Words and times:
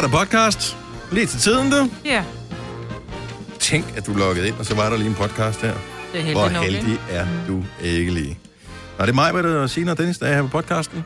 starter 0.00 0.18
podcast. 0.18 0.76
Lige 1.12 1.26
til 1.26 1.40
tiden, 1.40 1.70
du. 1.70 1.90
Ja, 2.04 2.24
Tænk, 3.58 3.84
at 3.96 4.06
du 4.06 4.14
loggede 4.14 4.48
ind, 4.48 4.56
og 4.58 4.66
så 4.66 4.74
var 4.74 4.90
der 4.90 4.96
lige 4.96 5.08
en 5.08 5.14
podcast 5.14 5.60
her. 5.62 5.74
det 6.12 6.28
er 6.28 6.32
Hvor 6.32 6.48
heldigt 6.48 6.52
nok, 6.54 6.64
ikke? 6.64 6.76
heldig 6.78 6.98
er 7.10 7.26
du 7.48 7.64
ikke 7.82 8.10
lige. 8.12 8.38
Og 8.98 9.06
det 9.06 9.12
er 9.12 9.14
mig, 9.14 9.32
hvad 9.32 9.42
det 9.42 9.56
er, 9.56 9.66
Signe 9.66 9.90
og 9.90 9.98
Dennis, 9.98 10.18
der 10.18 10.26
er 10.26 10.34
her 10.34 10.42
på 10.42 10.48
podcasten. 10.48 11.04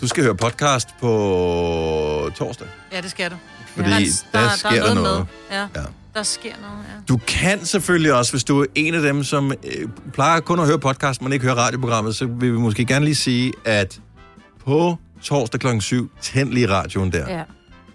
Du 0.00 0.06
skal 0.08 0.24
høre 0.24 0.34
podcast 0.34 0.88
på 1.00 2.30
torsdag, 2.36 2.66
Ja, 2.92 3.00
det 3.00 3.10
skal 3.10 3.30
du. 3.30 3.36
fordi 3.74 3.88
Ja, 3.90 3.96
der, 4.32 4.40
der 4.40 4.48
sker 4.56 4.70
der 4.86 4.94
noget. 4.94 5.18
Med. 5.50 5.58
Ja, 5.58 5.62
Ja. 5.76 5.86
der 6.14 6.22
sker 6.22 6.52
noget, 6.60 6.84
ja. 6.88 7.02
Du 7.08 7.16
kan 7.28 7.64
selvfølgelig 7.64 8.12
også, 8.14 8.32
hvis 8.32 8.44
du 8.44 8.60
er 8.60 8.66
en 8.74 8.94
af 8.94 9.02
dem, 9.02 9.24
som 9.24 9.52
øh, 9.52 9.88
plejer 10.12 10.40
kun 10.40 10.60
at 10.60 10.66
høre 10.66 10.78
podcast, 10.78 11.22
men 11.22 11.32
ikke 11.32 11.44
høre 11.44 11.56
radioprogrammet, 11.56 12.16
så 12.16 12.26
vil 12.26 12.52
vi 12.52 12.58
måske 12.58 12.84
gerne 12.84 13.04
lige 13.04 13.14
sige, 13.14 13.52
at 13.64 14.00
på 14.66 14.96
torsdag 15.22 15.60
kl. 15.60 15.66
7, 15.80 16.10
tænd 16.22 16.50
lige 16.52 16.68
radioen 16.68 17.12
der. 17.12 17.30
Ja. 17.38 17.42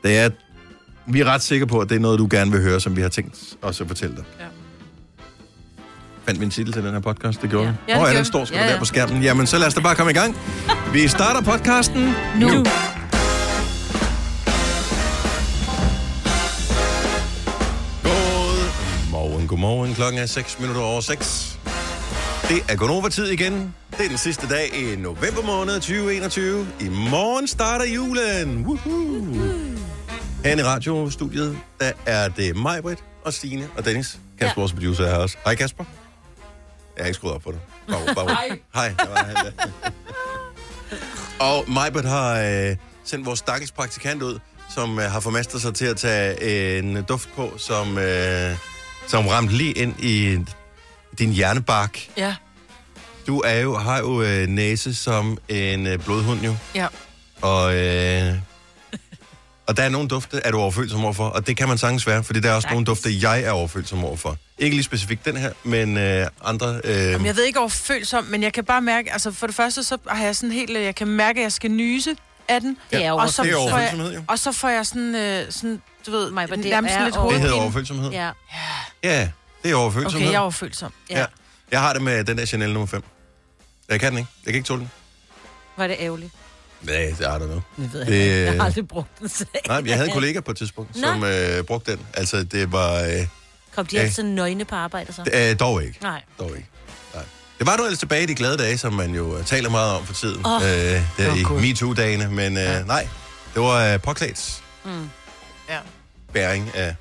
Det 0.04 0.18
er, 0.18 0.30
vi 1.06 1.20
er 1.20 1.26
ret 1.26 1.42
sikre 1.42 1.68
på, 1.68 1.80
at 1.80 1.90
det 1.90 1.96
er 1.96 2.00
noget, 2.00 2.20
du 2.20 2.28
gerne 2.32 2.52
vil 2.52 2.62
høre, 2.62 2.80
som 2.82 2.96
vi 2.96 3.02
har 3.02 3.10
tænkt 3.10 3.38
os 3.62 3.82
at 3.82 3.88
fortælle 3.88 4.16
dig. 4.16 4.24
Ja. 4.40 4.46
Fandt 6.26 6.40
vi 6.40 6.46
en 6.46 6.52
titel 6.52 6.74
til 6.74 6.84
den 6.84 6.92
her 6.94 7.00
podcast? 7.00 7.42
Det 7.42 7.50
gjorde 7.50 7.78
Ja. 7.88 7.94
det 7.94 8.02
Åh, 8.02 8.08
ja, 8.12 8.18
den 8.18 8.26
står 8.26 8.46
sgu 8.46 8.56
Ja, 8.56 8.66
ja, 8.66 8.72
der 8.74 8.80
på 8.80 8.86
skærmen. 8.86 9.24
Jamen, 9.24 9.48
så 9.48 9.58
lad 9.58 9.68
os 9.68 9.74
da 9.74 9.82
bare 9.82 9.96
komme 9.96 10.12
i 10.12 10.16
gang. 10.16 10.38
Vi 10.94 11.08
starter 11.08 11.42
podcasten 11.42 12.14
nu. 12.40 12.48
nu. 12.48 12.66
Godmorgen, 18.04 19.48
godmorgen. 19.48 19.94
Klokken 19.94 20.22
er 20.22 20.26
6 20.26 20.60
minutter 20.60 20.82
over 20.82 21.02
6. 21.02 21.60
Det 22.50 22.64
er 22.70 22.76
Gonova-tid 22.76 23.26
igen. 23.28 23.74
Det 23.98 24.06
er 24.06 24.10
den 24.10 24.18
sidste 24.18 24.48
dag 24.50 24.76
i 24.76 24.96
november 24.96 25.42
måned 25.46 25.74
2021. 25.74 26.68
I 26.80 26.90
morgen 26.90 27.48
starter 27.48 27.86
julen. 27.86 28.66
Woohoo! 28.66 29.91
Her 30.44 30.58
i 30.58 30.64
radiostudiet, 30.64 31.58
der 31.80 31.92
er 32.06 32.28
det 32.28 32.56
mig, 32.56 32.82
Britt, 32.82 33.04
og 33.26 33.34
Stine 33.34 33.70
og 33.78 33.86
Dennis. 33.86 34.20
Kasper, 34.40 34.46
ja. 34.46 34.52
vores 34.56 34.74
producer, 34.74 35.04
er 35.06 35.10
her 35.10 35.18
også. 35.18 35.38
Hej 35.46 35.56
Kasper. 35.56 35.84
Jeg 36.98 37.04
har 37.04 37.08
ikke 37.08 37.16
skruet 37.16 37.34
op 37.34 37.42
på 37.42 37.52
dig. 37.52 37.60
Bare, 37.88 38.16
bare, 38.16 38.28
Hej. 38.28 38.60
Hej. 38.74 38.94
der 39.00 39.10
var 39.10 39.52
og 41.40 41.72
Majbert 41.72 42.06
har 42.06 42.40
øh, 42.42 42.76
sendt 43.04 43.26
vores 43.26 43.40
stakkels 43.40 43.72
praktikant 43.72 44.22
ud, 44.24 44.40
som 44.76 45.00
øh, 45.00 45.12
har 45.12 45.20
formastet 45.20 45.62
sig 45.62 45.74
til 45.74 45.86
at 45.86 45.98
tage 45.98 46.80
en 46.80 47.04
duft 47.04 47.30
på, 47.36 47.54
som, 47.58 47.98
øh, 47.98 48.56
som 49.08 49.28
ramte 49.28 49.54
lige 49.54 49.72
ind 49.74 49.96
i 50.00 50.38
din 51.20 51.32
hjernebark. 51.32 52.00
Ja, 52.18 52.36
Du 53.28 53.40
er 53.40 53.60
jo, 53.60 53.78
har 53.78 54.00
jo 54.00 54.22
øh, 54.22 54.48
næse 54.48 54.96
som 54.96 55.38
en 55.50 55.88
øh, 55.88 56.00
blodhund 56.00 56.42
jo, 56.42 56.56
ja. 56.76 56.88
og, 57.42 57.76
øh, 57.76 58.34
og 59.72 59.78
der 59.78 59.84
er 59.84 59.90
nogle 59.90 60.08
dufte, 60.08 60.42
er 60.44 60.52
du 60.52 60.58
overfølsom 60.60 61.04
overfor, 61.04 61.28
og 61.28 61.48
det 61.48 61.58
kan 61.58 61.68
man 61.68 61.78
sagtens 61.78 62.08
være, 62.08 62.24
fordi 62.24 62.40
der 62.40 62.50
er 62.50 62.54
også 62.56 62.68
nogle 62.72 62.86
dufte, 62.86 63.10
jeg 63.22 63.42
er 63.44 63.52
overfølsom 63.52 64.06
overfor. 64.06 64.38
Ikke 64.58 64.76
lige 64.76 64.84
specifikt 64.84 65.26
den 65.26 65.38
her, 65.38 65.52
men 65.64 65.98
øh, 65.98 66.28
andre... 66.46 66.82
Øh, 66.84 66.96
Jamen, 66.98 67.26
jeg 67.26 67.36
ved 67.36 67.44
ikke 67.44 67.60
overfølsom, 67.60 68.24
men 68.24 68.44
jeg 68.44 68.54
kan 68.54 68.64
bare 68.64 68.82
mærke, 68.82 69.12
altså 69.14 69.32
for 69.32 69.48
det 69.48 69.56
første, 69.56 69.84
så 69.84 69.98
har 70.08 70.26
jeg 70.26 70.36
sådan 70.36 70.52
helt, 70.52 70.78
øh, 70.78 70.84
jeg 70.84 70.96
kan 70.96 71.08
mærke, 71.08 71.40
at 71.40 71.44
jeg 71.44 71.52
skal 71.52 71.72
nyse 71.72 72.16
af 72.48 72.62
den. 72.62 72.78
Det 72.92 73.06
er 73.06 73.12
og 73.12 73.30
så, 73.30 73.44
det 73.44 73.52
er 73.52 73.70
får 73.70 73.78
jeg, 73.78 74.12
jo. 74.16 74.24
og 74.28 74.40
så 74.40 74.52
får 74.52 74.70
jeg 74.70 74.86
sådan, 74.86 75.16
øh, 75.16 75.46
sådan 75.52 75.82
du 76.06 76.12
ved, 76.12 76.32
Maj, 76.32 76.48
men 76.48 76.64
det 76.64 76.70
nærmest 76.72 76.92
er 76.92 76.96
sådan 76.96 77.06
lidt 77.06 77.16
over- 77.18 77.32
Det 77.32 77.42
hedder 77.42 77.56
overfølsomhed. 77.56 78.12
Ja, 78.12 78.30
Ja. 79.04 79.10
ja 79.20 79.30
det 79.64 79.72
er 79.72 79.76
overfølsomhed. 79.76 80.22
Okay, 80.22 80.32
jeg 80.32 80.38
er 80.38 80.42
overfølsom. 80.42 80.94
ja. 81.10 81.20
ja. 81.20 81.26
Jeg 81.72 81.80
har 81.82 81.94
det 81.94 82.02
med 82.02 82.24
den 82.24 82.38
der 82.38 82.46
Chanel 82.46 82.74
nummer 82.74 82.88
5. 82.88 83.04
Jeg 83.90 84.00
kan 84.00 84.10
den 84.12 84.18
ikke. 84.18 84.30
Jeg 84.46 84.54
kan 84.54 84.58
ikke 84.58 84.68
tåle 84.68 84.80
den. 84.80 84.92
Var 85.78 85.88
det 85.88 85.96
ærgerligt? 86.00 86.32
Nej, 86.84 87.14
det 87.20 87.28
er 87.28 87.38
der 87.38 87.48
nu. 87.48 87.62
Det 87.78 87.94
ved 87.94 88.00
jeg 88.00 88.08
Det-. 88.12 88.46
Jeg 88.46 88.54
har 88.54 88.64
aldrig 88.66 88.88
brugt 88.88 89.20
den 89.20 89.30
selv. 89.30 89.48
Nej, 89.68 89.82
men 89.82 89.88
jeg 89.90 89.96
havde 89.96 90.08
en 90.10 90.14
kollega 90.14 90.40
på 90.40 90.52
et 90.52 90.58
tidspunkt, 90.58 90.96
Nå. 90.96 91.02
som 91.02 91.24
øh, 91.24 91.64
brugte 91.64 91.92
den. 91.92 92.00
Altså, 92.14 92.44
det 92.44 92.72
var... 92.72 93.00
Øh, 93.02 93.28
Kom 93.76 93.86
de 93.86 93.96
Ja. 93.96 94.02
altid 94.02 94.24
nøgne 94.24 94.66
på 94.66 94.76
arbejde 94.76 95.14
så? 95.14 95.22
øh, 95.34 95.60
dog 95.60 95.84
ikke. 95.84 95.98
Nej. 96.02 96.22
Dog 96.40 96.48
ikke. 96.58 96.70
Nej. 97.14 97.24
Det 97.60 97.68
var 97.68 97.78
nu 97.78 97.84
ellers 97.84 98.00
tilbage 98.00 98.24
i 98.24 98.26
de 98.26 98.36
glade 98.36 98.58
dage, 98.58 98.78
som 98.78 98.94
man 98.94 99.16
jo 99.16 99.38
øh, 99.38 99.46
taler 99.46 99.70
meget 99.70 99.94
om 99.96 100.06
for 100.06 100.14
tiden. 100.14 100.46
Åh. 100.46 100.62
øh, 100.64 100.70
der 101.18 101.32
Åh, 101.32 101.38
i 101.40 101.44
Gud. 101.44 101.62
MeToo-dagene. 101.62 102.30
Men 102.30 102.58
øh, 102.58 102.64
Ja. 102.64 102.84
nej, 102.84 103.08
det 103.54 103.62
var 103.62 103.94
øh, 103.94 104.00
påklædt 104.02 104.64
Mm. 104.86 105.10
Ja, 105.70 105.78
bæring 106.34 106.72
af 106.76 106.96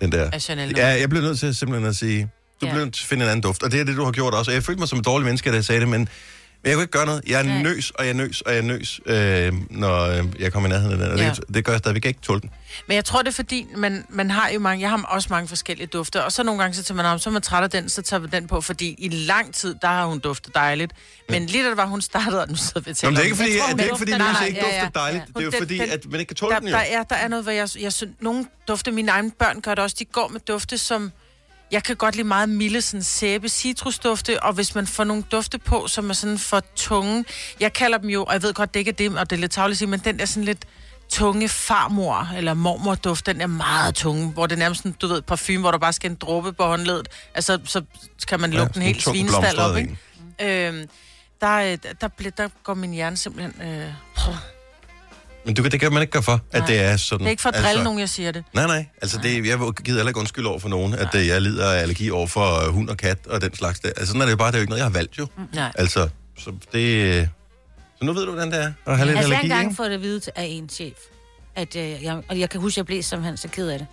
den 0.00 0.12
der. 0.12 0.30
af 0.30 0.42
Chanel. 0.42 0.74
Ja, 0.76 0.86
jeg 0.86 1.10
blev 1.10 1.22
nødt 1.22 1.38
til 1.38 1.54
simpelthen 1.54 1.88
at 1.88 1.96
sige, 1.96 2.28
du 2.60 2.66
Ja. 2.66 2.72
blev 2.72 2.84
nødt 2.84 2.94
til 2.94 3.02
at 3.04 3.08
finde 3.08 3.24
en 3.24 3.30
anden 3.30 3.42
duft. 3.42 3.62
Og 3.62 3.72
det 3.72 3.80
er 3.80 3.84
det, 3.84 3.96
du 3.96 4.04
har 4.04 4.12
gjort 4.12 4.34
også. 4.34 4.50
Og 4.50 4.54
jeg 4.54 4.62
følte 4.64 4.78
mig 4.78 4.88
som 4.88 4.98
en 4.98 5.04
dårlig 5.04 5.24
menneske, 5.24 5.50
da 5.50 5.54
jeg 5.54 5.64
sagde 5.64 5.80
det, 5.80 5.88
men, 5.88 6.08
men 6.62 6.68
jeg 6.68 6.74
kunne 6.76 6.82
ikke 6.82 6.92
gøre 6.92 7.06
noget. 7.06 7.22
Jeg 7.26 7.44
Nej. 7.44 7.62
nøs, 7.62 7.90
og 7.90 8.06
jeg 8.06 8.14
nøs, 8.14 8.40
og 8.40 8.54
jeg 8.54 8.62
nøs, 8.62 9.00
øh, 9.06 9.52
når 9.70 10.02
øh, 10.02 10.24
jeg 10.38 10.52
kom 10.52 10.66
i 10.66 10.68
nærheden 10.68 10.92
af 10.92 10.98
den. 10.98 11.10
Og 11.10 11.18
Ja. 11.18 11.30
det, 11.30 11.54
det 11.54 11.64
gør 11.64 11.72
jeg 11.72 11.78
stadigvæk 11.78 12.04
ikke 12.06 12.20
tåle 12.22 12.40
den. 12.40 12.50
Men 12.88 12.94
jeg 12.94 13.04
tror, 13.04 13.22
det 13.22 13.28
er 13.28 13.32
fordi, 13.32 13.66
man, 13.76 14.04
man 14.08 14.30
har 14.30 14.48
jo 14.48 14.58
mange, 14.60 14.82
jeg 14.82 14.90
har 14.90 15.02
også 15.08 15.28
mange 15.30 15.48
forskellige 15.48 15.86
dufte, 15.86 16.24
og 16.24 16.32
så 16.32 16.42
nogle 16.42 16.60
gange, 16.62 16.74
så 16.74 16.82
tager 16.82 16.96
man 16.96 17.06
om, 17.06 17.18
så 17.18 17.30
er 17.30 17.32
man 17.32 17.42
træt 17.42 17.62
af 17.62 17.70
den, 17.70 17.88
så 17.88 18.02
tager 18.02 18.20
vi 18.20 18.28
den 18.32 18.46
på, 18.46 18.60
fordi 18.60 18.94
i 18.98 19.08
lang 19.08 19.54
tid, 19.54 19.74
der 19.82 19.88
har 19.88 20.06
hun 20.06 20.18
duftet 20.18 20.54
dejligt. 20.54 20.92
Men 21.28 21.46
lige 21.46 21.64
da 21.64 21.68
det 21.68 21.76
var, 21.76 21.86
hun 21.86 22.02
startede, 22.02 22.42
og 22.42 22.48
nu 22.48 22.56
sidder 22.56 22.80
vi 22.80 22.90
og 22.90 22.96
Nå, 23.02 23.10
men 23.10 23.16
taler 23.16 23.16
det 23.16 23.18
er 23.18 23.24
ikke 23.24 23.36
fordi, 23.36 23.50
Jeg 23.52 23.60
tror, 23.60 23.72
det 23.76 23.80
er 23.80 23.84
ikke 23.84 23.98
fordi, 23.98 24.10
Louise 24.12 24.32
nej, 24.32 24.46
ikke 24.46 24.58
ja, 24.58 24.64
dufter 24.64 24.80
ja. 25.00 25.00
dejligt. 25.06 25.24
Det 25.28 25.36
er 25.36 25.40
jo 25.44 25.50
Den- 25.50 25.58
fordi, 25.58 25.78
den- 25.78 25.90
at 25.90 26.06
man 26.10 26.20
ikke 26.20 26.28
kan 26.28 26.36
tåle 26.36 26.52
der, 26.54 26.58
den 26.60 26.68
jo. 26.68 26.74
der, 26.74 26.80
er, 26.80 27.02
der 27.02 27.16
er 27.16 27.28
noget, 27.28 27.44
hvor 27.44 27.52
jeg, 27.52 27.68
jeg 27.80 27.92
synes, 27.92 28.12
nogle 28.20 28.46
dufte, 28.68 28.90
mine 28.90 29.10
egne 29.12 29.30
børn 29.30 29.60
gør 29.60 29.74
det 29.74 29.84
også, 29.84 29.96
de 29.98 30.04
går 30.04 30.28
med 30.28 30.40
dufte, 30.40 30.78
som, 30.78 31.12
jeg 31.72 31.82
kan 31.82 31.96
godt 31.96 32.16
lide 32.16 32.28
meget 32.28 32.48
milde, 32.48 32.80
sådan 32.80 33.02
sæbe, 33.02 33.48
citrusdufte, 33.48 34.42
og 34.42 34.52
hvis 34.52 34.74
man 34.74 34.86
får 34.86 35.04
nogle 35.04 35.22
dufte 35.32 35.58
på, 35.58 35.86
som 35.88 36.10
er 36.10 36.14
sådan 36.14 36.38
for 36.38 36.62
tunge, 36.76 37.24
jeg 37.60 37.72
kalder 37.72 37.98
dem 37.98 38.10
jo, 38.10 38.24
og 38.24 38.32
jeg 38.32 38.42
ved 38.42 38.54
godt, 38.54 38.74
det 38.74 38.80
ikke 38.80 38.88
er 38.88 38.94
det, 38.94 39.18
og 39.18 39.30
det 39.30 39.36
er 39.36 39.40
lidt 39.40 39.52
tavligt 39.52 39.74
at 39.74 39.78
sige, 39.78 39.88
men 39.88 40.00
den 40.00 40.18
der 40.18 40.24
sådan 40.24 40.44
lidt 40.44 40.64
tunge 41.08 41.48
farmor, 41.48 42.28
eller 42.36 42.54
mormorduft, 42.54 43.26
den 43.26 43.40
er 43.40 43.46
meget 43.46 43.94
tunge, 43.94 44.30
hvor 44.30 44.46
det 44.46 44.54
er 44.54 44.58
nærmest 44.58 44.82
sådan, 44.82 44.96
du 45.00 45.06
ved, 45.06 45.22
parfume, 45.22 45.60
hvor 45.60 45.70
der 45.70 45.78
bare 45.78 45.92
skal 45.92 46.10
en 46.10 46.16
dråbe 46.16 46.52
på 46.52 46.64
håndledet, 46.64 47.08
altså, 47.34 47.58
så 47.64 47.82
kan 48.28 48.40
man 48.40 48.52
Ja, 48.52 48.58
lukke 48.58 48.74
sådan 48.74 48.82
den 48.82 48.88
en 48.88 48.94
helt 48.94 49.04
svinestald 49.04 49.58
op, 49.58 49.76
ikke? 49.76 50.68
Øhm, 50.68 50.88
der, 51.40 51.56
øh, 51.56 51.78
der, 52.00 52.08
der, 52.08 52.30
der 52.30 52.48
går 52.64 52.74
min 52.74 52.92
hjerne 52.92 53.16
simpelthen... 53.16 53.68
Øh, 53.68 53.88
Men 55.46 55.54
du, 55.54 55.62
kan- 55.62 55.72
det 55.72 55.80
kan 55.80 55.92
man 55.92 56.02
ikke 56.02 56.12
gøre 56.12 56.22
for, 56.22 56.32
at 56.32 56.58
Nej. 56.60 56.66
det 56.66 56.80
er 56.80 56.96
sådan. 56.96 57.26
er 57.26 57.30
ikke 57.30 57.42
for 57.42 57.48
at 57.48 57.64
drille 57.64 57.84
nogen, 57.84 57.98
jeg 57.98 58.08
siger 58.08 58.32
det. 58.32 58.44
Nej, 58.54 58.66
nej. 58.66 58.86
Altså, 59.02 59.18
det, 59.22 59.46
jeg 59.46 59.58
gider 59.58 59.98
heller 59.98 60.08
ikke 60.08 60.20
undskylde 60.20 60.48
over 60.48 60.58
for 60.58 60.68
nogen, 60.68 60.94
at 60.94 61.14
øh, 61.14 61.26
jeg 61.26 61.42
lider 61.42 61.70
af 61.70 61.78
allergi 61.80 62.10
over 62.10 62.26
for 62.26 62.66
øh, 62.66 62.74
hund 62.74 62.88
og 62.88 62.96
kat 62.96 63.26
og 63.26 63.40
den 63.40 63.54
slags 63.54 63.80
der. 63.80 63.88
Altså, 63.88 64.06
sådan 64.06 64.20
er 64.20 64.24
det 64.24 64.32
jo 64.32 64.36
bare. 64.36 64.48
Det 64.48 64.54
er 64.54 64.58
jo 64.58 64.62
ikke 64.62 64.70
noget, 64.70 64.78
jeg 64.80 64.86
har 64.86 64.92
valgt 64.92 65.18
jo. 65.18 65.26
Nej. 65.54 65.72
Altså, 65.74 66.08
så 66.38 66.52
det... 66.72 66.78
øh, 67.18 67.26
Så 67.98 68.04
nu 68.04 68.12
ved 68.12 68.24
du, 68.26 68.30
hvordan 68.32 68.50
det 68.52 68.62
er 68.64 68.72
at 68.86 68.96
have 68.96 69.06
lidt 69.06 69.18
Altså, 69.18 69.30
jeg 69.30 69.38
har 69.38 69.42
allergi, 69.42 69.44
engang 69.46 69.62
ikke? 69.64 69.76
fået 69.76 69.90
det 69.90 69.96
at 69.96 70.02
vide 70.02 70.20
til- 70.20 70.32
af 70.36 70.44
en 70.44 70.68
chef. 70.68 70.96
At, 71.56 71.76
øh, 71.76 72.02
jeg, 72.02 72.22
og 72.28 72.38
jeg 72.38 72.50
kan 72.50 72.60
huske, 72.60 72.74
at 72.74 72.76
jeg 72.76 72.86
blev 72.86 73.02
simpelthen 73.02 73.36
så 73.36 73.48
ked 73.48 73.68
af 73.68 73.78
det. 73.78 73.86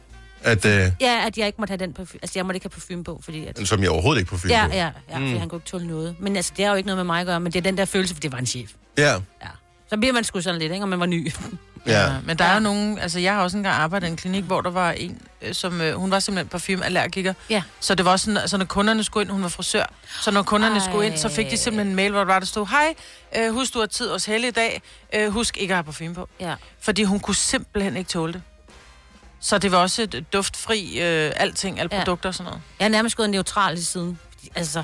At, 0.44 0.66
øh, 0.66 0.92
Ja, 1.02 1.24
at 1.28 1.38
jeg 1.38 1.46
ikke 1.48 1.56
måtte 1.62 1.72
have 1.72 1.78
den 1.78 1.94
parfume. 1.94 2.20
Altså, 2.24 2.40
jeg 2.40 2.46
måtte 2.46 2.56
ikke 2.56 2.64
have 2.66 2.70
parfume 2.70 3.04
på, 3.04 3.22
fordi... 3.24 3.46
At, 3.46 3.68
som 3.68 3.82
jeg 3.84 3.90
overhovedet 3.90 4.20
ikke 4.20 4.30
på 4.30 4.38
film 4.38 4.52
ja, 4.52 4.68
på. 4.68 4.74
ja, 4.74 4.90
ja, 5.10 5.16
fordi 5.18 5.34
Mm. 5.34 5.40
han 5.40 5.50
kunne 5.50 5.58
ikke 5.58 5.70
tåle 5.70 5.88
noget. 5.88 6.16
Men 6.20 6.36
altså, 6.36 6.54
det 6.58 6.66
har 6.66 6.72
jo 6.72 6.78
ikke 6.78 6.88
noget 6.88 6.98
med 6.98 7.04
mig 7.04 7.20
at 7.20 7.26
gøre, 7.28 7.40
men 7.40 7.52
det 7.54 7.60
er 7.60 7.64
den 7.64 7.78
der 7.78 7.86
følelse, 7.86 8.14
for 8.16 8.22
det 8.22 8.32
var 8.32 8.38
en 8.38 8.46
chef. 8.46 8.70
Ja, 8.98 9.12
Ja. 9.12 9.18
Så 9.90 9.98
bliver 9.98 10.14
man 10.14 10.24
sgu 10.24 10.42
sådan 10.42 10.60
lidt, 10.60 10.72
ikke? 10.74 10.84
Og 10.84 10.90
man 10.90 11.00
var 11.00 11.06
ny. 11.06 11.32
ja. 11.86 12.14
Men 12.26 12.38
der 12.38 12.46
er 12.46 12.54
jo 12.54 12.60
nogen, 12.60 13.00
altså 13.00 13.20
jeg 13.20 13.34
har 13.34 13.42
også 13.44 13.58
engang 13.58 13.76
arbejdet 13.76 14.08
i 14.08 14.10
en 14.12 14.18
klinik, 14.18 14.44
hvor 14.44 14.62
der 14.62 14.70
var 14.70 14.92
en, 14.92 15.22
øh, 15.42 15.54
som, 15.54 15.82
øh, 15.82 15.94
hun 15.96 16.12
var 16.12 16.20
simpelthen 16.20 16.48
parfumeallergiker. 16.50 17.34
Ja. 17.50 17.64
Så 17.80 17.96
det 17.96 18.06
var 18.06 18.18
sådan, 18.18 18.38
altså 18.38 18.58
når 18.58 18.66
kunderne 18.66 19.04
skulle 19.04 19.24
ind, 19.24 19.32
hun 19.32 19.42
var 19.44 19.50
frisør, 19.50 19.86
så 20.22 20.32
når 20.32 20.44
kunderne 20.44 20.76
Ej. 20.80 20.86
skulle 20.90 21.06
ind, 21.08 21.18
så 21.18 21.30
fik 21.30 21.52
de 21.52 21.58
simpelthen 21.58 21.88
en 21.88 21.96
mail, 21.96 22.12
hvor 22.12 22.20
der, 22.20 22.26
var, 22.26 22.40
der 22.40 22.46
stod, 22.46 22.68
hej, 22.68 22.94
øh, 23.38 23.54
husk 23.54 23.74
du 23.74 23.80
har 23.80 23.86
tid 23.86 24.10
hos 24.10 24.26
Helle 24.26 24.48
i 24.48 24.52
dag, 24.52 24.82
øh, 25.14 25.30
husk 25.32 25.58
ikke 25.58 25.74
at 25.74 25.76
have 25.76 25.84
parfume 25.84 26.14
på. 26.16 26.30
Ja. 26.40 26.56
Fordi 26.82 27.04
hun 27.04 27.20
kunne 27.20 27.36
simpelthen 27.36 27.98
ikke 27.98 28.08
tåle 28.10 28.34
det. 28.34 28.42
Så 29.42 29.58
det 29.58 29.72
var 29.72 29.78
også 29.78 30.02
et 30.02 30.26
duftfri, 30.34 31.00
øh, 31.02 31.32
alting, 31.36 31.80
alle 31.80 31.90
Ja. 31.92 31.98
produkter 32.00 32.30
og 32.30 32.36
sådan 32.36 32.46
noget. 32.46 32.62
Jeg 32.80 32.86
er 32.86 32.90
nærmest 32.90 33.16
gået 33.18 33.30
neutral 33.30 33.78
i 33.78 33.82
siden. 33.84 34.20
Altså, 34.56 34.84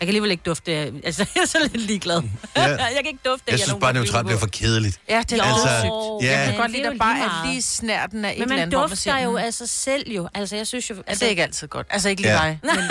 jeg 0.00 0.06
kan 0.06 0.08
alligevel 0.08 0.30
ikke 0.30 0.42
dufte. 0.46 0.72
Altså, 1.04 1.26
jeg 1.34 1.42
er 1.42 1.46
så 1.46 1.58
lidt 1.62 1.76
ligeglad. 1.86 2.22
Ja. 2.56 2.62
jeg 2.68 2.78
kan 2.96 3.06
ikke 3.06 3.18
dufte. 3.24 3.44
af, 3.46 3.52
Jeg 3.52 3.58
har 3.58 3.64
synes 3.64 3.80
bare, 3.80 3.92
neutralt 3.92 4.26
bliver 4.26 4.38
for 4.38 4.46
kedeligt. 4.46 5.00
Ja, 5.08 5.22
det 5.30 5.38
er 5.40 5.42
Altså, 5.44 5.68
altså, 5.68 6.18
ja. 6.22 6.30
Jeg 6.38 6.38
kan 6.44 6.48
Men 6.48 6.56
godt 6.60 6.66
det 6.66 6.76
lide, 6.76 6.84
er 6.84 6.88
at 6.88 6.94
jo 6.94 6.98
bare 6.98 7.14
lige 7.14 7.24
er 7.26 7.50
lige 7.50 7.62
snærten 7.62 8.24
af 8.24 8.32
et 8.32 8.38
Men 8.38 8.42
eller 8.50 8.62
andet, 8.62 8.74
hvor 8.74 8.80
man 8.80 8.88
dufter 8.90 9.18
jo 9.18 9.30
"Mm, 9.30 9.36
af 9.36 9.54
sig 9.54 9.68
selv 9.68 10.10
jo. 10.12 10.28
Altså, 10.34 10.56
jeg 10.56 10.66
synes 10.66 10.90
jo... 10.90 10.94
Altså, 11.06 11.20
det 11.20 11.26
er 11.26 11.30
ikke 11.30 11.42
altid 11.42 11.68
godt. 11.68 11.86
Altså, 11.90 12.08
ikke 12.08 12.22
lige 12.22 12.32
Ja. 12.32 12.38
dig. 12.38 12.58
Men, 12.76 12.90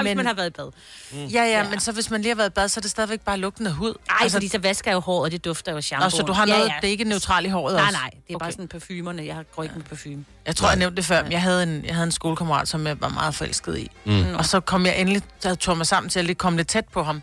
Hvis 0.00 0.04
men- 0.04 0.16
man 0.16 0.26
har 0.26 0.34
været 0.34 0.46
i 0.46 0.50
bad. 0.50 0.70
ja, 1.12 1.26
ja, 1.28 1.44
Ja. 1.46 1.68
men 1.70 1.80
så 1.80 1.92
hvis 1.92 2.10
man 2.10 2.20
lige 2.22 2.30
har 2.30 2.36
været 2.36 2.48
i 2.50 2.52
bad, 2.52 2.68
så 2.68 2.80
er 2.80 2.82
det 2.82 2.90
stadigvæk 2.90 3.20
bare 3.20 3.36
lugten 3.38 3.66
af 3.66 3.72
hud. 3.72 3.94
Nej, 4.08 4.16
altså, 4.20 4.36
fordi 4.36 4.48
så 4.48 4.58
vasker 4.58 4.90
jeg 4.90 4.94
jo 4.94 5.00
håret, 5.00 5.24
og 5.24 5.30
det 5.32 5.44
dufter 5.44 5.72
jo 5.72 5.80
shampoo. 5.80 6.04
Nå, 6.06 6.10
så 6.10 6.22
du 6.22 6.32
har 6.32 6.46
noget, 6.46 6.72
det 6.80 6.86
er 6.86 6.90
ikke 6.90 7.04
neutralt 7.04 7.46
i 7.46 7.50
håret 7.50 7.74
Nej, 7.74 7.82
også? 7.84 7.92
nej, 7.98 8.10
det 8.28 8.34
er 8.34 8.38
bare 8.38 8.46
Okay. 8.46 8.52
sådan 8.52 8.68
parfumerne. 8.68 9.24
Jeg 9.26 9.34
har 9.34 9.42
går 9.42 9.62
ikke 9.62 9.74
med 9.74 9.84
parfume. 9.84 10.24
Jeg 10.46 10.56
tror, 10.56 10.68
jeg 10.68 10.76
nævnte 10.76 10.96
det 10.96 11.04
før, 11.04 11.22
men 11.22 11.32
jeg 11.32 11.42
havde 11.42 11.62
en, 11.62 11.84
jeg 11.84 11.94
havde 11.94 12.04
en 12.06 12.12
skolekammerat, 12.12 12.68
som 12.68 12.86
jeg 12.86 13.00
var 13.00 13.08
meget 13.08 13.34
forelsket 13.34 13.78
i. 13.78 13.90
Mm. 14.04 14.34
Og 14.34 14.44
så 14.46 14.60
kom 14.60 14.86
jeg 14.86 15.00
endelig, 15.00 15.22
så 15.40 15.54
tog 15.54 15.76
mig 15.76 15.86
sammen 15.86 16.10
til 16.10 16.18
at 16.18 16.24
lige 16.24 16.34
komme 16.34 16.56
lidt 16.56 16.68
tæt 16.68 16.84
på 16.92 17.02
ham. 17.02 17.22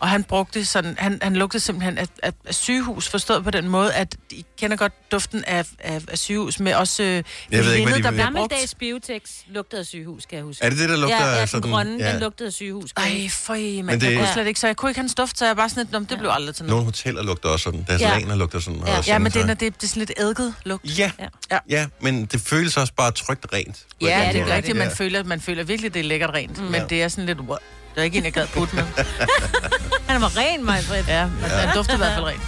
Og 0.00 0.08
han 0.08 0.24
brugte 0.24 0.64
sådan, 0.64 0.94
han, 0.98 1.18
han 1.22 1.36
lugtede 1.36 1.62
simpelthen 1.62 1.98
af, 1.98 2.06
af, 2.22 2.32
af 2.46 2.54
sygehus, 2.54 3.08
forstået 3.08 3.44
på 3.44 3.50
den 3.50 3.68
måde, 3.68 3.94
at 3.94 4.16
I 4.30 4.44
kender 4.58 4.76
godt 4.76 4.92
duften 5.12 5.44
af, 5.46 5.66
af, 5.78 6.02
af 6.08 6.18
sygehus, 6.18 6.60
med 6.60 6.74
også 6.74 7.02
øh, 7.02 7.08
Jeg 7.50 7.64
ved 7.64 7.72
ikke, 7.74 7.86
hvad 7.88 7.98
de 7.98 8.02
der 8.02 8.10
bliver 8.10 8.24
brugt. 8.30 8.34
Gammeldags 8.50 8.74
Biotex 8.74 9.22
lugtede 9.48 9.80
af 9.80 9.86
sygehus, 9.86 10.26
kan 10.26 10.36
jeg 10.36 10.44
huske. 10.44 10.64
Er 10.64 10.70
det 10.70 10.78
det, 10.78 10.88
der 10.88 10.96
lugter 10.96 11.16
ja, 11.26 11.32
ja, 11.34 11.40
den 11.40 11.46
sådan... 11.48 11.70
grønne, 11.70 12.04
ja. 12.04 12.12
den 12.12 12.20
lugtede 12.20 12.46
af 12.46 12.52
sygehus. 12.52 12.90
Ej, 12.96 13.28
for 13.30 13.54
I, 13.54 13.82
men 13.82 14.00
det- 14.00 14.10
jeg 14.10 14.18
kunne 14.18 14.28
slet 14.32 14.46
ikke, 14.46 14.60
så 14.60 14.66
jeg 14.66 14.76
kunne 14.76 14.90
ikke 14.90 14.98
have 14.98 15.02
hans 15.02 15.14
duft, 15.14 15.38
så 15.38 15.46
jeg 15.46 15.56
bare 15.56 15.68
sådan 15.68 15.82
lidt, 15.84 15.92
"Nå, 15.92 15.98
det 15.98 16.18
blev 16.18 16.30
aldrig 16.32 16.54
til 16.54 16.64
noget. 16.64 16.70
Nogle 16.70 16.84
hoteller 16.84 17.22
lugter 17.22 17.48
også 17.48 17.62
sådan. 17.64 17.84
Deres 17.88 18.00
Ja. 18.00 18.18
laner 18.18 18.34
lugter 18.36 18.60
sådan. 18.60 18.80
Ja. 18.86 18.98
og 18.98 19.06
Ja, 19.06 19.18
men 19.18 19.32
det, 19.32 19.42
er, 19.42 19.46
når 19.46 19.54
det, 19.54 19.74
det 19.80 19.82
er 19.86 19.88
sådan 19.88 20.00
lidt 20.00 20.12
eddket 20.18 20.54
lugt. 20.64 20.98
Ja, 20.98 21.10
Ja. 21.20 21.26
ja, 21.50 21.58
ja, 21.68 21.86
men 22.00 22.24
det 22.24 22.40
føles 22.40 22.76
også 22.76 22.92
bare 22.96 23.10
trygt 23.12 23.46
rent. 23.52 23.76
Ja, 24.00 24.30
det 24.32 24.40
er 24.40 24.54
rigtigt, 24.56 24.78
Ja. 24.78 24.84
man 24.84 24.96
føler, 24.96 25.24
man 25.24 25.40
føler 25.40 25.64
virkelig, 25.64 25.94
det 25.94 26.00
er 26.00 26.04
lækkert 26.04 26.30
rent. 26.30 26.58
Mm. 26.58 26.64
Men 26.64 26.74
Ja. 26.74 26.86
det 26.86 27.02
er 27.02 27.08
sådan 27.08 27.26
lidt, 27.26 27.38
Der 27.94 28.00
er 28.00 28.04
ikke 28.04 28.18
en, 28.18 28.24
jeg 28.24 28.32
gad 28.32 28.46
putte 28.46 28.76
med. 28.76 28.84
Han 30.08 30.20
var 30.20 30.36
ren, 30.36 30.64
mig, 30.64 30.80
Britt. 30.88 31.08
Ja, 31.08 31.20
ja. 31.20 31.26
den 31.62 31.70
dufter 31.74 31.94
i 31.94 31.96
hvert 31.96 32.14
fald 32.14 32.24
rent. 32.26 32.42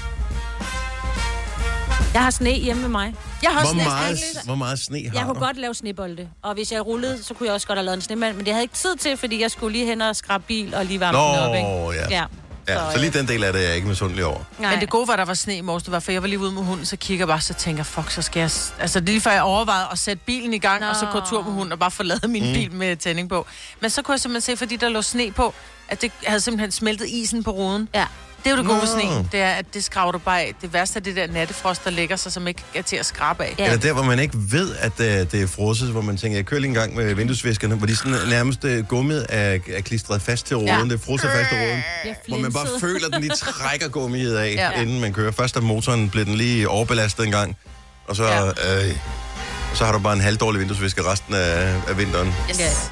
Jeg 2.15 2.23
har 2.25 2.31
sne 2.31 2.51
hjemme 2.51 2.83
med 2.83 2.89
mig. 2.91 3.15
Jeg 3.43 3.51
har 3.51 3.61
Hvor 3.61 3.71
sne- 3.71 3.85
meget, 3.85 4.17
sne- 4.19 4.45
hvor 4.45 4.55
meget 4.55 4.79
sne 4.79 4.99
har 5.09 5.15
Jeg 5.15 5.23
kunne 5.27 5.35
du? 5.35 5.45
godt 5.45 5.57
lave 5.57 5.75
snebolde, 5.75 6.29
og 6.43 6.55
hvis 6.55 6.73
jeg 6.73 6.87
rullede, 6.87 7.23
så 7.25 7.35
kunne 7.35 7.47
jeg 7.47 7.55
også 7.55 7.67
godt 7.67 7.79
have 7.79 7.85
lavet 7.85 7.97
en 7.97 8.03
snemand, 8.03 8.37
men 8.37 8.45
det 8.47 8.53
havde 8.53 8.59
jeg 8.59 8.63
ikke 8.63 8.75
tid 8.75 8.97
til, 8.97 9.17
fordi 9.17 9.41
jeg 9.43 9.51
skulle 9.51 9.73
lige 9.73 9.87
hen 9.87 10.01
og 10.03 10.17
skrabe 10.17 10.45
bil 10.49 10.75
og 10.75 10.85
lige 10.85 11.01
varme 11.01 11.19
den 11.19 11.39
op, 11.49 11.55
ikke? 11.55 11.69
Nå, 11.69 11.93
ja. 11.93 12.07
Ja. 12.11 12.25
Ja. 12.69 12.93
Så 12.93 12.99
lige 12.99 13.11
den 13.11 13.29
del 13.29 13.45
af 13.45 13.53
det 13.53 13.63
er 13.63 13.67
jeg 13.67 13.77
ikke 13.77 13.89
misundelig 13.89 14.25
over. 14.25 14.41
Nej. 14.59 14.71
Men 14.71 14.81
det 14.81 14.91
gode 14.91 15.09
var, 15.09 15.15
at 15.15 15.19
der 15.19 15.25
var 15.25 15.35
sne 15.35 15.57
i 15.57 15.61
morges, 15.61 15.83
det 15.83 15.93
var, 15.93 16.01
for 16.01 16.13
jeg 16.13 16.23
var 16.23 16.29
lige 16.29 16.39
ude 16.39 16.53
med 16.53 16.63
hunden, 16.63 16.87
så 16.87 16.97
kigger 16.97 17.23
jeg 17.23 17.29
bare, 17.29 17.41
så 17.41 17.55
tænker 17.55 17.79
jeg, 17.79 17.87
fuck, 17.87 18.11
så 18.11 18.23
skal 18.23 18.41
jeg... 18.41 18.51
Altså, 18.79 19.01
det 19.01 19.09
er 19.09 19.13
lige 19.13 19.21
før 19.21 19.31
jeg 19.31 19.43
overvejede 19.43 19.87
at 19.93 19.99
sætte 19.99 20.23
bilen 20.27 20.55
i 20.55 20.59
gang. 20.59 20.81
Nå. 20.81 20.87
og 20.87 20.97
så 20.97 21.07
gå 21.13 21.21
tur 21.21 21.43
med 21.43 21.53
hunden 21.53 21.73
og 21.73 21.79
bare 21.79 21.91
forlade 21.91 22.29
min 22.29 22.47
mm. 22.47 22.53
bil 22.53 22.73
med 22.73 22.97
tænding 22.97 23.29
på. 23.29 23.47
Men 23.81 23.91
så 23.91 24.03
kunne 24.03 24.13
jeg 24.13 24.21
simpelthen 24.21 24.57
se, 24.57 24.59
fordi 24.59 24.77
der 24.77 24.89
lå 24.89 25.03
sne 25.03 25.33
på, 25.33 25.55
at 25.89 26.03
det 26.03 26.13
havde 26.25 26.41
simpelthen 26.41 26.73
smeltet 26.73 27.09
isen 27.09 27.45
på 27.45 27.51
ruden. 27.51 27.89
Ja. 27.95 28.07
Det 28.47 28.53
er 28.53 28.57
jo 28.57 28.63
det 28.63 28.71
gode 28.71 28.81
ved 28.81 28.89
sne, 28.89 29.29
det 29.33 29.41
er, 29.41 29.51
at 29.51 29.75
det 29.75 29.85
skraver 29.85 30.13
du 30.13 30.19
bare 30.19 30.41
af. 30.41 30.55
Det 30.63 30.73
værste 30.73 30.99
er 30.99 31.01
det 31.01 31.17
der 31.17 31.27
nattefrost, 31.27 31.85
der 31.85 31.91
lægger 31.91 32.17
sig, 32.17 32.33
som 32.33 32.49
ikke 32.49 32.63
er 32.75 32.83
til 32.83 32.97
at 32.97 33.07
skrabe 33.07 33.45
af. 33.45 33.55
Ja. 33.59 33.65
Eller 33.65 33.79
der, 33.79 33.93
hvor 33.93 34.03
man 34.03 34.19
ikke 34.19 34.35
ved, 34.37 34.75
at 34.79 34.93
uh, 34.99 35.05
det 35.07 35.35
er 35.35 35.47
frosset, 35.47 35.89
hvor 35.89 36.01
man 36.01 36.17
tænker, 36.17 36.39
jeg 36.39 36.47
kører 36.47 36.61
lige 36.61 36.69
en 36.69 36.75
gang 36.75 36.95
med 36.95 37.15
vinduesviskerne, 37.15 37.75
hvor 37.75 37.87
de 37.87 37.97
sådan 37.97 38.19
nærmest 38.29 38.65
uh, 38.65 38.79
gummiet 38.79 39.27
er, 39.29 39.59
er 39.75 39.81
klistret 39.81 40.23
fast 40.23 40.47
til 40.47 40.57
ruden. 40.57 40.69
Ja. 40.69 40.85
Det 40.85 40.93
er 40.93 40.99
frosset 40.99 41.31
fast 41.31 41.49
til 41.49 41.59
ruden. 41.59 41.83
Hvor 42.29 42.39
man 42.39 42.53
bare 42.53 42.67
føler, 42.81 43.07
at 43.07 43.13
den 43.13 43.21
lige 43.21 43.33
trækker 43.61 43.89
gummiet 43.89 44.37
af, 44.37 44.55
ja. 44.55 44.81
Inden 44.83 45.01
man 45.01 45.13
kører. 45.13 45.31
Først 45.33 45.57
af 45.57 45.63
motoren 45.63 46.11
blev 46.11 46.25
den 46.25 46.35
lige 46.35 46.69
overbelastet 46.69 47.25
en 47.25 47.33
gang, 47.33 47.57
og 48.09 48.17
så, 48.17 48.25
ja. 48.25 48.45
Ja. 48.45 48.87
øh, 48.87 48.97
så 49.75 49.85
har 49.85 49.93
du 49.93 49.99
bare 49.99 50.13
en 50.13 50.21
halvdårlig 50.21 50.61
vinduesvisker 50.61 51.13
resten 51.13 51.35
af, 51.35 51.75
af 51.89 51.99
vinteren. 51.99 52.35
Yes. 52.51 52.91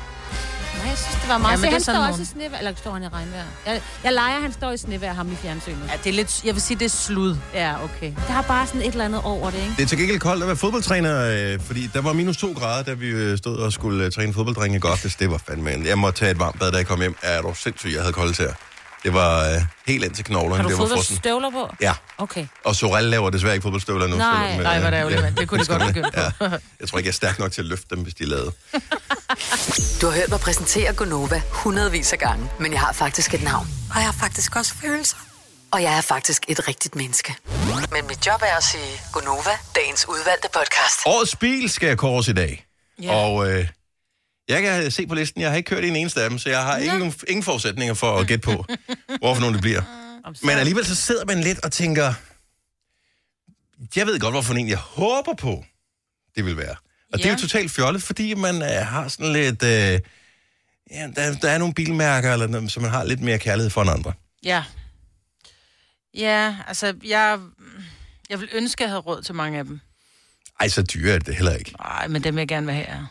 Nej, 0.85 0.91
jeg 0.91 0.99
synes, 0.99 1.17
det 1.21 1.29
var 1.29 1.39
meget. 1.39 1.53
Ja, 1.53 1.57
men 1.61 1.65
er 1.67 1.71
han 1.73 1.81
står 1.81 1.93
nogen. 1.93 2.11
også 2.11 2.23
i 2.23 2.25
snevejr. 2.25 2.59
Eller 2.59 2.73
står 2.77 2.93
han 2.93 3.03
i 3.03 3.09
regnvejr? 3.09 3.45
Jeg, 3.67 3.81
jeg 4.05 4.13
leger, 4.13 4.41
han 4.41 4.53
står 4.53 4.71
i 4.71 4.77
snevejr, 4.77 5.13
ham 5.15 5.33
i 5.33 5.37
fjernsynet. 5.37 5.79
Ja, 5.89 5.97
det 6.05 6.11
er 6.11 6.15
lidt, 6.15 6.45
jeg 6.45 6.55
vil 6.55 6.63
sige, 6.63 6.79
det 6.79 6.85
er 6.85 6.89
slud. 6.89 7.37
Ja, 7.55 7.85
okay. 7.85 8.13
Der 8.27 8.33
har 8.33 8.43
bare 8.43 8.67
sådan 8.67 8.81
et 8.81 8.87
eller 8.87 9.05
andet 9.05 9.21
over 9.25 9.51
det, 9.51 9.59
ikke? 9.59 9.75
Det 9.77 9.83
er 9.83 9.87
til 9.87 9.99
gengæld 9.99 10.19
koldt 10.21 10.43
at 10.43 10.47
være 10.47 10.57
fodboldtræner, 10.57 11.15
øh, 11.55 11.61
fordi 11.61 11.91
der 11.95 12.01
var 12.01 12.13
minus 12.13 12.37
to 12.37 12.53
grader, 12.53 12.83
da 12.85 12.93
vi 12.93 13.07
øh, 13.09 13.39
stod 13.39 13.57
og 13.59 13.73
skulle 13.73 14.05
øh, 14.05 14.13
træne 14.13 14.35
fodbolddrenge 14.35 14.81
aftes. 14.85 15.17
Det 15.17 15.31
var 15.31 15.39
fandme. 15.49 15.71
Jeg 15.85 15.99
måtte 15.99 16.19
tage 16.19 16.31
et 16.31 16.39
varmt 16.39 16.59
bad, 16.61 16.71
da 16.73 16.77
jeg 16.77 16.87
kom 16.87 17.01
hjem. 17.01 17.17
Er 17.23 17.43
du 17.43 17.55
sindssyg, 17.55 17.93
jeg 17.93 18.01
havde 18.01 18.13
koldt 18.13 18.39
her. 18.39 18.53
Det 19.05 19.15
var 19.15 19.49
øh, 19.55 19.63
helt 19.87 20.05
ind 20.05 20.15
til 20.15 20.25
knoglerne. 20.25 20.57
Har 20.57 20.63
du 20.63 20.69
det 20.69 20.79
var 20.79 20.87
frossen. 20.87 21.17
fodboldstøvler 21.17 21.51
på? 21.51 21.75
Ja, 21.81 21.95
Okay. 22.19 22.47
og 22.65 22.77
Sorel 22.77 23.05
laver 23.05 23.31
desværre 23.31 23.55
ikke 23.55 23.63
fodboldstøvler 23.63 24.07
nu. 24.07 24.17
Nej. 24.17 24.35
selvom, 24.51 24.59
øh, 24.59 24.65
Nej, 24.65 24.79
hvor 24.79 24.87
er 24.87 24.91
det 24.91 24.97
ærgerligt, 24.99 25.23
mand. 25.23 25.37
Det 25.37 25.49
kunne 25.49 25.61
de 25.65 25.67
godt 25.79 25.83
begynde 25.87 26.11
på. 26.15 26.21
Ja. 26.21 26.51
Jeg 26.81 26.89
tror 26.89 26.99
ikke, 26.99 27.07
jeg 27.09 27.13
er 27.13 27.13
stærk 27.13 27.39
nok 27.39 27.53
til 27.53 27.61
at 27.63 27.67
løfte 27.67 27.87
dem, 27.91 27.99
hvis 28.03 28.15
de 28.15 28.25
lavede. 28.25 28.53
Du 30.01 30.07
har 30.07 30.15
hørt 30.15 30.29
mig 30.31 30.41
præsentere 30.41 30.93
Gonova 30.93 31.43
hundredvis 31.51 32.13
af 32.13 32.19
gange, 32.19 32.51
men 32.61 32.73
jeg 32.73 32.81
har 32.81 32.93
faktisk 32.93 33.35
et 33.35 33.43
navn. 33.43 33.67
Og 33.91 33.97
jeg 33.97 34.05
har 34.05 34.13
faktisk 34.13 34.57
også 34.57 34.75
følelser. 34.75 35.17
Og 35.71 35.83
jeg 35.83 35.97
er 35.97 36.01
faktisk 36.01 36.45
et 36.49 36.69
rigtigt 36.69 36.95
menneske. 36.97 37.35
Men 37.93 38.07
mit 38.09 38.27
job 38.27 38.41
er 38.43 38.57
at 38.57 38.65
sige 38.65 39.01
Gonova, 39.13 39.51
dagens 39.77 40.09
udvalgte 40.09 40.49
podcast. 40.55 41.01
Årets 41.07 41.37
bil 41.37 41.71
skal 41.71 41.97
kåres 41.97 42.29
i 42.29 42.33
dag. 42.33 42.67
Ja. 43.03 43.15
Og 43.15 43.51
øh, 43.51 43.69
jeg 44.49 44.63
kan 44.63 44.91
se 44.91 45.07
på 45.07 45.15
listen, 45.15 45.41
jeg 45.41 45.51
har 45.51 45.57
ikke 45.57 45.69
kørt 45.69 45.85
i 45.85 45.89
en 45.89 45.97
eneste 45.97 46.23
af 46.23 46.31
dem, 46.31 46.39
så 46.39 46.49
jeg 46.51 46.63
har 46.63 46.77
ingen, 46.79 47.15
ingen 47.29 47.43
forudsætninger 47.43 47.95
for 47.95 48.19
at 48.19 48.27
gætte 48.27 48.43
på, 48.43 48.65
hvorfor 49.19 49.41
nogen 49.41 49.55
det 49.55 49.63
bliver. 49.63 49.83
Men 50.47 50.51
alligevel 50.51 50.87
så 50.87 50.95
sidder 50.95 51.25
man 51.25 51.41
lidt 51.41 51.65
og 51.65 51.73
tænker, 51.73 52.15
jeg 53.97 54.07
ved 54.07 54.21
godt, 54.21 54.35
hvorfor 54.35 54.55
en 54.55 54.69
jeg 54.69 54.79
håber 54.79 55.35
på, 55.35 55.65
det 56.37 56.45
vil 56.47 56.57
være. 56.57 56.77
Og 57.13 57.19
det 57.19 57.25
er 57.27 57.31
jo 57.31 57.35
Ja. 57.35 57.41
totalt 57.41 57.71
fjollet, 57.71 58.03
fordi 58.03 58.35
man 58.35 58.63
øh, 58.63 58.69
har 58.69 59.09
sådan 59.09 59.33
lidt... 59.33 59.63
Øh, 59.63 60.01
ja, 60.91 61.09
der, 61.17 61.35
der 61.43 61.51
er 61.51 61.59
nogle 61.59 61.75
bilmærker, 61.75 62.33
eller, 62.33 62.47
noget, 62.47 62.73
som 62.73 62.83
man 62.83 62.91
har 62.93 63.05
lidt 63.05 63.21
mere 63.21 63.39
kærlighed 63.39 63.71
for 63.71 63.83
end 63.83 63.91
andre. 63.91 64.13
Ja. 64.45 64.65
Ja, 66.15 66.57
altså, 66.67 66.95
jeg, 67.05 67.39
jeg 68.31 68.41
vil 68.41 68.49
ønske, 68.53 68.81
at 68.81 68.85
jeg 68.85 68.91
havde 68.91 69.01
råd 69.01 69.23
til 69.23 69.35
mange 69.35 69.59
af 69.59 69.65
dem. 69.65 69.81
Ej, 70.61 70.69
så 70.69 70.83
dyre 70.83 71.15
er 71.15 71.19
det 71.19 71.35
heller 71.35 71.53
ikke. 71.55 71.73
Nej, 71.81 72.09
men 72.09 72.25
dem 72.25 72.35
vil 72.35 72.41
jeg 72.41 72.49
gerne 72.49 72.67
vil 72.67 72.75
have. 72.75 73.07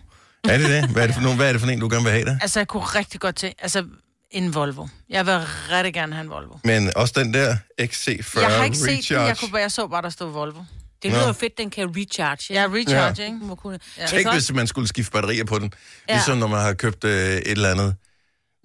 Ja. 0.47 0.53
Er 0.53 0.57
det 0.57 0.69
det? 0.69 0.89
Hvad 0.89 1.03
er 1.03 1.07
det 1.07 1.15
for, 1.15 1.21
nogle, 1.21 1.37
hvad 1.37 1.47
er 1.47 1.51
det 1.51 1.61
for 1.61 1.67
en, 1.67 1.79
du 1.79 1.89
gerne 1.89 2.03
vil 2.03 2.11
have 2.11 2.25
det? 2.25 2.39
Altså, 2.41 2.59
jeg 2.59 2.67
kunne 2.67 2.83
rigtig 2.83 3.19
godt 3.21 3.35
til... 3.35 3.53
Altså, 3.59 3.85
en 4.31 4.53
Volvo. 4.55 4.87
Jeg 5.09 5.25
vil 5.25 5.39
rigtig 5.71 5.93
gerne 5.93 6.13
have 6.13 6.23
en 6.23 6.29
Volvo. 6.29 6.57
Men 6.63 6.91
også 6.95 7.13
den 7.17 7.33
der 7.33 7.55
XC40 7.81 8.41
Jeg 8.41 8.57
har 8.57 8.63
ikke 8.63 8.77
set 8.77 8.87
den. 8.87 8.97
Recharge. 8.97 9.21
Jeg, 9.27 9.37
kunne, 9.37 9.51
bare- 9.51 9.61
jeg 9.61 9.71
så 9.71 9.87
bare, 9.87 10.01
der 10.01 10.09
stod 10.09 10.31
Volvo. 10.31 10.59
Det 11.03 11.11
Nå. 11.11 11.17
lyder 11.17 11.27
jo 11.27 11.33
fedt, 11.33 11.57
den 11.57 11.69
kan 11.69 11.93
recharge. 11.97 12.53
Ja, 12.53 12.65
recharge, 12.69 13.15
Ja. 13.21 13.25
ikke? 13.25 13.37
Må 13.41 13.55
kunne. 13.55 13.79
Ja. 13.97 14.05
Tænk, 14.05 14.33
hvis 14.33 14.53
man 14.53 14.67
skulle 14.67 14.87
skifte 14.87 15.11
batterier 15.11 15.43
på 15.45 15.59
den. 15.59 15.73
Ja. 16.09 16.13
Ligesom 16.13 16.37
når 16.37 16.47
man 16.47 16.59
har 16.61 16.73
købt 16.73 17.03
øh, 17.03 17.11
et 17.37 17.47
eller 17.47 17.71
andet. 17.71 17.95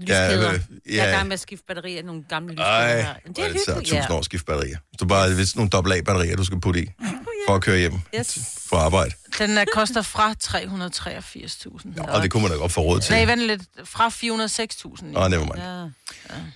Lyskæder. 0.01 0.53
øh, 0.53 0.61
Jeg 0.87 0.99
er 0.99 1.05
i 1.05 1.09
ja. 1.09 1.17
gang 1.17 1.27
med 1.29 1.33
at 1.35 1.41
skifte 1.41 1.65
batterier 1.69 1.99
af 1.99 2.05
nogle 2.05 2.25
gamle 2.29 2.53
lyskæder. 2.53 2.69
Ej, 2.71 3.01
her. 3.03 3.15
det 3.15 3.37
det 3.37 3.45
er 3.45 3.49
hyggeligt. 3.49 3.89
tusind 3.89 4.11
år 4.11 4.19
at 4.19 4.25
skifte 4.25 4.45
batterier. 4.47 4.77
Så 4.99 5.07
bare 5.07 5.35
hvis 5.35 5.57
nogle 5.57 5.71
dobbelt 5.71 5.95
A-batterier, 5.97 6.37
du 6.37 6.45
skal 6.45 6.61
putte 6.61 6.83
i, 6.83 6.91
for 7.49 7.55
at 7.55 7.63
køre 7.63 7.79
hjem 7.79 7.93
Yes. 8.19 8.39
for 8.67 8.77
arbejde. 8.77 9.15
Den 9.39 9.59
uh, 9.59 9.65
koster 9.75 10.03
fra 10.03 10.35
383.000. 10.45 12.11
Og 12.11 12.23
det 12.23 12.31
kunne 12.31 12.43
man 12.43 12.51
da 12.53 12.57
godt 12.57 12.73
få 12.73 12.81
råd 12.81 13.01
til. 13.01 13.13
Nej, 13.15 13.25
vent 13.25 13.41
lidt. 13.41 13.63
Fra 13.85 14.09
406.000. 14.09 15.19
Åh, 15.19 15.31
never 15.31 15.45
mind. 15.45 15.91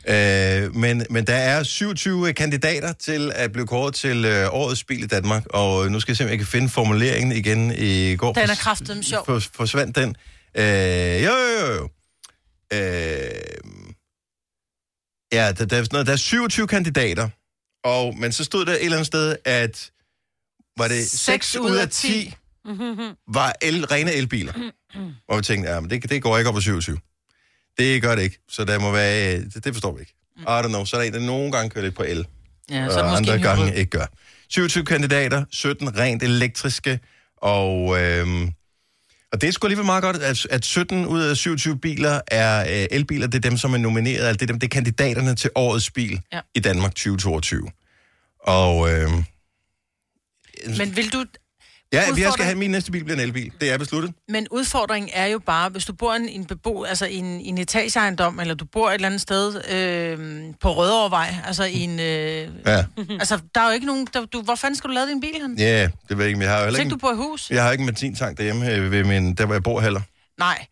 Ja. 0.06 0.64
Øh, 0.64 0.74
men, 0.74 1.06
men 1.10 1.26
der 1.26 1.34
er 1.34 1.62
27 1.62 2.32
kandidater 2.32 2.92
til 2.92 3.32
at 3.34 3.52
blive 3.52 3.66
kåret 3.66 3.94
til 3.94 4.24
øh, 4.24 4.48
årets 4.54 4.84
bil 4.84 5.02
i 5.02 5.06
Danmark, 5.06 5.46
og 5.46 5.90
nu 5.90 6.00
skal 6.00 6.12
jeg 6.12 6.16
se, 6.16 6.24
om 6.24 6.30
jeg 6.30 6.38
kan 6.38 6.46
finde 6.46 6.68
formuleringen 6.68 7.32
igen 7.32 7.72
i 7.78 8.16
går. 8.16 8.32
Den 8.32 8.50
er 8.50 8.54
kraftedeme 8.54 9.02
sjov. 9.04 9.24
For, 9.26 9.42
forsvandt 9.54 9.96
den. 9.96 10.16
Øh, 10.54 10.64
jo, 11.24 11.30
jo, 11.30 11.66
jo, 11.66 11.72
jo. 11.74 11.88
Øh, 12.72 13.30
ja, 15.32 15.52
der, 15.52 15.64
der, 15.64 15.76
er 15.76 15.82
sådan 15.82 15.88
noget, 15.92 16.06
der 16.06 16.12
er 16.12 16.16
27 16.16 16.66
kandidater, 16.68 17.28
og, 17.84 18.16
men 18.18 18.32
så 18.32 18.44
stod 18.44 18.64
der 18.64 18.72
et 18.72 18.84
eller 18.84 18.96
andet 18.96 19.06
sted, 19.06 19.36
at 19.44 19.90
var 20.78 20.88
det 20.88 21.10
6 21.10 21.56
ud 21.56 21.76
af 21.76 21.88
10 21.88 22.34
var 23.38 23.52
el, 23.62 23.84
rene 23.86 24.12
elbiler. 24.12 24.52
Og 25.28 25.38
vi 25.38 25.42
tænkte, 25.42 25.70
ja, 25.70 25.80
men 25.80 25.90
det, 25.90 26.10
det 26.10 26.22
går 26.22 26.38
ikke 26.38 26.48
op 26.48 26.54
på 26.54 26.60
27. 26.60 26.98
Det 27.78 28.02
gør 28.02 28.14
det 28.14 28.22
ikke, 28.22 28.38
så 28.48 28.64
der 28.64 28.78
må 28.78 28.92
være, 28.92 29.34
øh, 29.38 29.44
det, 29.54 29.64
det 29.64 29.74
forstår 29.74 29.92
vi 29.94 30.00
ikke. 30.00 30.14
I 30.40 30.42
don't 30.44 30.68
know, 30.68 30.84
så 30.84 30.96
er 30.96 31.00
der 31.00 31.06
en, 31.08 31.12
der 31.14 31.20
nogle 31.20 31.52
gange 31.52 31.70
kører 31.70 31.84
lidt 31.84 31.94
på 31.96 32.02
el, 32.02 32.26
Ja, 32.70 32.88
så 32.90 33.00
og 33.00 33.16
andre 33.16 33.38
gange 33.38 33.64
hybrid. 33.64 33.78
ikke 33.78 33.90
gør. 33.90 34.06
27 34.48 34.84
kandidater, 34.84 35.44
17 35.50 35.98
rent 35.98 36.22
elektriske, 36.22 37.00
og, 37.36 38.00
øhm, 38.02 38.50
og 39.32 39.40
det 39.40 39.48
er 39.48 39.52
sgu 39.52 39.66
alligevel 39.66 39.86
meget 39.86 40.02
godt, 40.02 40.16
at, 40.16 40.46
at 40.50 40.64
17 40.64 41.06
ud 41.06 41.20
af 41.22 41.36
27 41.36 41.78
biler 41.78 42.20
er 42.28 42.60
øh, 42.82 42.86
elbiler, 42.90 43.26
det 43.26 43.44
er 43.44 43.48
dem, 43.50 43.58
som 43.58 43.74
er 43.74 43.78
nomineret, 43.78 44.24
altså 44.24 44.36
det 44.36 44.42
er, 44.42 44.46
dem, 44.46 44.58
det 44.60 44.66
er 44.66 44.70
kandidaterne 44.70 45.34
til 45.34 45.50
årets 45.54 45.90
bil 45.90 46.20
Ja. 46.32 46.40
i 46.54 46.60
Danmark 46.60 46.90
2022. 46.94 47.68
Og 48.40 48.92
øhm, 48.92 49.24
Men 50.78 50.96
vil 50.96 51.12
du... 51.12 51.18
ja, 51.18 51.24
jeg 51.92 52.02
skal 52.02 52.12
udfordring- 52.14 52.44
have, 52.44 52.54
min 52.58 52.70
næste 52.70 52.92
bil 52.92 53.04
bliver 53.04 53.16
en 53.16 53.22
elbil, 53.22 53.52
det 53.60 53.70
er 53.72 53.78
besluttet. 53.78 54.12
Men 54.28 54.46
udfordringen 54.50 55.10
er 55.14 55.26
jo 55.26 55.38
bare, 55.38 55.68
hvis 55.68 55.84
du 55.84 55.92
bor 55.92 56.12
i 56.14 56.16
en, 56.16 56.28
en 56.28 56.44
bebo, 56.44 56.82
altså 56.84 57.06
i 57.06 57.16
en, 57.16 57.40
i 57.40 57.48
en 57.48 57.58
etageejendom, 57.58 58.40
eller 58.40 58.54
du 58.54 58.64
bor 58.64 58.88
et 58.88 58.94
eller 58.94 59.06
andet 59.06 59.20
sted 59.20 59.70
øh, 59.70 60.44
på 60.60 60.72
Rødovrevej, 60.76 61.34
altså 61.46 61.64
i 61.64 61.80
en... 61.80 62.00
Øh, 62.00 62.48
Ja, 62.66 62.84
altså, 63.20 63.40
der 63.54 63.60
er 63.60 63.66
jo 63.66 63.72
ikke 63.72 63.86
nogen... 63.86 64.06
Der, 64.14 64.24
du, 64.24 64.42
hvor 64.42 64.54
fanden 64.54 64.76
skal 64.76 64.88
du 64.90 64.94
lade 64.94 65.08
din 65.10 65.20
bil 65.20 65.34
hen? 65.40 65.58
ja 65.58 65.82
det 66.08 66.18
ved 66.18 66.24
jeg 66.24 66.26
ikke, 66.26 66.38
men 66.38 66.42
jeg 66.44 66.50
har 66.52 66.58
jo 66.58 66.64
heller 66.64 66.78
ikke 66.80 66.86
ikke, 66.86 66.92
du 66.94 66.98
bor 66.98 67.12
i 67.12 67.16
hus? 67.16 67.50
jeg 67.50 67.62
har 67.64 67.72
ikke 67.72 67.82
en 67.82 67.86
benzintank 67.86 68.38
derhjemme 68.38 68.70
øh, 68.74 68.90
ved 68.92 69.04
min, 69.04 69.34
der 69.34 69.46
hvor 69.46 69.54
jeg 69.54 69.62
bor 69.62 69.80
heller. 69.80 70.00
Nej, 70.38 70.66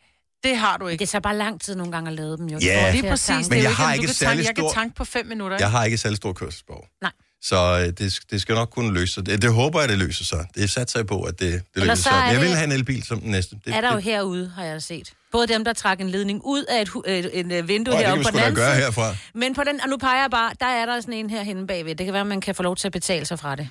det 0.44 0.56
har 0.56 0.76
du 0.76 0.86
ikke. 0.86 1.00
Det 1.00 1.08
tager 1.08 1.20
bare 1.22 1.36
lang 1.36 1.60
tid 1.60 1.74
nogle 1.76 1.92
gange 1.92 2.10
at 2.10 2.16
lade 2.16 2.36
dem 2.36 2.46
jo. 2.48 2.58
Ja. 2.62 2.76
Forhold 2.76 2.92
Lige 2.92 3.10
præcis. 3.10 3.28
Men 3.50 3.58
er 3.58 3.62
jeg 3.62 3.70
ikke, 3.70 3.82
har 3.82 3.92
ikke 3.92 4.02
du 4.02 4.06
kan 4.06 4.14
særlig 4.14 4.44
tanke, 4.46 4.60
Jeg 4.60 4.64
stor- 4.64 4.72
kan 4.72 4.80
tanke 4.82 4.94
på 4.96 5.04
fem 5.04 5.26
minutter. 5.26 5.56
ikke? 5.56 5.62
Jeg 5.64 5.70
har 5.70 5.84
ikke 5.84 5.98
særlig 5.98 6.16
stor 6.16 6.32
kørselsbehov. 6.32 6.84
Nej. 7.02 7.10
Så 7.42 7.78
øh, 7.86 7.92
det, 8.06 8.20
det 8.30 8.40
skal 8.40 8.54
nok 8.54 8.70
kunne 8.70 8.94
løse 8.94 9.14
sig. 9.14 9.26
Det, 9.26 9.42
det 9.42 9.52
håber 9.52 9.80
jeg, 9.80 9.88
det 9.88 9.98
løser 9.98 10.24
sig. 10.24 10.46
Det 10.54 10.64
er 10.64 10.68
sat 10.68 10.90
sig 10.90 11.06
på, 11.06 11.22
at 11.22 11.40
det, 11.40 11.52
det 11.52 11.82
løser 11.82 11.94
så 11.94 12.02
sig. 12.02 12.12
Men 12.12 12.22
Jeg 12.26 12.34
det- 12.34 12.42
vil 12.48 12.50
have 12.56 12.64
en 12.64 12.72
elbil 12.72 13.02
som 13.02 13.20
den 13.20 13.30
næste. 13.30 13.56
Det, 13.64 13.74
er 13.74 13.80
der 13.80 13.90
jo 13.90 13.96
det, 13.96 14.04
herude, 14.04 14.52
har 14.56 14.64
jeg 14.64 14.82
set. 14.82 15.12
Både 15.32 15.46
dem, 15.46 15.64
der 15.64 15.72
trækker 15.72 16.04
en 16.04 16.10
ledning 16.10 16.40
ud 16.44 16.64
af 16.64 16.82
et, 16.82 16.90
øh, 17.06 17.24
en 17.32 17.52
øh, 17.52 17.68
vindue 17.68 17.92
det 17.94 17.98
kan 18.00 18.06
heroppe 18.06 18.24
på 18.24 18.30
den 18.30 18.38
anden 18.38 18.54
gøre 18.54 18.74
herfra. 18.76 19.14
Men 19.34 19.54
på 19.54 19.62
den, 19.64 19.80
og 19.80 19.88
nu 19.88 19.96
peger 19.96 20.20
jeg 20.20 20.30
bare, 20.30 20.52
der 20.60 20.66
er 20.66 20.86
der 20.86 21.00
sådan 21.00 21.14
en 21.14 21.30
her 21.30 21.42
henne 21.42 21.66
bagved. 21.66 21.94
Det 21.94 22.06
kan 22.06 22.12
være, 22.12 22.20
at 22.20 22.26
man 22.26 22.40
kan 22.40 22.54
få 22.54 22.62
lov 22.62 22.76
til 22.76 22.88
at 22.88 22.92
betale 22.92 23.26
sig 23.26 23.38
fra 23.38 23.56
det. 23.56 23.68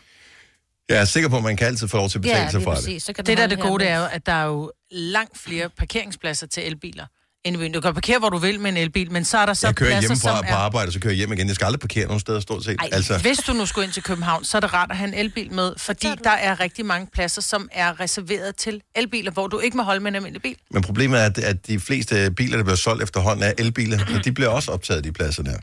Jeg 0.90 0.98
er 0.98 1.06
sikker 1.06 1.30
på, 1.30 1.38
at 1.38 1.44
man 1.44 1.58
kan 1.58 1.68
altid 1.68 1.88
få 1.88 1.98
lov 1.98 2.10
til 2.10 2.18
at 2.18 2.22
betale 2.22 2.52
sig 2.52 2.60
lige 2.60 2.64
fra 2.66 2.72
det. 2.76 2.84
præcis. 2.84 3.04
Så 3.04 3.14
kan 3.14 3.26
Det, 3.26 3.38
der 3.38 3.44
er 3.44 3.48
det 3.48 3.60
gode, 3.60 3.84
det 3.84 3.92
er 3.92 3.98
jo, 4.00 4.06
at 4.12 4.26
der 4.26 4.32
er 4.34 4.46
jo 4.46 4.72
langt 4.92 5.38
flere 5.38 5.70
parkeringspladser 5.70 6.48
til 6.48 6.68
elbiler, 6.68 7.06
byen. 7.46 7.72
Du 7.72 7.82
kan 7.82 7.94
parkere, 7.94 8.20
hvor 8.20 8.30
du 8.30 8.38
vil 8.38 8.60
med 8.60 8.72
en 8.72 8.78
elbil, 8.78 9.12
men 9.12 9.26
så 9.26 9.38
er 9.38 9.46
der 9.46 9.54
så 9.54 9.68
Jeg 9.68 9.76
kører 9.76 10.00
hjemmefra 10.00 10.38
som 10.38 10.46
på 10.50 10.56
arbejde, 10.56 10.92
så 10.92 11.00
kører 11.00 11.12
jeg 11.12 11.18
hjem 11.18 11.34
igen. 11.34 11.48
Jeg 11.48 11.56
skal 11.56 11.66
aldrig 11.66 11.80
parkere 11.80 12.06
nogen 12.06 12.20
steder 12.20 12.40
stort 12.40 12.64
set. 12.64 12.76
Ej, 12.80 12.90
altså. 12.92 13.18
Hvis 13.18 13.38
du 13.38 13.54
nu 13.54 13.66
skulle 13.66 13.86
ind 13.86 13.94
til 13.94 14.04
København, 14.04 14.44
så 14.44 14.58
er 14.58 14.62
det 14.62 14.74
rart 14.74 14.92
at 14.92 14.98
have 14.98 15.08
en 15.08 15.14
elbil 15.14 15.54
med, 15.54 15.74
fordi 15.78 16.08
der 16.24 16.30
er 16.30 16.60
rigtig 16.60 16.86
mange 16.86 17.08
pladser, 17.14 17.42
som 17.42 17.70
er 17.72 18.00
reserveret 18.00 18.56
til 18.56 18.82
elbiler, 18.96 19.32
hvor 19.32 19.48
du 19.48 19.60
ikke 19.60 19.78
må 19.78 19.84
holde 19.84 20.00
med 20.00 20.12
en 20.12 20.16
almindelig 20.16 20.42
bil. 20.42 20.56
men 20.72 20.84
problemet 20.84 21.20
er, 21.20 21.26
at, 21.26 21.38
at 21.38 21.68
de 21.68 21.80
fleste 21.80 22.32
biler, 22.32 22.58
der 22.58 22.64
bliver 22.64 22.78
solgt 22.78 23.04
efterhånden, 23.04 23.44
er 23.44 23.54
elbiler, 23.58 24.00
og 24.16 24.26
de 24.26 24.32
bliver 24.32 24.50
også 24.50 24.72
optaget, 24.72 25.04
de 25.04 25.12
pladser 25.12 25.44
der. 25.44 25.58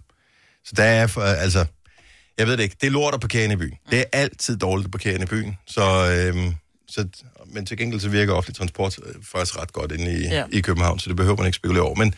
Så 0.65 0.73
der 0.77 0.85
er, 0.85 1.19
altså, 1.19 1.65
jeg 2.39 2.47
ved 2.47 2.57
det 2.57 2.63
ikke, 2.63 2.77
det 2.81 2.87
er 2.87 2.91
lort 2.91 3.15
at 3.15 3.21
parkere 3.21 3.53
i 3.53 3.57
byen. 3.57 3.75
Det 3.91 3.99
er 3.99 4.05
altid 4.13 4.57
dårligt 4.57 4.85
at 4.85 4.91
parkere 4.91 5.23
i 5.23 5.27
byen. 5.27 5.59
Så, 5.67 5.83
øhm, 6.11 6.55
så, 6.89 7.09
men 7.57 7.67
til 7.67 7.77
gengæld 7.79 8.01
så 8.01 8.09
virker 8.09 8.33
offentlig 8.33 8.57
transport 8.57 8.99
øh, 9.07 9.15
faktisk 9.23 9.59
ret 9.59 9.73
godt 9.73 9.93
inde 9.93 10.13
i, 10.13 10.23
ja. 10.23 10.45
I 10.53 10.61
København, 10.61 10.99
så 10.99 11.09
det 11.09 11.17
behøver 11.17 11.37
man 11.37 11.47
ikke 11.47 11.57
spekulere 11.57 11.83
over. 11.85 11.95
Men, 11.95 12.15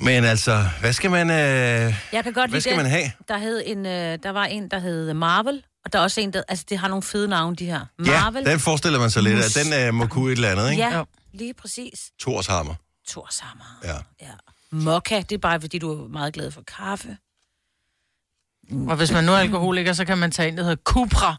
men 0.00 0.24
altså, 0.24 0.64
hvad 0.80 0.92
skal 0.92 1.10
man, 1.10 1.30
øh, 1.30 1.36
Jeg 2.12 2.24
kan 2.24 2.32
godt 2.32 2.50
hvad 2.50 2.60
skal 2.60 2.72
den. 2.72 2.82
man 2.82 2.90
have? 2.90 3.10
Der, 3.28 3.38
hed 3.38 3.62
en, 3.66 3.86
øh, 3.86 4.18
der 4.22 4.30
var 4.30 4.44
en, 4.44 4.70
der 4.70 4.78
hed 4.78 5.14
Marvel, 5.14 5.62
og 5.84 5.92
der 5.92 5.98
er 5.98 6.02
også 6.02 6.20
en, 6.20 6.32
der... 6.32 6.42
Altså, 6.48 6.64
det 6.68 6.78
har 6.78 6.88
nogle 6.88 7.02
fede 7.02 7.28
navne, 7.28 7.56
de 7.56 7.66
her. 7.66 7.80
Marvel. 7.98 8.42
Ja, 8.46 8.50
den 8.50 8.60
forestiller 8.60 8.98
man 8.98 9.10
sig 9.10 9.22
lidt, 9.22 9.38
at 9.38 9.64
den 9.64 9.86
øh, 9.86 9.94
må 9.94 10.06
kunne 10.06 10.32
et 10.32 10.36
eller 10.36 10.50
andet, 10.50 10.70
ikke? 10.70 10.82
ja 10.82 11.02
lige 11.32 11.54
præcis. 11.54 12.10
Torshammer. 12.18 12.74
Torshammer. 13.08 13.80
Ja. 13.84 13.96
Ja. 14.22 14.32
Mokka, 14.70 15.16
det 15.16 15.32
er 15.32 15.38
bare, 15.38 15.60
fordi 15.60 15.78
du 15.78 16.04
er 16.04 16.08
meget 16.08 16.34
glad 16.34 16.50
for 16.50 16.62
kaffe. 16.62 17.16
Og 18.88 18.96
hvis 18.96 19.12
man 19.12 19.24
nu 19.24 19.32
er 19.32 19.36
alkoholiker, 19.36 19.92
så 19.92 20.04
kan 20.04 20.18
man 20.18 20.30
tage 20.30 20.48
en, 20.48 20.56
der 20.56 20.62
hedder 20.62 20.76
Cupra. 20.84 21.36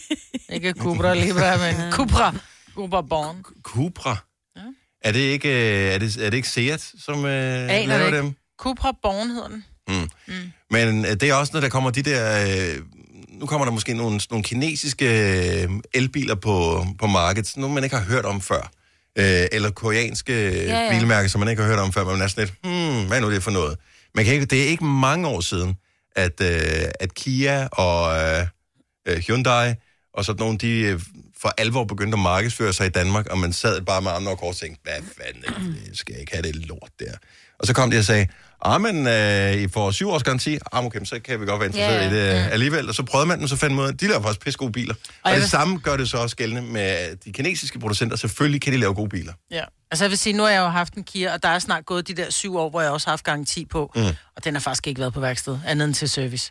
ikke 0.54 0.72
Cupra 0.78 1.14
Libra, 1.14 1.56
men 1.56 1.92
Cupra. 1.92 2.34
Cupra 2.74 3.02
Born. 3.02 3.44
Cupra. 3.62 4.16
Ja. 4.56 4.60
Er 5.02 5.12
det 5.12 5.20
ikke, 5.20 5.48
øh, 5.48 5.94
er 5.94 5.98
det, 5.98 6.16
er 6.16 6.30
det 6.30 6.36
ikke 6.36 6.48
Seat, 6.48 6.92
som 6.98 7.24
øh, 7.24 7.70
Aner 7.70 7.86
laver 7.86 8.10
det 8.10 8.22
dem? 8.22 8.34
Cupra 8.58 8.92
Born 9.02 9.28
hedder 9.28 9.48
den. 9.48 9.64
Men 10.70 11.04
øh, 11.04 11.10
det 11.10 11.22
er 11.22 11.34
også, 11.34 11.50
når 11.54 11.60
der 11.60 11.68
kommer 11.68 11.90
de 11.90 12.02
der... 12.02 12.46
Øh, 12.74 12.82
nu 13.28 13.46
kommer 13.46 13.64
der 13.64 13.72
måske 13.72 13.94
nogle, 13.94 14.20
nogle 14.30 14.44
kinesiske 14.44 15.06
øh, 15.62 15.70
elbiler 15.94 16.34
på, 16.34 16.86
på 16.98 17.06
markedet, 17.06 17.56
nogle 17.56 17.74
man 17.74 17.84
ikke 17.84 17.96
har 17.96 18.04
hørt 18.04 18.24
om 18.24 18.40
før. 18.40 18.70
Øh, 19.18 19.46
eller 19.52 19.70
koreanske 19.70 20.32
ja. 20.32 20.84
ja. 20.84 20.90
bilmærker, 20.90 21.28
som 21.28 21.38
man 21.38 21.48
ikke 21.48 21.62
har 21.62 21.68
hørt 21.68 21.78
om 21.78 21.92
før, 21.92 22.04
men 22.04 22.12
man 22.12 22.22
er 22.22 22.26
sådan 22.26 22.44
lidt, 22.44 22.54
hmm, 22.62 23.06
hvad 23.06 23.16
er 23.16 23.20
nu 23.20 23.30
det 23.30 23.42
for 23.42 23.50
noget? 23.50 23.78
Man 24.14 24.24
kan 24.24 24.34
ikke, 24.34 24.46
det 24.46 24.62
er 24.62 24.66
ikke 24.66 24.84
mange 24.84 25.28
år 25.28 25.40
siden, 25.40 25.76
at, 26.16 26.40
øh, 26.40 26.90
at 27.00 27.14
Kia 27.14 27.66
og 27.66 28.16
øh, 28.16 28.46
øh, 29.08 29.16
Hyundai 29.16 29.74
og 30.14 30.24
sådan 30.24 30.40
nogle, 30.40 30.58
de 30.58 30.80
øh, 30.80 31.00
for 31.40 31.54
alvor 31.58 31.84
begyndte 31.84 32.16
at 32.16 32.22
markedsføre 32.22 32.72
sig 32.72 32.86
i 32.86 32.90
Danmark, 32.90 33.26
og 33.26 33.38
man 33.38 33.52
sad 33.52 33.80
bare 33.80 34.02
med 34.02 34.10
armene 34.10 34.30
og 34.30 34.38
kort 34.38 34.48
og 34.48 34.56
tænkte, 34.56 34.80
hvad 34.82 35.02
fanden? 35.18 35.76
Jeg 35.86 35.96
skal 35.96 36.20
ikke 36.20 36.32
have 36.32 36.42
det 36.42 36.56
lort 36.56 36.90
der. 37.00 37.14
Og 37.62 37.66
så 37.66 37.74
kom 37.74 37.90
de 37.90 37.98
og 37.98 38.04
sagde, 38.04 38.26
ah, 38.64 38.80
men 38.80 39.06
øh, 39.06 39.52
I 39.54 39.68
får 39.68 39.90
syv 39.90 40.08
års 40.10 40.22
garanti, 40.22 40.58
ah, 40.72 40.84
okay, 40.84 41.04
så 41.04 41.20
kan 41.24 41.40
vi 41.40 41.46
godt 41.46 41.60
være 41.60 41.66
interesseret 41.68 42.16
Ja, 42.20 42.30
i 42.36 42.44
det 42.44 42.52
alligevel. 42.52 42.88
Og 42.88 42.94
så 42.94 43.02
prøvede 43.02 43.28
man 43.28 43.38
den, 43.38 43.48
så 43.48 43.56
fandt 43.56 43.76
man 43.76 43.84
ud 43.84 43.88
af, 43.88 43.98
de 43.98 44.08
laver 44.08 44.22
faktisk 44.22 44.40
pisse 44.44 44.58
gode 44.58 44.72
biler. 44.72 44.94
Og, 44.94 45.10
og 45.22 45.30
det 45.32 45.40
vil- 45.40 45.48
samme 45.48 45.78
gør 45.78 45.96
det 45.96 46.08
så 46.10 46.16
også 46.16 46.36
gældende 46.36 46.62
med 46.62 47.16
de 47.24 47.32
kinesiske 47.32 47.78
producenter. 47.78 48.16
Selvfølgelig 48.16 48.60
kan 48.60 48.72
de 48.72 48.78
lave 48.78 48.94
gode 48.94 49.08
biler. 49.08 49.32
Ja. 49.50 49.64
Altså 49.90 50.04
jeg 50.04 50.10
vil 50.10 50.18
sige, 50.18 50.32
nu 50.32 50.42
har 50.42 50.50
jeg 50.50 50.60
jo 50.60 50.68
haft 50.68 50.94
en 50.94 51.04
Kia, 51.04 51.32
og 51.34 51.42
der 51.42 51.48
er 51.48 51.58
snart 51.58 51.86
gået 51.86 52.08
de 52.08 52.14
der 52.14 52.30
syv 52.30 52.56
år, 52.56 52.70
hvor 52.70 52.80
jeg 52.80 52.90
også 52.90 53.06
har 53.06 53.12
haft 53.12 53.24
garanti 53.24 53.64
på. 53.64 53.92
Mm. 53.96 54.02
Og 54.36 54.44
den 54.44 54.54
har 54.54 54.60
faktisk 54.60 54.86
ikke 54.86 55.00
været 55.00 55.12
på 55.14 55.20
værksted, 55.20 55.58
andet 55.66 55.86
end 55.86 55.94
til 55.94 56.08
service. 56.08 56.50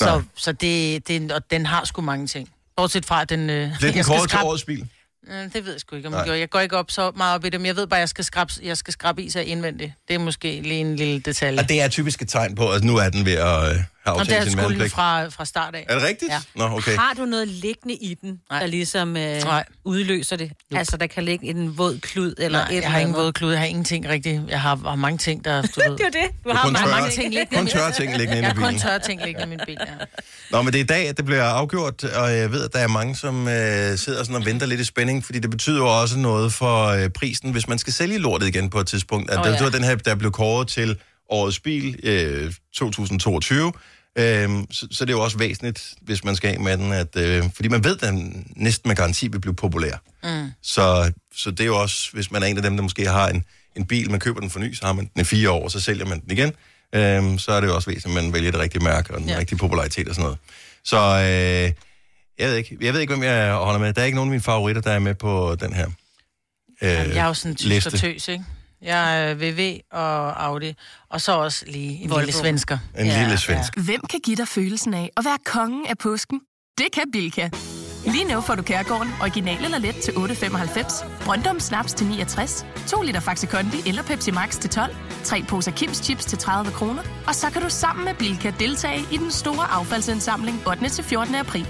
Nej. 0.00 0.08
Så, 0.10 0.22
så 0.36 0.52
det, 0.52 1.08
det, 1.08 1.32
og 1.32 1.50
den 1.50 1.66
har 1.66 1.84
sgu 1.84 2.02
mange 2.02 2.26
ting. 2.26 2.48
Bortset 2.76 3.04
fra, 3.06 3.22
at 3.22 3.28
den... 3.28 3.50
Øh, 3.50 3.70
Lidt 3.80 3.92
skal 3.94 4.04
kåret 4.04 4.30
til 4.30 4.38
årets 4.42 4.64
bil. 4.64 4.88
Øh, 5.30 5.52
det 5.52 5.64
ved 5.64 5.72
jeg 5.72 5.80
sgu 5.80 5.96
ikke, 5.96 6.08
om 6.08 6.14
jeg 6.14 6.24
gjorde. 6.24 6.38
Jeg 6.40 6.50
går 6.50 6.60
ikke 6.60 6.76
op 6.76 6.90
så 6.90 7.12
meget 7.16 7.34
op 7.34 7.44
i 7.44 7.48
det, 7.48 7.60
men 7.60 7.66
jeg 7.66 7.76
ved 7.76 7.86
bare, 7.86 7.98
at 7.98 8.00
jeg 8.00 8.08
skal 8.08 8.24
skrabe, 8.24 8.52
jeg 8.62 8.76
skal 8.76 8.92
skrabe 8.92 9.22
is 9.22 9.36
af 9.36 9.44
indvendigt. 9.46 9.92
Det 10.08 10.14
er 10.14 10.18
måske 10.18 10.60
lige 10.60 10.80
en 10.80 10.96
lille 10.96 11.20
detalje. 11.20 11.58
Og 11.60 11.68
det 11.68 11.80
er 11.80 11.88
typisk 11.88 12.22
et 12.22 12.28
tegn 12.28 12.54
på, 12.54 12.70
at 12.72 12.84
nu 12.84 12.96
er 12.96 13.08
den 13.08 13.24
ved 13.24 13.32
at 13.32 13.70
øh, 13.70 13.76
have 14.06 14.20
og 14.20 14.26
det 14.26 14.36
er 14.38 14.44
sin 14.44 14.56
mandepligt. 14.56 14.92
fra, 14.92 15.28
fra 15.28 15.44
start 15.44 15.74
af. 15.74 15.86
Er 15.88 15.94
det 15.94 16.02
rigtigt? 16.08 16.32
Ja. 16.32 16.38
Nå, 16.54 16.64
okay. 16.64 16.96
Har 16.96 17.14
du 17.18 17.24
noget 17.24 17.48
liggende 17.48 17.94
i 17.94 18.14
den, 18.22 18.40
Nej. 18.50 18.60
der 18.60 18.66
ligesom 18.66 19.16
øh, 19.16 19.42
Nej. 19.42 19.64
udløser 19.84 20.36
det? 20.36 20.52
Altså, 20.74 20.96
der 20.96 21.06
kan 21.06 21.24
ligge 21.24 21.46
en 21.46 21.78
våd 21.78 21.98
klud 22.00 22.34
eller 22.38 22.58
Nej, 22.58 22.68
et 22.76 22.82
jeg 22.82 22.90
har 22.90 22.98
ingen 22.98 23.14
eller 23.14 23.22
våde 23.22 23.32
klude. 23.32 23.52
Jeg 23.52 23.60
har 23.60 23.66
ingenting 23.66 24.08
rigtigt. 24.08 24.42
Jeg 24.48 24.60
har, 24.60 24.76
har 24.76 24.94
mange 24.94 25.18
ting, 25.18 25.44
der... 25.44 25.62
Du 25.62 25.68
ved. 25.80 25.90
Det 25.98 26.00
er 26.00 26.20
jo 26.20 26.26
det. 26.26 26.44
Du 26.44 26.50
har 26.50 26.56
har 26.56 26.64
mange, 26.70 26.78
tørre- 26.78 26.90
mange 27.00 27.10
ting 27.10 27.34
liggende. 27.34 27.56
Kun 27.58 27.66
tørre 27.66 27.92
ting 27.92 28.16
liggende 28.18 28.36
Jeg 28.36 28.38
inde 28.38 28.48
i 28.48 28.52
har 28.52 28.54
kun 28.54 28.66
bilen. 28.68 28.80
tørre 28.80 28.98
ting 28.98 29.24
liggende 29.24 29.46
i 29.46 29.48
min 29.48 29.60
bil, 29.66 29.76
ja. 29.80 30.04
Nå, 30.50 30.62
men 30.62 30.72
det 30.72 30.78
er 30.80 30.84
i 30.84 30.86
dag, 30.86 31.08
at 31.08 31.16
det 31.16 31.24
bliver 31.24 31.42
afgjort, 31.44 32.04
og 32.04 32.36
jeg 32.36 32.52
ved, 32.52 32.64
at 32.64 32.72
der 32.72 32.78
er 32.78 32.88
mange, 32.88 33.16
som 33.16 33.48
øh, 33.48 33.98
sidder 33.98 34.22
sådan 34.24 34.34
og 34.36 34.44
venter 34.46 34.66
lidt 34.66 34.80
i 34.80 34.84
spænding, 34.84 35.24
fordi 35.24 35.38
det 35.38 35.50
betyder 35.50 35.76
jo 35.78 36.00
også 36.00 36.18
noget 36.18 36.52
for 36.52 36.86
øh, 36.86 37.08
prisen, 37.10 37.50
hvis 37.52 37.68
man 37.68 37.78
skal 37.78 37.92
sælge 37.92 38.18
lortet 38.18 38.46
igen 38.48 38.70
på 38.70 38.80
et 38.80 38.86
tidspunkt. 38.86 39.30
At 39.30 39.38
oh, 39.38 39.46
ja. 39.46 39.52
det 39.52 39.60
var 39.64 39.70
den 39.70 39.84
her, 39.84 39.94
der 39.94 40.14
blev 40.14 40.32
kåret 40.32 40.68
til 40.68 40.96
årets 41.30 41.60
bil 41.60 42.00
øh, 42.02 42.52
2022. 42.74 43.72
Øhm, 44.18 44.66
så, 44.70 44.88
så 44.90 45.04
det 45.04 45.10
er 45.10 45.16
jo 45.16 45.22
også 45.22 45.38
væsentligt, 45.38 45.94
hvis 46.00 46.24
man 46.24 46.36
skal 46.36 46.54
af 46.54 46.60
med 46.60 46.78
den, 46.78 46.92
at, 46.92 47.16
øh, 47.16 47.44
fordi 47.54 47.68
man 47.68 47.84
ved, 47.84 47.96
at 47.96 48.00
den 48.00 48.46
næsten 48.56 48.88
med 48.88 48.96
garanti 48.96 49.28
vil 49.28 49.40
blive 49.40 49.54
populær. 49.54 49.96
Mm. 50.22 50.50
Så, 50.62 51.12
så 51.34 51.50
det 51.50 51.60
er 51.60 51.64
jo 51.64 51.76
også, 51.80 52.08
hvis 52.12 52.30
man 52.30 52.42
er 52.42 52.46
en 52.46 52.56
af 52.56 52.62
dem, 52.62 52.76
der 52.76 52.82
måske 52.82 53.08
har 53.08 53.28
en, 53.28 53.44
en 53.76 53.86
bil, 53.86 54.10
man 54.10 54.20
køber 54.20 54.40
den 54.40 54.50
for 54.50 54.58
ny, 54.60 54.74
så 54.74 54.86
har 54.86 54.92
man 54.92 55.10
den 55.14 55.20
i 55.20 55.24
fire 55.24 55.50
år, 55.50 55.64
og 55.64 55.70
så 55.70 55.80
sælger 55.80 56.06
man 56.06 56.20
den 56.20 56.30
igen. 56.30 56.52
Øhm, 56.94 57.38
så 57.38 57.52
er 57.52 57.60
det 57.60 57.68
jo 57.68 57.74
også 57.74 57.90
væsentligt, 57.90 58.18
at 58.18 58.24
man 58.24 58.32
vælger 58.32 58.50
det 58.50 58.60
rigtige 58.60 58.84
mærke 58.84 59.14
og 59.14 59.20
den 59.20 59.28
ja. 59.28 59.38
Rigtige 59.38 59.58
popularitet 59.58 60.08
og 60.08 60.14
sådan 60.14 60.24
noget. 60.24 60.38
Så 60.84 60.96
øh, 60.96 61.72
jeg 62.38 62.48
ved 62.48 62.54
ikke, 62.54 62.76
jeg 62.80 62.92
ved 62.92 63.00
ikke, 63.00 63.14
hvem 63.14 63.22
jeg 63.24 63.54
holder 63.54 63.80
med. 63.80 63.92
Der 63.92 64.00
er 64.00 64.04
ikke 64.04 64.16
nogen 64.16 64.28
af 64.28 64.30
mine 64.30 64.42
favoritter, 64.42 64.82
der 64.82 64.90
er 64.90 64.98
med 64.98 65.14
på 65.14 65.56
den 65.60 65.72
her 65.72 65.86
øh, 66.82 66.88
Jamen, 66.88 67.14
jeg 67.14 67.22
er 67.22 67.26
jo 67.26 67.34
sådan 67.34 67.52
en 67.52 67.56
tysk 67.56 67.86
og 67.86 67.92
tøs, 67.92 68.28
ikke? 68.28 68.44
Jeg 68.82 69.30
er 69.30 69.34
VV 69.34 69.78
og 69.92 70.44
Audi, 70.44 70.74
og 71.10 71.20
så 71.20 71.32
også 71.32 71.64
lige 71.66 72.02
en 72.02 72.10
Volvo. 72.10 72.20
lille 72.20 72.32
svensker. 72.32 72.78
En 72.98 73.06
Ja, 73.06 73.20
lille 73.22 73.38
svensk. 73.38 73.78
Hvem 73.78 74.00
kan 74.10 74.20
give 74.24 74.36
dig 74.36 74.48
følelsen 74.48 74.94
af 74.94 75.10
at 75.16 75.24
være 75.24 75.38
kongen 75.44 75.86
af 75.86 75.98
påsken? 75.98 76.40
Det 76.78 76.86
kan 76.92 77.02
Bilka. 77.12 77.48
Lige 78.06 78.24
nu 78.34 78.40
får 78.40 78.54
du 78.54 78.62
Kærgården 78.62 79.08
original 79.20 79.64
eller 79.64 79.78
let 79.78 79.94
til 79.96 80.12
8.95, 80.12 81.04
Brøndum 81.24 81.60
Snaps 81.60 81.94
til 81.94 82.06
69, 82.06 82.66
2 82.86 83.02
liter 83.02 83.20
Faxi 83.20 83.46
Kondi 83.46 83.76
eller 83.88 84.02
Pepsi 84.02 84.30
Max 84.30 84.58
til 84.58 84.70
12, 84.70 84.96
3 85.24 85.42
poser 85.48 85.70
Kims 85.70 85.96
Chips 85.98 86.24
til 86.24 86.38
30 86.38 86.70
kroner, 86.72 87.02
og 87.26 87.34
så 87.34 87.50
kan 87.50 87.62
du 87.62 87.68
sammen 87.70 88.04
med 88.04 88.14
Bilka 88.14 88.52
deltage 88.58 89.00
i 89.12 89.16
den 89.16 89.30
store 89.30 89.66
affaldsindsamling 89.70 90.62
8. 90.68 90.88
til 90.88 91.04
14. 91.04 91.34
april. 91.34 91.66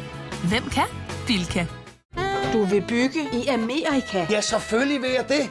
Hvem 0.49 0.71
kan? 0.71 0.85
Bilka. 1.27 1.67
Du 2.53 2.65
vil 2.65 2.85
bygge 2.89 3.21
i 3.33 3.47
Amerika? 3.47 4.27
Ja, 4.31 4.41
selvfølgelig 4.41 5.03
vil 5.03 5.11
jeg 5.11 5.25
det. 5.29 5.51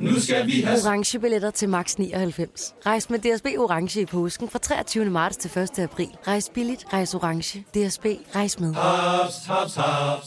Nu 0.00 0.20
skal 0.20 0.46
vi 0.46 0.60
have... 0.60 0.78
orange 0.86 1.18
billetter 1.18 1.50
til 1.50 1.68
max 1.68 1.94
99. 1.94 2.74
Rejs 2.86 3.10
med 3.10 3.18
DSB 3.18 3.46
orange 3.58 4.00
i 4.00 4.06
påsken 4.06 4.50
fra 4.50 4.58
23. 4.58 5.04
marts 5.04 5.36
til 5.36 5.58
1. 5.58 5.78
april. 5.78 6.08
Rejs 6.26 6.50
billigt, 6.54 6.84
rejs 6.92 7.14
orange. 7.14 7.58
DSB 7.58 8.06
rejs 8.34 8.60
med. 8.60 8.74
Haps, 8.74 9.34
haps, 9.46 9.74
haps. 9.74 10.26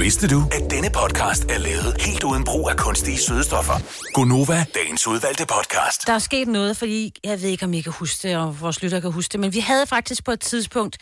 Vidste 0.00 0.28
du, 0.28 0.42
at 0.52 0.70
denne 0.70 0.90
podcast 0.90 1.44
er 1.44 1.58
lavet 1.58 2.02
helt 2.02 2.24
uden 2.24 2.44
brug 2.44 2.70
af 2.70 2.76
kunstige 2.76 3.18
sødestoffer? 3.18 3.72
Gonova, 4.14 4.64
dagens 4.74 5.06
udvalgte 5.06 5.46
podcast. 5.46 6.06
Der 6.06 6.12
er 6.12 6.18
sket 6.18 6.48
noget, 6.48 6.76
fordi 6.76 7.12
jeg 7.24 7.42
ved 7.42 7.48
ikke, 7.48 7.64
om 7.64 7.72
I 7.72 7.80
kan 7.80 7.92
huske 7.92 8.28
det, 8.28 8.36
og 8.36 8.60
vores 8.60 8.82
lytter 8.82 9.00
kan 9.00 9.10
huske 9.12 9.32
det, 9.32 9.40
men 9.40 9.54
vi 9.54 9.58
havde 9.60 9.86
faktisk 9.86 10.24
på 10.24 10.30
et 10.30 10.40
tidspunkt 10.40 10.96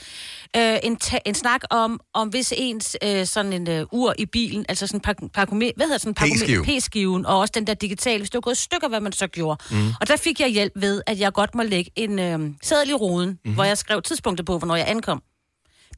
øh, 0.57 0.79
en, 0.83 0.97
ta- 0.97 1.19
en 1.27 1.35
snak 1.35 1.61
om, 1.71 2.01
om 2.15 2.29
hvis 2.29 2.53
ens 2.57 2.97
øh, 3.03 3.27
sådan 3.27 3.53
en 3.53 3.69
øh, 3.69 3.87
ur 3.93 4.15
i 4.19 4.27
bilen, 4.27 4.65
altså 4.69 4.87
sådan 4.87 5.01
par, 5.01 5.15
parkomer, 5.35 5.71
hvad 5.77 5.87
hedder 5.87 5.99
sådan 5.99 6.15
P-skive. 6.15 6.65
P-skiven, 6.65 7.27
og 7.27 7.39
også 7.39 7.53
den 7.55 7.67
der 7.67 7.75
digitale, 7.75 8.19
hvis 8.19 8.31
det 8.31 8.35
var 8.35 8.41
gået 8.41 8.57
stykker, 8.57 8.89
hvad 8.89 9.01
man 9.01 9.13
så 9.13 9.27
gjorde. 9.27 9.65
Mm. 9.71 9.89
Og 10.01 10.09
der 10.09 10.17
fik 10.17 10.41
jeg 10.41 10.49
hjælp 10.49 10.73
ved, 10.77 11.03
at 11.07 11.21
jeg 11.21 11.33
godt 11.33 11.55
må 11.55 11.63
lægge 11.63 11.91
en 11.97 12.19
øh, 12.19 12.51
seddel 12.63 12.91
i 12.91 12.95
ruden, 12.95 13.29
mm-hmm. 13.31 13.55
hvor 13.55 13.65
jeg 13.65 13.79
skrev 13.79 14.03
tidspunktet 14.03 14.47
på, 14.47 14.59
hvornår 14.59 14.77
jeg 14.77 14.89
ankom. 14.89 15.23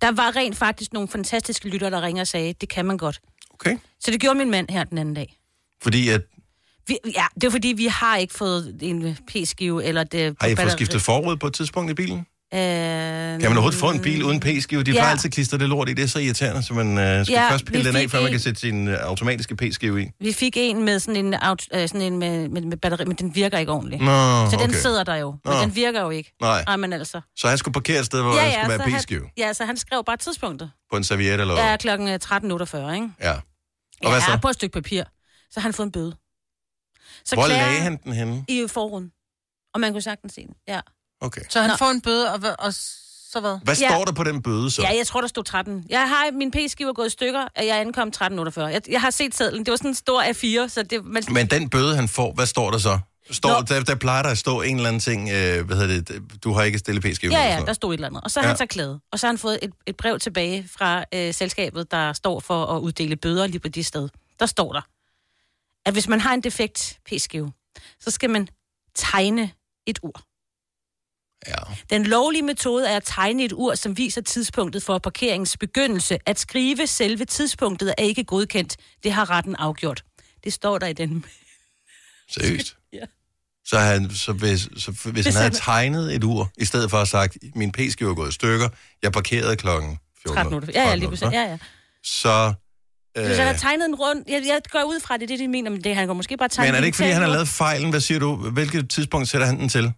Der 0.01 0.13
var 0.13 0.37
rent 0.37 0.57
faktisk 0.57 0.93
nogle 0.93 1.09
fantastiske 1.09 1.69
lyttere, 1.69 1.91
der 1.91 2.03
ringer 2.03 2.21
og 2.21 2.27
sagde, 2.27 2.55
det 2.61 2.69
kan 2.69 2.87
man 2.87 2.99
godt. 2.99 3.21
Okay. 3.55 3.77
Så 4.01 4.11
det 4.11 4.21
gjorde 4.21 4.39
min 4.39 4.51
mand 4.51 4.69
her 4.71 4.85
den 4.85 4.99
anden 4.99 5.15
dag. 5.15 5.37
Fordi 5.83 6.09
at, 6.09 6.23
Vi, 6.89 6.97
ja, 7.17 7.25
det 7.35 7.45
er 7.45 7.51
fordi, 7.51 7.69
vi 7.69 7.87
har 7.87 8.17
ikke 8.17 8.35
fået 8.35 8.79
en 8.83 9.17
p-skive, 9.27 9.85
eller 9.85 10.05
det... 10.05 10.37
har 10.41 10.49
I 10.49 10.57
fået 10.57 10.73
skiftet 10.73 11.03
forud 11.03 11.37
på 11.37 11.47
et 11.47 11.55
tidspunkt 11.55 11.91
i 11.91 11.95
bilen? 11.95 12.27
Øh, 12.55 12.61
Kan 12.61 13.41
man 13.41 13.47
overhovedet 13.53 13.79
få 13.81 13.91
en 13.91 14.01
bil 14.03 14.25
uden 14.25 14.41
p-skive? 14.41 14.83
De 14.83 14.91
Ja. 14.91 15.03
får 15.03 15.07
altid 15.07 15.31
klistret 15.31 15.61
det 15.61 15.69
lort 15.69 15.89
i. 15.89 15.93
Det 15.93 16.03
er 16.03 16.09
så 16.09 16.19
irriterende, 16.19 16.63
så 16.63 16.75
man 16.75 16.99
øh, 16.99 17.25
skal 17.27 17.33
Ja, 17.35 17.51
først 17.51 17.65
pille 17.65 17.85
den 17.85 17.97
af, 17.97 18.11
før 18.11 18.19
man 18.19 18.27
en- 18.27 18.33
kan 18.33 18.41
sætte 18.41 18.61
sin 18.61 18.89
øh, 18.89 18.99
automatiske 19.01 19.57
p-skive 19.57 20.03
i. 20.03 20.11
Vi 20.21 20.33
fik 20.33 20.53
en 20.57 20.85
med 20.85 20.99
sådan 21.01 21.25
en, 21.27 21.35
aut, 21.35 21.65
øh, 21.75 21.89
sådan 21.89 22.03
en 22.03 22.19
med, 22.19 22.49
med, 22.49 22.63
med 22.63 22.77
batteri, 22.77 23.05
men 23.05 23.17
den 23.17 23.35
virker 23.35 23.59
ikke 23.59 23.73
ordentligt. 23.73 24.03
Nå, 24.03 24.07
så 24.51 24.57
den 24.61 24.71
okay. 24.71 24.79
sidder 24.79 25.05
der 25.05 25.15
jo, 25.15 25.31
men 25.31 25.55
Nå. 25.55 25.61
den 25.61 25.75
virker 25.75 26.01
jo 26.03 26.11
ikke. 26.11 26.33
Nej. 26.41 26.65
Ej, 26.67 26.77
men 26.77 26.93
altså. 26.93 27.21
Så 27.37 27.49
han 27.49 27.59
skulle 27.59 27.73
parkere 27.73 27.99
et 28.01 28.07
sted, 28.07 28.23
hvor 28.23 28.33
der 28.33 28.51
skulle 28.53 28.79
så 28.79 28.85
være 28.85 28.99
p-skive. 28.99 29.21
Han, 29.21 29.31
ja, 29.39 29.53
så 29.53 29.65
han 29.65 29.77
skrev 29.77 30.05
bare 30.05 30.17
tidspunktet. 30.17 30.71
På 30.91 30.97
en 30.97 31.05
serviet 31.05 31.41
eller? 31.41 31.55
Ja, 31.71 31.77
klokken 31.77 32.09
øh, 32.09 32.19
13.48, 32.25 32.33
ikke? 32.95 33.09
Ja. 33.21 33.33
Og 33.33 33.41
ja, 34.03 34.11
hvad 34.11 34.21
så? 34.21 34.39
på 34.43 34.49
et 34.49 34.55
stykke 34.55 34.73
papir. 34.73 35.05
Så 35.51 35.61
han 35.61 35.73
fået 35.73 35.87
en 35.87 35.93
bøde. 35.93 36.17
Så 37.25 37.35
Hvor 37.37 37.47
lagde 37.47 37.81
han 37.81 37.99
den 38.05 38.13
henne? 38.13 38.45
I 38.49 38.67
forruden. 38.69 39.11
Og 39.75 39.81
man 39.81 39.93
kunne 39.93 40.03
sagtens 40.03 40.33
se 40.33 40.41
den, 40.47 40.55
ja. 40.69 40.81
Okay. 41.21 41.41
Så 41.49 41.61
han 41.61 41.71
Nå. 41.71 41.77
får 41.77 41.91
en 41.91 42.01
bøde, 42.01 42.33
og, 42.33 42.41
og 42.59 42.75
så 42.75 43.41
hvad? 43.41 43.59
Hvad 43.65 43.77
Ja. 43.77 43.89
står 43.91 44.05
der 44.05 44.13
på 44.13 44.25
den 44.25 44.43
bøde 44.43 44.71
så? 44.71 44.83
Ja, 44.83 44.97
jeg 44.97 45.07
tror, 45.07 45.21
der 45.21 45.29
stod 45.29 45.45
13. 45.45 45.85
Jeg 45.89 46.09
har 46.09 46.31
min 46.33 46.51
p-skive 46.51 46.89
er 46.89 46.93
gået 46.93 47.07
i 47.07 47.11
stykker, 47.11 47.41
og 47.57 47.67
jeg 47.67 47.81
ankom 47.81 48.11
13.48. 48.17 48.61
Jeg, 48.61 48.83
jeg 48.91 49.01
har 49.01 49.11
set 49.11 49.35
sedlen. 49.35 49.65
Det 49.65 49.71
var 49.71 49.77
sådan 49.77 49.91
en 49.91 49.95
stor 49.95 50.23
A4, 50.23 50.69
så 50.69 50.83
det... 50.83 51.05
Man, 51.05 51.23
Men 51.31 51.47
den 51.47 51.69
bøde, 51.71 51.97
han 51.97 52.09
får, 52.09 52.33
hvad 52.35 52.47
står 52.47 52.71
der 52.71 52.79
så? 52.79 52.99
Står, 53.31 53.49
Nå. 53.61 53.63
der, 53.69 53.81
der 53.85 53.95
plejer 53.95 54.23
der 54.23 54.31
at 54.31 54.39
stå 54.39 54.61
en 54.61 54.77
eller 54.77 54.89
anden 54.89 55.01
ting, 55.01 55.29
øh, 55.31 55.67
hvad 55.67 55.77
hedder 55.77 56.01
det, 56.03 56.45
du 56.45 56.53
har 56.53 56.63
ikke 56.63 56.79
stillet 56.79 57.05
p-skive. 57.05 57.33
Ja, 57.33 57.55
ja, 57.57 57.61
der 57.67 57.73
stod 57.73 57.91
et 57.91 57.99
eller 57.99 58.07
andet. 58.09 58.25
Og 58.25 58.31
så 58.31 58.41
har 58.41 58.45
Ja. 58.45 58.49
ja. 58.49 58.53
han 58.53 58.59
så 58.59 58.67
klaget. 58.67 59.01
Og 59.13 59.19
så 59.19 59.27
har 59.27 59.33
han 59.33 59.39
fået 59.39 59.59
et, 59.63 59.71
et 59.87 59.97
brev 59.97 60.19
tilbage 60.19 60.69
fra 60.79 61.05
øh, 61.15 61.35
selskabet, 61.35 61.91
der 61.91 62.13
står 62.13 62.41
for 62.41 62.67
at 62.67 62.81
uddele 62.81 63.17
bøder 63.17 63.47
lige 63.47 63.61
på 63.61 63.69
det 63.69 63.87
sted. 63.87 64.09
Der 64.41 64.47
står 64.47 64.73
der, 64.73 64.81
at 65.87 65.93
hvis 65.93 66.09
man 66.09 66.21
har 66.21 66.35
en 66.35 66.41
defekt 66.43 66.99
p-skive, 67.11 67.53
så 68.01 68.11
skal 68.11 68.31
man 68.31 68.49
tegne 68.95 69.51
et 69.87 69.99
ur. 70.03 70.23
Ja. 71.49 71.55
Den 71.91 72.07
lovlige 72.07 72.43
metode 72.43 72.89
er 72.89 72.97
at 72.97 73.03
tegne 73.07 73.45
et 73.45 73.53
ur, 73.53 73.75
som 73.75 73.97
viser 73.97 74.21
tidspunktet 74.21 74.83
for 74.83 74.99
parkeringens 74.99 75.57
begyndelse. 75.57 76.19
At 76.27 76.39
skrive 76.39 76.87
selve 76.87 77.25
tidspunktet 77.25 77.95
er 77.99 78.03
ikke 78.03 78.25
godkendt. 78.25 78.77
Det 79.03 79.13
har 79.13 79.31
retten 79.31 79.57
afgjort. 79.57 80.05
Det 80.45 80.53
står 80.53 80.79
der 80.79 80.87
i 80.87 80.93
den. 80.93 81.25
Seriøst? 82.31 82.77
Ja. 82.93 83.05
Så, 83.65 83.79
han, 83.79 84.11
så 84.11 84.33
hvis, 84.33 84.61
så 84.61 84.91
hvis, 84.91 85.13
hvis 85.13 85.27
han 85.27 85.35
havde 85.35 85.55
tegnet 85.55 86.15
et 86.15 86.25
ur, 86.25 86.51
i 86.59 86.65
stedet 86.65 86.91
for 86.91 86.99
at 86.99 87.09
sagt, 87.09 87.37
min 87.55 87.73
p-skive 87.73 88.11
er 88.11 88.15
gået 88.15 88.29
i 88.29 88.33
stykker, 88.33 88.69
jeg 89.03 89.13
parkerede 89.13 89.57
klokken 89.57 89.99
14. 90.23 90.51
13 90.51 90.71
Ja, 90.75 90.89
ja, 90.89 90.95
lige 90.95 91.09
præcis. 91.09 91.23
Ja, 91.23 91.43
ja. 91.43 91.59
Så... 92.05 92.53
Øh, 93.17 93.27
Hvis 93.27 93.37
han 93.39 93.47
har 93.47 93.55
tegnet 93.55 93.87
en 93.87 93.95
rund... 93.95 94.25
Jeg, 94.29 94.43
jeg 94.47 94.61
går 94.71 94.83
ud 94.83 95.01
fra 95.01 95.17
det, 95.17 95.21
det 95.21 95.35
er 95.35 95.39
det, 95.39 95.45
de 95.45 95.49
mener, 95.49 95.71
men 95.71 95.85
det, 95.85 95.97
han 95.97 96.07
går 96.07 96.15
måske 96.15 96.37
bare 96.37 96.49
tegne 96.49 96.69
men 96.69 96.75
er 96.75 96.81
det 96.81 96.87
ikke, 96.87 96.97
fordi 96.97 97.11
han 97.11 97.23
har 97.23 97.29
lavet 97.29 97.49
fejlen? 97.49 97.91
Hvad 97.91 98.01
siger 98.01 98.21
du? 98.21 98.37
Hvilket 98.37 98.91
tidspunkt 98.91 99.29
sætter 99.29 99.47
han 99.47 99.59
den 99.61 99.69
til? 99.69 99.93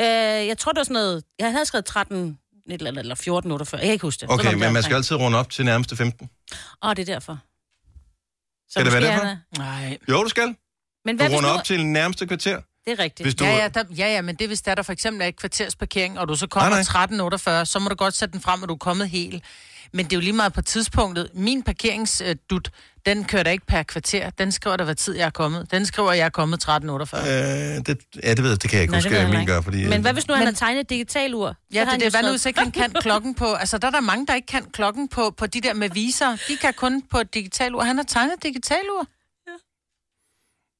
Øh, 0.00 0.06
jeg 0.46 0.58
tror, 0.58 0.72
det 0.72 0.78
var 0.78 0.84
sådan 0.84 0.94
noget... 0.94 1.24
Jeg 1.38 1.52
havde 1.52 1.64
skrevet 1.64 1.84
13 1.84 2.38
et 2.68 2.74
eller, 2.74 2.90
andet, 2.90 3.00
eller 3.00 3.14
14 3.14 3.48
minutter 3.48 3.66
før. 3.66 3.78
Jeg 3.78 3.84
kan 3.86 3.92
ikke 3.92 4.02
huske 4.02 4.20
det. 4.20 4.30
Okay, 4.30 4.54
men 4.54 4.72
man 4.72 4.82
skal 4.82 4.94
altid 4.96 5.16
runde 5.16 5.38
op 5.38 5.50
til 5.50 5.64
nærmeste 5.64 5.96
15. 5.96 6.30
Åh, 6.84 6.90
det 6.96 6.98
er 7.08 7.12
derfor. 7.14 7.38
Så 8.68 8.72
Skal 8.72 8.84
det 8.84 8.92
være 8.92 9.02
derfor? 9.02 9.24
er- 9.26 9.36
Nej. 9.58 9.98
Jo, 10.08 10.22
du 10.22 10.28
skal. 10.28 10.56
Men 11.04 11.16
Du 11.16 11.22
hvad 11.22 11.28
hvis 11.28 11.36
runder 11.36 11.50
nu... 11.52 11.58
op 11.58 11.64
til 11.64 11.86
nærmeste 11.86 12.26
kvarter. 12.26 12.60
Det 12.84 12.92
er 12.92 12.98
rigtigt. 12.98 13.24
Hvis 13.24 13.34
du- 13.34 13.44
Ja, 13.44 13.56
ja, 13.56 13.68
der, 13.68 13.84
ja, 13.98 14.06
ja, 14.14 14.22
men 14.22 14.34
det 14.36 14.44
er, 14.44 14.48
hvis 14.48 14.62
der, 14.62 14.74
der 14.74 14.82
for 14.82 14.92
eksempel 14.92 15.22
er 15.22 15.26
et 15.26 15.36
kvartersparkering, 15.36 16.18
og 16.18 16.28
du 16.28 16.34
så 16.36 16.44
Nej, 16.44 16.48
kommer 16.48 17.26
nej. 17.50 17.60
13.48, 17.60 17.64
så 17.64 17.78
må 17.78 17.88
du 17.88 17.94
godt 17.94 18.14
sætte 18.14 18.32
den 18.32 18.40
frem, 18.40 18.62
og 18.62 18.68
du 18.68 18.74
er 18.74 18.78
kommet 18.78 19.08
helt. 19.10 19.44
Men 19.92 20.04
det 20.04 20.12
er 20.12 20.16
jo 20.16 20.20
lige 20.20 20.32
meget 20.32 20.52
på 20.52 20.62
tidspunktet. 20.62 21.28
Min 21.34 21.62
parkeringsdut, 21.62 22.70
den 23.06 23.24
kører 23.24 23.42
da 23.42 23.50
ikke 23.50 23.66
per 23.66 23.82
kvarter. 23.82 24.30
Den 24.30 24.52
skriver 24.52 24.76
der, 24.76 24.84
hvad 24.84 24.94
tid 24.94 25.16
jeg 25.16 25.26
er 25.26 25.30
kommet. 25.30 25.70
Den 25.70 25.86
skriver, 25.86 26.10
at 26.10 26.18
jeg 26.18 26.24
er 26.24 26.28
kommet 26.28 26.64
13.48. 26.68 26.70
Øh, 26.70 26.74
det, 26.84 27.98
ja, 28.22 28.34
det 28.34 28.42
ved 28.42 28.50
jeg, 28.50 28.62
det 28.62 28.70
kan 28.70 28.76
jeg 28.76 28.82
ikke 28.82 28.92
Nej, 28.92 29.00
huske, 29.00 29.10
at 29.16 29.20
jeg 29.22 29.30
min 29.30 29.40
ikke. 29.40 29.52
gør, 29.52 29.60
fordi... 29.60 29.86
Men 29.88 30.00
hvad 30.00 30.12
hvis 30.12 30.28
nu 30.28 30.34
han 30.34 30.40
Men- 30.40 30.46
har 30.46 30.52
tegnet 30.58 30.80
et 30.80 30.90
digitalt 30.90 31.34
ur? 31.34 31.56
Ja, 31.74 31.80
det, 31.84 32.00
det 32.00 32.06
er, 32.06 32.10
hvad 32.10 32.22
nu, 32.22 32.30
hvis 32.30 32.46
ikke 32.46 32.58
han 32.60 32.70
kan 32.70 32.90
klokken 33.02 33.34
på... 33.34 33.52
Altså, 33.54 33.78
der 33.78 33.86
er 33.86 33.90
der 33.92 34.00
mange, 34.00 34.26
der 34.26 34.34
ikke 34.34 34.46
kan 34.46 34.64
klokken 34.72 35.08
på, 35.08 35.30
på 35.36 35.46
de 35.46 35.60
der 35.60 35.74
med 35.74 35.90
viser. 35.90 36.36
De 36.48 36.56
kan 36.56 36.74
kun 36.74 37.02
på 37.10 37.18
et 37.18 37.34
digitalt 37.34 37.74
ur. 37.74 37.82
Han 37.82 37.96
har 37.96 38.04
tegnet 38.04 38.32
et 38.36 38.42
digitalt 38.42 38.86
ur. 38.98 39.06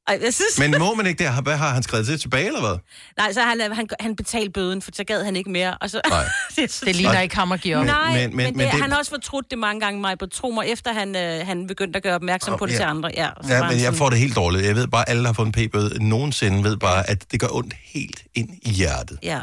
Ej, 0.09 0.19
jeg 0.25 0.35
synes... 0.35 0.59
Men 0.59 0.75
må 0.79 0.95
man 0.95 1.07
ikke 1.07 1.25
det? 1.25 1.43
Hvad 1.43 1.57
har 1.57 1.71
han 1.75 1.83
skrevet 1.83 2.07
det 2.07 2.21
tilbage, 2.21 2.47
eller 2.47 2.61
hvad? 2.61 2.79
Nej, 3.17 3.33
så 3.33 3.41
han, 3.41 3.61
han, 3.73 3.89
han 4.01 4.17
betalte 4.17 4.51
bøden, 4.51 4.83
for 4.83 4.91
så 4.95 5.05
gad 5.05 5.25
han 5.25 5.37
ikke 5.37 5.51
mere. 5.51 5.79
Og 5.81 5.91
så... 5.91 6.01
Nej. 6.09 6.25
det, 6.57 6.81
Det 6.85 6.97
ligner 6.97 7.13
Nej. 7.13 7.23
ikke 7.23 7.37
ham 7.37 7.53
at 7.53 7.61
give 7.61 7.77
op. 7.77 7.85
Nej, 7.87 8.13
Men- 8.13 8.15
men, 8.15 8.37
men- 8.37 8.57
men, 8.57 8.59
det, 8.67 8.73
det- 8.73 8.81
han 8.81 8.91
har 8.93 8.99
også 8.99 9.11
fortrudt 9.11 9.51
det 9.51 9.59
mange 9.59 9.81
gange, 9.81 10.01
mig 10.01 10.19
på 10.19 10.27
tro 10.27 10.51
mig, 10.51 10.67
efter 10.67 10.93
han, 10.93 11.17
øh, 11.17 11.47
han 11.47 11.67
begyndte 11.67 11.97
at 11.97 12.03
gøre 12.03 12.15
opmærksom 12.15 12.53
Åh, 12.53 12.59
på 12.59 12.67
det 12.67 12.73
ja. 12.73 12.77
til 12.79 12.85
andre. 12.85 13.11
Ja, 13.17 13.23
Ja, 13.49 13.63
men 13.63 13.71
jeg 13.71 13.81
sådan- 13.81 13.95
får 13.95 14.11
det 14.11 14.19
helt 14.19 14.37
dårligt. 14.37 14.65
Jeg 14.67 14.75
ved 14.77 14.87
bare, 14.87 15.03
at 15.03 15.11
alle, 15.11 15.23
der 15.23 15.29
har 15.29 15.33
fået 15.35 15.47
en 15.47 15.53
p-bøde, 15.53 16.09
nogensinde 16.09 16.65
ved 16.65 16.77
bare, 16.77 17.11
at 17.11 17.33
det 17.33 17.41
gør 17.41 17.49
ondt 17.51 17.75
helt 17.85 18.23
ind 18.35 18.49
i 18.63 18.71
hjertet 18.71 19.19
Ja. 19.23 19.41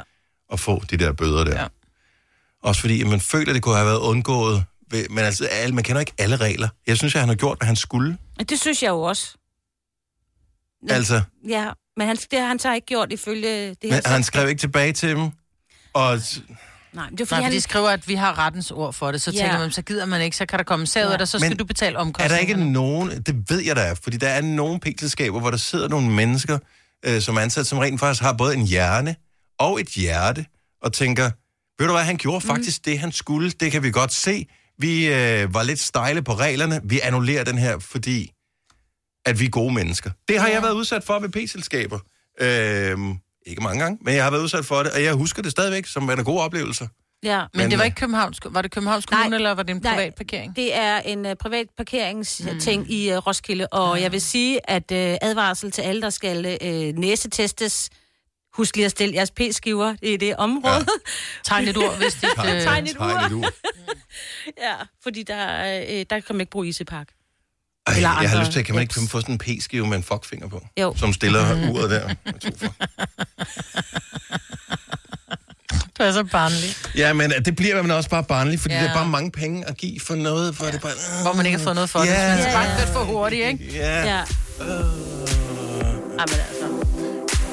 at 0.53 0.59
få 0.59 0.83
de 0.91 0.97
der 0.97 1.11
bøder 1.13 1.43
der. 1.43 1.61
Ja. 1.61 1.67
Også 2.63 2.81
fordi 2.81 3.01
at 3.01 3.07
man 3.07 3.21
føler, 3.21 3.49
at 3.49 3.55
det 3.55 3.63
kunne 3.63 3.75
have 3.75 3.87
været 3.87 3.99
undgået. 3.99 4.63
Men 5.09 5.19
altså, 5.19 5.45
alle, 5.45 5.75
man 5.75 5.83
kender 5.83 5.99
ikke 5.99 6.13
alle 6.17 6.35
regler. 6.35 6.67
Jeg 6.87 6.97
synes, 6.97 7.15
at 7.15 7.19
han 7.21 7.29
har 7.29 7.35
gjort, 7.35 7.57
hvad 7.57 7.65
han 7.67 7.75
skulle. 7.75 8.17
Det 8.49 8.59
synes 8.61 8.83
jeg 8.83 8.89
jo 8.89 9.01
også. 9.01 9.35
Altså, 10.89 11.21
Ja, 11.47 11.69
men 11.97 12.07
han, 12.07 12.15
det 12.31 12.39
har 12.39 12.47
han 12.47 12.59
så 12.59 12.73
ikke 12.73 12.87
gjort 12.87 13.11
ifølge 13.11 13.69
det 13.69 13.77
her 13.83 13.89
men 13.91 14.01
han 14.05 14.23
skrev 14.23 14.49
ikke 14.49 14.59
tilbage 14.59 14.93
til 14.93 15.09
dem. 15.09 15.29
Og 15.93 16.19
Nej, 16.93 17.09
det 17.09 17.21
er 17.21 17.25
fordi 17.25 17.39
Nej, 17.39 17.43
han... 17.43 17.51
de 17.51 17.61
skriver, 17.61 17.89
at 17.89 18.07
vi 18.07 18.15
har 18.15 18.39
rettens 18.39 18.71
ord 18.71 18.93
for 18.93 19.11
det. 19.11 19.21
Så 19.21 19.31
Ja. 19.31 19.39
tænker 19.41 19.59
man, 19.59 19.71
så 19.71 19.81
gider 19.81 20.05
man 20.05 20.21
ikke, 20.21 20.37
så 20.37 20.45
kan 20.45 20.59
der 20.59 20.63
komme 20.65 20.87
sager, 20.87 21.11
ja. 21.11 21.17
der, 21.17 21.25
så 21.25 21.39
skal 21.39 21.49
Men 21.49 21.57
du 21.57 21.65
betale 21.65 21.89
er 21.89 21.93
der 21.93 22.01
omkostningerne. 22.05 22.41
ikke 22.41 22.71
nogen, 22.71 23.09
det 23.09 23.49
ved 23.49 23.59
jeg 23.59 23.75
der 23.75 23.81
er, 23.81 23.95
fordi 24.03 24.17
der 24.17 24.27
er 24.29 24.41
nogle 24.41 24.79
p-selskaber, 24.79 25.39
hvor 25.39 25.49
der 25.51 25.57
sidder 25.57 25.87
nogle 25.87 26.09
mennesker, 26.11 26.59
øh, 27.05 27.21
som 27.21 27.37
er 27.37 27.41
ansat, 27.41 27.67
som 27.67 27.77
rent 27.77 27.99
faktisk 27.99 28.21
har 28.23 28.33
både 28.33 28.53
en 28.55 28.67
hjerne 28.67 29.15
og 29.59 29.81
et 29.81 29.87
hjerte, 29.87 30.45
og 30.81 30.93
tænker, 30.93 31.23
ved 31.79 31.87
du 31.87 31.93
hvad, 31.93 32.03
han 32.03 32.17
gjorde 32.17 32.41
faktisk 32.41 32.79
mm. 32.79 32.91
det, 32.91 32.99
han 32.99 33.11
skulle, 33.11 33.51
det 33.51 33.71
kan 33.71 33.83
vi 33.83 33.91
godt 33.91 34.13
se. 34.13 34.45
Vi 34.79 35.07
øh, 35.13 35.53
var 35.53 35.63
lidt 35.63 35.79
stejle 35.79 36.21
på 36.21 36.33
reglerne, 36.33 36.81
vi 36.83 36.99
annullerer 37.03 37.43
den 37.43 37.57
her, 37.57 37.79
fordi 37.79 38.31
at 39.25 39.39
vi 39.39 39.45
er 39.45 39.49
gode 39.49 39.73
mennesker. 39.73 40.11
Det 40.27 40.39
har 40.39 40.47
ja. 40.47 40.53
jeg 40.53 40.63
været 40.63 40.73
udsat 40.73 41.03
for 41.03 41.19
ved 41.19 41.29
p-selskaber. 41.29 41.99
Øh, 42.41 42.97
ikke 43.45 43.63
mange 43.63 43.83
gange, 43.83 43.97
men 44.01 44.15
jeg 44.15 44.23
har 44.23 44.31
været 44.31 44.41
udsat 44.41 44.65
for 44.65 44.83
det, 44.83 44.91
og 44.91 45.03
jeg 45.03 45.13
husker 45.13 45.41
det 45.41 45.51
stadigvæk 45.51 45.85
som 45.85 46.09
en 46.09 46.23
god 46.23 46.39
oplevelse. 46.39 46.87
Ja. 47.23 47.39
Men, 47.39 47.47
Men, 47.53 47.71
det 47.71 47.77
var 47.77 47.83
øh, 47.83 47.87
ikke 47.87 47.95
Københavns, 47.95 48.39
var 48.45 48.61
det 48.61 48.71
Københavns 48.71 49.05
Kommune, 49.05 49.29
Nej, 49.29 49.35
eller 49.35 49.51
var 49.51 49.63
det 49.63 49.75
en 49.75 49.81
nej. 49.83 49.93
privat 49.93 50.15
parkering? 50.15 50.55
Det 50.55 50.77
er 50.77 50.97
en 50.97 51.25
uh, 51.25 51.33
privat 51.33 51.67
parkeringsting 51.77 52.81
mm. 52.81 52.89
i 52.89 53.11
uh, 53.11 53.27
Roskilde, 53.27 53.67
og 53.67 53.97
ja. 53.97 54.03
jeg 54.03 54.11
vil 54.11 54.21
sige, 54.21 54.69
at 54.69 54.91
uh, 54.91 54.97
advarsel 54.97 55.71
til 55.71 55.81
alle, 55.81 56.01
der 56.01 56.09
skal 56.09 56.57
uh, 56.61 56.99
næsetestes, 56.99 57.89
husk 58.53 58.75
lige 58.75 58.85
at 58.85 58.91
stille 58.91 59.15
jeres 59.15 59.31
p-skiver 59.31 59.95
i 60.01 60.17
det 60.17 60.35
område. 60.35 60.73
Ja. 60.73 60.81
Tegn 61.45 61.67
et 61.67 61.77
ord, 61.77 61.97
hvis 61.97 62.13
dit... 62.13 62.29
Tegn-. 62.35 62.61
Tegn 62.63 62.87
et 62.87 62.97
ur. 62.97 63.45
ja, 64.65 64.75
fordi 65.03 65.23
der, 65.23 65.81
uh, 65.81 66.01
der 66.09 66.19
kan 66.19 66.23
man 66.35 66.41
ikke 66.41 66.51
bruge 66.51 66.67
Easypark. 66.67 67.07
Ej, 67.87 67.95
Eller 67.95 68.21
jeg 68.21 68.29
har 68.29 68.39
lyst 68.39 68.51
til, 68.51 68.65
kan 68.65 68.75
man 68.75 68.81
ikke 68.81 68.93
få 68.93 69.21
sådan 69.21 69.35
en 69.35 69.37
p-skive 69.37 69.87
med 69.87 69.97
en 69.97 70.03
fuckfinger 70.03 70.47
på? 70.47 70.67
Jo. 70.81 70.93
Som 70.97 71.13
stiller 71.13 71.55
mm. 71.55 71.69
uret 71.71 71.89
der. 71.91 72.09
for. 72.57 72.73
Du 75.97 76.03
er 76.07 76.11
så 76.11 76.23
barnlig. 76.23 76.75
Ja, 76.97 77.13
men 77.13 77.31
det 77.45 77.55
bliver 77.55 77.81
man 77.81 77.91
også 77.91 78.09
bare 78.09 78.23
barnlig, 78.23 78.59
fordi 78.59 78.73
ja. 78.73 78.81
Det 78.83 78.89
er 78.89 78.93
bare 78.93 79.07
mange 79.07 79.31
penge 79.31 79.67
at 79.69 79.77
give 79.77 79.99
for 79.99 80.15
noget, 80.15 80.53
hvor 80.55 80.65
ja. 80.65 80.71
det 80.71 80.81
bare... 80.81 80.91
Uh, 80.91 81.21
Hvor 81.21 81.33
man 81.33 81.45
ikke 81.45 81.57
har 81.57 81.63
fået 81.63 81.75
noget 81.75 81.89
for 81.89 81.99
det. 81.99 82.07
Ja. 82.07 82.29
Man 82.29 82.39
er 82.39 82.47
Ja, 82.49 82.53
bare 82.53 82.79
kørt 82.79 82.87
for 82.93 83.03
hurtigt, 83.03 83.47
ikke? 83.47 83.69
Ja. 83.73 84.15
Ja. 84.15 84.21
Uh. 84.59 84.65
Ej, 86.19 86.25
men 86.27 86.39
altså. 86.39 86.54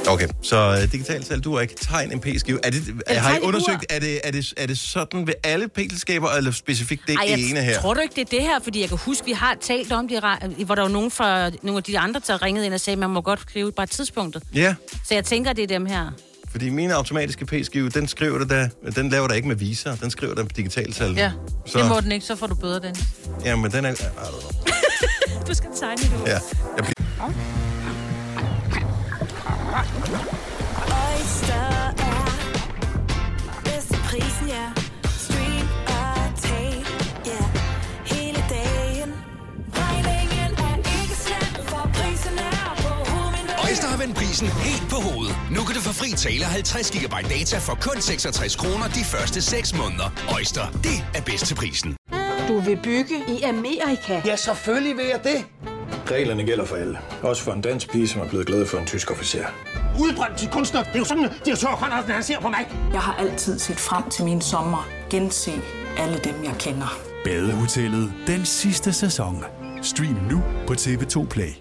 Okay, 0.08 0.28
så 0.42 0.70
uh, 0.84 0.92
digitalt 0.92 1.26
salg, 1.26 1.44
du 1.44 1.54
har 1.54 1.60
ikke 1.60 1.74
tegn 1.80 2.12
en 2.12 2.20
p-skive. 2.20 2.58
Er 2.66 2.70
det, 2.70 2.82
er, 3.06 3.18
har 3.18 3.36
I 3.36 3.40
undersøgt, 3.40 3.86
er 3.90 3.98
det, 3.98 4.20
er, 4.24 4.30
det, 4.30 4.54
er 4.56 4.66
det 4.66 4.78
sådan 4.78 5.26
ved 5.26 5.34
alle 5.44 5.68
p-selskaber, 5.68 6.28
eller 6.30 6.50
specifikt 6.50 7.02
det 7.06 7.14
Ej, 7.14 7.24
jeg 7.28 7.38
ene 7.50 7.60
her? 7.60 7.80
tror 7.80 7.94
du 7.94 8.00
ikke, 8.00 8.14
det 8.14 8.20
er 8.20 8.36
det 8.38 8.40
her? 8.42 8.60
Fordi 8.62 8.80
jeg 8.80 8.88
kan 8.88 8.98
huske, 8.98 9.24
vi 9.24 9.32
har 9.32 9.56
talt 9.60 9.92
om 9.92 10.08
det, 10.08 10.24
ra- 10.24 10.64
hvor 10.64 10.74
der 10.74 10.82
var 10.82 10.88
nogen 10.88 11.10
fra 11.10 11.50
nogle 11.62 11.76
af 11.78 11.82
de 11.82 11.98
andre, 11.98 12.20
der 12.26 12.42
ringede 12.42 12.66
ind 12.66 12.74
og 12.74 12.80
sagde, 12.80 12.94
at 12.94 12.98
man 12.98 13.10
må 13.10 13.20
godt 13.20 13.40
skrive 13.40 13.72
bare 13.72 13.86
tidspunktet. 13.86 14.42
Ja, 14.54 14.74
Så 15.08 15.14
jeg 15.14 15.24
tænker, 15.24 15.52
det 15.52 15.62
er 15.62 15.66
dem 15.66 15.86
her. 15.86 16.10
fordi 16.50 16.70
min 16.70 16.90
automatiske 16.90 17.46
p-skive, 17.46 17.88
den 17.88 18.08
skriver 18.08 18.38
det 18.38 18.50
der, 18.50 18.68
den 18.96 19.08
laver 19.08 19.28
der 19.28 19.34
ikke 19.34 19.48
med 19.48 19.56
viser, 19.56 19.96
den 19.96 20.10
skriver 20.10 20.34
der 20.34 20.42
på 20.44 20.50
digitalt 20.56 20.94
salg. 20.96 21.16
Ja, 21.16 21.32
så, 21.66 21.78
det 21.78 21.88
må 21.88 22.00
den 22.00 22.12
ikke, 22.12 22.26
så 22.26 22.36
får 22.36 22.46
du 22.46 22.54
bøder, 22.54 22.78
den. 22.78 22.96
Ja, 23.44 23.56
men 23.56 23.70
den 23.72 23.84
er... 23.84 23.94
Du 25.48 25.54
skal 25.54 25.68
tegne 25.80 25.96
det 26.02 26.12
ud. 26.22 26.26
Ja, 26.26 26.38
jeg. 26.76 27.71
Oyster 30.16 31.68
er 32.10 32.24
bedst 33.64 33.88
til 33.88 34.00
prisen, 34.10 34.46
ja. 34.48 34.66
Stream 35.24 35.66
og 35.86 36.40
tag, 36.46 36.84
ja. 37.26 37.42
Hele 38.14 38.40
dagen. 38.56 39.10
Regningen 39.82 40.50
er 40.66 40.76
ikke 40.76 41.16
slem, 41.26 41.66
for 41.66 41.90
prisen 41.94 42.38
er 42.38 42.74
på 42.84 42.88
hovedet. 43.10 43.68
Øjster 43.68 43.88
har 43.88 43.98
vendt 43.98 44.16
prisen 44.16 44.48
helt 44.48 44.86
på 44.90 44.96
hovedet. 44.96 45.36
Nu 45.50 45.60
kan 45.66 45.74
du 45.74 45.80
få 45.80 45.92
fri 45.92 46.10
tale 46.16 46.44
50 46.44 46.90
GB 46.90 47.14
data 47.30 47.58
for 47.58 47.74
kun 47.80 48.00
66 48.00 48.56
kroner 48.56 48.88
de 48.88 49.04
første 49.04 49.42
6 49.42 49.74
måneder. 49.74 50.08
Øjster, 50.34 50.64
det 50.82 50.96
er 51.14 51.22
bedst 51.22 51.46
til 51.46 51.54
prisen. 51.54 51.96
Du 52.48 52.60
vil 52.60 52.78
bygge 52.82 53.16
i 53.28 53.42
Amerika? 53.42 54.22
Ja, 54.24 54.36
selvfølgelig 54.36 54.96
vil 54.96 55.06
jeg 55.06 55.20
det. 55.24 55.44
Reglerne 56.10 56.44
gælder 56.44 56.64
for 56.64 56.76
alle. 56.76 56.98
Også 57.22 57.42
for 57.42 57.52
en 57.52 57.60
dansk 57.60 57.90
pige, 57.90 58.08
som 58.08 58.20
er 58.20 58.28
blevet 58.28 58.46
glad 58.46 58.66
for 58.66 58.78
en 58.78 58.86
tysk 58.86 59.10
officer. 59.10 59.44
Udbrændt 60.00 60.38
til 60.38 60.48
kunstner. 60.48 60.82
Det 60.82 60.94
er 60.94 60.98
jo 60.98 61.04
sådan, 61.04 61.28
direktør 61.44 61.68
Conradsen, 61.68 62.12
han 62.12 62.22
ser 62.22 62.40
på 62.40 62.48
mig. 62.48 62.70
Jeg 62.92 63.00
har 63.00 63.14
altid 63.14 63.58
set 63.58 63.76
frem 63.76 64.10
til 64.10 64.24
min 64.24 64.40
sommer. 64.40 64.88
Gense 65.10 65.52
alle 65.98 66.18
dem, 66.24 66.34
jeg 66.44 66.54
kender. 66.58 66.98
Badehotellet 67.24 68.12
den 68.26 68.44
sidste 68.44 68.92
sæson. 68.92 69.44
Stream 69.82 70.16
nu 70.30 70.42
på 70.66 70.72
TV2 70.72 71.26
Play. 71.26 71.52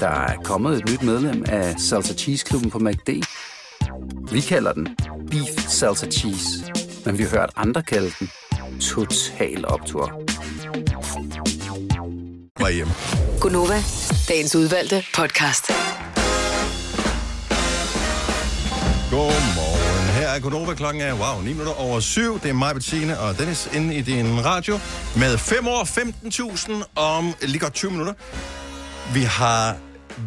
Der 0.00 0.08
er 0.08 0.36
kommet 0.44 0.78
et 0.78 0.90
nyt 0.90 1.02
medlem 1.02 1.44
af 1.48 1.74
Salsa 1.80 2.14
Cheese 2.14 2.44
Klubben 2.46 2.70
på 2.70 2.78
MACD. 2.78 3.08
Vi 4.32 4.40
kalder 4.40 4.72
den 4.72 4.96
Beef 5.30 5.68
Salsa 5.68 6.06
Cheese, 6.06 6.72
men 7.06 7.18
vi 7.18 7.22
har 7.22 7.30
hørt 7.30 7.50
andre 7.56 7.82
kalde 7.82 8.10
den 8.20 8.30
Total 8.80 9.68
Optor. 9.68 10.12
Hjemme. 12.72 12.92
Gunova, 13.42 13.82
dagens 14.28 14.54
udvalgte 14.54 15.04
podcast. 15.14 15.66
Godmorgen. 19.10 20.14
Her 20.14 20.28
er 20.28 20.40
Gunova. 20.40 20.74
klokken 20.74 21.02
er, 21.02 21.12
wow, 21.12 21.40
9 21.40 21.52
minutter 21.52 21.72
over 21.72 22.00
7. 22.00 22.40
Det 22.40 22.48
er 22.48 22.52
mig, 22.52 22.74
Bettine 22.74 23.18
og 23.18 23.38
Dennis 23.38 23.68
inde 23.74 23.94
i 23.94 24.00
din 24.00 24.44
radio 24.44 24.78
med 25.16 25.38
5 25.38 25.68
år 25.68 25.84
15.000 25.84 27.00
om 27.00 27.34
lige 27.42 27.58
godt 27.58 27.74
20 27.74 27.90
minutter. 27.90 28.14
Vi 29.14 29.22
har 29.22 29.76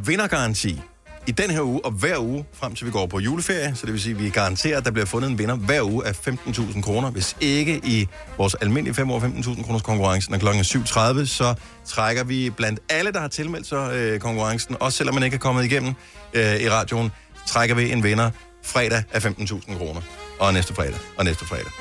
vindergaranti 0.05 0.81
i 1.27 1.31
den 1.31 1.51
her 1.51 1.61
uge 1.61 1.85
og 1.85 1.91
hver 1.91 2.17
uge, 2.19 2.45
frem 2.53 2.75
til 2.75 2.85
vi 2.85 2.91
går 2.91 3.05
på 3.05 3.19
juleferie. 3.19 3.75
Så 3.75 3.85
det 3.85 3.93
vil 3.93 4.01
sige, 4.01 4.15
at 4.15 4.23
vi 4.23 4.29
garanterer, 4.29 4.77
at 4.77 4.85
der 4.85 4.91
bliver 4.91 5.05
fundet 5.05 5.31
en 5.31 5.37
vinder 5.37 5.55
hver 5.55 5.81
uge 5.81 6.05
af 6.07 6.27
15.000 6.27 6.81
kroner. 6.81 7.11
Hvis 7.11 7.35
ikke 7.41 7.81
i 7.83 8.07
vores 8.37 8.55
almindelige 8.55 8.93
5 8.93 9.11
år 9.11 9.19
15.000 9.19 9.63
kroners 9.63 9.81
konkurrence, 9.81 10.31
når 10.31 10.37
klokken 10.37 10.59
er 10.59 11.13
7.30, 11.21 11.25
så 11.25 11.53
trækker 11.85 12.23
vi 12.23 12.49
blandt 12.49 12.79
alle, 12.89 13.11
der 13.11 13.19
har 13.19 13.27
tilmeldt 13.27 13.67
sig 13.67 13.93
øh, 13.93 14.19
konkurrencen, 14.19 14.75
også 14.79 14.97
selvom 14.97 15.15
man 15.15 15.23
ikke 15.23 15.35
er 15.35 15.39
kommet 15.39 15.65
igennem 15.65 15.93
øh, 16.33 16.55
i 16.55 16.69
radioen, 16.69 17.11
trækker 17.47 17.75
vi 17.75 17.91
en 17.91 18.03
vinder 18.03 18.29
fredag 18.63 19.03
af 19.11 19.25
15.000 19.25 19.77
kroner. 19.77 20.01
Og 20.39 20.53
næste 20.53 20.73
fredag, 20.73 20.95
og 21.17 21.25
næste 21.25 21.45
fredag. 21.45 21.71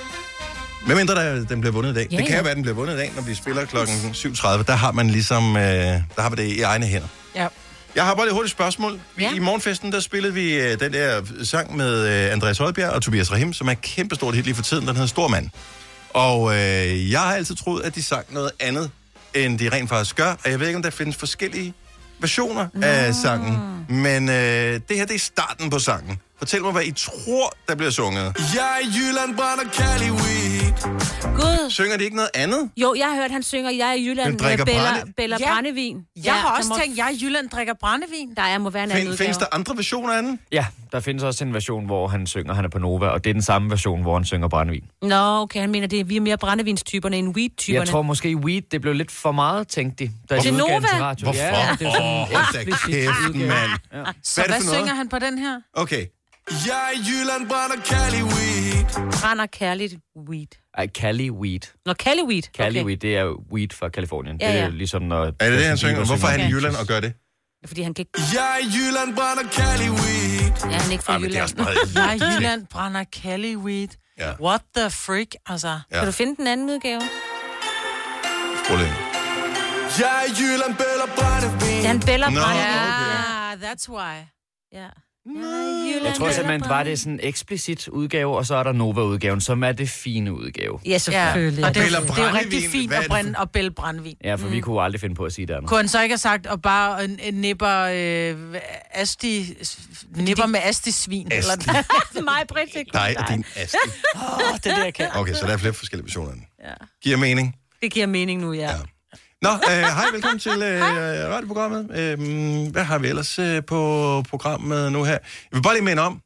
Hvem 0.87 0.96
mindre 0.96 1.14
der, 1.14 1.44
den 1.44 1.61
bliver 1.61 1.72
vundet 1.72 1.90
i 1.90 1.94
dag? 1.94 2.07
Ja, 2.11 2.16
det 2.16 2.26
kan 2.26 2.37
ja. 2.37 2.42
være, 2.42 2.50
at 2.50 2.57
den 2.57 2.62
bliver 2.62 2.76
vundet 2.76 2.94
i 2.94 2.96
dag, 2.96 3.12
når 3.16 3.22
vi 3.22 3.35
spiller 3.35 3.64
klokken 3.64 3.94
7.30. 3.94 4.62
Der 4.62 4.72
har 4.72 4.92
man 4.92 5.11
ligesom, 5.11 5.57
øh, 5.57 5.62
der 5.62 6.20
har 6.22 6.30
vi 6.30 6.37
det 6.37 6.44
i 6.44 6.62
egne 6.62 6.87
hænder. 6.87 7.09
Ja. 7.35 7.48
Jeg 7.94 8.04
har 8.04 8.14
bare 8.14 8.26
et 8.26 8.33
hurtigt 8.33 8.52
spørgsmål. 8.52 9.00
Ja. 9.20 9.35
I 9.35 9.38
morgenfesten, 9.38 9.92
der 9.92 10.00
spillede 10.00 10.35
vi 10.35 10.54
øh, 10.61 10.80
den 10.80 10.92
der 10.92 11.22
sang 11.42 11.76
med 11.76 12.26
øh, 12.26 12.33
Andreas 12.33 12.59
Højbjerg 12.59 12.90
og 12.90 13.02
Tobias 13.02 13.33
Rahim, 13.33 13.52
som 13.52 13.68
er 13.68 13.72
et 13.72 13.80
kæmpestort 13.80 14.35
hit 14.35 14.44
lige 14.44 14.54
for 14.54 14.62
tiden. 14.62 14.87
Den 14.87 14.94
hedder 14.94 15.09
Stormand. 15.09 15.50
Og 16.11 16.52
øh, 16.54 17.11
jeg 17.11 17.20
har 17.20 17.35
altid 17.35 17.54
troet, 17.57 17.83
at 17.83 17.94
de 17.94 18.02
sang 18.02 18.26
noget 18.30 18.50
andet, 18.61 18.90
end 19.35 19.59
de 19.59 19.68
rent 19.68 19.88
faktisk 19.88 20.16
gør. 20.16 20.30
Og 20.44 20.50
jeg 20.50 20.61
ved 20.61 20.66
ikke, 20.66 20.76
om 20.76 20.83
der 20.83 20.90
findes 20.90 21.16
forskellige 21.16 21.74
versioner 22.18 22.68
Nå. 22.74 22.87
af 22.87 23.14
sangen. 23.14 23.59
Men 23.88 24.28
øh, 24.28 24.35
det 24.88 24.96
her, 24.96 25.07
det 25.07 25.14
er 25.14 25.18
starten 25.18 25.70
på 25.70 25.78
sangen. 25.78 26.18
Fortæl 26.44 26.62
mig, 26.62 26.72
hvad 26.72 26.83
I 26.85 26.92
tror, 26.92 27.52
der 27.68 27.74
bliver 27.74 27.90
sunget. 27.90 28.22
Jeg 28.54 28.78
er 28.83 28.87
Jylland, 28.96 29.37
brænder 29.37 29.64
Cali 29.72 30.11
weed. 30.11 30.72
Gud. 31.37 31.70
Synger 31.70 31.96
de 31.96 32.04
ikke 32.04 32.16
noget 32.16 32.30
andet? 32.35 32.70
Jo, 32.76 32.94
jeg 32.98 33.07
har 33.07 33.14
hørt, 33.16 33.30
han 33.30 33.42
synger, 33.42 33.70
jeg 33.70 33.88
er 33.88 33.92
i 33.92 34.04
Jylland, 34.09 34.38
drikker 34.38 34.64
Bella, 34.64 34.80
brænde- 34.92 35.12
Bella 35.16 35.37
Ja. 35.40 35.52
Brændevin. 35.52 35.96
Jeg 36.24 36.35
har 36.35 36.48
der 36.50 36.57
også 36.59 36.68
må- 36.68 36.78
tænkt, 36.83 36.98
jeg 36.98 37.11
i 37.20 37.24
Jylland 37.24 37.48
drikker 37.48 37.74
brændevin. 37.80 38.35
Der 38.37 38.42
er, 38.42 38.59
må 38.59 38.70
være 38.70 38.85
en 38.85 38.90
anden 38.90 39.00
Find, 39.02 39.12
udgave. 39.12 39.26
findes 39.26 39.37
der 39.37 39.46
andre 39.52 39.76
versioner 39.76 40.12
af 40.12 40.22
den? 40.22 40.38
Ja, 40.52 40.66
der 40.92 41.00
findes 41.00 41.22
også 41.24 41.44
en 41.44 41.54
version, 41.54 41.87
hvor 41.87 42.09
han 42.09 42.26
synger, 42.26 42.54
han 42.54 42.64
er 42.64 42.68
på 42.68 42.78
Nova, 42.78 43.07
og 43.09 43.24
det 43.24 43.30
er 43.30 43.35
den 43.35 43.42
samme 43.42 43.70
version, 43.70 44.02
hvor 44.02 44.14
han 44.14 44.24
synger 44.24 44.48
brændevin. 44.48 44.85
Nå, 45.02 45.16
okay, 45.40 45.61
han 45.61 45.70
mener, 45.70 45.87
det 45.87 46.00
er, 46.00 46.04
vi 46.04 46.16
er 46.16 46.20
mere 46.20 46.38
brændevinstyperne 46.38 47.16
end 47.16 47.37
weed-typerne. 47.37 47.80
Jeg 47.80 47.88
tror 47.88 48.02
måske, 48.02 48.37
weed, 48.37 48.62
det 48.70 48.80
blev 48.80 48.94
lidt 48.94 49.11
for 49.11 49.33
meget, 49.33 49.68
tænkte 49.68 50.04
de. 50.04 50.11
Da 50.30 50.40
Til 50.40 50.50
de 50.52 50.54
udgav 50.62 50.66
den 50.74 50.83
Nova? 50.83 50.88
til 50.88 51.02
radio. 51.02 51.24
Hvorfor? 51.24 51.40
Ja, 51.40 51.76
det 51.78 51.87
er 51.87 52.46
sådan 52.52 52.68
eksplicit 52.68 52.94
kæft, 52.94 53.35
mand. 53.35 53.70
Ja. 53.92 54.04
Så 54.24 54.42
Hvad 54.46 54.57
er 54.57 54.61
synger 54.61 54.94
han 54.94 55.09
på 55.09 55.18
den 55.18 55.38
her? 55.38 55.61
Okay. 55.74 56.07
Jeg 56.50 56.90
i 56.96 56.98
Jylland, 57.11 57.48
brænder 57.48 57.76
Cali 57.85 58.22
weed. 58.22 59.11
Brænder 59.20 59.46
kærligt 59.46 59.94
weed. 60.28 60.46
Ej, 60.78 60.87
Cali 60.88 61.30
weed. 61.30 61.61
Nå, 61.87 61.92
Cali 61.92 62.22
weed. 62.22 62.42
Cali 62.57 62.78
okay. 62.80 62.87
weed, 62.87 62.96
det 62.96 63.16
er 63.16 63.26
weed 63.52 63.68
fra 63.72 63.88
Kalifornien. 63.88 64.37
Ja, 64.40 64.46
Det 64.48 64.59
er 64.59 64.62
ja. 64.62 64.68
ligesom, 64.68 65.02
når... 65.02 65.24
Er 65.24 65.30
det 65.50 65.59
det, 65.59 65.66
han 65.66 65.76
synger? 65.78 66.04
Hvorfor 66.07 66.26
er 66.26 66.30
han 66.30 66.40
i. 66.40 66.52
Jylland 66.52 66.76
og 66.76 66.87
gør 66.87 67.00
det? 67.00 67.12
Fordi 67.66 67.83
han 67.83 67.94
kan 67.94 68.02
ikke... 68.02 68.35
Jeg 68.35 68.59
er 68.61 68.66
i 68.66 68.68
Jylland, 68.76 69.16
brænder 69.16 69.44
Cali 69.52 69.88
weed. 69.90 70.70
Ja, 70.70 70.76
han 70.78 70.88
er 70.88 70.92
ikke 70.92 71.04
fra 71.04 71.12
Ej, 71.12 71.18
Jylland. 71.18 71.57
meget... 71.57 71.76
Jeg 71.96 72.16
i 72.16 72.35
Jylland 72.37 72.66
brænder 72.66 73.04
Cali 73.04 73.57
weed. 73.57 73.88
Ja. 74.18 74.33
What 74.40 74.61
the 74.76 74.90
freak, 74.90 75.26
altså. 75.46 75.68
Ja. 75.90 75.96
Kan 75.98 76.07
du 76.07 76.12
finde 76.12 76.37
den 76.37 76.46
anden 76.46 76.70
udgave? 76.70 77.00
Skål 78.64 78.80
ind. 78.80 78.96
Jeg 80.00 80.24
i 80.28 80.33
Jylland, 80.42 80.74
Bella 80.83 81.07
brændevin. 81.16 81.87
Er 81.87 82.07
Bella 82.07 82.28
Nå, 82.30 82.40
Brændevin. 82.40 83.62
Ja, 83.62 83.72
that's 83.72 83.87
why. 83.96 84.14
Ja. 84.72 84.88
Jeg 86.04 86.14
tror 86.16 86.30
simpelthen, 86.30 86.60
det 86.60 86.68
var 86.68 86.82
det 86.82 86.98
sådan 87.00 87.12
en 87.12 87.20
eksplicit 87.22 87.88
udgave, 87.88 88.37
og 88.37 88.46
så 88.46 88.54
er 88.54 88.62
der 88.62 88.72
Nova-udgaven, 88.72 89.40
som 89.40 89.64
er 89.64 89.72
det 89.72 89.88
fine 89.88 90.32
udgave. 90.34 90.80
Ja, 90.87 90.98
selvfølgelig. 90.98 91.60
Ja. 91.60 91.68
Og 91.68 91.74
det, 91.74 91.82
er, 91.82 91.87
jo- 92.00 92.06
det 92.06 92.18
er 92.18 92.28
jo 92.30 92.37
rigtig 92.37 92.70
fint 92.70 92.92
at 92.92 93.04
brænde 93.08 93.34
og 93.38 93.50
bælge 93.50 93.70
brændevin. 93.70 94.16
Ja, 94.24 94.34
for 94.34 94.46
mm. 94.46 94.52
vi 94.52 94.60
kunne 94.60 94.82
aldrig 94.82 95.00
finde 95.00 95.14
på 95.14 95.24
at 95.24 95.32
sige 95.32 95.46
det 95.46 95.54
andet. 95.54 95.68
Kunne 95.68 95.78
han 95.78 95.88
så 95.88 96.02
ikke 96.02 96.12
have 96.12 96.18
sagt, 96.18 96.46
og 96.46 96.62
bare 96.62 97.04
en, 97.04 97.18
en 97.22 97.34
nipper, 97.34 97.78
øh, 97.92 98.54
asti, 98.90 99.54
nipper 100.16 100.46
med 100.46 100.60
asti-svin? 100.62 101.28
Asti. 101.32 101.50
Eller 101.50 102.20
Mig, 102.24 102.42
Britt, 102.48 102.74
det 102.74 102.94
Nej, 102.94 103.14
og 103.18 103.28
din 103.28 103.44
asti. 103.56 103.76
oh, 104.14 104.20
det 104.64 104.66
er 104.72 104.76
det, 104.76 104.84
jeg 104.84 104.94
kan. 104.94 105.08
Okay, 105.14 105.34
så 105.34 105.46
der 105.46 105.52
er 105.52 105.56
flere 105.56 105.74
forskellige 105.74 106.04
versioner. 106.06 106.32
Ja. 106.64 106.72
Giver 107.02 107.16
mening? 107.16 107.56
Det 107.82 107.92
giver 107.92 108.06
mening 108.06 108.40
nu, 108.40 108.52
ja. 108.52 108.70
Ja. 108.70 108.76
Nå, 109.44 109.50
øh, 109.50 109.59
hej, 109.68 110.07
velkommen 110.12 110.38
til 110.38 110.62
øh, 110.62 110.83
radioprogrammet. 111.30 111.90
Øh, 111.98 112.18
hvad 112.72 112.85
har 112.85 112.98
vi 112.98 113.09
ellers 113.09 113.38
øh, 113.38 113.64
på 113.64 114.22
programmet 114.28 114.92
nu 114.92 115.04
her? 115.04 115.12
Jeg 115.12 115.20
vil 115.52 115.62
bare 115.62 115.74
lige 115.74 115.85
minde 115.85 116.02
om, 116.02 116.20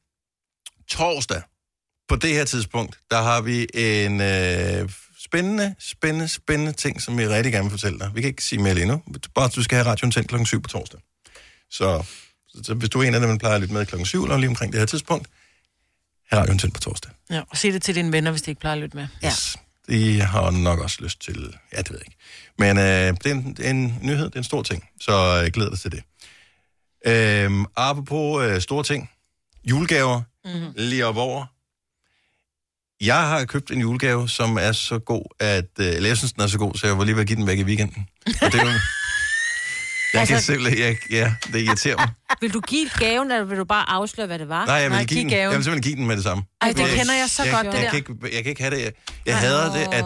torsdag, 0.89 1.43
på 2.09 2.17
det 2.17 2.31
her 2.31 2.45
tidspunkt, 2.45 2.99
der 3.11 3.23
har 3.23 3.41
vi 3.41 3.67
en 3.75 4.21
øh, 4.21 4.91
spændende, 5.19 5.75
spændende, 5.79 6.29
spændende 6.29 6.73
ting, 6.73 7.03
som 7.03 7.19
vi 7.19 7.29
rigtig 7.29 7.53
gerne 7.53 7.65
vil 7.65 7.71
fortælle 7.71 7.99
dig. 7.99 8.11
Vi 8.15 8.21
kan 8.21 8.29
ikke 8.29 8.45
sige 8.45 8.63
mere 8.63 8.75
lige 8.75 8.87
nu. 8.87 9.03
Bare, 9.35 9.49
du 9.49 9.63
skal 9.63 9.77
have 9.77 9.87
radioen 9.91 10.11
tændt 10.11 10.29
klokken 10.29 10.47
7 10.47 10.63
på 10.63 10.69
torsdag. 10.69 11.01
Så, 11.71 12.07
så 12.63 12.75
hvis 12.75 12.91
du 12.91 13.01
er 13.01 13.05
en 13.05 13.15
af 13.15 13.21
dem, 13.21 13.31
der 13.31 13.39
plejer 13.39 13.55
at 13.55 13.61
lytte 13.61 13.75
med 13.75 13.87
klokken 13.87 14.07
7, 14.07 14.23
eller 14.23 14.37
lige 14.37 14.49
omkring 14.49 14.73
det 14.73 14.81
her 14.81 14.87
tidspunkt, 14.87 15.29
have 16.31 16.41
radioen 16.41 16.59
tændt 16.59 16.75
på 16.75 16.81
torsdag. 16.81 17.13
Ja, 17.31 17.43
og 17.51 17.57
sig 17.57 17.73
det 17.73 17.83
til 17.83 17.95
dine 17.95 18.13
venner, 18.13 18.31
hvis 18.31 18.43
de 18.43 18.51
ikke 18.51 18.61
plejer 18.61 18.77
at 18.77 18.83
lytte 18.83 18.97
med. 18.97 19.07
Ja. 19.23 19.33
De 19.89 20.21
har 20.21 20.51
nok 20.51 20.79
også 20.79 21.03
lyst 21.03 21.21
til... 21.21 21.55
Ja, 21.73 21.79
det 21.79 21.91
ved 21.91 21.99
jeg 21.99 22.07
ikke. 22.07 22.17
Men 22.59 22.79
øh, 22.79 23.17
det, 23.25 23.27
er 23.27 23.35
en, 23.35 23.77
en 23.77 23.99
nyhed, 24.03 24.25
det 24.25 24.35
er 24.35 24.39
en 24.39 24.45
stor 24.45 24.63
ting, 24.63 24.89
så 25.01 25.13
jeg 25.15 25.53
glæder 25.53 25.71
dig 25.71 25.79
til 25.79 25.93
det. 25.93 26.03
Øh, 27.07 27.65
apropos 27.77 28.45
øh, 28.45 28.61
store 28.61 28.85
ting. 28.85 29.11
Julegaver, 29.65 30.23
mm-hmm. 30.45 30.73
lige 30.77 31.07
op 31.07 31.17
over. 31.17 31.47
Jeg 33.01 33.29
har 33.29 33.45
købt 33.45 33.71
en 33.71 33.81
julegave, 33.81 34.29
som 34.29 34.57
er 34.57 34.73
så 34.73 34.99
god, 34.99 35.25
at... 35.41 35.71
Øh, 35.81 35.87
eller 35.87 36.09
jeg 36.09 36.17
synes, 36.17 36.33
den 36.33 36.43
er 36.43 36.47
så 36.47 36.59
god, 36.59 36.75
så 36.75 36.87
jeg 36.87 36.99
var 36.99 37.05
lige 37.05 37.15
ved 37.15 37.23
at 37.23 37.29
give 37.29 37.37
den 37.37 37.47
væk 37.47 37.59
i 37.59 37.65
weekenden. 37.65 38.09
Og 38.27 38.53
det 38.53 38.61
er 38.61 38.98
Jeg 40.15 40.27
kan 40.27 40.35
Altså- 40.35 40.47
simpelthen... 40.53 40.79
Jeg, 40.79 40.97
ja, 41.11 41.35
det 41.53 41.61
irriterer 41.61 41.97
mig. 41.97 42.09
Vil 42.41 42.55
du 42.55 42.61
give 42.61 42.89
gaven, 42.99 43.31
eller 43.31 43.45
vil 43.45 43.59
du 43.59 43.65
bare 43.65 43.91
afsløre, 43.91 44.27
hvad 44.27 44.39
det 44.39 44.49
var? 44.49 44.67
Nej, 44.67 44.75
jeg 44.75 44.91
vil, 44.91 45.07
give 45.07 45.21
den, 45.21 45.31
jeg 45.31 45.49
vil 45.51 45.65
simpelthen 45.65 45.83
give 45.83 45.97
den 45.97 46.07
med 46.07 46.17
det 46.17 46.25
samme. 46.25 46.43
Ej, 46.61 46.69
det 46.73 46.87
kender 46.87 47.15
jeg 47.15 47.31
så 47.31 47.43
jeg, 47.45 47.53
godt, 47.53 47.65
jeg, 47.67 47.73
det 47.73 47.79
jeg, 47.79 47.85
der. 47.85 47.91
kan 47.91 47.99
ikke, 47.99 48.37
jeg 48.37 48.43
kan 48.45 48.51
ikke 48.51 48.63
have 48.63 48.75
det. 48.77 48.83
Jeg, 48.85 48.93
jeg 49.27 49.39
hader 49.39 49.73
det, 49.73 49.95
at... 49.95 50.05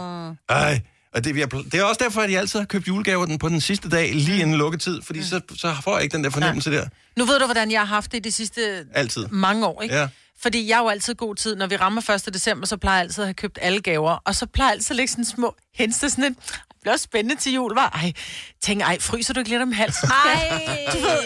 Ej, 0.56 0.80
og 1.14 1.24
det, 1.24 1.36
jeg, 1.36 1.52
det 1.52 1.74
er 1.74 1.84
også 1.84 2.00
derfor, 2.04 2.20
at 2.20 2.30
jeg 2.30 2.40
altid 2.40 2.58
har 2.58 2.66
købt 2.66 2.88
julegaver 2.88 3.26
den 3.26 3.38
på 3.38 3.48
den 3.48 3.60
sidste 3.60 3.88
dag, 3.88 4.14
lige 4.14 4.40
inden 4.42 4.56
lukketid, 4.56 5.02
fordi 5.02 5.22
så, 5.22 5.40
så 5.56 5.74
får 5.84 5.94
jeg 5.96 6.02
ikke 6.04 6.16
den 6.16 6.24
der 6.24 6.30
fornemmelse 6.30 6.70
der. 6.72 6.86
Nu 7.16 7.24
ved 7.24 7.38
du, 7.38 7.44
hvordan 7.44 7.70
jeg 7.70 7.80
har 7.80 7.86
haft 7.86 8.12
det 8.12 8.24
de 8.24 8.32
sidste 8.32 8.84
Altid. 8.94 9.26
mange 9.26 9.66
år, 9.66 9.82
ikke? 9.82 9.94
Ja. 9.94 10.08
Fordi 10.42 10.68
jeg 10.68 10.76
er 10.76 10.82
jo 10.82 10.88
altid 10.88 11.14
god 11.14 11.34
tid. 11.34 11.56
Når 11.56 11.66
vi 11.66 11.76
rammer 11.76 12.10
1. 12.26 12.34
december, 12.34 12.66
så 12.66 12.76
plejer 12.76 12.96
jeg 12.96 13.04
altid 13.04 13.22
at 13.22 13.26
have 13.28 13.34
købt 13.34 13.58
alle 13.62 13.80
gaver. 13.80 14.10
Og 14.24 14.34
så 14.34 14.46
plejer 14.46 14.68
jeg 14.70 14.74
altid 14.74 14.90
at 14.90 14.96
lægge 14.96 15.10
sådan 15.10 15.24
små 15.24 15.54
henster 15.74 16.08
sådan 16.08 16.24
et... 16.24 16.36
Bliver 16.82 16.92
også 16.92 17.02
spændende 17.04 17.40
til 17.40 17.52
jul, 17.52 17.74
var. 17.74 17.88
Ej, 18.02 18.12
tænk, 18.62 18.80
ej, 18.82 19.00
fryser 19.00 19.34
du 19.34 19.40
ikke 19.40 19.50
lidt 19.50 19.62
om 19.62 19.72
halsen? 19.72 20.08
Ej. 20.08 20.60
Du 20.92 20.98
ved. 20.98 21.18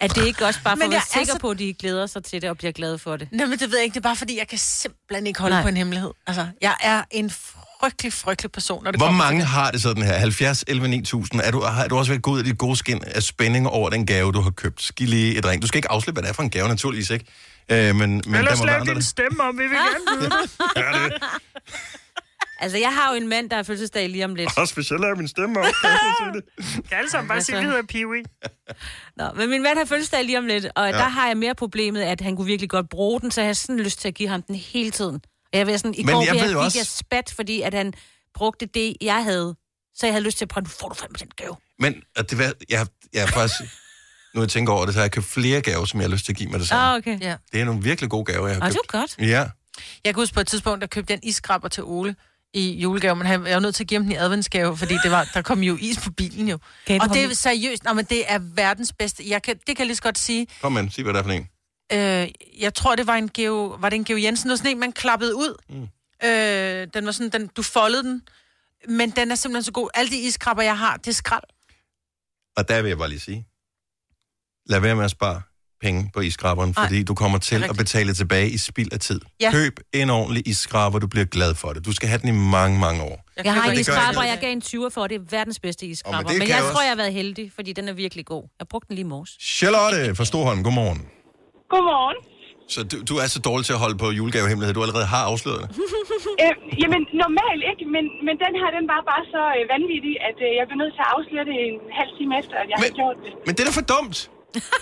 Er 0.00 0.08
det 0.08 0.26
ikke 0.26 0.46
også 0.46 0.60
bare 0.64 0.72
for 0.72 0.76
Men 0.76 0.82
at 0.82 0.90
være 0.90 0.96
jeg 1.14 1.18
er 1.20 1.20
sikker 1.20 1.34
så- 1.34 1.38
på, 1.40 1.50
at 1.50 1.58
de 1.58 1.74
glæder 1.74 2.06
sig 2.06 2.24
til 2.24 2.42
det 2.42 2.50
og 2.50 2.58
bliver 2.58 2.72
glade 2.72 2.98
for 2.98 3.16
det? 3.16 3.28
Nej, 3.32 3.46
men 3.46 3.58
det 3.58 3.70
ved 3.70 3.78
jeg 3.78 3.84
ikke. 3.84 3.94
Det 3.94 4.00
er 4.00 4.08
bare 4.08 4.16
fordi, 4.16 4.38
jeg 4.38 4.48
kan 4.48 4.58
simpelthen 4.58 5.26
ikke 5.26 5.40
holde 5.40 5.54
Nej. 5.56 5.62
på 5.62 5.68
en 5.68 5.76
hemmelighed. 5.76 6.10
Altså, 6.26 6.46
jeg 6.60 6.74
er 6.80 7.02
en 7.10 7.30
frygtelig, 7.80 8.12
frygtelig 8.12 8.52
person, 8.52 8.84
når 8.84 8.90
det 8.90 9.00
Hvor 9.00 9.10
mange 9.10 9.40
til 9.40 9.46
har 9.48 9.70
det 9.70 9.82
sådan 9.82 10.02
her? 10.02 10.12
70, 10.18 10.64
11, 10.66 10.88
9000. 10.88 11.40
Er 11.44 11.50
du, 11.50 11.60
har 11.60 11.88
du 11.88 11.98
også 11.98 12.12
været 12.12 12.22
gået 12.22 12.46
i 12.46 12.48
dit 12.50 12.58
gode 12.58 12.76
skin 12.76 13.04
af 13.04 13.22
spænding 13.22 13.68
over 13.68 13.90
den 13.90 14.06
gave, 14.06 14.32
du 14.32 14.40
har 14.40 14.50
købt? 14.50 14.92
Giv 14.96 15.08
lige 15.08 15.38
et 15.38 15.46
ring. 15.46 15.62
Du 15.62 15.66
skal 15.66 15.78
ikke 15.78 15.90
afsløre, 15.90 16.12
hvad 16.12 16.22
det 16.22 16.28
er 16.28 16.32
for 16.34 16.42
en 16.42 16.50
gave, 16.50 16.68
naturligvis 16.68 17.10
ikke. 17.10 17.24
Øh, 17.68 17.94
men, 17.96 18.22
men 18.26 18.32
være 18.32 18.70
andre, 18.72 18.94
der- 18.94 19.00
stemme 19.00 19.42
om, 19.42 19.58
vi 19.58 19.62
vil 19.62 19.70
gerne 19.78 20.20
vide 20.20 20.30
det. 20.30 21.22
Altså, 22.64 22.78
jeg 22.78 22.94
har 22.94 23.10
jo 23.10 23.16
en 23.20 23.28
mand, 23.28 23.50
der 23.50 23.56
har 23.56 23.62
fødselsdag 23.62 24.08
lige 24.08 24.24
om 24.24 24.34
lidt. 24.34 24.58
Også 24.58 24.74
hvis 24.74 24.90
jeg 24.90 25.00
laver 25.00 25.14
min 25.16 25.28
stemme 25.28 25.58
op. 25.60 25.64
kan 25.64 25.90
jeg 25.90 26.32
det. 26.34 26.42
Kan 26.88 26.98
alle 26.98 27.10
sammen 27.10 27.28
bare 27.28 27.42
sige, 27.42 27.58
vi 27.58 27.64
hedder 27.64 27.82
Peewee. 27.82 28.22
Nå, 29.18 29.24
men 29.36 29.50
min 29.50 29.62
mand 29.62 29.78
har 29.78 29.84
fødselsdag 29.84 30.24
lige 30.24 30.38
om 30.38 30.46
lidt, 30.46 30.66
og 30.76 30.86
ja. 30.86 30.92
Der 30.92 31.08
har 31.08 31.26
jeg 31.26 31.36
mere 31.36 31.54
problemet, 31.54 32.02
at 32.02 32.20
han 32.20 32.36
kunne 32.36 32.46
virkelig 32.46 32.70
godt 32.70 32.88
bruge 32.88 33.20
den, 33.20 33.30
så 33.30 33.40
jeg 33.40 33.48
har 33.48 33.54
sådan 33.54 33.80
lyst 33.80 34.00
til 34.00 34.08
at 34.08 34.14
give 34.14 34.28
ham 34.28 34.42
den 34.42 34.54
hele 34.54 34.90
tiden. 34.90 35.20
Og 35.52 35.58
jeg 35.58 35.66
vil 35.66 35.78
sådan, 35.78 35.94
i 35.94 36.02
Men 36.02 36.14
går 36.14 36.20
jeg 36.22 36.34
jeg 36.34 36.42
ved 36.42 36.48
fik 36.48 36.56
også- 36.56 36.78
jeg 36.78 36.86
spat, 36.86 37.32
fordi 37.36 37.60
at 37.62 37.74
han 37.74 37.92
brugte 38.34 38.66
det, 38.66 38.96
jeg 39.00 39.24
havde 39.24 39.54
Så 39.96 40.06
jeg 40.06 40.12
havde 40.14 40.24
lyst 40.24 40.38
til 40.38 40.44
at 40.44 40.48
prøve, 40.48 40.62
nu 40.62 40.68
får 40.68 40.88
du 40.88 40.94
fandme 40.94 41.16
den 41.20 41.28
gave. 41.36 41.56
Men 41.78 41.94
at 42.16 42.30
det 42.30 42.38
var, 42.38 42.52
jeg, 42.68 42.86
jeg 43.14 43.22
er 43.22 43.26
faktisk... 43.26 43.60
Nu 44.34 44.40
jeg 44.40 44.48
tænker 44.48 44.72
over 44.72 44.84
det, 44.84 44.94
så 44.94 45.00
har 45.00 45.04
jeg 45.04 45.12
købt 45.12 45.26
flere 45.26 45.60
gaver, 45.60 45.84
som 45.84 46.00
jeg 46.00 46.08
har 46.08 46.12
lyst 46.12 46.24
til 46.24 46.32
at 46.32 46.36
give 46.36 46.50
mig 46.50 46.60
det 46.60 46.68
samme. 46.68 46.84
Ah, 46.84 46.96
okay. 46.96 47.20
Ja. 47.20 47.36
Det 47.52 47.60
er 47.60 47.64
nogle 47.64 47.82
virkelig 47.82 48.10
gode 48.10 48.24
gaver, 48.24 48.46
jeg 48.48 48.56
har 48.56 48.62
Og 48.62 48.68
det 48.70 48.78
købt. 48.78 48.92
var 48.94 49.00
godt. 49.00 49.18
Ja. 49.18 49.48
Jeg 50.04 50.14
kan 50.14 50.22
huske 50.22 50.34
på 50.34 50.40
et 50.40 50.46
tidspunkt, 50.46 50.80
der 50.80 50.86
købte 50.86 51.12
jeg 51.12 51.16
en 51.22 51.28
iskrabber 51.28 51.68
til 51.68 51.82
Ole 51.82 52.16
i 52.54 52.72
julegave, 52.72 53.16
men 53.16 53.26
han, 53.26 53.46
jeg 53.46 53.54
var 53.54 53.60
nødt 53.60 53.74
til 53.74 53.84
at 53.84 53.88
give 53.88 53.98
ham 53.98 54.04
den 54.04 54.12
i 54.12 54.16
adventsgave, 54.16 54.76
fordi 54.76 54.94
det 55.02 55.10
var, 55.10 55.30
der 55.34 55.42
kom 55.42 55.62
jo 55.62 55.76
is 55.80 55.98
på 56.04 56.10
bilen 56.10 56.48
jo. 56.48 56.58
Du 56.88 56.98
Og 57.00 57.08
det 57.08 57.24
er 57.24 57.34
seriøst, 57.34 57.84
nej, 57.84 57.92
men 57.92 58.04
det 58.04 58.32
er 58.32 58.38
verdens 58.38 58.92
bedste. 58.92 59.24
Jeg 59.28 59.42
kan, 59.42 59.56
det 59.56 59.66
kan 59.66 59.78
jeg 59.78 59.86
lige 59.86 59.96
så 59.96 60.02
godt 60.02 60.18
sige. 60.18 60.46
Kom 60.62 60.72
med, 60.72 60.90
sig 60.90 61.04
hvad 61.04 61.14
det 61.14 61.20
er 61.20 61.22
for 61.22 61.30
en. 61.30 61.48
Øh, 61.92 62.28
jeg 62.60 62.74
tror, 62.74 62.96
det 62.96 63.06
var 63.06 63.14
en 63.14 63.28
Geo, 63.28 63.76
var 63.80 63.88
det 63.88 63.96
en 63.96 64.04
Geo 64.04 64.16
Jensen? 64.16 64.50
Var 64.50 64.56
sådan 64.56 64.70
en, 64.70 64.78
man 64.78 64.92
klappede 64.92 65.36
ud. 65.36 65.62
Mm. 65.68 65.88
Øh, 66.28 66.88
den 66.94 67.06
var 67.06 67.12
sådan, 67.12 67.30
den, 67.30 67.46
du 67.46 67.62
foldede 67.62 68.02
den. 68.02 68.22
Men 68.88 69.10
den 69.10 69.30
er 69.30 69.34
simpelthen 69.34 69.62
så 69.62 69.72
god. 69.72 69.88
Alle 69.94 70.10
de 70.10 70.20
iskrabber, 70.20 70.62
jeg 70.62 70.78
har, 70.78 70.96
det 70.96 71.08
er 71.08 71.12
skrald. 71.12 71.42
Og 72.56 72.68
der 72.68 72.82
vil 72.82 72.88
jeg 72.88 72.98
bare 72.98 73.08
lige 73.08 73.20
sige, 73.20 73.46
lad 74.66 74.80
være 74.80 74.94
med 74.96 75.04
at 75.04 75.10
spare 75.10 75.42
penge 75.86 76.00
på 76.14 76.20
iskraberen, 76.28 76.74
fordi 76.74 76.98
du 77.10 77.14
kommer 77.22 77.38
til 77.38 77.60
at 77.70 77.76
betale 77.82 78.14
tilbage 78.20 78.48
i 78.56 78.58
spild 78.58 78.92
af 78.92 79.00
tid. 79.08 79.20
Ja. 79.40 79.50
Køb 79.58 79.74
en 80.00 80.10
ordentlig 80.10 80.42
iskraber, 80.52 80.98
du 81.04 81.08
bliver 81.14 81.28
glad 81.36 81.52
for 81.62 81.68
det. 81.74 81.80
Du 81.88 81.92
skal 81.98 82.08
have 82.12 82.20
den 82.22 82.28
i 82.34 82.38
mange, 82.56 82.76
mange 82.86 83.00
år. 83.02 83.16
Jeg, 83.36 83.44
jeg 83.44 83.54
har 83.54 83.62
Men 83.62 83.72
en 83.72 83.78
ikke 83.78 83.92
jeg 84.34 84.38
gav 84.40 84.52
en 84.52 84.60
20 84.60 84.90
for, 84.90 85.06
det 85.06 85.16
er 85.20 85.24
verdens 85.38 85.58
bedste 85.66 85.86
iskrabber. 85.86 86.18
det 86.18 86.38
men 86.38 86.46
kan 86.46 86.48
jeg 86.48 86.56
jeg 86.56 86.62
tror, 86.62 86.70
også. 86.70 86.82
jeg 86.88 86.90
har 86.90 87.00
været 87.04 87.14
heldig, 87.20 87.46
fordi 87.54 87.70
den 87.78 87.86
er 87.88 87.92
virkelig 88.04 88.24
god. 88.34 88.44
Jeg 88.60 88.66
brugte 88.72 88.88
den 88.88 88.94
lige 88.98 89.06
i 89.08 89.12
morges. 89.14 89.30
Charlotte 89.40 90.14
fra 90.18 90.24
Storholm, 90.24 90.60
godmorgen. 90.66 91.00
Godmorgen. 91.72 92.18
Så 92.74 92.80
du, 92.90 92.96
du 93.10 93.14
er 93.22 93.28
så 93.36 93.40
dårlig 93.48 93.64
til 93.68 93.74
at 93.78 93.82
holde 93.84 93.96
på 94.04 94.08
julegavehemmelighed, 94.18 94.74
du 94.78 94.82
allerede 94.86 95.06
har 95.14 95.22
afsløret 95.32 95.60
det. 95.62 95.70
Øh, 96.44 96.54
jamen, 96.82 97.02
normalt 97.24 97.62
ikke, 97.72 97.84
men, 97.94 98.04
men 98.26 98.34
den 98.44 98.52
her, 98.60 98.68
den 98.78 98.84
var 98.92 99.00
bare 99.12 99.24
så 99.34 99.42
øh, 99.56 99.62
vanvittig, 99.74 100.14
at 100.28 100.38
øh, 100.46 100.50
jeg 100.58 100.64
blev 100.68 100.78
nødt 100.82 100.92
til 100.96 101.02
at 101.06 101.10
afsløre 101.16 101.44
det 101.50 101.56
en 101.68 101.76
halv 102.00 102.10
time 102.18 102.32
efter, 102.40 102.54
at 102.62 102.66
jeg 102.70 102.76
havde 102.80 102.94
gjort 103.00 103.16
det. 103.24 103.30
Men 103.46 103.52
det 103.54 103.60
er 103.62 103.68
da 103.70 103.74
for 103.80 103.88
dumt. 103.94 104.18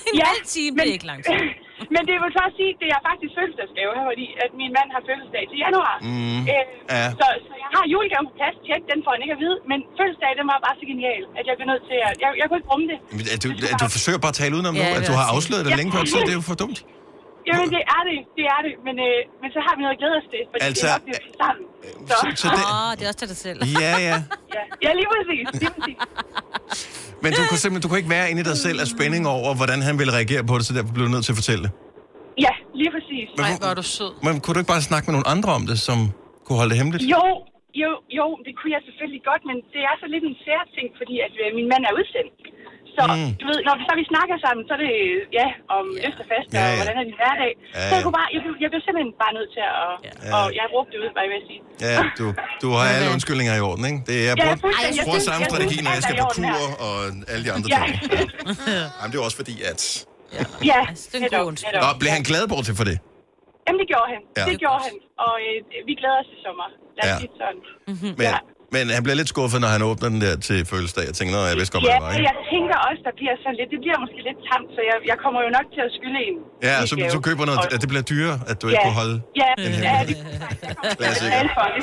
En 0.09 0.15
ja, 0.21 0.27
halv 0.33 0.45
time, 0.57 0.73
det 0.79 0.89
er 0.93 0.97
ikke 0.99 1.09
lang 1.13 1.21
tid. 1.29 1.41
men 1.95 2.03
det 2.09 2.15
vil 2.23 2.31
så 2.39 2.45
sige, 2.59 2.71
at 2.75 2.79
det 2.83 2.89
er 2.97 3.01
faktisk 3.09 3.33
fødselsdagsgave 3.39 3.91
her, 3.99 4.05
fordi 4.13 4.27
at 4.45 4.51
min 4.61 4.71
mand 4.79 4.89
har 4.95 5.03
fødselsdag 5.09 5.45
til 5.51 5.59
januar. 5.65 5.95
Mm. 6.09 6.43
Øh, 6.53 6.65
Ja. 6.97 7.07
så, 7.21 7.27
så 7.47 7.53
jeg 7.63 7.69
har 7.77 7.85
julegaven 7.93 8.27
på 8.31 8.35
plads, 8.41 8.57
tjek, 8.67 8.83
den 8.93 8.99
får 9.05 9.13
han 9.17 9.21
ikke 9.25 9.35
at 9.39 9.43
vide, 9.45 9.57
men 9.71 9.79
fødselsdag, 9.99 10.31
den 10.41 10.47
var 10.53 10.59
bare 10.67 10.75
så 10.81 10.85
genial, 10.93 11.23
at 11.39 11.45
jeg 11.49 11.55
blev 11.59 11.67
nødt 11.73 11.85
til 11.91 11.99
at... 12.09 12.13
Jeg, 12.25 12.29
jeg 12.41 12.45
kunne 12.49 12.59
ikke 12.61 12.71
rumme 12.75 12.87
det. 12.93 12.99
Men 13.19 13.25
er 13.35 13.39
du, 13.45 13.49
er 13.73 13.77
du 13.83 13.87
forsøger 13.97 14.21
bare 14.25 14.35
at 14.35 14.39
tale 14.43 14.53
udenom 14.57 14.75
Ja, 14.81 14.87
nu, 14.91 14.99
at 14.99 15.05
du 15.11 15.15
har 15.21 15.27
afsløret 15.35 15.63
det 15.67 15.73
Ja. 15.75 15.79
længe 15.81 15.91
før 15.97 16.03
tid. 16.13 16.21
Det 16.29 16.33
er 16.37 16.41
jo 16.43 16.47
for 16.53 16.59
dumt. 16.65 16.79
Jamen, 17.49 17.69
det 17.77 17.83
er 17.97 18.03
det, 18.09 18.17
det 18.39 18.45
er 18.55 18.61
det, 18.67 18.73
men, 18.87 18.95
øh, 19.09 19.19
men 19.43 19.49
så 19.55 19.61
har 19.67 19.73
vi 19.77 19.81
noget 19.85 19.95
at 19.97 20.01
glæde 20.03 20.17
os 20.21 20.27
til, 20.33 20.41
fordi 20.51 20.61
Altså, 20.67 20.87
det 20.87 20.91
er 20.91 20.97
nok 20.97 21.05
det, 21.09 21.15
vi 21.25 21.31
er 21.33 21.37
sammen. 21.45 21.65
Så, 22.11 22.17
så 22.43 22.47
det- 22.57 22.67
Åh, 22.77 22.91
det 22.97 23.03
er 23.05 23.09
også 23.13 23.21
til 23.25 23.31
dig 23.33 23.39
selv. 23.47 23.59
Ja, 23.85 23.93
ja. 24.09 24.17
ja, 24.57 24.63
ja, 24.85 24.91
lige 25.01 25.09
præcis, 25.15 25.45
lige 25.63 25.73
præcis. 25.77 25.99
Men 27.25 27.29
du 27.37 27.41
kunne 27.49 27.61
simpelthen 27.63 27.83
du 27.85 27.89
kunne 27.91 28.01
ikke 28.03 28.15
være 28.19 28.27
inde 28.31 28.41
i 28.45 28.47
dig 28.51 28.59
selv 28.67 28.79
af 28.85 28.89
spænding 28.97 29.23
over, 29.37 29.51
hvordan 29.61 29.79
han 29.89 29.95
ville 30.01 30.13
reagere 30.19 30.43
på 30.51 30.55
det, 30.59 30.65
så 30.69 30.73
derfor 30.77 30.93
blev 30.97 31.05
du 31.09 31.13
nødt 31.17 31.25
til 31.29 31.33
at 31.35 31.39
fortælle 31.43 31.63
det. 31.67 31.73
Ja, 32.47 32.53
lige 32.81 32.91
præcis. 32.97 33.27
Men 33.39 33.45
hvor- 33.49 33.59
hvor 33.63 33.71
er 33.75 33.79
du 33.83 33.87
sød. 33.97 34.13
Men 34.27 34.33
kunne 34.43 34.55
du 34.57 34.61
ikke 34.63 34.73
bare 34.77 34.85
snakke 34.91 35.05
med 35.09 35.13
nogle 35.17 35.29
andre 35.35 35.51
om 35.59 35.63
det, 35.71 35.79
som 35.89 35.99
kunne 36.45 36.57
holde 36.61 36.71
det 36.73 36.79
hemmeligt? 36.81 37.03
Jo, 37.17 37.25
jo, 37.83 37.91
jo, 38.19 38.27
det 38.47 38.53
kunne 38.59 38.73
jeg 38.77 38.83
selvfølgelig 38.89 39.23
godt, 39.31 39.43
men 39.51 39.57
det 39.75 39.83
er 39.91 39.95
så 40.03 40.07
lidt 40.15 40.25
en 40.31 40.37
sær 40.45 40.61
ting, 40.77 40.87
fordi 41.01 41.15
at 41.27 41.35
øh, 41.43 41.47
min 41.59 41.67
mand 41.73 41.83
er 41.91 41.93
udsendt. 42.01 42.33
Så 42.97 43.03
Mm. 43.19 43.31
du 43.41 43.45
ved, 43.51 43.59
når 43.67 43.75
vi, 43.79 43.83
så 43.89 43.93
vi 44.01 44.05
snakker 44.13 44.37
sammen, 44.45 44.63
så 44.69 44.73
er 44.77 44.81
det, 44.87 44.95
ja, 45.41 45.49
om 45.77 45.85
løft 46.05 46.19
og 46.23 46.27
fast, 46.33 46.49
Ja, 46.57 46.61
og 46.65 46.69
ja. 46.71 46.77
hvordan 46.79 46.95
er 47.01 47.05
din 47.11 47.19
hverdag. 47.23 47.53
Ja, 47.61 47.65
Så 47.89 47.93
jeg 47.95 48.01
ja. 48.01 48.05
kunne 48.05 48.17
bare, 48.21 48.29
jeg, 48.35 48.41
blev- 48.45 48.59
jeg 48.65 48.69
blev 48.73 48.81
simpelthen 48.87 49.13
bare 49.25 49.33
nødt 49.39 49.51
til 49.57 49.63
at, 49.83 49.91
Ja. 50.07 50.31
og 50.37 50.45
jeg 50.59 50.65
råbte 50.75 50.91
det 50.95 50.99
ud, 51.03 51.09
hvad 51.15 51.23
jeg 51.27 51.33
vil 51.35 51.43
sige. 51.51 51.61
Ja, 51.87 51.99
du, 52.19 52.25
du 52.63 52.67
har 52.77 52.83
alle 52.95 53.07
undskyldninger 53.15 53.55
i 53.61 53.63
orden, 53.69 53.85
ikke? 53.91 54.01
Det 54.09 54.17
er, 54.21 54.25
jeg 54.31 54.37
Ja, 54.39 54.45
bruger, 54.45 54.59
fuldstændig. 54.65 54.97
Jeg 54.99 55.05
bruger 55.09 55.21
synes- 55.23 55.31
samme 55.31 55.43
jeg 55.45 55.51
strategi, 55.53 55.77
når 55.87 55.93
jeg 55.97 56.03
skal 56.07 56.15
på 56.23 56.27
kur 56.37 56.67
og 56.87 56.95
alle 57.33 57.43
de 57.47 57.51
andre 57.57 57.69
Ja. 57.75 57.81
ting. 57.83 57.93
Jamen, 58.99 59.09
det 59.11 59.17
er 59.21 59.25
også 59.29 59.39
fordi, 59.43 59.57
at... 59.73 59.81
Ja, 60.73 60.81
det 61.11 61.17
er 61.19 61.27
en 61.29 61.35
god 61.47 61.53
Nå, 61.85 61.89
blev 62.03 62.11
han 62.19 62.25
glad 62.31 62.43
bortset 62.53 62.75
for 62.81 62.87
det? 62.91 62.97
Jamen, 63.67 63.79
det 63.83 63.89
gjorde 63.93 64.09
han. 64.15 64.21
Ja. 64.39 64.45
Det 64.51 64.57
gjorde 64.65 64.81
han. 64.87 64.95
Og 65.27 65.35
øh, 65.47 65.57
vi 65.89 65.93
glæder 66.01 66.19
os 66.23 66.29
til 66.33 66.39
sommer. 66.47 66.67
Lad 66.97 67.03
os 67.05 67.11
Ja. 67.11 67.17
sige 67.23 67.33
sådan. 67.43 67.61
Men, 68.21 68.29
men 68.75 68.83
han 68.97 69.03
bliver 69.05 69.19
lidt 69.21 69.31
skuffet, 69.35 69.59
når 69.65 69.71
han 69.77 69.83
åbner 69.91 70.09
den 70.15 70.21
der 70.27 70.35
til 70.49 70.59
fødselsdag. 70.71 71.05
Jeg 71.11 71.17
tænker, 71.21 71.35
jeg 71.53 71.57
vidste 71.61 71.73
godt, 71.75 71.83
hvad 71.85 71.93
Ja, 71.95 71.99
det 72.19 72.25
jeg 72.31 72.37
tænker 72.53 72.77
også, 72.89 73.01
der 73.09 73.15
bliver 73.21 73.35
sådan 73.43 73.57
lidt, 73.61 73.69
det 73.75 73.81
bliver 73.85 73.99
måske 74.05 74.19
lidt 74.29 74.41
tamt, 74.51 74.69
så 74.77 74.81
jeg, 74.91 74.97
jeg 75.11 75.17
kommer 75.25 75.41
jo 75.47 75.51
nok 75.59 75.67
til 75.75 75.83
at 75.89 75.91
skylde 75.97 76.19
en. 76.27 76.37
Ja, 76.69 76.75
så 76.89 76.95
du 77.17 77.21
køber 77.29 77.45
noget, 77.51 77.61
at 77.75 77.79
det 77.83 77.89
bliver 77.93 78.07
dyrere, 78.13 78.37
at 78.51 78.57
du 78.61 78.65
ikke 78.71 78.83
kunne 78.87 78.99
holde. 79.03 79.17
Ja, 79.43 79.51
en 79.59 79.63
ja, 79.63 79.69
det 79.79 79.89
er 80.01 80.05
det. 80.11 80.17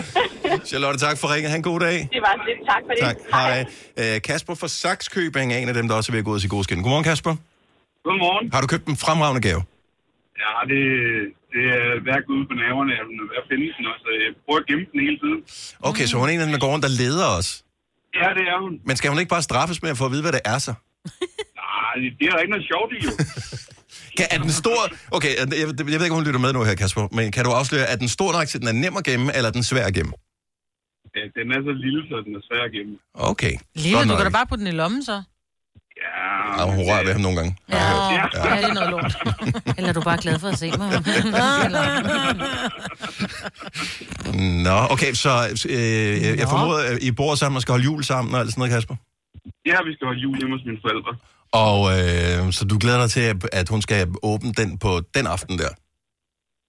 Charlotte, 0.69 0.99
tak 1.07 1.15
for 1.21 1.27
ringen. 1.33 1.49
Ha' 1.51 1.57
en 1.63 1.67
god 1.71 1.79
dag. 1.87 1.97
Det 2.15 2.21
var 2.27 2.33
lidt 2.49 2.61
tak 2.71 2.81
for 2.87 2.93
det. 2.95 3.01
Tak. 3.07 3.17
Hej. 3.37 4.15
Øh, 4.15 4.21
Kasper 4.27 4.55
fra 4.61 4.67
Saxkøbing 4.81 5.47
er 5.53 5.57
en 5.63 5.67
af 5.71 5.75
dem, 5.79 5.85
der 5.87 5.95
også 5.99 6.09
er 6.11 6.13
ved 6.13 6.19
at 6.19 6.25
gå 6.29 6.31
ud 6.35 6.39
til 6.39 6.49
god 6.49 6.63
skin. 6.63 6.77
Godmorgen, 6.83 7.03
Kasper. 7.11 7.33
Godmorgen. 8.05 8.45
Har 8.53 8.61
du 8.61 8.67
købt 8.73 8.85
en 8.93 8.97
fremragende 9.05 9.41
gave? 9.47 9.61
Ja, 10.43 10.51
det, 10.71 10.83
det 11.53 11.63
er 11.77 11.85
værk 12.09 12.25
ude 12.35 12.45
på 12.49 12.53
naverne. 12.63 12.89
Jeg 12.95 13.01
er 13.03 13.07
ved 13.31 13.37
at 13.41 13.45
finde 13.51 13.65
den 13.77 13.85
også. 13.93 14.05
Jeg 14.25 14.31
prøver 14.45 14.59
at 14.63 14.67
gemme 14.69 14.85
den 14.93 14.99
hele 15.07 15.17
tiden. 15.23 15.39
Okay, 15.89 16.05
så 16.09 16.13
hun 16.19 16.25
er 16.27 16.33
en 16.33 16.41
af 16.43 16.45
dem, 16.47 16.53
der 16.55 16.61
går 16.65 16.71
rundt 16.73 16.85
og 16.89 16.93
leder 17.01 17.27
os. 17.37 17.49
Ja, 18.19 18.27
det 18.37 18.45
er 18.53 18.57
hun. 18.65 18.73
Men 18.87 18.95
skal 18.99 19.07
hun 19.11 19.19
ikke 19.21 19.33
bare 19.35 19.45
straffes 19.49 19.77
med 19.83 19.89
at 19.93 19.97
få 20.01 20.05
at 20.09 20.13
vide, 20.13 20.23
hvad 20.27 20.35
det 20.37 20.43
er 20.53 20.59
så? 20.67 20.73
Nej, 21.61 21.95
det 22.19 22.23
er 22.27 22.31
der 22.35 22.41
ikke 22.43 22.53
noget 22.55 22.67
sjovt 22.71 22.91
i, 22.97 22.99
jo. 23.07 23.11
Kan, 24.17 24.27
er 24.31 24.39
den 24.45 24.53
stor... 24.63 24.79
Okay, 25.17 25.31
jeg, 25.39 25.45
jeg 25.93 25.99
ved 25.99 26.05
ikke, 26.05 26.15
om 26.15 26.19
hun 26.21 26.27
lytter 26.29 26.43
med 26.45 26.53
nu 26.53 26.63
her, 26.63 26.75
Kasper, 26.75 27.07
men 27.17 27.31
kan 27.35 27.43
du 27.47 27.51
afsløre, 27.51 27.85
er 27.93 27.95
den 28.03 28.09
stor 28.17 28.29
nok 28.37 28.47
til, 28.47 28.57
at 28.57 28.61
den 28.61 28.69
er 28.73 28.77
nem 28.83 28.97
at 28.97 29.03
gemme, 29.09 29.27
eller 29.35 29.47
er 29.51 29.55
den 29.59 29.63
svær 29.71 29.85
at 29.91 29.93
gemme? 29.93 30.13
Ja, 31.15 31.23
den 31.39 31.47
er 31.55 31.59
så 31.69 31.73
lille, 31.85 32.01
så 32.09 32.15
den 32.25 32.33
er 32.39 32.43
svær 32.49 32.63
at 32.69 32.71
gemme. 32.71 32.93
Okay. 33.31 33.53
Lille, 33.75 34.03
du 34.09 34.15
kan 34.17 34.25
da 34.29 34.33
bare 34.39 34.47
putte 34.49 34.63
den 34.63 34.73
i 34.73 34.77
lommen, 34.81 35.01
så. 35.09 35.15
Ja, 36.01 36.63
Ja, 36.63 36.71
hun 36.71 36.79
rører 36.89 37.03
ved 37.03 37.11
ham 37.11 37.21
nogle 37.21 37.37
gange. 37.37 37.55
Ja, 37.69 37.75
Ja. 37.75 37.81
ja. 38.33 38.57
det 38.57 38.65
er 38.69 38.73
noget 38.73 38.89
lort. 38.89 39.17
Eller 39.77 39.89
er 39.89 39.93
du 39.93 40.01
bare 40.01 40.17
glad 40.21 40.39
for 40.39 40.47
at 40.47 40.57
se 40.57 40.71
mig? 40.77 40.91
Nå, 44.67 44.77
okay, 44.89 45.13
så 45.13 45.29
øh, 45.69 46.37
jeg 46.39 46.47
formoder, 46.49 46.83
at 46.83 46.97
I 47.03 47.11
bor 47.11 47.35
sammen 47.35 47.55
og 47.55 47.61
skal 47.61 47.71
holde 47.71 47.83
jul 47.85 48.03
sammen 48.03 48.33
og 48.33 48.39
alt 48.39 48.49
sådan 48.49 48.59
noget, 48.61 48.73
Kasper? 48.73 48.95
Ja, 49.65 49.77
vi 49.87 49.93
skal 49.93 50.05
holde 50.07 50.19
jul 50.21 50.37
hjemme 50.37 50.55
hos 50.57 50.65
mine 50.65 50.77
forældre. 50.81 51.15
Og 51.51 51.99
øh, 51.99 52.53
så 52.53 52.65
du 52.65 52.77
glæder 52.77 52.99
dig 53.01 53.09
til, 53.11 53.19
at, 53.21 53.35
at 53.51 53.69
hun 53.69 53.81
skal 53.81 54.07
åbne 54.23 54.53
den 54.53 54.77
på 54.77 55.01
den 55.15 55.27
aften 55.27 55.59
der? 55.59 55.69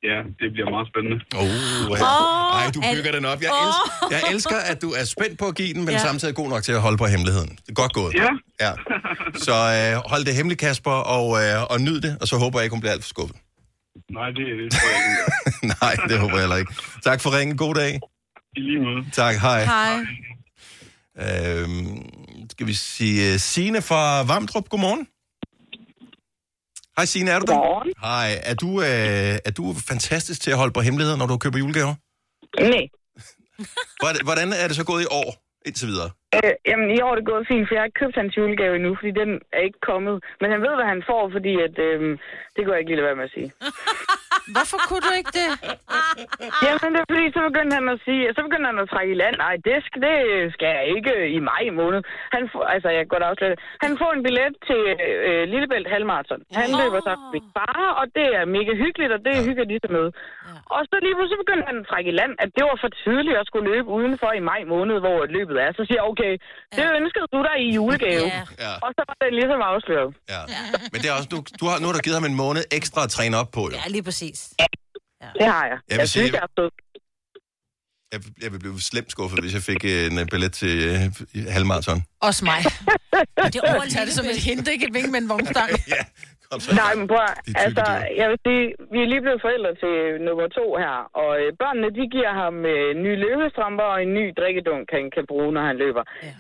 Ja, 0.03 0.19
det 0.41 0.49
bliver 0.55 0.71
meget 0.71 0.89
spændende. 0.93 1.19
Oh, 1.35 1.91
Åh, 1.91 2.61
Ej, 2.61 2.71
du 2.75 2.81
bygger 2.95 3.11
er- 3.11 3.17
den 3.17 3.25
op. 3.25 3.41
Jeg, 3.43 3.51
Åh. 3.53 3.67
elsker, 3.67 4.07
jeg 4.17 4.23
elsker, 4.35 4.57
at 4.71 4.83
du 4.83 4.91
er 4.91 5.05
spændt 5.05 5.39
på 5.39 5.47
at 5.47 5.55
give 5.57 5.75
den, 5.75 5.85
men 5.85 5.95
Ja. 5.95 5.99
samtidig 5.99 6.35
god 6.35 6.49
nok 6.49 6.63
til 6.63 6.73
at 6.73 6.81
holde 6.81 6.99
på 6.99 7.07
hemmeligheden. 7.07 7.59
Det 7.67 7.75
godt 7.77 7.93
gået. 7.93 8.15
Ja. 8.15 8.29
ja. 8.61 8.73
Så 9.47 9.53
øh, 9.77 10.11
hold 10.11 10.25
det 10.25 10.35
hemmeligt, 10.35 10.61
Kasper, 10.61 10.91
og, 11.17 11.27
øh, 11.43 11.63
og 11.71 11.81
nyd 11.81 12.01
det, 12.01 12.19
og 12.21 12.29
så 12.29 12.37
håber 12.37 12.59
jeg 12.59 12.65
ikke, 12.65 12.75
hun 12.75 12.81
bliver 12.81 12.93
alt 12.93 13.03
for 13.05 13.09
skuffet. 13.09 13.37
Nej, 14.19 14.29
det, 14.37 14.45
det 14.61 14.73
tror 14.73 14.89
jeg 14.95 14.99
ikke. 15.09 15.67
Nej, 15.83 15.95
det 16.09 16.19
håber 16.19 16.35
jeg 16.35 16.43
heller 16.43 16.57
ikke. 16.57 16.75
Tak 17.05 17.21
for 17.21 17.39
ringen. 17.39 17.57
God 17.57 17.75
dag. 17.75 18.01
I 18.57 18.61
lige 18.61 18.81
måde. 18.81 19.11
Tak, 19.13 19.35
hej. 19.37 19.65
Hej. 19.65 19.97
Øhm, 21.19 22.03
skal 22.51 22.67
vi 22.67 22.75
sige 22.75 23.35
uh, 23.35 23.39
Signe 23.41 23.83
fra 23.83 24.23
Vamdrup. 24.23 24.69
Godmorgen. 24.69 25.07
Hej 27.01 27.09
Signe, 27.15 27.31
er 27.37 27.39
du 27.43 27.47
der? 27.51 27.59
Godmorgen. 27.59 27.91
Hej, 28.09 28.31
er 28.51 28.57
du, 28.63 28.71
øh, 28.89 29.49
er 29.49 29.53
du 29.59 29.65
fantastisk 29.91 30.39
til 30.45 30.51
at 30.55 30.59
holde 30.63 30.75
på 30.77 30.83
hemmeligheder, 30.87 31.19
når 31.21 31.29
du 31.31 31.37
køber 31.45 31.59
julegaver? 31.63 31.95
Nej. 32.75 32.85
Hvordan, 34.03 34.21
hvordan 34.29 34.49
er 34.63 34.67
det 34.69 34.77
så 34.81 34.85
gået 34.91 35.03
i 35.07 35.11
år, 35.21 35.31
indtil 35.67 35.87
videre? 35.93 36.11
Øh, 36.37 36.55
jamen, 36.71 36.89
i 36.97 36.99
år 37.05 37.11
er 37.15 37.19
det 37.21 37.31
gået 37.33 37.45
fint, 37.53 37.65
for 37.67 37.73
jeg 37.75 37.81
har 37.83 37.89
ikke 37.91 38.01
købt 38.03 38.17
hans 38.21 38.33
julegave 38.39 38.73
endnu, 38.79 38.93
fordi 39.01 39.13
den 39.23 39.31
er 39.57 39.63
ikke 39.69 39.81
kommet. 39.91 40.17
Men 40.41 40.49
han 40.55 40.61
ved, 40.67 40.75
hvad 40.79 40.89
han 40.95 41.03
får, 41.11 41.23
fordi 41.37 41.53
at, 41.67 41.77
øh, 41.89 42.01
det 42.55 42.63
går 42.65 42.73
jeg 42.73 42.81
ikke 42.81 42.91
lige 42.91 43.01
lade 43.01 43.11
være 43.11 43.21
med 43.21 43.29
at 43.31 43.35
sige. 43.37 43.49
Hvorfor 44.57 44.79
kunne 44.89 45.03
du 45.09 45.13
ikke 45.21 45.33
det? 45.41 45.49
Jamen, 46.65 46.91
det 46.95 47.01
er 47.05 47.09
fordi, 47.13 47.25
så 47.37 47.41
begyndte 47.51 47.75
han 47.81 47.87
at 47.95 47.99
sige, 48.07 48.23
så 48.37 48.41
begyndte 48.47 48.67
han 48.73 48.79
at 48.85 48.89
trække 48.95 49.11
i 49.15 49.19
land. 49.23 49.35
Nej, 49.47 49.55
det 49.69 49.77
skal, 49.87 49.99
det 50.09 50.17
skal 50.55 50.69
jeg 50.79 50.85
ikke 50.97 51.13
i 51.37 51.39
maj 51.53 51.65
måned. 51.81 52.01
Han 52.37 52.43
får, 52.53 52.63
altså, 52.75 52.89
jeg 52.97 53.03
godt 53.15 53.25
afsløre 53.29 53.51
det. 53.55 53.61
Han 53.85 53.93
får 54.01 54.11
en 54.17 54.23
billet 54.27 54.53
til 54.69 54.81
øh, 55.29 55.43
Lillebælt 55.53 55.89
Halmarathon. 55.93 56.41
Han 56.61 56.69
Ah. 56.75 56.79
løber 56.83 57.01
så 57.09 57.13
med 57.35 57.43
far, 57.57 57.85
og 58.01 58.05
det 58.19 58.27
er 58.39 58.45
mega 58.57 58.73
hyggeligt, 58.85 59.13
og 59.17 59.21
det 59.27 59.35
ja. 59.39 59.43
hygger 59.49 59.65
de 59.71 59.77
sig 59.85 59.91
med. 59.99 60.07
Ja. 60.49 60.55
Og 60.75 60.81
så 60.91 60.95
lige 61.07 61.15
pludselig 61.17 61.39
begyndte 61.45 61.65
han 61.71 61.77
at 61.83 61.87
trække 61.91 62.09
i 62.13 62.15
land, 62.21 62.33
at 62.45 62.49
det 62.57 62.63
var 62.69 62.77
for 62.85 62.91
tidligt 63.05 63.37
at 63.43 63.45
skulle 63.51 63.67
løbe 63.73 63.89
udenfor 63.99 64.31
i 64.41 64.43
maj 64.53 64.61
måned, 64.75 64.97
hvor 65.05 65.19
løbet 65.37 65.57
er. 65.65 65.69
Så 65.79 65.83
siger 65.89 65.99
jeg, 66.01 66.07
okay, 66.13 66.33
det 66.79 66.85
ønskede 67.01 67.27
du 67.35 67.39
dig 67.49 67.57
i 67.67 67.69
julegave. 67.79 68.27
Ja. 68.37 68.43
Ja. 68.65 68.73
Og 68.85 68.91
så 68.97 69.03
var 69.09 69.17
det 69.23 69.31
ligesom 69.41 69.61
afsløret. 69.73 70.11
Ja. 70.35 70.41
Men 70.93 70.99
det 71.03 71.09
er 71.11 71.15
også, 71.19 71.29
du, 71.35 71.39
du 71.61 71.65
har, 71.71 71.77
nu 71.83 71.85
har 71.89 71.95
du 71.97 72.03
givet 72.07 72.17
ham 72.21 72.27
en 72.33 72.37
måned 72.45 72.63
ekstra 72.79 73.01
at 73.07 73.11
træne 73.17 73.35
op 73.43 73.51
på, 73.59 73.63
jo. 73.73 73.77
Ja, 73.81 73.85
lige 73.97 74.05
præcis. 74.09 74.30
Det 75.41 75.47
har 75.55 75.65
jeg. 75.71 75.79
Jeg 75.89 75.95
vil 75.97 75.99
Jeg 76.03 76.09
sige- 76.09 76.23
synes, 76.23 76.33
jeg 76.39 76.43
er 76.49 76.53
sød. 76.59 76.71
Jeg, 78.13 78.21
jeg 78.45 78.51
vil 78.53 78.61
blive 78.65 78.79
slemt 78.91 79.11
skuffet, 79.15 79.39
hvis 79.45 79.55
jeg 79.59 79.65
fik 79.71 79.83
en 80.09 80.15
øh, 80.21 80.25
billet 80.33 80.53
til 80.61 80.75
øh, 80.93 81.01
halvmarathon. 81.57 81.99
Også 82.29 82.43
mig. 82.51 82.61
Det 83.53 83.57
er 83.61 83.65
over 83.75 83.85
Tag 83.95 84.03
det 84.09 84.15
som 84.21 84.27
et 84.35 84.41
hint, 84.49 84.65
ikke 84.75 84.85
et 84.89 84.95
vink 84.99 85.09
med 85.15 85.21
en 85.25 85.29
vognstang. 85.33 85.71
ja, 85.95 86.03
Nej, 86.83 86.93
men 86.99 87.07
prøv, 87.13 87.25
altså, 87.65 87.85
jeg 88.21 88.27
vil 88.31 88.39
sige, 88.47 88.65
vi 88.93 88.99
er 89.05 89.09
lige 89.13 89.23
blevet 89.27 89.41
forældre 89.47 89.73
til 89.83 89.95
nummer 90.27 90.47
to 90.59 90.67
her, 90.85 90.97
og 91.23 91.31
øh, 91.41 91.49
børnene, 91.63 91.89
de 91.99 92.05
giver 92.15 92.33
ham 92.43 92.55
øh, 92.73 92.89
nye 93.05 93.19
løbestrømper 93.25 93.87
og 93.95 93.99
en 94.05 94.13
ny 94.19 94.25
drikkedunk, 94.39 94.85
han 94.99 95.07
kan 95.17 95.25
bruge, 95.33 95.51
når 95.57 95.65
han 95.71 95.77
løber. 95.85 96.05
Ja. 96.27 96.33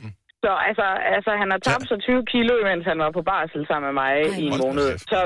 Så 0.44 0.50
altså, 0.68 0.86
altså, 1.14 1.30
han 1.42 1.48
har 1.54 1.60
tabt 1.68 1.86
sig 1.90 1.98
20 2.00 2.24
kilo, 2.32 2.52
mens 2.70 2.84
han 2.90 2.98
var 3.04 3.10
på 3.18 3.22
barsel 3.30 3.62
sammen 3.70 3.86
med 3.88 3.96
mig 4.02 4.12
Ej, 4.20 4.40
i 4.42 4.44
en 4.52 4.58
måned. 4.64 4.86
Så, 5.12 5.20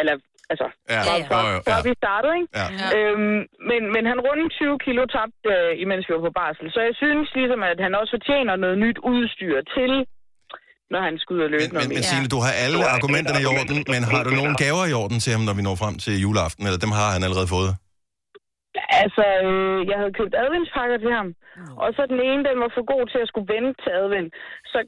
eller, 0.00 0.14
altså, 0.52 0.66
Ja, 0.94 1.00
fra, 1.06 1.14
ja. 1.20 1.26
fra, 1.30 1.38
Jo, 1.44 1.48
jo, 1.54 1.58
fra 1.66 1.78
ja. 1.78 1.86
vi 1.88 1.92
startede, 2.02 2.34
ikke? 2.40 2.50
Ja. 2.60 2.66
Øhm, 2.96 3.40
men, 3.70 3.80
men 3.94 4.02
han 4.10 4.18
rundt 4.28 4.46
20 4.52 4.78
kilo 4.86 5.02
tabt, 5.16 5.40
øh, 5.54 5.70
imens 5.84 6.02
vi 6.08 6.12
var 6.16 6.24
på 6.28 6.34
barsel. 6.40 6.66
Så 6.74 6.80
jeg 6.88 6.94
synes 7.02 7.26
ligesom, 7.38 7.60
at 7.72 7.78
han 7.86 7.92
også 8.00 8.12
fortjener 8.16 8.54
noget 8.64 8.76
nyt 8.84 8.98
udstyr 9.12 9.56
til, 9.76 9.92
når 10.92 11.00
han 11.06 11.14
skal 11.20 11.32
ud 11.36 11.42
og 11.46 11.50
løbe 11.54 11.68
Men, 11.68 11.74
noget 11.76 11.88
men 11.90 11.98
mere. 11.98 12.10
Signe, 12.10 12.28
du 12.34 12.40
har 12.46 12.52
alle 12.64 12.78
argumenterne 12.96 13.40
i 13.44 13.46
orden, 13.58 13.78
men 13.94 14.02
har 14.12 14.22
du 14.26 14.30
nogle 14.40 14.54
gaver 14.64 14.84
i 14.92 14.94
orden 15.02 15.18
til 15.24 15.30
ham, 15.34 15.42
når 15.48 15.54
vi 15.58 15.62
når 15.68 15.76
frem 15.82 15.94
til 16.04 16.14
juleaften, 16.24 16.62
eller 16.68 16.80
dem 16.84 16.92
har 17.00 17.08
han 17.14 17.22
allerede 17.28 17.50
fået? 17.56 17.72
Altså, 19.02 19.24
øh, 19.46 19.78
jeg 19.90 19.96
havde 20.00 20.14
købt 20.20 20.34
adventspakker 20.44 20.98
til 21.04 21.12
ham, 21.18 21.28
og 21.82 21.88
så 21.96 22.02
den 22.12 22.20
ene, 22.30 22.42
den 22.48 22.56
var 22.62 22.70
for 22.76 22.84
god 22.94 23.04
til 23.12 23.20
at 23.24 23.30
skulle 23.30 23.48
vente 23.54 23.74
til 23.82 23.92
advent. 24.02 24.30
Så 24.72 24.78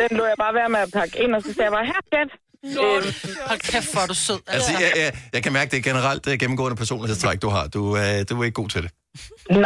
den 0.00 0.10
lå 0.18 0.24
jeg 0.32 0.38
bare 0.44 0.54
være 0.60 0.70
med 0.74 0.80
at 0.86 0.92
pakke 0.98 1.16
ind, 1.24 1.32
og 1.36 1.40
så 1.44 1.50
sagde 1.52 1.68
jeg 1.68 1.76
bare, 1.78 1.90
her 1.94 2.02
skat. 2.10 2.30
Øhm, 2.64 3.08
Hold 3.50 3.60
kæft, 3.72 3.90
hvor 3.92 4.02
er 4.06 4.10
du 4.12 4.18
sød. 4.26 4.40
Altså, 4.54 4.70
jeg, 4.82 4.90
jeg, 5.02 5.10
jeg 5.34 5.42
kan 5.44 5.52
mærke, 5.58 5.68
det 5.72 5.78
er 5.82 5.86
generelt 5.90 6.20
det 6.24 6.30
er 6.34 6.38
gennemgående 6.42 6.76
personlighedstræk, 6.82 7.38
du 7.46 7.50
har. 7.56 7.64
Du, 7.76 7.80
øh, 8.00 8.16
du 8.28 8.32
er 8.40 8.44
ikke 8.48 8.60
god 8.62 8.70
til 8.74 8.80
det. 8.84 8.90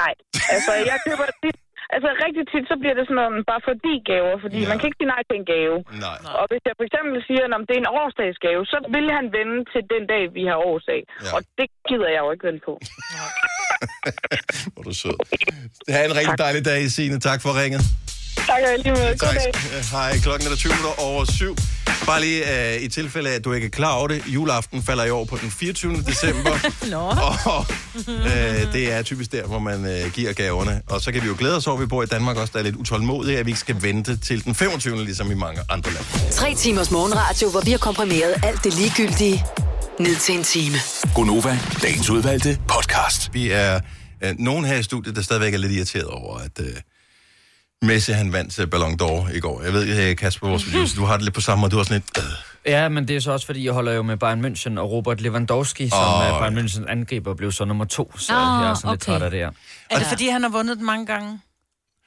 nej, 0.01 0.13
altså 0.55 0.73
jeg 0.91 0.99
køber 1.09 1.27
tit, 1.43 1.57
altså 1.95 2.09
rigtig 2.25 2.45
tit, 2.53 2.65
så 2.73 2.77
bliver 2.83 2.97
det 2.99 3.05
sådan 3.09 3.19
noget, 3.21 3.47
bare 3.53 3.63
fordi 3.71 3.95
gaver, 4.11 4.35
fordi 4.45 4.59
ja. 4.63 4.69
man 4.71 4.77
kan 4.79 4.87
ikke 4.89 5.01
sige 5.01 5.13
nej 5.15 5.23
til 5.29 5.37
en 5.43 5.47
gave. 5.55 5.77
Nej. 6.07 6.19
Og 6.41 6.45
hvis 6.51 6.63
jeg 6.69 6.75
for 6.79 6.85
eksempel 6.89 7.17
siger, 7.29 7.43
at 7.57 7.63
det 7.69 7.75
er 7.79 7.83
en 7.85 7.93
årsdagsgave, 8.03 8.61
så 8.73 8.77
vil 8.95 9.07
han 9.19 9.27
vende 9.37 9.59
til 9.73 9.83
den 9.95 10.03
dag, 10.13 10.23
vi 10.39 10.43
har 10.51 10.57
årsdag. 10.71 11.01
Ja. 11.09 11.31
Og 11.37 11.41
det 11.59 11.69
gider 11.89 12.09
jeg 12.15 12.21
jo 12.25 12.31
ikke 12.35 12.47
vente 12.49 12.63
på. 12.69 12.75
Hvor 14.73 14.81
er 14.83 14.87
du 14.91 14.95
sød. 15.03 15.17
Ha' 15.95 16.05
en 16.11 16.17
rigtig 16.21 16.39
dejlig 16.47 16.63
dag, 16.71 16.81
Signe. 16.97 17.17
Tak 17.29 17.39
for 17.45 17.51
ringet. 17.63 17.83
Tak 18.37 18.49
og 18.63 18.79
lige 18.85 18.93
med. 18.93 19.19
God 19.19 19.29
dag. 19.35 19.53
Øh, 19.79 19.85
Hej, 19.93 20.19
klokken 20.19 20.47
er 20.47 20.51
der 20.51 20.57
20 20.57 20.73
minutter 20.73 21.01
over 21.03 21.25
syv. 21.25 21.57
Bare 22.07 22.21
lige 22.21 22.43
uh, 22.77 22.83
i 22.83 22.89
tilfælde 22.89 23.31
af, 23.31 23.35
at 23.35 23.45
du 23.45 23.53
ikke 23.53 23.67
er 23.67 23.71
klar 23.71 23.93
over 23.93 24.09
det. 24.09 24.23
Juleaften 24.27 24.83
falder 24.83 25.05
i 25.05 25.11
år 25.11 25.25
på 25.25 25.37
den 25.37 25.51
24. 25.51 26.03
december. 26.07 26.51
Nå. 26.91 26.99
Og 27.53 27.67
uh, 28.09 28.73
det 28.73 28.93
er 28.93 29.03
typisk 29.03 29.33
der, 29.33 29.47
hvor 29.47 29.59
man 29.59 30.05
uh, 30.05 30.13
giver 30.13 30.33
gaverne. 30.33 30.83
Og 30.87 31.01
så 31.01 31.13
kan 31.13 31.23
vi 31.23 31.27
jo 31.27 31.35
glæde 31.39 31.57
os 31.57 31.67
over, 31.67 31.77
at 31.77 31.81
vi 31.83 31.87
bor 31.87 32.03
i 32.03 32.07
Danmark 32.07 32.37
også, 32.37 32.51
der 32.53 32.59
er 32.59 32.63
lidt 32.63 32.77
utålmodige, 32.77 33.39
at 33.39 33.47
vi 33.47 33.51
ikke 33.51 33.61
skal 33.61 33.83
vente 33.83 34.17
til 34.17 34.45
den 34.45 34.55
25. 34.55 35.05
ligesom 35.05 35.31
i 35.31 35.35
mange 35.35 35.61
andre 35.71 35.91
lande. 35.93 36.09
Tre 36.31 36.55
timers 36.55 36.91
morgenradio, 36.91 37.51
hvor 37.51 37.61
vi 37.61 37.71
har 37.71 37.79
komprimeret 37.79 38.35
alt 38.43 38.65
det 38.65 38.75
ligegyldige 38.75 39.45
ned 40.01 40.17
til 40.17 40.35
en 40.35 40.45
time. 40.45 40.77
Gonova, 41.15 41.59
dagens 41.83 42.11
udvalgte 42.11 42.59
podcast. 42.69 43.31
Vi 43.35 43.51
er 43.51 43.81
uh, 44.25 44.31
nogen 44.39 44.65
her 44.65 44.77
i 44.77 44.83
studiet, 44.83 45.17
der 45.17 45.23
stadigvæk 45.23 45.55
er 45.55 45.59
lidt 45.59 45.73
irriteret 45.73 46.07
over, 46.07 46.39
at 46.39 46.59
uh, 46.61 46.67
Messi 47.83 48.13
han 48.13 48.33
vandt 48.33 48.59
uh, 48.59 48.67
Ballon 48.67 48.99
d'Or 49.03 49.37
i 49.37 49.41
går. 49.41 49.63
Jeg 49.63 49.73
ved, 49.73 50.11
uh, 50.11 50.17
Kasper, 50.17 50.49
vores 50.49 50.65
producer, 50.65 50.97
du 50.97 51.05
har 51.05 51.17
det 51.17 51.25
lidt 51.25 51.35
på 51.35 51.41
samme 51.41 51.61
måde. 51.61 51.71
Du 51.71 51.77
har 51.77 51.85
sådan 51.85 52.03
lidt... 52.17 52.25
Uh, 52.25 52.25
Ja, 52.67 52.89
men 52.89 53.09
det 53.09 53.17
er 53.17 53.21
så 53.21 53.33
også, 53.33 53.47
fordi 53.47 53.65
jeg 53.65 53.73
holder 53.73 53.93
jo 53.93 54.03
med 54.03 54.17
Bayern 54.17 54.45
München, 54.45 54.79
og 54.79 54.91
Robert 54.91 55.21
Lewandowski, 55.21 55.89
som 55.89 55.99
Åh, 55.99 56.27
er 56.27 56.39
Bayern 56.39 56.59
München 56.59 56.91
angriber, 56.91 57.35
blev 57.35 57.53
så 57.53 57.65
nummer 57.65 57.85
to, 57.85 58.19
så 58.19 58.33
Ah, 58.33 58.63
jeg 58.63 58.71
er 58.71 58.75
sådan 58.75 58.91
lidt 58.91 59.03
okay. 59.03 59.13
træt 59.13 59.23
af 59.23 59.31
det 59.31 59.41
her. 59.41 59.51
Er 59.91 59.99
det, 59.99 60.07
fordi 60.07 60.29
han 60.29 60.43
har 60.43 60.49
vundet 60.49 60.77
den 60.77 60.87
mange 60.87 61.07
gange? 61.07 61.41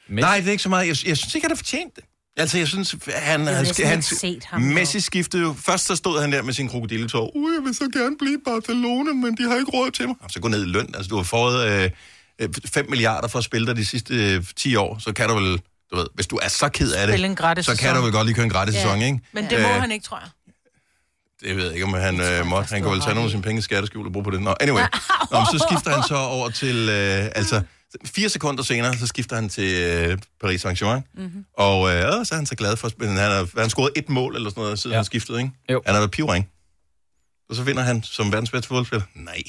Nej, 0.10 0.38
det 0.38 0.48
er 0.48 0.52
ikke 0.52 0.64
så 0.64 0.70
meget. 0.70 0.88
Jeg, 0.88 1.08
jeg 1.08 1.18
synes 1.18 1.36
ikke, 1.36 1.46
han 1.46 1.52
har 1.52 1.56
fortjent 1.56 1.96
det. 1.96 2.04
Altså, 2.38 2.58
jeg 2.58 2.68
synes, 2.68 2.96
han... 3.14 3.48
har 3.48 3.54
han, 3.54 3.74
han, 3.86 4.02
set 4.02 4.46
ham, 4.46 4.62
Messi 4.62 5.00
skiftede 5.00 5.44
jo... 5.44 5.56
Først 5.66 5.86
så 5.86 5.96
stod 5.96 6.22
han 6.22 6.32
der 6.32 6.42
med 6.42 6.54
sin 6.54 6.70
krokodilletår. 6.70 7.32
Uh, 7.36 7.52
jeg 7.58 7.64
vil 7.66 7.76
så 7.76 7.90
gerne 7.94 8.16
blive 8.20 8.34
i 8.34 8.42
Barcelona, 8.46 9.14
men 9.14 9.38
de 9.38 9.44
har 9.50 9.56
ikke 9.56 9.72
råd 9.72 9.92
til 9.92 10.08
mig. 10.08 10.16
Så 10.30 10.40
gå 10.40 10.48
ned 10.48 10.66
i 10.66 10.70
løn. 10.70 10.96
Altså, 10.96 11.10
du 11.10 11.16
har 11.16 11.24
fået 11.24 11.68
øh, 11.68 11.84
øh, 11.84 11.90
5 12.66 12.90
milliarder 12.90 13.28
for 13.28 13.40
at 13.40 13.46
spille 13.46 13.68
dig 13.68 13.76
de 13.76 13.86
sidste 13.86 14.34
øh, 14.34 14.44
10 14.56 14.76
år. 14.76 14.98
Så 15.00 15.14
kan 15.14 15.30
du 15.30 15.36
vel... 15.36 15.62
Du 15.92 15.96
ved, 15.96 16.08
hvis 16.14 16.28
du 16.28 16.40
er 16.42 16.48
så 16.48 16.70
ked 16.70 16.92
af 16.92 17.08
det, 17.08 17.66
så 17.66 17.78
kan 17.80 17.96
du 17.96 18.02
vel 18.02 18.12
godt 18.12 18.26
lige 18.26 18.36
køre 18.36 18.44
en 18.44 18.50
gratis 18.52 18.76
sæson, 18.76 19.02
ikke? 19.02 19.20
Men 19.34 19.50
det 19.50 19.62
må 19.62 19.68
Øh, 19.68 19.74
han 19.74 19.92
ikke, 19.92 20.06
tror 20.06 20.20
jeg. 20.20 20.30
Det 21.42 21.56
ved 21.56 21.64
jeg 21.64 21.74
ikke, 21.74 21.86
om 21.86 21.94
han 21.94 22.22
øh, 22.22 22.46
måtte. 22.46 22.70
Han 22.74 22.82
kan 22.82 22.92
vel 22.92 23.02
tage 23.02 23.14
nogle 23.14 23.26
af 23.26 23.32
sine 23.32 23.44
penge 23.44 23.60
i 23.60 23.62
skatteskjul 23.62 24.06
og 24.06 24.12
bruge 24.14 24.24
på 24.24 24.32
det. 24.32 24.42
Nå, 24.42 24.56
anyway. 24.60 24.84
Nå, 25.32 25.46
så 25.52 25.64
skifter 25.70 25.92
han 25.92 26.04
så 26.08 26.16
over 26.16 26.50
til... 26.50 26.90
Øh, 26.90 27.32
altså, 27.36 27.62
fire 28.06 28.30
sekunder 28.30 28.64
senere, 28.64 28.98
så 28.98 29.08
skifter 29.08 29.36
han 29.36 29.50
til 29.50 29.74
øh, 29.76 30.18
Paris 30.42 30.66
Saint-Germain. 30.66 31.02
Mm-hmm. 31.18 31.46
Og 31.58 31.96
øh, 31.96 32.26
så 32.26 32.30
er 32.32 32.36
han 32.36 32.46
så 32.46 32.56
glad 32.56 32.78
for 32.78 32.88
at 32.88 32.92
spille. 32.92 33.14
Han 33.14 33.32
har, 33.32 33.60
han 33.60 33.70
scoret 33.70 33.92
et 33.96 34.10
mål 34.10 34.36
eller 34.36 34.50
sådan 34.50 34.64
noget, 34.64 34.80
siden 34.80 34.94
ja. 34.94 34.98
han 34.98 35.06
skiftede, 35.06 35.38
ikke? 35.40 35.52
Jo. 35.72 35.82
Han 35.86 35.96
har 35.96 36.02
været 36.02 36.12
pivring. 36.12 36.50
Og 37.50 37.56
så 37.56 37.64
vinder 37.64 37.84
han 37.84 38.04
som 38.04 38.32
verdens 38.32 38.52
bedste 38.52 38.68
fodboldspiller. 38.68 39.06
Nej. 39.16 39.42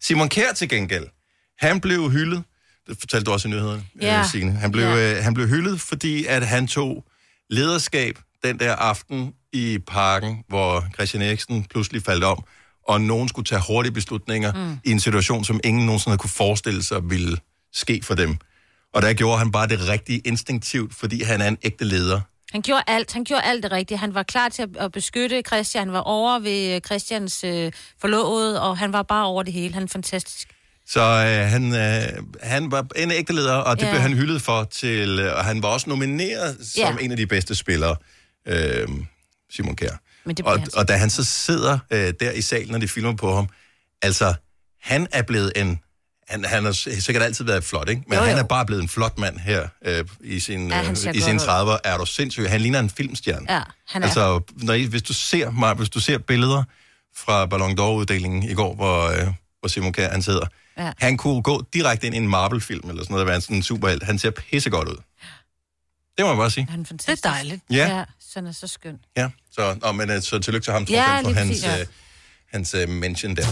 Simon 0.00 0.28
Kjær 0.28 0.52
til 0.52 0.68
gengæld, 0.68 1.06
han 1.62 1.80
blev 1.80 2.10
hyldet. 2.10 2.42
Det 2.88 2.96
fortalte 3.00 3.24
du 3.24 3.32
også 3.32 3.48
i 3.48 3.50
nyhederne, 3.50 3.84
Ja. 4.00 4.18
øh, 4.18 4.26
Signe. 4.26 4.52
Han 4.52 4.72
blev, 4.72 4.84
Ja. 4.84 5.16
øh, 5.18 5.24
han 5.24 5.34
blev 5.34 5.46
hyldet, 5.48 5.80
fordi 5.80 6.26
at 6.26 6.46
han 6.46 6.66
tog 6.66 7.04
lederskab 7.50 8.18
den 8.44 8.58
der 8.58 8.74
aften 8.76 9.34
i 9.52 9.78
parken, 9.86 10.44
hvor 10.48 10.84
Christian 10.94 11.22
Eriksen 11.22 11.64
pludselig 11.64 12.02
faldt 12.02 12.24
om, 12.24 12.44
og 12.88 13.00
nogen 13.00 13.28
skulle 13.28 13.46
tage 13.46 13.62
hurtige 13.68 13.92
beslutninger 13.92 14.52
mm. 14.52 14.78
i 14.84 14.90
en 14.90 15.00
situation, 15.00 15.44
som 15.44 15.60
ingen 15.64 15.86
nogensinde 15.86 16.18
kunne 16.18 16.30
forestille 16.30 16.82
sig 16.82 17.10
ville 17.10 17.36
ske 17.72 18.00
for 18.04 18.14
dem. 18.14 18.36
Og 18.94 19.02
der 19.02 19.12
gjorde 19.12 19.38
han 19.38 19.52
bare 19.52 19.68
det 19.68 19.88
rigtige 19.88 20.18
instinktivt, 20.18 20.94
fordi 20.94 21.22
han 21.22 21.40
er 21.40 21.48
en 21.48 21.58
ægte 21.62 21.84
leder. 21.84 22.20
Han 22.52 22.62
gjorde 22.62 22.82
alt. 22.86 23.12
Han 23.12 23.24
gjorde 23.24 23.42
alt 23.42 23.62
det 23.62 23.72
rigtige. 23.72 23.98
Han 23.98 24.14
var 24.14 24.22
klar 24.22 24.48
til 24.48 24.62
at, 24.62 24.68
at 24.76 24.92
beskytte 24.92 25.42
Christian. 25.46 25.86
Han 25.86 25.92
var 25.92 26.00
over 26.00 26.38
ved 26.38 26.80
Christians 26.86 27.44
øh, 27.44 27.72
forlovede, 28.00 28.62
og 28.62 28.78
han 28.78 28.92
var 28.92 29.02
bare 29.02 29.26
over 29.26 29.42
det 29.42 29.52
hele. 29.52 29.74
Han 29.74 29.82
er 29.82 29.86
fantastisk. 29.86 30.48
Så 30.88 31.00
øh, 31.00 31.50
han, 31.50 31.74
øh, 31.74 32.24
han 32.42 32.70
var 32.70 32.86
en 32.96 33.10
ægte 33.10 33.32
leder, 33.32 33.54
og 33.54 33.76
det 33.80 33.84
Ja. 33.86 33.90
blev 33.90 34.00
han 34.00 34.12
hyldet 34.12 34.42
for 34.42 34.64
til, 34.64 35.18
øh, 35.20 35.36
og 35.36 35.44
han 35.44 35.62
var 35.62 35.68
også 35.68 35.88
nomineret 35.90 36.56
som 36.74 36.82
Ja. 36.98 37.04
en 37.04 37.10
af 37.10 37.16
de 37.16 37.26
bedste 37.26 37.54
spillere, 37.54 37.96
øh, 38.48 38.88
Simon 39.50 39.76
Kjær. 39.76 39.96
Men 40.24 40.36
det 40.36 40.44
blev 40.44 40.52
Og, 40.52 40.60
han 40.60 40.68
og 40.76 40.88
da 40.88 40.96
han 40.96 41.10
så 41.10 41.24
sidder 41.24 41.78
øh, 41.90 42.14
der 42.20 42.30
i 42.30 42.40
salen, 42.40 42.68
når 42.70 42.78
de 42.78 42.88
filmer 42.88 43.16
på 43.16 43.34
ham, 43.34 43.48
altså, 44.02 44.34
han 44.80 45.06
er 45.12 45.22
blevet 45.22 45.52
en, 45.56 45.80
han, 46.28 46.44
han 46.44 46.64
har 46.64 46.72
sikkert 47.00 47.22
altid 47.22 47.44
været 47.44 47.64
flot, 47.64 47.88
ikke? 47.88 48.02
Men 48.06 48.18
Jo, 48.18 48.24
jo, 48.24 48.28
han 48.30 48.38
er 48.38 48.42
bare 48.42 48.66
blevet 48.66 48.82
en 48.82 48.88
flot 48.88 49.18
mand 49.18 49.38
her 49.38 49.68
øh, 49.84 50.04
i, 50.24 50.40
sin, 50.40 50.68
Ja, 50.70 50.80
øh, 50.80 50.86
i 50.88 50.90
ud. 50.90 51.38
30'er. 51.40 51.78
Er 51.84 51.96
du 51.98 52.06
sindssyg? 52.06 52.50
Han 52.50 52.60
ligner 52.60 52.80
en 52.80 52.90
filmstjerne. 52.90 53.52
Ja, 53.52 53.60
han 53.88 54.02
er. 54.02 54.06
Altså, 54.06 54.40
når 54.56 54.72
I, 54.74 54.84
hvis 54.84 55.02
du 55.02 55.12
ser 55.12 55.50
mig, 55.50 55.74
hvis 55.74 55.88
du 55.88 56.00
ser 56.00 56.18
billeder 56.18 56.62
fra 57.16 57.46
Ballon 57.46 57.78
d'Or-uddelingen 57.78 58.50
i 58.50 58.54
går, 58.54 58.74
hvor, 58.74 59.06
øh, 59.08 59.26
hvor 59.60 59.68
Simon 59.68 59.92
Kjær, 59.92 60.10
han 60.10 60.22
sidder, 60.22 60.46
Ja. 60.78 60.92
han 60.98 61.16
kunne 61.16 61.42
gå 61.42 61.62
direkte 61.74 62.06
ind 62.06 62.14
i 62.14 62.18
en 62.18 62.28
Marvel-film 62.28 62.88
eller 62.90 63.02
sådan 63.02 63.12
noget, 63.14 63.22
og 63.22 63.28
være 63.30 63.40
sådan 63.40 63.56
en 63.56 63.62
superhelt. 63.62 64.02
Han 64.02 64.18
ser 64.18 64.30
pissegodt 64.30 64.88
ud. 64.88 64.96
Det 66.16 66.24
må 66.24 66.28
jeg 66.28 66.36
bare 66.36 66.50
sige. 66.50 66.66
Han 66.70 66.80
er 66.80 66.84
fantastisk. 66.84 67.22
Det 67.24 67.28
er 67.28 67.34
dejligt. 67.34 67.62
Ja. 67.70 67.96
ja 67.96 68.04
sådan 68.32 68.46
er 68.46 68.52
så 68.52 68.66
skøn. 68.66 68.98
Ja, 69.16 69.28
så, 69.52 69.78
nå, 69.82 69.92
men, 69.92 70.10
øh, 70.10 70.22
så 70.22 70.38
tillykke 70.38 70.64
til 70.64 70.72
ham, 70.72 70.82
Ja, 70.84 70.94
ja, 71.12 71.18
for 71.18 71.22
lige 71.28 71.34
hans, 71.34 71.62
ja. 71.62 71.80
øh, 71.80 71.86
hans 72.52 72.74
øh, 72.74 72.88
mention 72.88 73.36
der. 73.36 73.46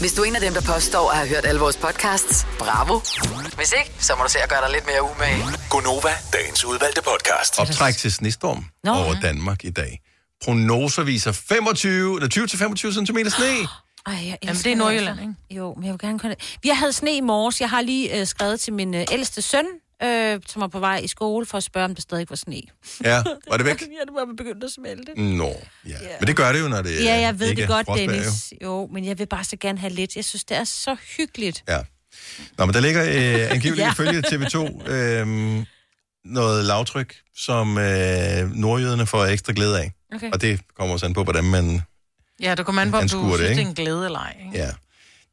Hvis 0.00 0.12
du 0.12 0.22
er 0.22 0.26
en 0.26 0.34
af 0.34 0.40
dem, 0.40 0.54
der 0.54 0.60
påstår 0.60 1.10
at 1.10 1.16
have 1.16 1.28
hørt 1.28 1.44
alle 1.46 1.60
vores 1.60 1.76
podcasts, 1.76 2.46
bravo. 2.58 3.00
Hvis 3.56 3.72
ikke, 3.78 3.92
så 3.98 4.14
må 4.16 4.22
du 4.24 4.30
se 4.30 4.38
at 4.38 4.48
gøre 4.48 4.60
dig 4.64 4.70
lidt 4.72 4.86
mere 4.86 5.02
umage. 5.02 5.44
Gonova, 5.70 6.12
dagens 6.32 6.64
udvalgte 6.64 7.02
podcast. 7.02 7.58
Optræk 7.58 7.94
til 7.96 8.12
snestorm 8.12 8.64
Nå, 8.84 8.92
over 8.92 9.14
ja. 9.14 9.20
Danmark 9.20 9.64
i 9.64 9.70
dag. 9.70 10.00
Prognoser 10.44 11.02
viser 11.02 11.32
25, 11.32 12.16
eller 12.22 12.46
20-25 13.00 13.06
cm 13.06 13.18
sne. 13.28 13.46
Ej, 14.06 14.12
jeg 14.12 14.38
Jamen, 14.42 14.56
det 14.56 14.72
er 14.72 14.76
Nordjylland, 14.76 15.20
ikke? 15.20 15.34
Jo, 15.50 15.74
men 15.74 15.84
jeg 15.84 15.92
vil 15.92 15.98
gerne 16.00 16.18
kunne... 16.18 16.36
Vi 16.62 16.68
havde 16.68 16.92
sne 16.92 17.16
i 17.16 17.20
morges. 17.20 17.60
Jeg 17.60 17.70
har 17.70 17.80
lige 17.82 18.20
øh, 18.20 18.26
skrevet 18.26 18.60
til 18.60 18.72
min 18.72 18.94
øh, 18.94 19.04
ældste 19.12 19.42
søn, 19.42 19.64
øh, 20.02 20.40
som 20.46 20.60
var 20.60 20.66
på 20.68 20.78
vej 20.78 20.96
i 21.04 21.08
skole, 21.08 21.46
for 21.46 21.58
at 21.58 21.64
spørge, 21.64 21.84
om 21.84 21.94
der 21.94 22.02
stadig 22.02 22.26
var 22.30 22.36
sne. 22.36 22.60
Ja, 23.04 23.22
var 23.50 23.56
det 23.56 23.66
væk? 23.66 23.80
ja, 23.98 24.00
det 24.06 24.14
var 24.14 24.24
begyndt 24.36 24.64
at 24.64 24.70
smelte. 24.70 25.12
Nå, 25.22 25.52
ja. 25.88 25.94
Men 26.20 26.26
det 26.26 26.36
gør 26.36 26.52
det 26.52 26.60
jo, 26.60 26.68
når 26.68 26.82
det 26.82 27.04
Ja, 27.04 27.20
jeg 27.20 27.38
ved 27.40 27.48
ikke 27.48 27.62
det 27.62 27.70
er 27.70 27.74
godt, 27.74 27.86
frostvejr, 27.86 28.06
jo. 28.06 28.12
Dennis. 28.12 28.52
Jo, 28.62 28.88
men 28.92 29.04
jeg 29.04 29.18
vil 29.18 29.26
bare 29.26 29.44
så 29.44 29.56
gerne 29.56 29.78
have 29.78 29.92
lidt. 29.92 30.16
Jeg 30.16 30.24
synes, 30.24 30.44
det 30.44 30.56
er 30.56 30.64
så 30.64 30.96
hyggeligt. 31.16 31.64
Ja. 31.68 31.78
Nå, 32.58 32.66
men 32.66 32.74
der 32.74 32.80
ligger 32.80 33.02
øh, 33.02 33.50
angiveligt 33.54 33.78
Ja. 33.78 33.84
ja. 33.84 33.92
ifølge 33.92 34.22
TV2 34.26 34.90
øh, 34.90 35.64
noget 36.24 36.64
lavtryk, 36.64 37.14
som 37.36 37.78
øh, 37.78 38.50
nordjyderne 38.54 39.06
får 39.06 39.24
ekstra 39.24 39.52
glæde 39.56 39.80
af. 39.80 39.92
Okay. 40.14 40.30
Og 40.32 40.40
det 40.40 40.60
kommer 40.76 40.92
også 40.92 41.06
an 41.06 41.14
på, 41.14 41.24
hvordan 41.24 41.44
man... 41.44 41.82
Ja, 42.42 42.54
du 42.54 42.62
kommer 42.62 42.82
an 42.82 42.90
på, 42.90 42.96
om 42.96 43.08
du 43.08 43.28
det, 43.28 43.36
synes, 43.36 43.48
det 43.56 43.62
er 43.64 43.68
en 43.68 43.74
glæde 43.74 44.04
eller 44.04 44.18
ej. 44.18 44.36
ikke? 44.46 44.58
Ja. 44.58 44.70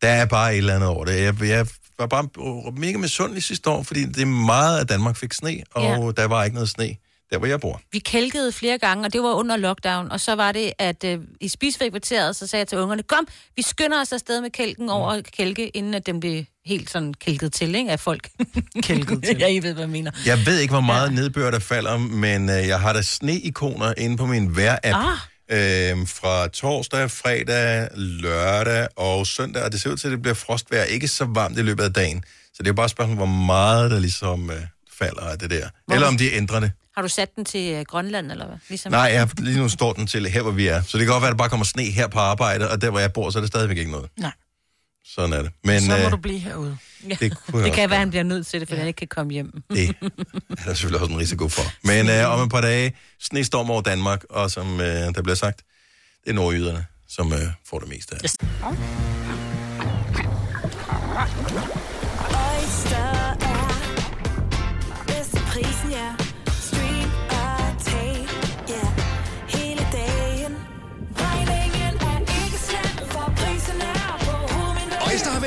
Der 0.02 0.10
er 0.10 0.26
bare 0.26 0.52
et 0.54 0.58
eller 0.58 0.76
andet 0.76 0.90
over 0.90 1.06
det. 1.06 1.22
Jeg, 1.22 1.44
jeg 1.44 1.68
var 2.00 2.08
bare 2.08 2.28
mega 2.72 2.98
misundelig 2.98 3.44
sidste 3.44 3.70
år, 3.70 3.84
fordi 3.84 4.06
det 4.06 4.22
er 4.22 4.26
meget, 4.26 4.80
at 4.80 4.90
Danmark 4.90 5.16
fik 5.18 5.34
sne, 5.34 5.64
og 5.72 5.84
Ja. 5.84 6.22
der 6.22 6.28
var 6.28 6.44
ikke 6.44 6.54
noget 6.54 6.70
sne 6.70 6.96
der, 7.32 7.38
hvor 7.38 7.48
jeg 7.48 7.60
bor. 7.62 7.82
Vi 7.92 8.00
kælkede 8.00 8.52
flere 8.52 8.78
gange, 8.78 9.06
og 9.06 9.14
det 9.14 9.24
var 9.24 9.34
under 9.34 9.58
lockdown. 9.58 10.12
Og 10.12 10.20
så 10.20 10.36
var 10.36 10.52
det, 10.52 10.74
at 10.80 11.04
øh, 11.04 11.20
i 11.42 11.48
spisefrikvarteret, 11.48 12.36
så 12.36 12.48
sagde 12.48 12.62
jeg 12.62 12.68
til 12.68 12.78
ungerne, 12.78 13.04
kom, 13.04 13.28
vi 13.56 13.62
skynder 13.62 14.02
os 14.02 14.12
afsted 14.12 14.42
med 14.42 14.50
kælken 14.50 14.90
over 14.90 15.12
at 15.12 15.32
kælke, 15.32 15.68
inden 15.68 15.94
at 15.94 16.06
den 16.06 16.20
blev 16.20 16.44
helt 16.66 16.90
sådan 16.90 17.14
kælket 17.14 17.54
til, 17.54 17.76
ikke, 17.76 17.92
af 17.92 18.00
folk. 18.00 18.30
Kælket 18.84 19.24
til. 19.24 19.38
ja, 19.42 19.48
I 19.48 19.64
ved, 19.64 19.74
hvad 19.74 19.84
jeg 19.84 19.90
mener. 19.90 20.12
Jeg 20.26 20.46
ved 20.46 20.60
ikke, 20.60 20.74
hvor 20.74 20.82
meget 20.82 21.10
ja. 21.10 21.16
nedbør 21.16 21.52
der 21.52 21.60
falder, 21.60 21.98
men 21.98 22.50
øh, 22.50 22.68
jeg 22.68 22.80
har 22.80 22.94
da 22.94 23.02
sne-ikoner 23.02 23.94
inde 23.98 24.18
på 24.18 24.26
min 24.26 24.58
vejr-app. 24.58 24.96
Ah. 24.96 25.18
Øh, 25.52 26.08
fra 26.08 26.48
torsdag, 26.48 27.12
fredag, 27.12 27.88
lørdag 27.96 28.88
og 28.96 29.28
søndag, 29.28 29.64
og 29.64 29.72
det 29.72 29.82
ser 29.82 29.90
ud 29.90 29.98
til, 29.98 30.08
at 30.08 30.12
det 30.12 30.22
bliver 30.22 30.36
frostvejr 30.36 30.84
ikke 30.84 31.08
så 31.08 31.26
varmt 31.26 31.58
i 31.58 31.62
løbet 31.62 31.84
af 31.84 31.94
dagen. 31.94 32.24
Så 32.54 32.54
det 32.58 32.68
er 32.68 32.70
jo 32.70 32.74
bare 32.74 32.86
et 32.86 32.92
spørgsmål, 32.92 33.16
hvor 33.18 33.26
meget 33.26 33.92
der 33.92 34.00
ligesom 34.00 34.50
øh, 34.52 34.58
falder 35.00 35.22
af 35.22 35.40
det 35.40 35.50
der. 35.50 35.70
Hvor- 35.86 35.96
Eller 35.96 36.08
om 36.08 36.18
de 36.18 36.34
ændrer 36.34 36.60
det. 36.60 36.72
Har 36.96 37.02
du 37.02 37.08
sat 37.08 37.36
den 37.36 37.46
til 37.46 37.74
øh, 37.74 37.82
Grønland, 37.86 38.32
eller 38.32 38.46
hvad? 38.46 38.58
Ligesom... 38.70 38.92
Nej, 38.92 39.02
jeg, 39.14 39.30
lige 39.40 39.58
nu 39.58 39.70
står 39.70 39.94
den 39.94 40.08
til 40.08 40.26
her, 40.30 40.42
hvor 40.42 40.52
vi 40.52 40.68
er. 40.68 40.82
Så 40.82 40.98
det 40.98 41.06
kan 41.06 41.14
godt 41.14 41.22
være, 41.22 41.30
at 41.30 41.34
der 41.34 41.38
bare 41.38 41.50
kommer 41.50 41.66
sne 41.66 41.84
her 41.84 42.08
på 42.08 42.20
arbejde, 42.20 42.70
og 42.72 42.82
der, 42.82 42.90
hvor 42.90 43.00
jeg 43.00 43.14
bor, 43.14 43.30
så 43.30 43.40
er 43.40 43.42
det 43.42 43.48
stadigvæk 43.48 43.78
ikke 43.78 43.92
noget. 43.92 44.10
Nej. 44.20 44.32
Sådan 45.16 45.34
er 45.34 45.42
det. 45.42 45.52
Men 45.64 45.82
så 45.82 45.92
må 45.92 46.06
øh, 46.06 46.12
du 46.12 46.18
blive 46.18 46.40
herude. 46.40 46.78
Ja. 47.10 47.16
det 47.20 47.38
kunne 47.38 47.58
jeg 47.58 47.66
det 47.66 47.74
kan 47.74 47.90
være, 47.90 47.98
at 47.98 48.00
han 48.00 48.10
bliver 48.10 48.24
nødt 48.24 48.48
til 48.48 48.60
det, 48.60 48.68
fordi 48.68 48.76
ja. 48.76 48.82
han 48.82 48.88
ikke 48.88 48.98
kan 48.98 49.08
komme 49.08 49.34
hjem. 49.34 49.52
Det 49.70 49.96
er 50.50 50.64
der 50.66 50.74
selvfølgelig 50.74 51.02
også 51.02 51.14
en 51.14 51.20
risiko 51.20 51.48
for. 51.50 51.88
Men 51.88 52.10
øh, 52.14 52.34
om 52.34 52.40
et 52.46 52.52
par 52.52 52.62
dage, 52.62 52.96
snestorm 53.22 53.70
over 53.70 53.82
Danmark, 53.82 54.24
og 54.30 54.52
som 54.52 54.80
øh, 54.80 54.86
der 54.88 55.22
bliver 55.22 55.36
sagt, 55.36 55.62
det 56.24 56.30
er 56.30 56.34
nordjyderne, 56.34 56.86
som 57.10 57.34
øh, 57.34 57.40
får 57.70 57.80
det 57.80 57.90
meste 57.90 58.16
af 58.16 58.22
det. 58.22 58.32
Oyster 62.52 62.98
er 63.42 63.76
bedst 65.08 65.32
til 65.32 65.42
prisen, 65.52 65.92
ja. 65.92 66.27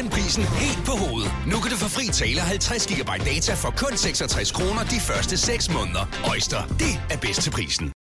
Har 0.01 0.05
vendt 0.05 0.15
prisen 0.15 0.45
helt 0.45 0.85
på 0.87 0.93
hovedet. 0.93 1.33
Nu 1.47 1.57
kan 1.63 1.71
du 1.71 1.77
få 1.77 1.89
fri 1.89 2.07
tale 2.07 2.41
50 2.41 2.87
GB 2.87 3.11
data 3.31 3.55
for 3.55 3.71
kun 3.77 3.97
66 3.97 4.53
kroner 4.53 4.83
de 4.85 5.01
første 5.01 5.37
6 5.37 5.73
måneder. 5.73 6.05
Øjster, 6.31 6.61
det 6.83 6.93
er 7.11 7.19
bedst 7.19 7.43
til 7.43 7.51
prisen. 7.51 7.93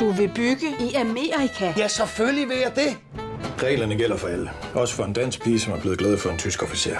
Du 0.00 0.10
vil 0.10 0.30
bygge 0.34 0.68
i 0.80 0.94
Amerika? 0.94 1.72
Ja, 1.76 1.88
selvfølgelig 1.88 2.48
vil 2.48 2.56
jeg 2.56 2.72
det. 2.76 2.90
Reglerne 3.62 3.96
gælder 3.96 4.16
for 4.16 4.28
alle. 4.28 4.50
Også 4.74 4.94
for 4.94 5.04
en 5.04 5.12
dansk 5.12 5.42
pige, 5.44 5.60
som 5.60 5.72
er 5.72 5.80
blevet 5.80 5.98
glad 5.98 6.18
for 6.18 6.30
en 6.30 6.38
tysk 6.38 6.62
officer. 6.62 6.96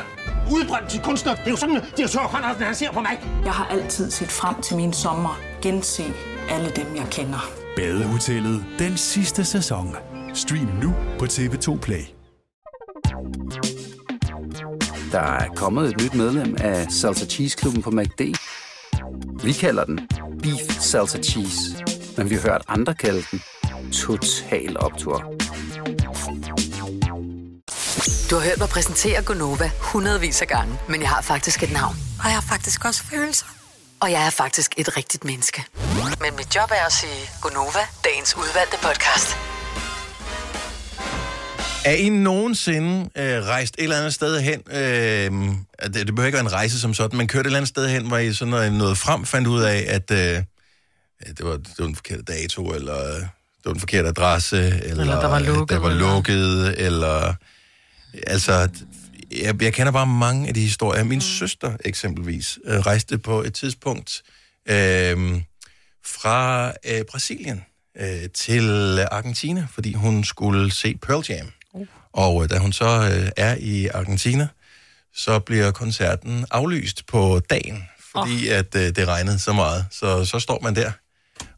Udbrændt 0.53 0.89
til 0.91 1.01
kunstner. 1.01 1.35
Det 1.35 1.47
er 1.47 1.51
jo 1.51 1.57
sådan, 1.57 1.77
at 1.77 1.85
direktør 1.97 2.21
Conradsen, 2.21 2.65
han 2.65 2.75
ser 2.75 2.93
på 2.93 3.01
mig. 3.01 3.21
Jeg 3.45 3.53
har 3.53 3.67
altid 3.67 4.11
set 4.11 4.29
frem 4.29 4.63
til 4.63 4.77
min 4.77 4.93
sommer. 4.93 5.41
Gense 5.63 6.05
alle 6.51 6.71
dem, 6.71 6.97
jeg 6.97 7.07
kender. 7.11 7.51
Badehotellet 7.77 8.65
den 8.79 8.97
sidste 8.97 9.45
sæson. 9.45 9.97
Stream 10.35 10.69
nu 10.83 10.95
på 11.19 11.25
TV2 11.25 11.79
Play. 11.79 12.16
Der 15.13 15.21
er 15.21 15.49
kommet 15.57 15.91
et 15.91 16.01
nyt 16.03 16.15
medlem 16.15 16.57
af 16.61 16.87
Salsa 16.93 17.27
Cheese 17.27 17.57
Klubben 17.57 17.83
på 17.83 17.91
MACD. 17.91 18.21
Vi 19.43 19.53
kalder 19.53 19.85
den 19.85 20.09
Beef 20.43 20.81
Salsa 20.81 21.19
Cheese, 21.23 21.85
men 22.17 22.31
vi 22.31 22.35
har 22.35 22.43
hørt 22.43 22.63
andre 22.69 22.95
kalde 22.95 23.23
den 23.31 23.43
Total 23.93 24.77
Optor. 24.81 25.19
Du 28.31 28.35
har 28.37 28.45
hørt 28.45 28.59
mig 28.59 28.69
præsentere 28.69 29.23
Gonova 29.23 29.71
hundredvis 29.81 30.43
af 30.43 30.49
gange, 30.49 30.79
men 30.89 31.01
jeg 31.01 31.09
har 31.09 31.23
faktisk 31.23 31.63
et 31.63 31.73
navn. 31.73 31.97
Og 32.19 32.25
jeg 32.25 32.35
har 32.35 32.45
faktisk 32.49 32.85
også 32.85 33.03
følelser. 33.05 33.47
Og 34.01 34.11
jeg 34.11 34.27
er 34.27 34.31
faktisk 34.31 34.75
et 34.77 34.97
rigtigt 34.97 35.25
menneske. 35.25 35.65
Men 36.21 36.37
mit 36.37 36.57
job 36.57 36.71
er 36.71 36.87
at 36.87 36.93
sige 36.93 37.31
Gonova, 37.43 37.85
dagens 38.05 38.37
udvalgte 38.37 38.77
podcast. 38.83 39.56
Er 41.87 41.95
I 41.95 42.09
nogensinde 42.09 43.11
øh, 43.17 43.43
rejst 43.45 43.75
et 43.79 43.83
eller 43.83 43.97
andet 43.97 44.15
sted 44.15 44.41
hen? 44.41 44.63
Øh, 44.71 45.33
det, 45.85 45.95
det 45.95 46.15
behøver 46.15 46.27
ikke 46.27 46.37
være 46.37 46.45
en 46.47 46.53
rejse 46.53 46.81
som 46.81 46.95
sådan, 46.95 47.17
men 47.19 47.29
kørt 47.29 47.41
et 47.41 47.47
eller 47.47 47.59
andet 47.59 47.69
sted 47.69 47.89
hen, 47.89 48.07
hvor 48.07 48.19
I 48.19 48.33
sådan 48.33 48.51
noget, 48.51 48.73
noget 48.73 48.99
frem 48.99 49.25
fandt 49.25 49.49
ud 49.49 49.63
af, 49.63 49.85
at 49.89 50.11
øh, 50.11 50.19
det, 50.19 50.45
var, 51.41 51.57
det 51.57 51.75
var 51.79 51.87
den 51.87 51.95
forkerte 51.95 52.23
dato, 52.23 52.73
eller 52.73 52.95
det 53.15 53.65
var 53.65 53.73
den 53.73 53.81
forkerte 53.81 54.09
adresse, 54.09 54.57
eller, 54.59 55.01
Eller 55.01 55.21
der 55.21 55.29
var 55.29 55.39
lukket, 55.39 55.69
der 55.69 55.79
var 55.79 55.91
eller- 55.91 56.15
lukket, 56.15 56.75
eller... 56.87 57.35
Altså, 58.27 58.69
jeg, 59.43 59.63
jeg 59.63 59.73
kender 59.75 59.93
bare 59.93 60.07
mange 60.07 60.49
af 60.49 60.55
de 60.55 60.61
historier. 60.61 61.05
Min 61.05 61.17
mm. 61.17 61.21
søster 61.21 61.73
eksempelvis 61.85 62.59
øh, 62.65 62.79
rejste 62.79 63.19
på 63.19 63.43
et 63.43 63.55
tidspunkt 63.55 64.23
øh, 64.69 65.41
fra 66.07 66.73
øh, 66.85 67.03
Brasilien 67.11 67.65
øh, 68.01 68.31
til 68.35 68.99
Argentina, 69.13 69.67
fordi 69.75 69.93
hun 69.93 70.25
skulle 70.25 70.71
se 70.73 70.99
Pearl 71.03 71.25
Jam. 71.29 71.47
Og 72.17 72.43
øh, 72.43 72.51
da 72.51 72.59
hun 72.59 72.73
så 72.73 72.85
øh, 73.13 73.31
er 73.37 73.57
i 73.61 73.87
Argentina, 73.87 74.49
så 75.15 75.39
bliver 75.39 75.71
koncerten 75.71 76.47
aflyst 76.51 77.07
på 77.07 77.41
dagen, 77.51 77.89
fordi 78.13 78.49
oh. 78.51 78.57
at 78.59 78.75
øh, 78.75 78.97
det 78.97 79.09
regnede 79.09 79.39
så 79.39 79.53
meget. 79.53 79.87
Så, 79.91 80.25
så 80.25 80.39
står 80.39 80.61
man 80.63 80.77
der 80.77 80.93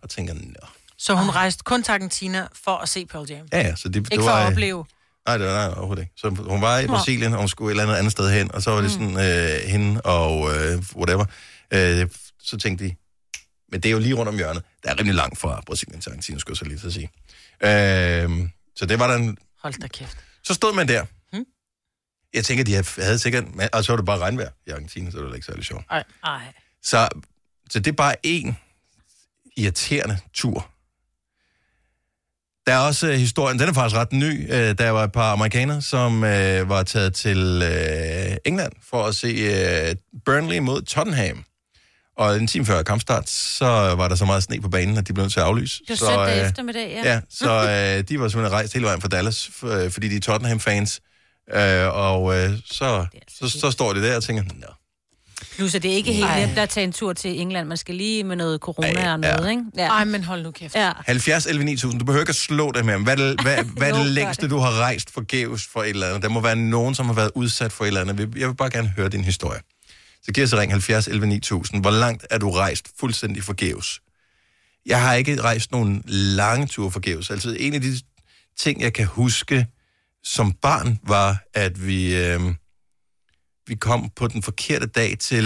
og 0.03 0.11
tænker, 0.11 0.35
Nå. 0.35 0.67
Så 0.99 1.15
hun 1.15 1.31
rejste 1.31 1.63
kun 1.63 1.83
til 1.83 1.93
Argentina 1.93 2.47
for 2.65 2.77
at 2.77 2.89
se 2.89 3.07
Pearl 3.07 3.27
Jam. 3.31 3.47
ja, 3.53 3.59
ja, 3.59 3.75
så 3.75 3.89
det, 3.89 3.97
Ikke 3.97 4.11
det 4.11 4.19
for 4.19 4.31
var... 4.31 4.37
at 4.37 4.47
øh, 4.47 4.53
opleve. 4.53 4.85
Nej, 5.27 5.39
det 5.39 5.47
var 5.47 5.55
nej, 5.55 5.75
overhovedet 5.77 6.03
ikke. 6.03 6.13
Så 6.17 6.29
hun 6.29 6.63
var 6.63 6.79
i. 6.79 6.87
Brasilien, 6.87 7.33
og 7.33 7.39
hun 7.39 7.49
skulle 7.49 7.69
et 7.69 7.73
eller 7.73 7.83
andet 7.83 7.97
andet 7.97 8.13
sted 8.13 8.31
hen, 8.31 8.55
og 8.55 8.63
så 8.63 8.71
var 8.71 8.81
det 8.81 8.91
sådan, 8.91 9.17
øh, 9.17 9.71
hende 9.71 10.01
og 10.01 10.55
øh, 10.55 10.83
whatever. 10.97 11.25
Øh, 11.71 12.09
så 12.43 12.57
tænkte 12.57 12.85
de, 12.85 12.95
men 13.73 13.81
det 13.81 13.89
er 13.89 13.93
jo 13.93 13.99
lige 13.99 14.15
rundt 14.15 14.29
om 14.29 14.37
hjørnet. 14.37 14.63
Der 14.83 14.91
er 14.91 14.99
rimelig 14.99 15.15
langt 15.15 15.39
fra 15.39 15.63
Brasilien 15.67 16.01
til 16.01 16.11
Argentina, 16.11 16.39
skulle 16.39 16.53
jeg 16.53 16.59
så 16.59 16.65
lige 16.65 16.87
at 16.87 16.93
sige. 16.93 17.11
Øh, 17.61 18.49
så 18.77 18.87
det 18.87 18.99
var 18.99 19.07
der 19.07 19.15
en... 19.15 19.39
Hold 19.63 19.81
da 19.81 19.87
kæft. 19.87 20.19
Så 20.49 20.55
stod 20.55 20.75
man 20.75 20.89
der. 20.89 21.05
Hmm? 21.33 21.45
Jeg 22.35 22.45
tænker, 22.45 22.65
de 22.65 22.85
havde 23.03 23.19
sikkert... 23.19 23.45
Og 23.73 23.85
så 23.85 23.93
var 23.93 23.97
det 23.97 24.07
bare 24.07 24.19
regnvejr 24.19 24.51
i 24.67 24.71
Argentina, 24.71 25.11
så 25.11 25.19
det 25.19 25.27
var 25.27 25.35
ikke 25.35 25.47
særlig 25.47 25.65
sjovt. 25.65 25.85
Ej. 25.91 26.05
Ej. 26.25 26.53
Så, 26.83 27.09
så 27.71 27.79
det 27.79 27.87
er 27.87 27.97
bare 27.97 28.15
en 28.23 28.57
irriterende 29.57 30.19
tur. 30.33 30.71
Der 32.67 32.75
er 32.75 32.79
også 32.79 33.09
øh, 33.09 33.15
historien, 33.15 33.59
den 33.59 33.69
er 33.69 33.73
faktisk 33.73 33.97
ret 33.97 34.13
ny. 34.13 34.53
Øh, 34.53 34.79
der 34.79 34.91
var 34.91 35.05
et 35.05 35.13
par 35.13 35.33
amerikanere, 35.33 35.83
som 35.83 36.25
øh, 36.25 36.69
var 36.69 36.83
taget 36.83 37.15
til 37.15 37.63
øh, 37.65 38.37
England 38.45 38.73
for 38.83 39.05
at 39.05 39.15
se 39.15 39.29
øh, 39.29 39.97
Burnley 40.25 40.59
mod 40.59 40.83
Tottenham. 40.83 41.45
Og 42.19 42.37
en 42.37 42.47
time 42.47 42.66
før 42.66 42.83
kampstart, 42.83 43.31
så 43.31 43.64
var 43.99 44.09
der 44.09 44.14
så 44.16 44.25
meget 44.25 44.43
sne 44.43 44.61
på 44.61 44.69
banen, 44.69 44.97
at 44.99 45.09
de 45.09 45.12
blev 45.12 45.23
nødt 45.25 45.33
til 45.33 45.41
at 45.41 45.47
aflyse. 45.47 45.79
Det 45.81 45.89
var 45.91 45.97
så, 45.97 46.07
søndag 46.07 46.41
øh, 46.41 46.47
eftermiddag, 46.47 47.01
ja. 47.05 47.12
Ja, 47.12 47.21
så 47.31 47.51
øh, 47.99 48.09
de 48.09 48.21
var 48.21 48.29
simpelthen 48.29 48.53
rejst 48.53 48.73
hele 48.73 48.87
vejen 48.87 49.01
fra 49.01 49.09
Dallas, 49.09 49.51
f- 49.62 49.66
øh, 49.66 49.91
fordi 49.91 50.09
de 50.09 50.16
er 50.16 50.21
Tottenham-fans. 50.21 51.01
Øh, 51.55 51.87
og 51.95 52.37
øh, 52.39 52.51
så, 52.71 53.07
så, 53.39 53.49
så 53.61 53.71
står 53.71 53.93
de 53.93 54.03
der 54.03 54.16
og 54.16 54.23
tænker, 54.23 54.43
Nå, 54.43 54.66
Plus, 55.57 55.75
at 55.75 55.83
det 55.83 55.91
er 55.91 55.95
ikke 55.95 56.12
helt 56.12 56.27
Ej. 56.27 56.47
nemt 56.47 56.59
at 56.59 56.69
tage 56.69 56.85
en 56.85 56.93
tur 56.93 57.12
til 57.12 57.41
England. 57.41 57.69
Man 57.69 57.77
skal 57.77 57.95
lige 57.95 58.25
med 58.25 58.37
noget 58.37 58.61
corona 58.61 58.89
Ej, 58.93 59.12
og 59.12 59.21
noget, 59.21 59.45
ja. 59.45 59.51
ikke? 59.51 59.62
Ja. 59.77 59.87
Ej, 59.89 60.05
men 60.05 60.25
hold 60.25 60.43
nu 60.43 60.51
kæft. 60.51 60.75
Ja. 60.75 60.93
70 61.07 61.47
11 61.47 61.64
9000. 61.64 62.01
Du 62.01 62.05
behøver 62.05 62.23
ikke 62.23 62.31
at 62.31 62.37
slå 62.37 62.73
det 62.73 62.85
med 62.85 62.93
ham. 62.93 63.03
Hvad 63.03 63.16
det, 63.16 63.41
hvad, 63.43 63.57
hvad 63.77 63.91
er 63.91 63.95
det 63.97 64.07
længste, 64.19 64.43
det. 64.43 64.51
du 64.51 64.59
har 64.59 64.81
rejst 64.81 65.11
forgæves 65.14 65.66
for 65.73 65.83
et 65.83 65.89
eller 65.89 66.07
andet? 66.07 66.23
Der 66.23 66.29
må 66.29 66.41
være 66.41 66.57
nogen, 66.57 66.95
som 66.95 67.07
har 67.07 67.12
været 67.12 67.31
udsat 67.35 67.73
for 67.73 67.85
et 67.85 67.89
eller 67.89 68.01
andet. 68.01 68.21
Jeg 68.37 68.49
vil 68.49 68.55
bare 68.55 68.71
gerne 68.71 68.89
høre 68.97 69.09
din 69.09 69.25
historie. 69.25 69.61
Så 70.23 70.33
giv 70.33 70.45
os 70.45 70.53
et 70.53 70.59
ring 70.59 70.73
70 70.73 71.09
11 71.09 71.27
9000. 71.27 71.81
Hvor 71.81 71.91
langt 71.91 72.27
er 72.31 72.39
du 72.39 72.51
rejst 72.51 72.89
fuldstændig 73.01 73.43
forgæves? 73.45 74.01
Jeg 74.87 75.03
har 75.03 75.14
ikke 75.14 75.43
rejst 75.43 75.73
nogen 75.73 76.03
lange 76.07 76.66
ture 76.66 76.91
forgæves. 76.91 77.31
Altså 77.31 77.57
en 77.59 77.75
af 77.75 77.81
de 77.81 78.01
ting, 78.57 78.81
jeg 78.81 78.95
kan 78.95 79.07
huske 79.07 79.66
som 80.25 80.53
barn, 80.53 80.99
var, 81.03 81.45
at 81.55 81.87
vi, 81.87 82.16
øh, 82.16 82.41
vi 83.66 83.75
kom 83.75 84.11
på 84.11 84.29
den 84.29 84.43
forkerte 84.43 84.87
dag 84.87 85.19
til... 85.19 85.45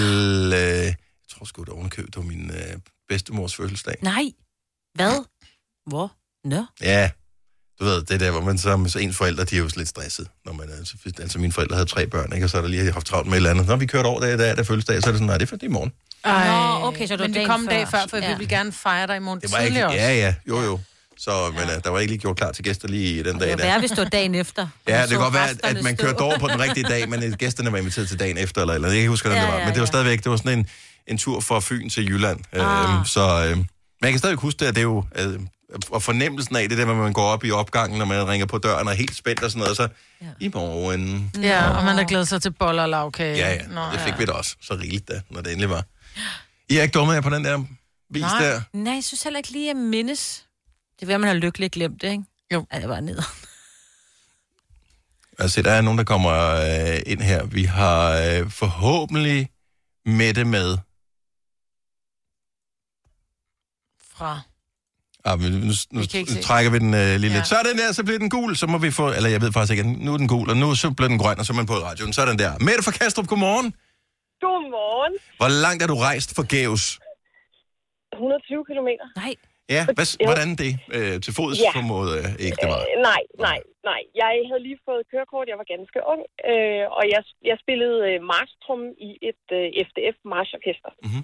Øh, 0.55 0.85
jeg 0.85 0.97
tror 1.31 1.45
sgu, 1.45 1.63
det 1.63 1.69
var 1.69 1.75
ovenikøbet, 1.75 2.15
det 2.15 2.23
var 2.23 2.29
min 2.29 2.51
øh, 2.51 2.79
bedstemors 3.09 3.57
fødselsdag. 3.57 3.97
Nej. 4.03 4.25
Hvad? 4.95 5.25
Hvor? 5.87 6.13
Nå. 6.45 6.65
Ja, 6.81 7.11
du 7.83 7.87
ved, 7.89 8.03
det 8.03 8.21
der, 8.21 8.31
hvor 8.31 8.41
man 8.41 8.59
som 8.59 8.89
så 8.89 8.99
ens 8.99 9.17
forældre, 9.17 9.45
de 9.45 9.55
er 9.55 9.59
jo 9.59 9.69
lidt 9.77 9.89
stresset. 9.89 10.27
Når 10.47 10.53
man, 10.53 10.67
altså, 10.79 10.95
altså 11.19 11.39
mine 11.39 11.53
forældre 11.53 11.77
havde 11.77 11.89
tre 11.89 12.07
børn, 12.07 12.33
ikke? 12.33 12.47
og 12.47 12.51
så 12.51 12.57
har 12.57 12.63
der 12.63 12.69
lige 12.69 12.93
haft 12.93 13.07
travlt 13.07 13.27
med 13.27 13.33
et 13.35 13.37
eller 13.37 13.51
andet. 13.51 13.67
Når 13.67 13.77
vi 13.77 13.87
kørte 13.87 14.07
over 14.07 14.21
der 14.21 14.35
i 14.35 14.37
dag, 14.37 14.57
der 14.57 14.63
fødselsdag, 14.63 15.03
så 15.03 15.07
er 15.09 15.13
det 15.13 15.19
sådan, 15.19 15.27
nej, 15.27 15.39
det 15.39 15.43
er 15.43 15.47
for 15.47 15.57
det 15.57 15.63
er 15.63 15.71
i 15.71 15.73
morgen. 15.73 15.93
Ej. 16.25 16.79
Nå, 16.81 16.87
okay, 16.87 17.07
så 17.07 17.13
det 17.13 17.21
var 17.21 17.27
men 17.27 17.35
vi 17.35 17.35
dagen 17.35 17.49
kom 17.49 17.61
en 17.61 17.67
dag 17.67 17.89
før. 17.89 17.99
for 18.11 18.17
ja. 18.17 18.33
Vi 18.33 18.39
vil 18.39 18.49
gerne 18.49 18.73
fejre 18.73 19.07
dig 19.07 19.17
i 19.17 19.19
morgen 19.19 19.41
Det 19.41 19.53
var 19.53 19.59
ikke, 19.59 19.79
ja, 19.79 20.15
ja, 20.15 20.35
jo, 20.49 20.61
jo. 20.61 20.81
Så, 21.19 21.31
men 21.57 21.69
ja. 21.69 21.79
der 21.79 21.91
var 21.91 21.99
ikke 21.99 22.13
lige 22.13 22.21
gjort 22.21 22.37
klar 22.37 22.53
til 22.53 22.65
gæster 22.65 22.89
lige 22.89 23.25
den 23.25 23.39
dag. 23.39 23.51
Det 23.51 23.59
Der. 23.59 23.73
var 23.73 23.79
hvis 23.79 23.91
det 23.91 23.99
var 23.99 24.05
dagen 24.05 24.35
efter. 24.35 24.67
Ja, 24.89 25.01
det 25.01 25.09
så 25.09 25.15
kan 25.15 25.23
godt 25.23 25.35
være, 25.35 25.45
resterne 25.45 25.79
at 25.79 25.85
man 25.85 25.97
kørte 25.97 26.19
over 26.19 26.39
på 26.39 26.49
den 26.49 26.61
rigtige 26.61 26.89
dag, 26.89 27.09
men 27.09 27.33
gæsterne 27.33 27.73
var 27.73 27.79
inviteret 27.79 28.09
til 28.09 28.19
dagen 28.19 28.39
efter, 28.39 28.61
eller, 28.61 28.75
eller 28.75 28.89
jeg 28.89 28.95
kan 28.95 28.99
ikke 29.01 29.11
huske, 29.11 29.29
hvordan 29.29 29.43
Ja, 29.43 29.47
det 29.47 29.53
var. 29.55 29.59
ja, 29.59 29.65
Men 29.65 29.75
det 29.75 29.81
var 29.81 29.87
ja. 29.87 29.87
stadigvæk, 29.87 30.19
det 30.25 30.31
var 30.31 30.37
sådan 30.37 30.59
en, 30.59 30.67
en 31.07 31.19
tur 31.19 31.41
fra 31.41 31.61
Fyn 31.61 31.89
til 31.89 32.09
Jylland. 32.09 32.41
Ah. 32.53 32.95
Øhm, 32.95 33.05
så, 33.05 33.47
øhm, 33.49 33.59
men 33.59 33.67
jeg 34.03 34.11
kan 34.11 34.19
stadig 34.19 34.37
huske 34.37 34.59
det, 34.59 34.67
at 34.67 34.75
det 34.75 34.81
er 34.81 34.83
jo... 34.83 35.05
Øh, 35.19 35.41
og 35.91 36.03
fornemmelsen 36.03 36.57
af 36.57 36.69
det 36.69 36.79
der, 36.79 36.91
at 36.91 36.97
man 36.97 37.13
går 37.13 37.23
op 37.23 37.45
i 37.45 37.51
opgangen, 37.51 37.99
når 37.99 38.05
man 38.05 38.29
ringer 38.29 38.47
på 38.47 38.59
døren 38.59 38.87
og 38.87 38.93
er 38.93 38.97
helt 38.97 39.17
spændt 39.17 39.43
og 39.43 39.51
sådan 39.51 39.61
noget, 39.61 39.77
så 39.77 39.89
ja. 40.23 40.27
i 40.41 40.51
morgen... 40.55 41.31
Ja, 41.43 41.71
og 41.71 41.85
man 41.85 41.97
har 41.97 42.05
glædet 42.05 42.29
sig 42.29 42.43
til 42.43 42.51
boller 42.51 42.83
og 42.83 42.89
lavkage. 42.89 43.37
Ja, 43.37 43.53
ja, 43.55 43.67
Nå, 43.67 43.81
det 43.93 44.01
fik 44.01 44.19
vi 44.19 44.25
da 44.25 44.33
også 44.33 44.57
så 44.61 44.75
rigeligt 44.75 45.09
da, 45.09 45.21
når 45.31 45.41
det 45.41 45.53
endelig 45.53 45.71
var. 45.71 45.85
I 46.69 46.79
er 46.79 46.83
ikke 46.83 46.93
dumme 46.93 47.13
jer 47.13 47.21
på 47.21 47.31
den 47.31 47.45
der 47.45 47.65
vis 48.11 48.23
Nej. 48.23 48.45
der? 48.45 48.61
Nej, 48.73 48.95
jeg 48.95 49.05
synes 49.05 49.23
heller 49.23 49.39
ikke 49.39 49.51
lige 49.51 49.71
at 49.71 49.77
mindes. 49.77 50.47
Det 51.01 51.11
er 51.11 51.15
at 51.15 51.21
man 51.21 51.29
har 51.29 51.35
lykkeligt 51.35 51.73
glemt 51.73 52.03
det, 52.03 52.11
ikke? 52.11 52.25
Jo. 52.53 52.67
Ja, 52.73 52.81
det 52.81 52.89
var 52.89 53.01
ned. 53.01 53.23
Altså, 55.39 55.63
der 55.63 55.71
er 55.71 55.81
nogen, 55.81 55.99
der 55.99 56.05
kommer 56.05 56.33
øh, 56.33 57.01
ind 57.07 57.21
her. 57.21 57.45
Vi 57.45 57.65
har 57.65 58.11
øh, 58.13 58.51
forhåbentlig 58.51 59.49
Mette 60.07 60.45
med. 60.45 60.79
Fra. 64.15 64.41
Ah, 65.25 65.41
men 65.41 65.53
nu, 65.53 65.73
nu 65.91 66.01
ikke 66.01 66.33
se. 66.33 66.43
trækker 66.43 66.71
vi 66.71 66.79
den 66.79 66.95
øh, 66.95 67.01
lige 67.01 67.19
lidt. 67.19 67.33
Ja. 67.35 67.45
Så 67.45 67.57
er 67.57 67.63
den 67.63 67.79
der, 67.79 67.93
så 67.93 68.05
bliver 68.05 68.19
den 68.19 68.31
gul, 68.31 68.57
så 68.57 68.67
må 68.67 68.79
vi 68.79 68.91
få... 68.91 69.13
Eller 69.13 69.31
jeg 69.31 69.41
ved 69.41 69.53
faktisk 69.53 69.79
ikke, 69.79 70.05
nu 70.05 70.13
er 70.15 70.17
den 70.17 70.29
gul, 70.29 70.51
og 70.51 70.57
nu 70.57 70.75
så 70.75 70.91
bliver 70.91 71.09
den 71.09 71.19
grøn, 71.19 71.39
og 71.39 71.47
så 71.47 71.53
er 71.53 71.57
man 71.57 71.67
på 71.67 71.73
radioen. 71.75 72.13
Så 72.13 72.23
er 72.23 72.27
den 72.27 72.39
der. 72.39 72.53
Mette 72.59 72.83
fra 72.83 72.91
Kastrup, 72.91 73.27
godmorgen. 73.27 73.69
Godmorgen. 74.45 75.15
Hvor 75.41 75.49
langt 75.65 75.83
er 75.83 75.87
du 75.87 75.95
rejst 75.95 76.35
forgæves? 76.35 76.83
120 78.13 78.65
kilometer. 78.71 79.05
Nej. 79.17 79.35
Ja, 79.77 79.83
hvad, 79.97 80.09
hvordan 80.29 80.49
det? 80.63 80.73
Øh, 80.97 81.15
til 81.25 81.33
fods 81.39 81.57
Ja. 81.67 81.71
formode 81.79 82.11
øh, 82.21 82.29
ikke 82.47 82.59
det 82.63 82.69
meget. 82.73 82.87
Øh, 82.91 82.97
nej, 83.11 83.23
nej, 83.49 83.59
nej. 83.91 84.01
Jeg 84.23 84.33
havde 84.49 84.63
lige 84.69 84.79
fået 84.89 85.03
kørekort, 85.13 85.47
jeg 85.51 85.59
var 85.63 85.69
ganske 85.75 85.99
ung, 86.13 86.23
øh, 86.51 86.85
og 86.99 87.05
jeg, 87.15 87.23
jeg 87.51 87.57
spillede 87.65 87.99
øh, 88.09 88.17
marstrum 88.33 88.83
i 89.09 89.11
et 89.31 89.45
øh, 89.59 89.67
FDF 89.89 90.17
marchorkester. 90.35 90.91
Mm-hmm. 91.05 91.23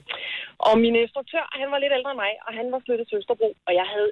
Og 0.66 0.72
min 0.84 0.94
instruktør, 1.02 1.44
han 1.60 1.68
var 1.72 1.78
lidt 1.80 1.94
ældre 1.98 2.10
end 2.14 2.20
mig, 2.26 2.32
og 2.46 2.52
han 2.58 2.66
var 2.74 2.80
flyttet 2.86 3.06
til 3.08 3.18
Østerbro, 3.20 3.48
og 3.66 3.72
jeg 3.80 3.86
havde 3.94 4.10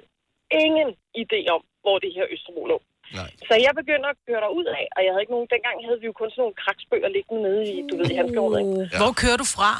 ingen 0.63 0.89
idé 1.23 1.39
om, 1.55 1.61
hvor 1.83 1.97
det 2.03 2.11
her 2.17 2.25
Østerbro 2.35 2.63
lå. 2.73 2.77
Nej. 3.19 3.29
Så 3.49 3.53
jeg 3.65 3.71
begyndte 3.81 4.07
at 4.13 4.17
køre 4.27 4.41
derud 4.45 4.65
af, 4.79 4.85
og 4.95 4.99
jeg 5.05 5.11
havde 5.11 5.23
ikke 5.25 5.35
nogen, 5.35 5.49
dengang 5.55 5.77
havde 5.87 5.99
vi 6.01 6.05
jo 6.11 6.15
kun 6.21 6.29
sådan 6.31 6.41
nogle 6.43 6.57
kraksbøger 6.63 7.09
liggende 7.15 7.41
nede 7.47 7.61
i, 7.73 7.75
du 7.89 7.93
ved, 7.99 8.09
i 8.09 8.13
ikke? 8.13 8.89
Ja. 8.93 8.97
Hvor 9.01 9.13
kører 9.21 9.37
du 9.43 9.47
fra? 9.57 9.71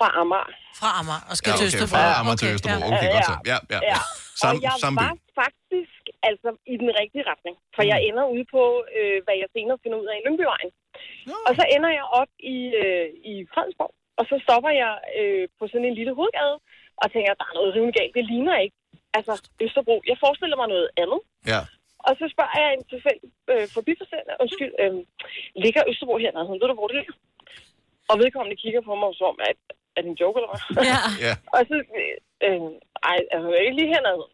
Fra 0.00 0.08
Amager. 0.20 0.50
Fra 0.80 0.90
Amager 1.00 1.22
og 1.30 1.34
skal 1.40 1.48
Ja, 1.50 1.56
til 1.60 1.66
okay, 1.66 1.76
Østerbro. 1.78 1.94
fra 1.94 2.04
Amager 2.20 2.38
til 2.42 2.48
Østerbro. 2.56 2.80
Okay, 2.94 3.08
godt 3.14 3.26
så. 3.30 3.36
Ja, 3.50 3.56
ja, 3.74 3.78
ja. 3.92 3.98
Sam, 4.40 4.54
og 4.56 4.62
jeg 4.66 4.72
samme 4.82 4.96
by. 4.98 5.02
var 5.06 5.14
faktisk 5.42 6.02
altså 6.28 6.48
i 6.72 6.74
den 6.82 6.90
rigtige 7.00 7.24
retning, 7.32 7.54
for 7.74 7.82
jeg 7.92 7.98
ender 8.08 8.24
ude 8.34 8.46
på, 8.54 8.62
øh, 8.98 9.16
hvad 9.24 9.36
jeg 9.42 9.48
senere 9.56 9.78
finder 9.84 9.98
ud 10.02 10.08
af 10.12 10.16
i 10.18 10.22
Lyngbyvejen. 10.26 10.70
Og 11.46 11.52
så 11.58 11.64
ender 11.74 11.90
jeg 11.98 12.06
op 12.20 12.32
i, 12.54 12.58
øh, 12.82 13.06
i 13.32 13.34
Fredensborg, 13.52 13.92
og 14.18 14.24
så 14.30 14.34
stopper 14.44 14.72
jeg 14.82 14.92
øh, 15.18 15.44
på 15.58 15.64
sådan 15.70 15.86
en 15.90 15.96
lille 16.00 16.14
hovedgade, 16.18 16.56
og 17.02 17.06
tænker, 17.14 17.30
der 17.40 17.46
er 17.50 17.54
noget 17.58 17.70
rimelig 17.76 17.94
galt, 18.00 18.14
det 18.18 18.24
ligner 18.32 18.56
ikke. 18.64 18.76
Altså, 19.18 19.32
Østerbro. 19.66 19.96
Jeg 20.10 20.16
forestiller 20.24 20.56
mig 20.60 20.68
noget 20.74 20.88
andet. 21.02 21.20
Ja. 21.52 21.60
Og 22.08 22.12
så 22.20 22.24
spørger 22.34 22.56
jeg 22.64 22.70
en 22.76 22.84
tilfældig 22.92 23.28
øh, 23.52 23.66
forbipasserende, 23.76 24.34
undskyld, 24.42 24.72
øh, 24.82 24.94
ligger 25.64 25.82
Østerbro 25.90 26.14
hernede? 26.24 26.48
Ved 26.60 26.68
du, 26.70 26.74
hvor 26.78 26.88
det 26.90 26.96
ligger? 27.00 27.14
Og 28.10 28.14
vedkommende 28.22 28.56
kigger 28.62 28.82
på 28.88 28.92
mig 29.00 29.10
som 29.18 29.26
om, 29.32 29.38
at 29.50 29.60
er 29.96 30.00
det 30.02 30.08
en 30.10 30.20
joke 30.22 30.36
eller 30.38 30.50
hvad? 30.52 30.84
Ja. 30.90 30.98
ja. 31.26 31.34
Og 31.54 31.60
så, 31.70 31.76
øh, 32.46 32.60
ej, 33.10 33.18
altså, 33.34 33.48
ikke 33.66 33.78
lige 33.80 33.92
hernede. 33.94 34.26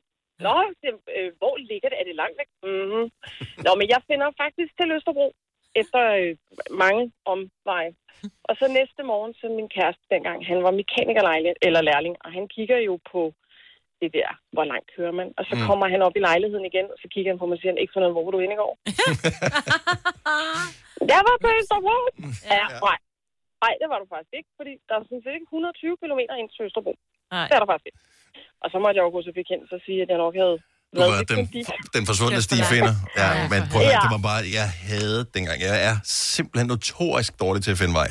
Nå, 0.47 0.57
det, 0.83 0.91
øh, 1.17 1.31
hvor 1.41 1.55
ligger 1.71 1.89
det? 1.89 1.99
Er 2.01 2.07
det 2.09 2.17
langt 2.23 2.37
væk? 2.41 2.51
Mm-hmm. 2.69 3.05
Nå, 3.65 3.71
men 3.81 3.87
jeg 3.95 4.01
finder 4.11 4.29
faktisk 4.43 4.71
til 4.79 4.93
Østerbro 4.97 5.27
efter 5.81 6.01
øh, 6.21 6.33
mange 6.83 7.03
omveje. 7.33 7.93
Og 8.49 8.55
så 8.61 8.65
næste 8.79 9.03
morgen, 9.11 9.35
så 9.41 9.47
min 9.59 9.69
kæreste 9.77 10.05
dengang, 10.11 10.47
han 10.51 10.63
var 10.67 10.71
mekaniker 10.81 11.23
eller 11.63 11.81
lærling, 11.91 12.17
og 12.25 12.33
han 12.37 12.49
kigger 12.49 12.79
jo 12.89 12.95
på 13.13 13.33
det 14.01 14.11
der, 14.19 14.31
hvor 14.53 14.65
langt 14.65 14.89
kører 14.97 15.13
man. 15.21 15.29
Og 15.39 15.45
så 15.45 15.55
Mm. 15.55 15.61
mm. 15.61 15.67
kommer 15.69 15.87
han 15.89 16.03
op 16.03 16.17
i 16.17 16.27
lejligheden 16.31 16.65
igen, 16.71 16.85
og 16.93 16.99
så 17.03 17.07
kigger 17.15 17.31
han 17.33 17.39
på 17.39 17.47
mig 17.47 17.57
og 17.57 17.61
siger, 17.61 17.75
ikke 17.75 17.93
ud 18.01 18.03
af, 18.05 18.13
hvor 18.13 18.25
var 18.25 18.31
du 18.31 18.39
inde 18.39 18.55
i 18.55 18.63
går? 18.63 18.73
jeg 21.13 21.21
var 21.29 21.37
på 21.45 21.49
Østerbro. 21.61 21.97
Ja, 22.55 22.65
nej. 22.87 22.99
Nej, 23.65 23.73
det 23.81 23.87
var 23.93 23.99
du 24.03 24.07
faktisk 24.15 24.35
ikke, 24.39 24.51
fordi 24.61 24.73
der 24.89 24.95
er 24.99 25.03
sådan 25.09 25.23
set 25.25 25.35
ikke 25.39 25.49
120 25.53 25.97
km 26.03 26.21
ind 26.41 26.49
til 26.55 26.63
Østerbro. 26.69 26.93
Nej. 27.35 27.47
Det 27.49 27.55
er 27.57 27.61
der 27.63 27.69
faktisk 27.73 27.89
ikke. 27.91 28.01
Og 28.63 28.67
så 28.73 28.77
måtte 28.83 28.97
jeg 28.99 29.05
jo 29.07 29.11
gå 29.17 29.21
så 29.29 29.33
bekendt 29.41 29.67
og 29.77 29.81
sige, 29.87 29.99
at 30.05 30.09
jeg 30.13 30.19
nok 30.25 30.35
havde 30.43 30.57
Du 30.97 31.01
lidt 31.19 31.29
den, 31.35 31.43
den 31.97 32.05
forsvundne 32.11 32.43
stifinder. 32.49 32.95
Ja, 33.21 33.29
Ja, 33.39 33.43
men 33.53 33.61
prøv 33.73 33.81
at 33.81 33.87
høre, 33.87 33.95
helvede. 33.95 34.05
det 34.05 34.11
var 34.17 34.23
bare, 34.31 34.41
jeg 34.61 34.69
havde 34.91 35.21
dengang. 35.37 35.59
Jeg 35.69 35.75
er 35.91 35.97
simpelthen 36.33 36.67
notorisk 36.75 37.33
dårlig 37.45 37.61
til 37.67 37.73
at 37.77 37.79
finde 37.83 37.95
vej. 38.03 38.11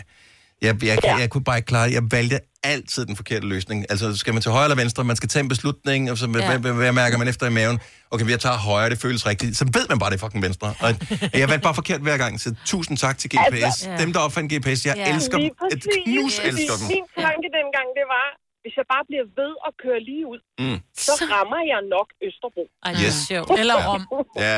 Jeg, 0.66 0.72
jeg, 0.84 0.98
jeg, 1.08 1.16
jeg 1.24 1.30
kunne 1.34 1.44
bare 1.50 1.58
ikke 1.60 1.72
klare 1.74 1.88
det. 1.88 1.94
Jeg 2.00 2.04
valgte 2.18 2.38
altid 2.74 3.02
den 3.10 3.16
forkerte 3.22 3.46
løsning. 3.54 3.78
Altså, 3.92 4.18
skal 4.22 4.34
man 4.34 4.42
til 4.42 4.52
højre 4.52 4.66
eller 4.70 4.76
venstre? 4.84 5.04
Man 5.04 5.16
skal 5.16 5.30
tage 5.30 5.44
en 5.44 5.50
beslutning, 5.56 6.02
og 6.12 6.18
så, 6.18 6.26
Ja. 6.26 6.32
hvad, 6.48 6.60
hvad, 6.60 6.74
hvad 6.74 6.92
mærker 6.92 7.18
man 7.18 7.28
efter 7.28 7.46
i 7.48 7.54
maven? 7.60 7.80
Okay, 8.16 8.30
jeg 8.36 8.40
tager 8.48 8.58
højre, 8.70 8.90
det 8.94 9.00
føles 9.06 9.22
rigtigt. 9.32 9.58
Så 9.58 9.66
ved 9.78 9.86
man 9.92 9.98
bare, 10.00 10.10
det 10.12 10.18
er 10.20 10.24
fucking 10.26 10.44
venstre. 10.48 10.68
Og 10.86 10.90
jeg 11.42 11.48
valgte 11.52 11.64
bare 11.70 11.76
forkert 11.82 12.02
hver 12.02 12.18
gang, 12.24 12.34
så 12.44 12.50
tusind 12.66 12.96
tak 13.06 13.16
til 13.22 13.28
GPS. 13.34 13.64
Altså, 13.64 13.90
Dem, 14.02 14.14
der 14.14 14.20
opfandt 14.20 14.48
GPS, 14.54 14.80
jeg 14.86 14.94
Ja. 14.98 15.14
elsker 15.16 15.38
dem. 15.38 15.50
Præcis. 15.62 15.86
knus 16.06 16.34
elsker 16.50 16.76
dem. 16.80 16.88
Min 16.96 17.06
tanke 17.26 17.48
dengang, 17.60 17.88
det 18.00 18.06
var, 18.16 18.28
hvis 18.64 18.74
jeg 18.80 18.86
bare 18.94 19.04
bliver 19.10 19.26
ved 19.42 19.52
at 19.68 19.72
køre 19.84 20.00
lige 20.10 20.26
ud, 20.34 20.40
Mm. 20.64 20.80
så 21.06 21.12
rammer 21.36 21.62
jeg 21.72 21.80
nok 21.96 22.08
Østerbro. 22.28 22.64
Ej, 22.86 22.92
det 22.92 23.02
Yes. 23.06 23.16
sjovt. 23.30 23.60
Eller 23.62 23.76
Rom. 23.88 24.04
Ja. 24.46 24.58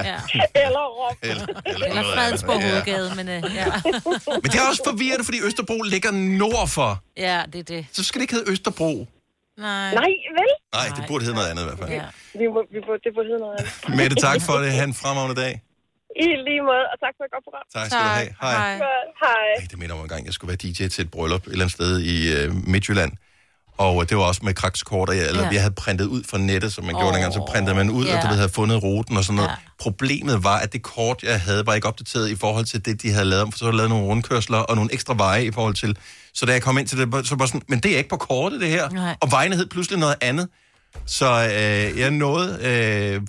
Eller 0.65 0.83
Rom. 0.99 1.15
Eller, 1.29 1.45
Eller 1.89 2.03
Fredensborg 2.15 2.59
hovedgade, 2.69 3.07
men 3.19 3.25
øh, 3.35 3.41
ja. 3.61 3.65
Men 4.43 4.49
det 4.51 4.55
er 4.61 4.65
også 4.71 4.83
forvirrende, 4.91 5.25
fordi 5.29 5.39
Østerbro 5.47 5.77
ligger 5.93 6.11
nord 6.43 6.67
for. 6.77 6.91
ja, 7.17 7.39
det 7.53 7.59
er 7.59 7.63
det. 7.75 7.81
Så 7.91 8.03
skal 8.03 8.15
det 8.19 8.23
ikke 8.23 8.33
hedde 8.37 8.51
Østerbro. 8.51 9.07
Nej. 9.65 9.89
Nej, 10.01 10.11
vel? 10.39 10.51
Nej, 10.77 10.87
det 10.97 11.01
burde 11.09 11.23
hedde 11.25 11.37
noget 11.39 11.49
andet 11.51 11.63
i 11.65 11.67
hvert 11.69 11.79
fald. 11.81 11.91
Ja. 12.01 12.05
Vi 12.41 12.45
må, 12.53 12.59
vi 12.75 12.79
må, 12.87 12.91
det 13.05 13.11
burde 13.15 13.27
hedde 13.31 13.41
noget 13.45 13.55
andet. 13.59 13.71
Mette, 13.99 14.15
tak 14.27 14.39
for 14.47 14.55
det. 14.63 14.69
Ha' 14.77 14.83
en 14.91 14.97
fremragende 15.03 15.37
dag. 15.43 15.53
I 16.25 16.27
lige 16.47 16.61
måde, 16.69 16.85
og 16.93 16.97
tak 17.05 17.13
for 17.17 17.23
et 17.27 17.31
godt 17.35 17.43
program. 17.47 17.65
Tak 17.77 17.85
skal 17.89 18.03
du 18.07 18.11
have. 18.19 18.31
Hej. 18.43 18.55
Godt, 18.85 19.09
Hej. 19.23 19.47
Ej, 19.59 19.65
det 19.71 19.77
minder 19.81 19.95
om 19.95 20.01
en 20.07 20.11
gang, 20.13 20.21
jeg 20.29 20.33
skulle 20.37 20.49
være 20.53 20.61
DJ 20.63 20.81
til 20.95 21.01
et 21.05 21.11
bryllup 21.15 21.43
et 21.47 21.51
eller 21.51 21.65
andet 21.65 21.77
sted 21.79 21.93
i 22.13 22.15
øh, 22.37 22.45
Midtjylland. 22.73 23.11
Og 23.78 24.01
øh, 24.01 24.09
det 24.09 24.17
var 24.17 24.23
også 24.23 24.41
med 24.43 24.53
krakskort, 24.53 25.09
eller, 25.09 25.43
Ja. 25.43 25.49
jeg 25.51 25.61
havde 25.61 25.73
printet 25.73 26.05
ud 26.05 26.23
fra 26.23 26.38
nettet, 26.38 26.73
som 26.73 26.84
man 26.86 26.95
oh, 26.95 27.01
gjorde 27.01 27.13
dengang, 27.13 27.34
så 27.34 27.45
printede 27.49 27.75
man 27.75 27.89
ud, 27.89 28.05
ja. 28.05 28.17
og 28.17 28.23
du 28.23 28.28
ved, 28.28 28.36
havde 28.36 28.49
fundet 28.49 28.84
ruten 28.84 29.17
og 29.17 29.23
sådan 29.23 29.36
noget. 29.36 29.51
Problemet 29.80 30.43
var, 30.43 30.57
at 30.57 30.73
det 30.73 30.82
kort, 30.82 31.23
jeg 31.23 31.41
havde, 31.41 31.65
var 31.65 31.73
ikke 31.73 31.88
opdateret 31.88 32.30
i 32.30 32.36
forhold 32.36 32.65
til 32.65 32.86
det, 32.86 33.01
de 33.01 33.11
havde 33.11 33.25
lavet, 33.25 33.47
for 33.51 33.57
så 33.57 33.65
havde 33.65 33.71
de 33.71 33.78
lavet 33.78 33.89
nogle 33.89 34.05
rundkørsler 34.05 34.57
og 34.57 34.75
nogle 34.75 34.93
ekstra 34.93 35.13
veje 35.17 35.45
i 35.45 35.51
forhold 35.51 35.73
til. 35.75 35.97
Så 36.34 36.45
da 36.45 36.51
jeg 36.51 36.61
kom 36.61 36.78
ind 36.78 36.88
til 36.88 36.97
det, 36.97 37.28
så 37.28 37.36
var 37.36 37.45
sådan, 37.45 37.61
men 37.67 37.80
det 37.80 37.93
er 37.93 37.97
ikke 37.97 38.09
på 38.09 38.17
kortet, 38.17 38.61
det 38.61 38.69
her. 38.69 38.89
Nej. 38.89 39.15
Og 39.21 39.32
vejene 39.32 39.55
hed 39.55 39.65
pludselig 39.65 39.99
noget 39.99 40.15
andet. 40.21 40.47
Så 41.05 41.25
øh, 41.25 41.99
jeg 41.99 42.11
nåede... 42.11 42.59
Øh, 42.61 43.21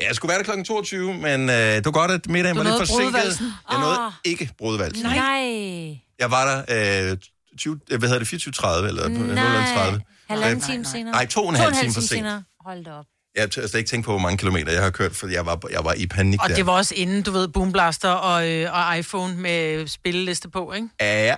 Ja, 0.00 0.06
jeg 0.06 0.14
skulle 0.16 0.28
være 0.30 0.38
der 0.38 0.44
klokken 0.44 0.64
22, 0.64 1.14
men 1.14 1.50
øh, 1.50 1.56
det 1.56 1.84
var 1.84 1.90
godt, 1.90 2.10
at 2.10 2.28
middagen 2.28 2.56
var 2.56 2.62
lidt 2.62 2.74
forsinket. 2.78 3.40
Jeg 3.70 3.80
nåede 3.80 3.98
Ah. 3.98 4.12
ikke 4.24 4.50
brudvalsen. 4.58 5.02
Nej. 5.06 5.98
Jeg 6.18 6.30
var 6.30 6.44
der 6.66 7.10
øh, 7.10 7.16
20, 7.60 7.80
øh, 7.90 7.98
hvad 7.98 8.08
hedder 8.08 8.24
det, 8.24 8.32
24.30 8.32 8.88
eller 8.88 9.08
Nej. 9.08 9.74
30. 9.74 10.00
Halvanden 10.28 10.60
time 10.60 10.84
senere. 10.84 11.12
Nej, 11.12 11.26
to 11.26 11.42
og 11.42 11.48
en 11.48 11.54
halv 11.56 11.72
time 11.74 11.92
for 11.92 12.00
sent. 12.00 12.08
senere. 12.10 12.42
Hold 12.66 12.84
da 12.84 12.90
op. 12.92 13.04
Jeg 13.34 13.42
har 13.42 13.48
slet 13.50 13.74
ikke 13.74 13.88
tænkt 13.88 14.04
på, 14.04 14.12
hvor 14.12 14.18
mange 14.20 14.38
kilometer 14.38 14.72
jeg 14.72 14.82
har 14.82 14.90
kørt, 14.90 15.12
for 15.16 15.26
jeg 15.28 15.46
var, 15.46 15.60
jeg 15.70 15.84
var 15.84 15.92
i 15.92 16.06
panik 16.06 16.42
Og 16.42 16.48
der. 16.48 16.54
det 16.54 16.66
var 16.66 16.72
også 16.72 16.94
inden, 16.94 17.22
du 17.22 17.30
ved, 17.30 17.48
Boomblaster 17.48 18.10
og, 18.10 18.48
øh, 18.50 18.74
og 18.74 18.98
iPhone 18.98 19.34
med 19.36 19.86
spilleliste 19.86 20.48
på, 20.50 20.72
ikke? 20.72 20.88
Ja. 21.00 21.34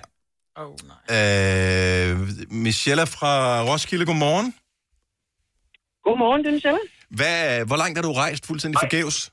Oh, 0.55 0.73
Øh, 1.11 2.19
Michelle 2.51 3.07
fra 3.07 3.61
Roskilde, 3.63 4.05
godmorgen. 4.05 4.53
Godmorgen, 6.03 6.41
det 6.43 6.47
er 6.49 6.53
Michelle. 6.53 6.79
Hvad, 7.09 7.65
hvor 7.65 7.75
langt 7.77 7.97
er 7.97 8.01
du 8.01 8.11
rejst 8.13 8.45
fuldstændig 8.45 8.79
forgæves? 8.81 9.31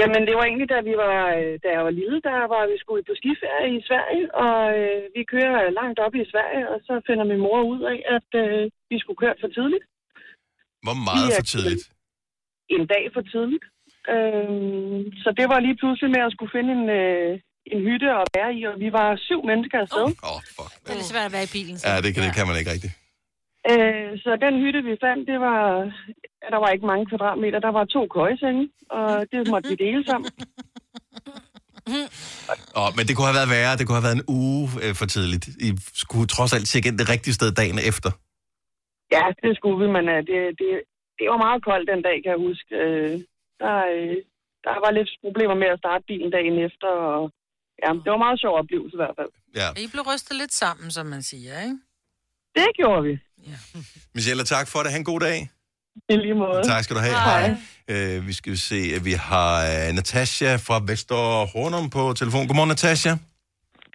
Jamen, 0.00 0.22
det 0.28 0.34
var 0.38 0.44
egentlig, 0.46 0.68
da, 0.72 0.78
vi 0.90 0.94
var, 1.04 1.16
øh, 1.38 1.52
da 1.62 1.68
jeg 1.76 1.82
var 1.86 1.94
lille, 2.00 2.18
der 2.28 2.36
var 2.54 2.62
vi 2.72 2.76
skulle 2.82 3.04
på 3.08 3.14
skiferie 3.20 3.68
i 3.78 3.80
Sverige, 3.88 4.24
og 4.44 4.58
øh, 4.80 5.00
vi 5.16 5.22
kører 5.34 5.74
langt 5.80 5.98
op 6.04 6.14
i 6.22 6.24
Sverige, 6.32 6.64
og 6.72 6.78
så 6.86 6.94
finder 7.08 7.24
min 7.30 7.44
mor 7.46 7.60
ud 7.74 7.82
af, 7.92 7.98
at 8.16 8.30
øh, 8.42 8.62
vi 8.90 8.96
skulle 9.02 9.20
køre 9.22 9.36
for 9.42 9.50
tidligt. 9.56 9.84
Hvor 10.86 10.96
meget 11.08 11.30
for 11.38 11.46
tidligt? 11.54 11.84
En 12.76 12.84
dag 12.92 13.04
for 13.14 13.22
tidligt. 13.32 13.66
Øh, 14.12 15.00
så 15.22 15.28
det 15.38 15.46
var 15.52 15.58
lige 15.66 15.78
pludselig 15.80 16.10
med 16.16 16.22
at 16.26 16.32
skulle 16.34 16.52
finde 16.56 16.70
en, 16.78 16.86
øh, 17.00 17.30
en 17.72 17.80
hytte 17.88 18.08
at 18.22 18.26
være 18.36 18.50
i, 18.58 18.60
og 18.70 18.74
vi 18.84 18.88
var 18.98 19.08
syv 19.28 19.40
mennesker 19.50 19.78
afsted. 19.84 20.06
Åh, 20.06 20.30
oh, 20.30 20.40
fuck. 20.56 20.72
Det 20.82 20.90
er 20.94 20.98
lidt 21.00 21.10
svært 21.14 21.28
at 21.30 21.34
være 21.36 21.46
i 21.48 21.52
bilen. 21.56 21.74
Så. 21.78 21.84
Ja, 21.88 21.94
det 22.04 22.10
kan, 22.14 22.20
det 22.26 22.32
kan 22.38 22.46
man 22.48 22.56
ikke 22.60 22.72
rigtigt. 22.74 22.94
Øh, 23.70 24.10
så 24.22 24.30
den 24.44 24.54
hytte, 24.62 24.80
vi 24.82 24.96
fandt, 25.04 25.28
det 25.30 25.38
var, 25.40 25.60
der 26.52 26.60
var 26.64 26.70
ikke 26.70 26.86
mange 26.86 27.06
kvadratmeter. 27.06 27.58
Der 27.58 27.72
var 27.78 27.84
to 27.84 28.02
køjesenge, 28.16 28.62
og 28.90 29.26
det 29.32 29.48
måtte 29.50 29.68
vi 29.68 29.76
dele 29.84 30.04
sammen. 30.10 30.30
Oh, 32.80 32.90
men 32.96 33.02
det 33.06 33.12
kunne 33.14 33.28
have 33.30 33.40
været 33.40 33.54
værre. 33.56 33.76
Det 33.78 33.84
kunne 33.84 33.98
have 34.00 34.08
været 34.08 34.20
en 34.22 34.28
uge 34.40 34.64
øh, 34.82 34.92
for 34.98 35.06
tidligt. 35.14 35.44
I 35.66 35.68
skulle 36.02 36.28
trods 36.34 36.52
alt 36.56 36.66
tjekke 36.70 36.88
ind 36.88 36.98
det 37.02 37.08
rigtige 37.14 37.34
sted 37.38 37.50
dagen 37.60 37.78
efter. 37.90 38.10
Ja, 39.16 39.24
det 39.42 39.52
skulle 39.58 39.78
vi, 39.82 39.86
men 39.96 40.04
øh, 40.14 40.20
det, 40.28 40.38
det, 40.60 40.70
det 41.18 41.24
var 41.32 41.40
meget 41.46 41.60
koldt 41.68 41.90
den 41.92 42.02
dag, 42.08 42.16
kan 42.22 42.32
jeg 42.34 42.40
huske. 42.48 42.70
Øh, 42.84 43.12
der, 43.62 43.76
øh, 43.94 44.16
der 44.66 44.76
var 44.84 44.90
lidt 44.98 45.10
problemer 45.24 45.56
med 45.62 45.68
at 45.74 45.78
starte 45.82 46.04
bilen 46.10 46.30
dagen 46.36 46.56
efter, 46.68 46.90
og 47.12 47.22
ja, 47.82 47.88
det 48.02 48.08
var 48.10 48.18
en 48.18 48.26
meget 48.26 48.40
sjov 48.40 48.54
oplevelse 48.62 48.94
i 48.96 49.02
hvert 49.02 49.16
fald. 49.18 49.32
Ja. 49.60 49.68
I 49.82 49.84
blev 49.92 50.04
rystet 50.10 50.36
lidt 50.42 50.54
sammen, 50.62 50.88
som 50.96 51.06
man 51.14 51.22
siger, 51.22 51.54
ikke? 51.66 51.78
Det 52.58 52.68
gjorde 52.78 53.02
vi. 53.08 53.14
Michelle, 54.14 54.44
tak 54.44 54.66
for 54.72 54.78
det. 54.82 54.90
Ha' 54.92 54.98
en 54.98 55.04
god 55.04 55.20
dag. 55.20 55.38
I 56.08 56.16
lige 56.16 56.34
måde. 56.34 56.62
Tak 56.72 56.84
skal 56.84 56.96
du 56.96 57.00
have. 57.00 57.14
Hej. 57.30 57.50
Øh, 57.92 58.26
vi 58.28 58.32
skal 58.32 58.58
se, 58.58 58.80
at 58.96 59.04
vi 59.04 59.12
har 59.12 59.50
øh, 59.70 59.94
Natasha 59.94 60.50
fra 60.66 60.76
Vester 60.88 61.22
Hornum 61.52 61.90
på 61.96 62.02
telefon. 62.20 62.46
Godmorgen, 62.48 62.68
Natasha. 62.68 63.10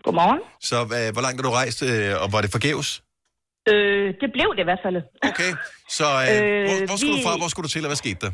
Godmorgen. 0.06 0.42
Så 0.70 0.76
øh, 0.98 1.08
hvor 1.14 1.22
langt 1.26 1.38
har 1.40 1.46
du 1.50 1.54
rejst, 1.62 1.80
øh, 1.90 2.12
og 2.24 2.28
var 2.34 2.42
det 2.44 2.52
forgæves? 2.58 2.90
Øh, 3.72 4.08
det 4.22 4.30
blev 4.36 4.50
det 4.56 4.62
i 4.66 4.68
hvert 4.70 4.84
fald. 4.86 4.98
Okay. 5.32 5.52
Så 5.98 6.06
øh, 6.24 6.28
Øh, 6.32 6.66
hvor, 6.68 6.78
hvor 6.90 6.98
skulle 6.98 7.14
vi- 7.14 7.22
du 7.22 7.26
fra? 7.28 7.34
Hvor 7.42 7.50
skulle 7.52 7.66
du 7.68 7.74
til, 7.76 7.84
og 7.86 7.90
hvad 7.92 8.02
skete 8.06 8.20
der? 8.26 8.32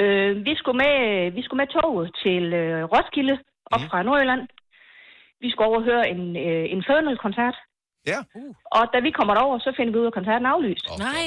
Øh, 0.00 0.30
vi, 0.48 0.52
skulle 0.60 0.78
med, 0.84 0.96
vi 1.36 1.40
skulle 1.44 1.60
med 1.62 1.70
toget 1.76 2.06
til 2.24 2.42
øh, 2.62 2.80
Roskilde 2.94 3.36
op 3.74 3.80
Mhm. 3.80 3.88
fra 3.90 3.98
Nordjylland. 4.08 4.42
Vi 5.42 5.48
skulle 5.50 5.68
overhøre 5.72 6.04
en 6.14 6.22
øh, 6.46 6.64
Infernal-koncert. 6.76 7.56
Ja. 8.06 8.18
Og 8.76 8.84
da 8.94 8.98
vi 9.06 9.10
kommer 9.18 9.34
derover, 9.34 9.58
så 9.58 9.70
finder 9.76 9.92
vi 9.92 9.98
ud 9.98 10.04
af, 10.08 10.12
at 10.12 10.14
koncerten 10.18 10.46
er 10.46 10.50
aflyst. 10.56 10.86
Nej. 11.06 11.24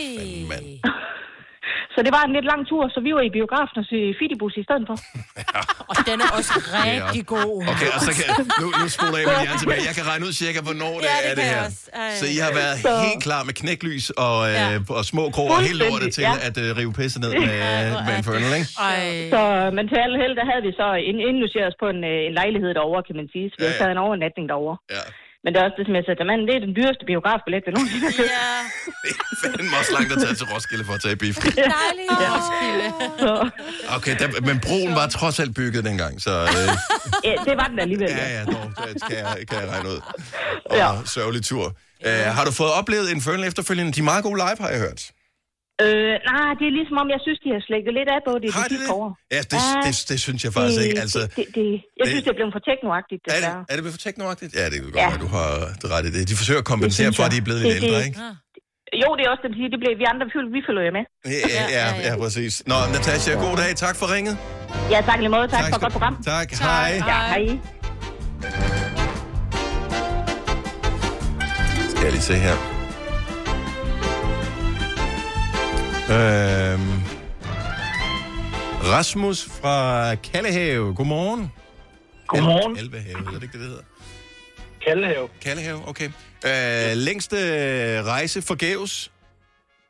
Så 1.95 1.99
det 2.05 2.11
var 2.17 2.24
en 2.28 2.34
lidt 2.38 2.47
lang 2.51 2.61
tur, 2.71 2.84
så 2.95 2.99
vi 3.07 3.11
var 3.17 3.24
i 3.30 3.32
biografen 3.38 3.78
og 3.82 3.86
se 3.91 3.97
Fidibus 4.19 4.53
i 4.61 4.63
stedet 4.67 4.86
for. 4.89 4.97
Og 5.91 5.95
den 6.09 6.17
er 6.26 6.30
også 6.39 6.53
rigtig 6.80 7.24
god. 7.36 7.55
Okay, 7.74 7.89
og 7.95 7.99
så 8.07 8.11
kan, 8.17 8.26
nu, 8.61 8.67
nu 8.82 8.86
spoler 8.97 9.17
jeg 9.21 9.28
min 9.32 9.39
hjerne 9.45 9.59
tilbage. 9.63 9.82
Jeg 9.89 9.95
kan 9.99 10.05
regne 10.11 10.24
ud 10.28 10.34
cirka, 10.43 10.59
hvornår 10.67 10.93
det 11.01 11.07
Ja, 11.11 11.17
det 11.24 11.32
er 11.32 11.36
det 11.41 11.47
her. 11.53 11.63
Ej. 11.65 12.19
Så 12.21 12.26
I 12.36 12.38
har 12.45 12.51
været 12.61 12.76
Så- 12.86 13.03
helt 13.07 13.21
klar 13.28 13.41
med 13.47 13.53
knæklys 13.61 14.05
og, 14.26 14.38
øh, 14.51 14.76
og 14.99 15.03
små 15.13 15.24
kroger 15.36 15.55
og 15.59 15.63
helt 15.69 15.80
lortet 15.84 16.09
til 16.15 16.24
Fuldstændig, 16.26 16.67
at 16.69 16.71
øh, 16.71 16.78
rive 16.80 16.93
pisse 16.99 17.17
ned 17.24 17.32
med, 17.41 17.53
med 18.05 18.11
en 18.11 18.17
Infernal, 18.19 18.53
ikke? 18.59 18.69
Så, 19.34 19.41
men 19.78 19.84
til 19.91 19.97
alle 20.05 20.15
held, 20.24 20.34
der 20.39 20.45
havde 20.51 20.63
vi 20.67 20.71
så 20.82 20.88
ind, 21.09 21.17
indlogeret 21.30 21.67
os 21.71 21.78
på 21.84 21.88
en, 21.93 21.99
øh, 22.11 22.19
en 22.30 22.34
lejlighed 22.41 22.69
derovre, 22.80 23.01
kan 23.07 23.15
man 23.21 23.28
sige. 23.34 23.45
Så 23.51 23.55
vi 23.59 23.63
Ja, 23.63 23.69
har 23.69 23.76
ja. 23.78 23.80
taget 23.82 23.93
en 23.97 24.01
overnatning 24.07 24.45
derovre. 24.53 24.78
Ja. 24.97 25.03
Men 25.43 25.49
det 25.53 25.57
er 25.59 25.65
også 25.67 25.77
det, 25.79 25.85
som 25.89 25.95
jeg 25.99 26.03
sagde 26.07 26.19
til 26.21 26.27
manden, 26.31 26.45
det 26.49 26.55
er 26.59 26.63
den 26.67 26.75
dyreste 26.79 27.03
biografbillet, 27.11 27.63
vi 27.67 27.71
nogensinde 27.75 28.05
har 28.09 28.15
købt. 28.19 28.31
Ja. 28.39 28.49
Fanden 29.41 29.69
også 29.79 29.91
langt 29.97 30.09
at 30.15 30.19
tage 30.25 30.35
til 30.39 30.45
Roskilde 30.53 30.83
for 30.89 30.93
at 30.97 31.01
tage 31.05 31.15
biffen. 31.23 31.43
Dejligt. 31.43 32.09
Roskilde. 32.35 32.87
Okay, 33.97 34.13
der, 34.21 34.27
men 34.49 34.57
broen 34.65 34.91
var 34.99 35.07
trods 35.17 35.37
alt 35.43 35.53
bygget 35.59 35.81
dengang, 35.89 36.13
så... 36.25 36.31
Øh, 36.57 36.69
Ja, 37.29 37.35
det 37.47 37.53
var 37.61 37.67
den 37.73 37.79
alligevel. 37.85 38.09
ja, 38.21 38.27
ja, 38.37 38.43
dog, 38.53 38.65
det 38.93 39.03
kan 39.09 39.17
jeg, 39.23 39.35
kan 39.49 39.57
jeg 39.61 39.69
regne 39.73 39.89
ud. 39.93 39.99
Og 40.69 40.75
Ja. 40.81 40.89
sørgelig 41.15 41.43
tur. 41.45 41.65
Uh, 42.05 42.11
har 42.37 42.43
du 42.45 42.51
fået 42.51 42.71
oplevet 42.79 43.09
Infernal 43.15 43.43
efterfølgende? 43.47 43.91
De 43.91 43.99
er 43.99 44.03
meget 44.03 44.23
gode 44.23 44.35
live, 44.35 44.57
har 44.59 44.69
jeg 44.69 44.79
hørt. 44.79 45.01
Øh, 45.86 46.13
nej, 46.32 46.49
det 46.59 46.65
er 46.69 46.74
ligesom 46.80 46.95
om, 47.03 47.07
jeg 47.15 47.21
synes, 47.26 47.39
de 47.45 47.49
har 47.55 47.61
slækket 47.69 47.91
lidt 47.99 48.09
af 48.15 48.19
på 48.28 48.32
det 48.41 48.47
i 48.49 48.51
de 48.57 48.63
sidste 48.71 48.91
år. 48.99 49.05
Ja, 49.36 49.41
det, 49.51 49.59
det, 49.86 49.93
det 50.11 50.17
synes 50.26 50.39
jeg 50.45 50.51
faktisk 50.57 50.82
ikke. 50.88 50.99
Altså, 51.05 51.21
Det, 51.26 51.32
det, 51.39 51.45
det, 51.57 51.67
jeg 51.99 52.03
det- 52.03 52.07
synes, 52.11 52.24
det 52.26 52.32
er 52.36 52.38
blevet 52.39 52.53
for 52.57 52.63
teknoagtigt, 52.71 53.21
er, 53.36 53.39
det, 53.45 53.51
er 53.71 53.74
det 53.76 53.82
blevet 53.86 53.95
for 53.99 54.03
teknoagtigt? 54.07 54.49
Ja, 54.59 54.63
det 54.71 54.78
kan 54.82 54.84
godt 54.95 55.01
Ja. 55.03 55.09
være, 55.13 55.21
du 55.26 55.30
har 55.38 55.49
det 55.82 55.88
ret 55.95 56.05
i 56.09 56.11
det. 56.15 56.21
De 56.32 56.36
forsøger 56.41 56.61
at 56.65 56.69
kompensere 56.74 57.09
for, 57.17 57.24
at 57.28 57.32
de 57.36 57.38
er 57.43 57.45
blevet 57.49 57.61
lidt 57.65 57.74
Det- 57.76 57.84
ældre, 57.84 57.99
det- 57.99 58.07
ikke? 58.09 58.19
Jo, 59.03 59.09
det 59.17 59.21
er 59.26 59.30
også 59.34 59.43
det, 59.45 59.49
de 59.53 59.57
siger, 59.59 59.69
det 59.76 59.80
bliver, 59.84 59.95
vi 60.01 60.05
andre 60.13 60.26
følger, 60.34 60.51
vi 60.57 60.61
følger 60.67 60.91
med. 60.97 61.03
Ja, 61.26 61.47
ja, 61.57 61.63
ja, 61.80 61.86
ja, 62.07 62.13
præcis. 62.24 62.53
Nå, 62.71 62.78
Natasha, 62.95 63.32
god 63.45 63.55
dag. 63.61 63.71
Tak 63.86 63.95
for 63.99 64.05
ringet. 64.15 64.36
Ja, 64.93 64.99
tak 65.09 65.19
lige 65.26 65.30
måde. 65.38 65.47
Tak, 65.47 65.59
Tak 65.59 65.69
for 65.71 65.76
et 65.76 65.82
godt 65.86 65.93
program. 65.97 66.15
Tak, 66.34 66.47
hej. 66.51 66.91
Ja, 67.11 67.19
hej. 67.34 67.43
Skal 71.91 72.03
jeg 72.03 72.11
lige 72.17 72.21
se 72.32 72.36
her. 72.47 72.72
Øhm, 76.18 76.95
Rasmus 78.95 79.39
fra 79.61 79.78
Kallehave. 80.16 80.95
Godmorgen. 80.95 81.51
Godmorgen. 82.28 82.72
El- 82.78 82.84
Elvehave, 82.84 83.18
er 83.28 83.39
det 83.39 83.43
ikke 83.43 83.53
det, 83.57 83.61
det 83.66 83.70
hedder? 83.74 83.84
Kaldehave. 84.86 85.28
Kallehave, 85.45 85.80
okay. 85.91 86.09
Øh, 86.49 86.91
længste 87.07 87.38
rejse 88.14 88.41
forgæves? 88.51 88.93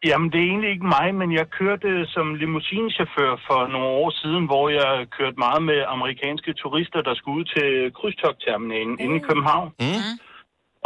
Jamen, 0.09 0.27
det 0.31 0.39
er 0.43 0.47
egentlig 0.53 0.71
ikke 0.75 0.87
mig, 0.97 1.07
men 1.21 1.29
jeg 1.39 1.45
kørte 1.59 1.89
som 2.15 2.25
limousinechauffør 2.41 3.31
for 3.47 3.59
nogle 3.73 3.87
år 4.03 4.09
siden, 4.21 4.43
hvor 4.51 4.65
jeg 4.79 4.91
kørte 5.17 5.37
meget 5.45 5.61
med 5.69 5.79
amerikanske 5.95 6.51
turister, 6.61 6.99
der 7.07 7.13
skulle 7.19 7.37
ud 7.41 7.45
til 7.55 7.67
krydstogtterminalen 7.97 8.95
inde 9.03 9.15
i 9.21 9.23
København. 9.29 9.67
Mm. 9.79 10.13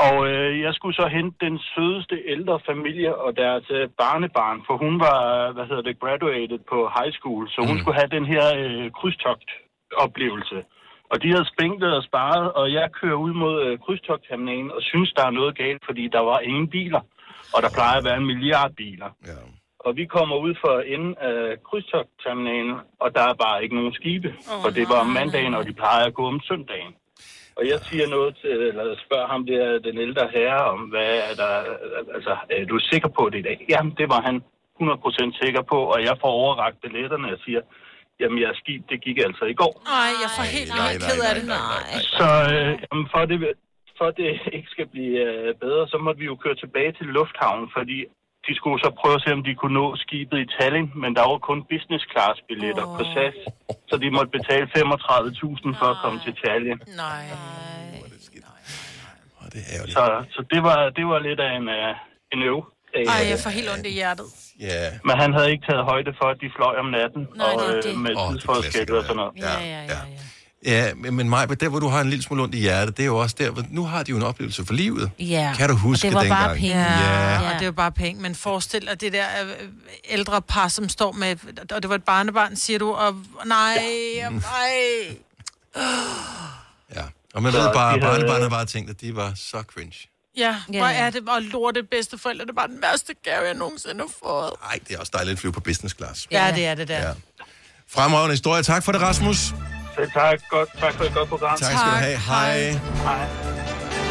Og 0.06 0.28
øh, 0.32 0.60
jeg 0.66 0.74
skulle 0.74 0.96
så 0.96 1.08
hente 1.08 1.46
den 1.46 1.60
sødeste 1.60 2.16
ældre 2.26 2.60
familie 2.70 3.16
og 3.16 3.38
deres 3.38 3.66
øh, 3.70 3.90
barnebarn, 4.02 4.60
for 4.68 4.78
hun 4.78 5.00
var, 5.00 5.52
hvad 5.52 5.66
hedder 5.70 5.82
det, 5.82 6.00
graduated 6.00 6.60
på 6.72 6.92
high 6.98 7.14
school, 7.18 7.50
så 7.50 7.60
hun 7.70 7.80
skulle 7.80 8.00
have 8.02 8.16
den 8.18 8.26
her 8.26 8.46
øh, 8.58 8.92
krydstogt-oplevelse. 8.92 10.60
Og 11.12 11.22
de 11.24 11.28
havde 11.34 11.52
spænklet 11.54 11.94
og 11.96 12.04
sparet, 12.04 12.52
og 12.52 12.74
jeg 12.74 12.92
kører 13.02 13.20
ud 13.26 13.34
mod 13.34 13.56
øh, 13.66 13.80
krydstogtterminalen 13.80 14.72
og 14.72 14.82
synes, 14.82 15.14
der 15.14 15.26
er 15.26 15.38
noget 15.40 15.58
galt, 15.58 15.82
fordi 15.86 16.08
der 16.08 16.20
var 16.20 16.40
ingen 16.40 16.68
biler. 16.68 17.02
Og 17.56 17.60
der 17.64 17.70
plejer 17.78 17.98
at 17.98 18.06
være 18.06 18.18
en 18.18 18.26
milliard 18.26 18.72
biler. 18.74 19.10
Ja. 19.28 19.40
Og 19.80 19.96
vi 19.96 20.06
kommer 20.06 20.36
ud 20.36 20.54
for 20.64 20.80
enden 20.80 21.16
af 21.18 21.64
krydstogtterminalen, 21.68 22.76
og 23.00 23.16
der 23.16 23.24
er 23.32 23.34
bare 23.34 23.64
ikke 23.64 23.76
nogen 23.76 23.94
skibe. 23.94 24.28
Oh, 24.28 24.62
for 24.64 24.70
det 24.78 24.86
var 24.92 25.00
om 25.06 25.12
mandagen, 25.20 25.54
og 25.54 25.66
de 25.66 25.74
plejer 25.74 26.06
at 26.06 26.14
gå 26.14 26.28
om 26.28 26.40
søndagen. 26.50 26.94
Og 27.58 27.64
jeg 27.72 27.80
siger 27.90 28.08
noget 28.16 28.32
til, 28.42 28.56
eller 28.70 28.96
spørger 29.06 29.28
ham 29.34 29.46
der, 29.46 29.80
den 29.88 29.98
ældre 30.06 30.26
herre, 30.36 30.64
om 30.74 30.80
hvad 30.94 31.12
er 31.30 31.36
der, 31.42 31.54
altså, 32.16 32.34
er 32.50 32.66
du 32.66 32.80
sikker 32.80 33.10
på 33.18 33.24
det 33.32 33.40
i 33.40 33.48
dag? 33.50 33.58
Jamen, 33.70 33.94
det 34.00 34.08
var 34.14 34.22
han 34.28 34.36
100% 34.82 35.44
sikker 35.44 35.62
på, 35.72 35.80
og 35.94 36.00
jeg 36.08 36.16
får 36.22 36.32
overrakt 36.42 36.78
billetterne 36.82 37.28
og 37.34 37.40
siger, 37.46 37.62
jamen, 38.20 38.42
jeres 38.44 38.58
skib, 38.58 38.82
det 38.90 39.04
gik 39.06 39.18
altså 39.28 39.46
i 39.54 39.56
går. 39.62 39.74
Nej, 39.96 40.12
jeg 40.24 40.30
får 40.38 40.46
helt, 40.58 40.72
nej, 40.80 40.92
helt 40.92 41.04
nej, 41.04 41.10
ked 41.10 41.20
af 41.30 41.34
det. 41.38 41.46
nej, 41.56 41.82
Nej. 41.94 42.02
Så 42.20 42.28
øh, 42.54 42.72
jamen, 42.86 43.06
for, 43.14 43.22
det, 43.32 43.38
for 43.98 44.06
at 44.12 44.18
det 44.22 44.28
ikke 44.58 44.70
skal 44.76 44.88
blive 44.94 45.16
øh, 45.28 45.56
bedre, 45.64 45.84
så 45.92 45.98
måtte 46.06 46.20
vi 46.22 46.28
jo 46.32 46.36
køre 46.44 46.58
tilbage 46.64 46.92
til 46.98 47.08
lufthavnen, 47.18 47.70
fordi 47.78 47.98
de 48.48 48.54
skulle 48.60 48.80
så 48.86 48.90
prøve 49.02 49.16
at 49.20 49.24
se, 49.26 49.30
om 49.38 49.44
de 49.48 49.54
kunne 49.62 49.76
nå 49.82 49.88
skibet 50.04 50.38
i 50.46 50.48
Tallinn, 50.56 50.90
men 51.02 51.12
der 51.18 51.24
var 51.32 51.38
kun 51.50 51.60
business 51.74 52.04
class 52.12 52.36
billetter 52.48 52.86
oh. 52.88 52.98
på 52.98 53.04
SAS, 53.14 53.38
så 53.90 53.96
de 54.04 54.08
måtte 54.18 54.32
betale 54.38 54.66
35.000 54.66 55.80
for 55.80 55.88
at 55.94 55.98
komme 56.04 56.20
til 56.26 56.34
Tallinn. 56.44 56.80
Nej. 57.06 57.26
Så, 59.96 60.04
så 60.36 60.42
det, 60.52 60.64
var, 60.64 60.90
det 60.98 61.06
var 61.12 61.20
lidt 61.20 61.40
af 61.40 61.52
en, 61.60 61.68
uh, 61.68 61.94
en 62.34 62.42
øv. 62.52 62.60
Ej, 62.94 63.30
jeg 63.32 63.40
får 63.44 63.50
helt 63.50 63.70
ondt 63.74 63.86
i 63.86 63.94
hjertet. 64.00 64.26
Ja. 64.60 64.84
Men 65.08 65.16
han 65.22 65.34
havde 65.34 65.52
ikke 65.52 65.66
taget 65.70 65.84
højde 65.84 66.12
for, 66.20 66.28
at 66.34 66.38
de 66.42 66.50
fløj 66.58 66.76
om 66.84 66.86
natten, 66.86 67.28
Nej, 67.36 67.46
og 67.46 67.60
det 67.60 67.70
er 67.70 67.78
øh, 67.78 67.84
det. 67.84 67.98
med 68.06 68.14
oh, 68.16 68.24
det 68.24 68.32
tidsforskel 68.32 68.96
og 68.96 69.04
sådan 69.04 69.16
noget. 69.16 69.34
Ja, 69.38 69.54
ja, 69.60 69.82
ja. 69.82 69.82
Ja, 69.94 70.00
men, 70.96 71.16
men 71.16 71.30
Maja, 71.30 71.46
der 71.46 71.70
hvor 71.70 71.80
du 71.80 71.88
har 71.88 72.02
en 72.02 72.10
lille 72.10 72.24
smule 72.24 72.44
ondt 72.44 72.56
i 72.56 72.60
hjertet, 72.60 72.98
det 72.98 73.04
er 73.04 73.08
jo 73.08 73.18
også 73.18 73.36
der, 73.40 73.50
hvor 73.50 73.64
nu 73.70 73.86
har 73.86 74.04
de 74.04 74.12
jo 74.12 74.18
en 74.18 74.24
oplevelse 74.24 74.66
for 74.66 74.74
livet. 74.74 75.12
Ja. 75.20 75.54
Kan 75.58 75.70
du 75.70 75.76
huske 75.76 76.08
og 76.08 76.10
det 76.10 76.16
var 76.16 76.22
dengang? 76.22 76.46
bare 76.46 76.56
penge. 76.56 76.70
Ja. 76.70 77.34
ja. 77.34 77.54
Og 77.54 77.60
det 77.60 77.66
var 77.66 77.72
bare 77.72 77.92
penge. 77.92 78.22
Men 78.22 78.36
forestil 78.36 78.88
dig 78.88 79.02
det 79.02 79.14
der 79.14 79.26
øh, 79.44 79.68
ældre 80.10 80.42
par, 80.42 80.68
som 80.68 80.90
står 80.90 81.12
med... 81.12 81.36
Og 81.72 81.82
det 81.82 81.90
var 81.90 81.96
et 81.96 82.04
barnebarn, 82.04 82.56
siger 82.56 82.80
du, 82.80 82.92
og 82.94 83.16
nej, 83.46 83.78
og 84.26 84.34
nej. 84.54 85.18
Og 87.34 87.44
man 87.44 87.52
Så 87.52 87.58
ved 87.62 87.74
bare, 87.74 88.00
barnebarnet 88.00 88.50
bare 88.50 88.66
tænkt, 88.66 88.90
at 88.90 89.02
de 89.02 89.16
var 89.16 89.34
så 89.36 89.64
cringe. 89.74 89.98
Ja, 90.38 90.56
Ja, 90.74 90.80
hvor 90.80 90.88
ja. 90.88 90.94
er 90.94 91.10
det, 91.10 91.30
og 91.30 91.42
lorte 91.42 91.84
bedste 91.84 92.18
forældre, 92.18 92.46
det 92.46 92.56
bare 92.56 92.68
den 92.68 92.82
værste 92.82 93.14
gave, 93.24 93.46
jeg 93.46 93.54
nogensinde 93.54 93.96
har 94.00 94.10
fået. 94.24 94.52
Nej, 94.64 94.80
det 94.88 94.96
er 94.96 95.00
også 95.00 95.12
dejligt 95.16 95.34
at 95.34 95.40
flyve 95.40 95.54
på 95.54 95.60
business 95.60 95.96
class. 95.96 96.28
Ja, 96.32 96.52
det 96.56 96.66
er 96.66 96.76
det 96.76 96.88
der. 96.88 97.08
Ja. 97.08 97.14
Fremragende 97.90 98.34
historie. 98.34 98.64
Tak 98.64 98.84
for 98.84 98.92
det, 98.92 99.02
Rasmus. 99.02 99.54
Selv 99.98 100.12
tak. 100.12 100.38
Godt, 100.50 100.70
tak 100.84 100.94
for 100.98 101.04
et 101.04 101.14
godt 101.18 101.30
program. 101.34 101.56
Tak 101.58 101.74
skal 101.82 101.92
du 101.92 101.98
have. 102.08 102.18
Hej. 102.32 102.58
Hej. 103.08 103.24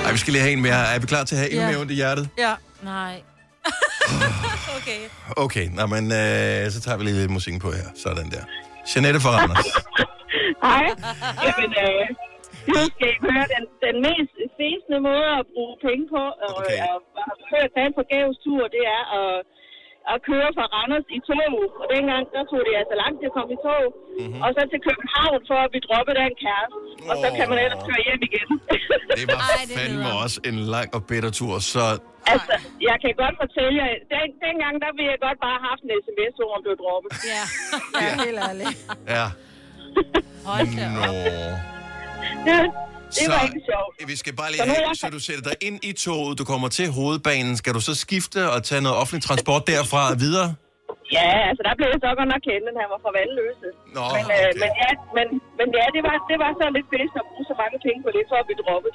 Ej, 0.05 0.11
vi 0.17 0.19
skal 0.23 0.33
lige 0.33 0.43
have 0.47 0.53
en 0.59 0.63
mere. 0.67 0.81
Er 0.95 0.99
vi 1.03 1.07
klar 1.15 1.25
til 1.29 1.35
at 1.37 1.41
have 1.43 1.51
endnu 1.53 1.65
Ja. 1.65 1.71
mere 1.71 1.81
ondt 1.83 1.93
i 1.95 1.99
hjertet? 2.03 2.25
Ja. 2.45 2.55
Nej. 2.93 3.15
okay. 4.79 5.01
Okay, 5.45 5.67
nå, 5.79 5.85
men 5.95 6.05
øh, 6.21 6.61
så 6.75 6.79
tager 6.85 6.97
vi 6.99 7.03
lige 7.09 7.17
lidt 7.23 7.33
musik 7.39 7.55
på 7.65 7.71
her. 7.79 7.89
Sådan 8.05 8.27
der. 8.35 8.43
Jeanette 8.91 9.19
for 9.25 9.31
Randers. 9.39 9.69
Hej. 10.69 10.85
Jamen, 11.47 11.71
øh, 11.87 12.05
nu 12.75 12.81
skal 12.93 13.09
I 13.15 13.17
høre 13.27 13.45
den, 13.55 13.65
den 13.87 13.97
mest 14.07 14.35
fæsende 14.61 14.99
måde 15.09 15.29
at 15.41 15.45
bruge 15.55 15.75
penge 15.87 16.05
på, 16.15 16.23
og 16.45 16.51
okay. 16.61 16.79
at, 16.93 17.01
at 17.33 17.37
føre 17.51 17.67
tage 17.75 17.87
en 17.91 17.95
forgæves 18.01 18.37
tur, 18.47 18.63
det 18.77 18.83
er 18.99 19.03
at, 19.21 19.35
at 20.13 20.19
køre 20.29 20.49
fra 20.57 20.65
Randers 20.75 21.09
i 21.17 21.19
tog. 21.29 21.55
Og 21.81 21.87
dengang, 21.95 22.23
der 22.35 22.43
tog 22.51 22.61
det 22.69 22.75
altså 22.81 22.95
langt 23.03 23.17
til 23.21 23.29
at 23.31 23.35
komme 23.39 23.53
i 23.57 23.59
tog. 23.67 23.85
Mm-hmm. 23.95 24.41
Og 24.45 24.49
så 24.55 24.61
til 24.73 24.81
København 24.89 25.41
for 25.51 25.59
at 25.65 25.69
blive 25.73 25.85
droppet 25.89 26.15
af 26.23 26.27
en 26.33 26.39
kæreste. 26.45 26.79
Og 27.11 27.15
så 27.23 27.29
kan 27.37 27.47
man 27.51 27.59
ellers 27.65 27.83
køre 27.89 28.03
hjem 28.07 28.23
igen. 28.29 28.49
Det 29.19 29.27
var 29.33 29.41
fandme 29.79 30.09
også 30.25 30.39
en 30.51 30.59
lang 30.75 30.89
og 30.97 31.01
bitter 31.09 31.33
tur, 31.39 31.55
så 31.75 31.85
altså, 32.33 32.55
jeg 32.89 32.97
kan 33.03 33.13
godt 33.23 33.35
fortælle 33.43 33.75
jer, 33.83 33.91
den, 34.15 34.27
dengang, 34.47 34.75
der 34.85 34.91
ville 34.97 35.11
jeg 35.15 35.21
godt 35.27 35.39
bare 35.47 35.57
have 35.59 35.67
haft 35.71 35.83
en 35.87 35.93
sms, 36.05 36.35
hvor 36.39 36.49
man 36.55 36.61
blev 36.67 36.77
droppet. 36.83 37.11
Ja, 37.33 37.43
ja 38.05 38.13
helt 38.25 38.39
ærligt. 38.49 38.75
ja. 39.17 39.27
Hold 40.49 40.69
da 40.79 40.87
Nå. 42.47 42.96
Det, 43.07 43.15
det 43.15 43.25
Så- 43.27 43.33
var 43.35 43.43
ikke 43.49 43.63
sjovt. 43.71 43.93
Vi 44.13 44.17
skal 44.23 44.33
bare 44.41 44.51
lige 44.53 44.61
Så 44.63 44.67
have, 44.73 44.85
jeg- 44.89 44.97
så 45.03 45.07
du 45.17 45.21
sætter 45.29 45.45
dig 45.51 45.57
ind 45.69 45.79
i 45.91 45.93
toget, 46.05 46.33
du 46.41 46.45
kommer 46.53 46.69
til 46.79 46.87
hovedbanen. 46.99 47.53
Skal 47.63 47.73
du 47.77 47.83
så 47.89 47.95
skifte 48.05 48.41
og 48.55 48.59
tage 48.69 48.81
noget 48.87 48.97
offentlig 49.03 49.23
transport 49.29 49.63
derfra 49.73 50.03
og 50.13 50.19
videre? 50.27 50.49
Ja, 51.19 51.31
altså 51.51 51.63
der 51.69 51.75
blev 51.79 51.89
jeg 51.95 52.01
så 52.07 52.11
godt 52.21 52.31
nok 52.35 52.43
kendt, 52.49 52.65
at 52.71 52.77
han 52.83 52.89
var 52.95 53.01
fra 53.05 53.11
Vandløse. 53.19 53.69
Nå, 53.99 54.05
men, 54.17 54.25
øh, 54.37 54.39
okay. 54.39 54.61
men, 54.63 54.71
ja, 54.83 54.91
men, 55.17 55.27
men 55.59 55.67
ja, 55.79 55.87
det 55.97 56.03
var, 56.09 56.15
det 56.31 56.37
var 56.43 56.51
så 56.61 56.65
lidt 56.77 56.89
fedt 56.95 57.13
at 57.21 57.25
bruge 57.31 57.45
så 57.51 57.55
mange 57.63 57.77
penge 57.87 58.01
på 58.07 58.11
det, 58.17 58.23
for 58.31 58.37
at 58.43 58.47
blive 58.49 58.61
droppet. 58.65 58.93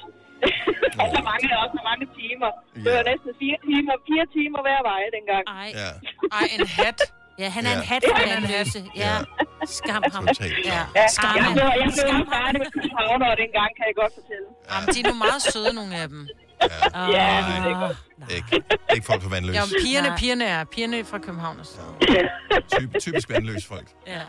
og 1.02 1.06
så 1.16 1.20
mange, 1.30 1.44
også 1.62 1.74
så 1.80 1.84
mange 1.90 2.04
timer. 2.20 2.50
Det 2.84 2.90
var 2.96 3.04
næsten 3.10 3.30
fire 3.42 3.58
timer, 3.68 3.94
fire 4.08 4.26
timer 4.36 4.60
hver 4.66 4.80
vej 4.90 5.00
dengang. 5.16 5.44
Ej. 5.62 5.68
Ja. 5.80 5.90
Ej, 6.38 6.46
en 6.56 6.64
hat. 6.78 7.00
Ja, 7.38 7.48
han 7.56 7.66
er 7.66 7.70
Ja. 7.70 7.76
en 7.76 7.82
hat 7.84 8.02
for 8.08 8.18
Vandløse. 8.34 8.80
Ja. 8.96 9.14
Skam 9.66 10.02
ham. 10.14 10.26
Totalt. 10.26 10.54
Ja. 10.64 10.80
Ja, 10.96 11.04
Skam 11.08 11.36
jeg 11.36 11.44
ham. 11.44 11.52
blev, 11.52 11.64
jeg 11.64 11.88
blev 11.94 12.26
færdig 12.34 12.58
med 12.62 12.70
københavner 12.76 13.28
dengang, 13.42 13.70
kan 13.78 13.84
jeg 13.90 13.94
godt 14.02 14.12
fortælle. 14.18 14.46
Jamen, 14.70 14.86
de 14.94 14.98
er 15.00 15.06
nu 15.12 15.14
meget 15.26 15.42
søde, 15.52 15.72
nogle 15.78 15.94
af 16.02 16.08
dem. 16.08 16.28
Ja, 17.16 17.44
det 17.64 17.72
er 17.72 17.80
godt. 17.86 17.96
Ikke, 18.36 18.62
ikke 18.94 19.06
folk 19.06 19.22
på 19.22 19.28
vandløs. 19.28 19.54
Ja, 19.56 19.60
men 19.64 19.74
pigerne, 19.84 20.08
Nej. 20.08 20.16
pigerne 20.18 20.44
er 20.44 20.64
pigerne 20.64 21.04
fra 21.04 21.18
København. 21.18 21.56
så. 21.64 21.80
Typ, 22.78 22.88
typisk 23.00 23.30
vandløs 23.30 23.66
folk. 23.66 23.88
Ja. 24.06 24.20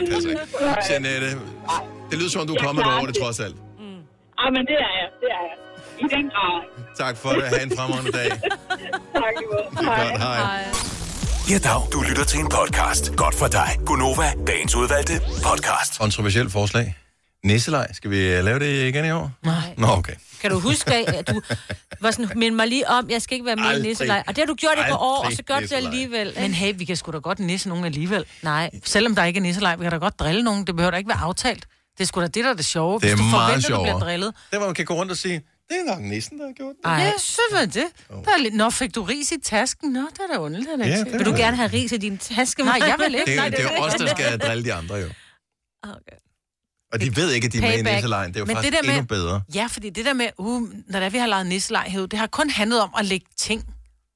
Det 0.00 0.08
passer 0.12 0.30
ikke. 0.30 0.42
Jeanette, 0.90 1.30
det 2.10 2.18
lyder 2.18 2.30
som 2.30 2.40
om, 2.40 2.46
du 2.46 2.54
er 2.54 2.62
kommet 2.66 2.84
over 2.84 3.06
det 3.06 3.16
trods 3.22 3.40
alt. 3.40 3.56
Ah, 4.38 4.52
men 4.56 4.62
det 4.70 4.76
er 4.86 4.92
jeg, 5.00 5.08
det 5.20 5.28
er 5.38 5.42
jeg. 5.48 5.56
I 5.98 6.04
den 6.16 6.30
grad. 6.30 6.56
Tak 6.96 7.16
for 7.16 7.28
det. 7.30 7.42
Ha' 7.42 7.62
en 7.62 7.72
fremragende 7.78 8.12
dag. 8.12 8.30
tak, 8.30 9.34
i 9.42 9.44
måde. 9.52 9.62
Er 9.62 10.10
godt. 10.10 10.22
Hej. 10.22 10.64
Ja, 11.50 11.58
dag. 11.58 11.82
Du 11.92 12.02
lytter 12.08 12.24
til 12.24 12.40
en 12.40 12.48
podcast. 12.48 13.16
Godt 13.16 13.34
for 13.34 13.46
dig. 13.46 13.78
Gunova, 13.86 14.32
dagens 14.46 14.74
udvalgte 14.74 15.20
podcast. 15.44 15.98
Kontroversielt 15.98 16.52
forslag. 16.52 16.96
Nisselej. 17.44 17.92
Skal 17.92 18.10
vi 18.10 18.18
øh, 18.32 18.44
lave 18.44 18.58
det 18.58 18.88
igen 18.88 19.04
i 19.04 19.10
år? 19.10 19.30
Nej. 19.42 19.74
Nå, 19.78 19.86
okay. 19.86 20.12
Kan 20.40 20.50
du 20.50 20.58
huske, 20.60 20.94
at 20.94 21.28
du 21.28 21.40
var 22.00 22.10
sådan, 22.10 22.30
mind 22.38 22.54
mig 22.54 22.66
lige 22.68 22.88
om, 22.90 23.10
jeg 23.10 23.22
skal 23.22 23.34
ikke 23.34 23.46
være 23.46 23.56
med 23.56 23.64
i 23.64 23.68
Aldrig. 23.68 23.82
nisselej. 23.88 24.22
Og 24.26 24.36
det 24.36 24.42
har 24.42 24.46
du 24.46 24.54
gjort 24.54 24.72
i 24.76 24.80
et 24.80 24.86
par 24.86 24.96
år, 24.96 25.16
og 25.18 25.24
Aldrig 25.24 25.36
så 25.36 25.42
gør 25.42 25.54
du 25.54 25.60
det 25.60 25.70
nisselej. 25.70 25.86
alligevel. 25.90 26.28
ikke? 26.28 26.40
Men 26.40 26.54
hey, 26.54 26.72
vi 26.76 26.84
kan 26.84 26.96
sgu 26.96 27.12
da 27.12 27.18
godt 27.18 27.38
nisse 27.38 27.68
nogen 27.68 27.84
alligevel. 27.84 28.24
Nej. 28.42 28.70
Selvom 28.84 29.14
der 29.14 29.24
ikke 29.24 29.38
er 29.38 29.42
nisselej, 29.42 29.76
vi 29.76 29.82
kan 29.82 29.92
da 29.92 29.96
godt 29.98 30.18
drille 30.18 30.42
nogen. 30.42 30.66
Det 30.66 30.76
behøver 30.76 30.90
da 30.90 30.96
ikke 30.96 31.08
være 31.08 31.18
aftalt. 31.20 31.66
Det 31.98 32.04
er 32.04 32.06
sgu 32.06 32.20
da 32.20 32.26
det, 32.26 32.44
der 32.44 32.50
er 32.50 32.54
det 32.54 32.64
sjove. 32.64 33.00
Det 33.00 33.06
er 33.10 33.14
Hvis 33.16 33.20
du 33.20 33.30
meget 33.30 33.46
forventer, 33.48 33.68
du 33.76 33.82
bliver 33.82 33.92
sjovere. 33.92 34.04
drillet. 34.10 34.34
Det 34.50 34.60
var 34.60 34.66
man 34.66 34.74
kan 34.74 34.84
gå 34.84 34.94
rundt 34.94 35.10
og 35.12 35.16
sige, 35.18 35.42
det 35.68 35.76
er 35.80 35.84
nok 35.84 36.00
nissen, 36.00 36.38
der 36.38 36.46
har 36.46 36.52
gjort 36.52 36.74
det. 36.76 36.84
Ej. 36.84 36.94
Ja, 37.04 37.12
så 37.18 37.40
var 37.52 37.60
det. 37.64 37.84
Der 38.08 38.30
er 38.32 38.38
lidt... 38.38 38.54
Nå, 38.54 38.70
fik 38.70 38.94
du 38.94 39.02
ris 39.02 39.32
i 39.32 39.40
tasken? 39.40 39.92
Nå, 39.92 40.00
det 40.00 40.20
er 40.28 40.34
da 40.34 40.38
underligt. 40.38 40.70
at 40.72 40.78
jeg 40.78 40.88
Ja, 40.88 40.98
det 41.04 41.12
Vil 41.12 41.24
du 41.24 41.30
var- 41.30 41.38
gerne 41.38 41.56
have 41.56 41.68
ris 41.72 41.92
i 41.92 41.96
din 41.96 42.18
taske? 42.18 42.62
Nej, 42.62 42.78
jeg 42.86 42.96
vil 42.98 43.14
ikke. 43.14 43.26
Det, 43.26 43.36
Nej, 43.36 43.46
er- 43.46 43.50
det 43.50 43.58
er 43.60 43.62
jo 43.76 43.82
os, 43.82 43.94
der 43.94 44.06
skal 44.06 44.38
drille 44.38 44.64
de 44.64 44.74
andre 44.74 44.94
jo. 44.94 45.08
Okay. 45.82 46.16
Og 46.92 47.00
de 47.00 47.16
ved 47.16 47.32
ikke, 47.32 47.46
at 47.46 47.52
de 47.52 47.58
er 47.58 47.62
med 47.62 47.70
i 47.70 47.72
Payback. 47.76 47.94
nisselejen. 47.94 48.28
Det 48.30 48.36
er 48.36 48.40
jo 48.40 48.44
Men 48.46 48.56
faktisk 48.56 48.72
det 48.72 48.82
der 48.82 48.86
med- 48.88 48.98
endnu 48.98 49.06
bedre. 49.06 49.42
Ja, 49.54 49.66
fordi 49.70 49.90
det 49.90 50.04
der 50.04 50.12
med, 50.12 50.28
uh, 50.38 50.62
når 50.62 50.98
det 51.00 51.06
er, 51.06 51.10
vi 51.10 51.18
har 51.18 51.26
lavet 51.26 51.46
nisselej 51.46 51.88
herude, 51.88 52.08
det 52.08 52.18
har 52.18 52.26
kun 52.26 52.50
handlet 52.50 52.80
om 52.80 52.90
at 52.98 53.04
lægge 53.04 53.26
ting. 53.36 53.64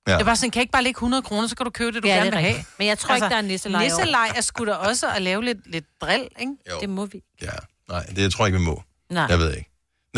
Ja. 0.06 0.12
Ja. 0.12 0.18
Det 0.18 0.26
var 0.26 0.34
sådan, 0.34 0.50
kan 0.50 0.58
jeg 0.60 0.62
ikke 0.62 0.72
bare 0.72 0.82
lægge 0.82 0.96
100 0.98 1.22
kroner, 1.22 1.48
så 1.48 1.56
kan 1.56 1.64
du 1.64 1.70
købe 1.70 1.92
det, 1.92 2.02
du 2.02 2.08
Ja, 2.08 2.14
det 2.14 2.22
gerne 2.22 2.30
er 2.30 2.30
vil 2.30 2.38
have. 2.40 2.46
Altså, 2.48 2.58
rigtigt. 2.58 2.78
Men 2.78 2.86
jeg 2.88 2.98
tror 2.98 3.14
ikke, 3.14 3.28
der 3.28 3.36
er 3.36 3.40
nisselej 3.40 3.80
år. 3.80 3.84
Nisselej 3.84 4.32
er 4.36 4.40
sgu 4.40 4.64
da 4.64 4.72
også 4.72 5.06
at 5.16 5.22
lave 5.22 5.44
lidt, 5.44 5.58
lidt 5.72 5.84
drill, 6.00 6.28
ikke? 6.40 6.52
Jo. 6.70 6.78
Det 6.80 6.88
må 6.88 7.06
vi. 7.06 7.22
Ja, 7.42 7.48
nej, 7.88 8.02
det 8.02 8.18
jeg 8.22 8.32
tror 8.32 8.44
jeg 8.44 8.48
ikke, 8.54 8.58
vi 8.58 8.64
må. 8.64 8.82
Nej. 9.10 9.26
Jeg 9.28 9.38
ved 9.38 9.54
ikke. 9.56 9.67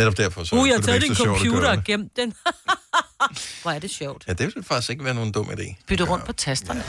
Netop 0.00 0.16
derfor 0.16 0.44
så 0.44 0.56
Uh, 0.56 0.68
jeg 0.68 0.74
har 0.76 0.82
taget 0.82 1.02
din 1.02 1.14
computer 1.14 1.70
og 1.70 1.84
gemt 1.84 2.16
den. 2.16 2.32
Hvor 3.62 3.70
er 3.70 3.78
det 3.78 3.90
sjovt. 3.90 4.24
Ja, 4.28 4.32
det 4.32 4.52
vil 4.54 4.64
faktisk 4.64 4.90
ikke 4.90 5.04
være 5.04 5.14
nogen 5.14 5.32
dum 5.32 5.50
idé. 5.50 5.84
Bytte 5.88 6.04
rundt 6.04 6.24
på 6.24 6.32
tasterne. 6.32 6.82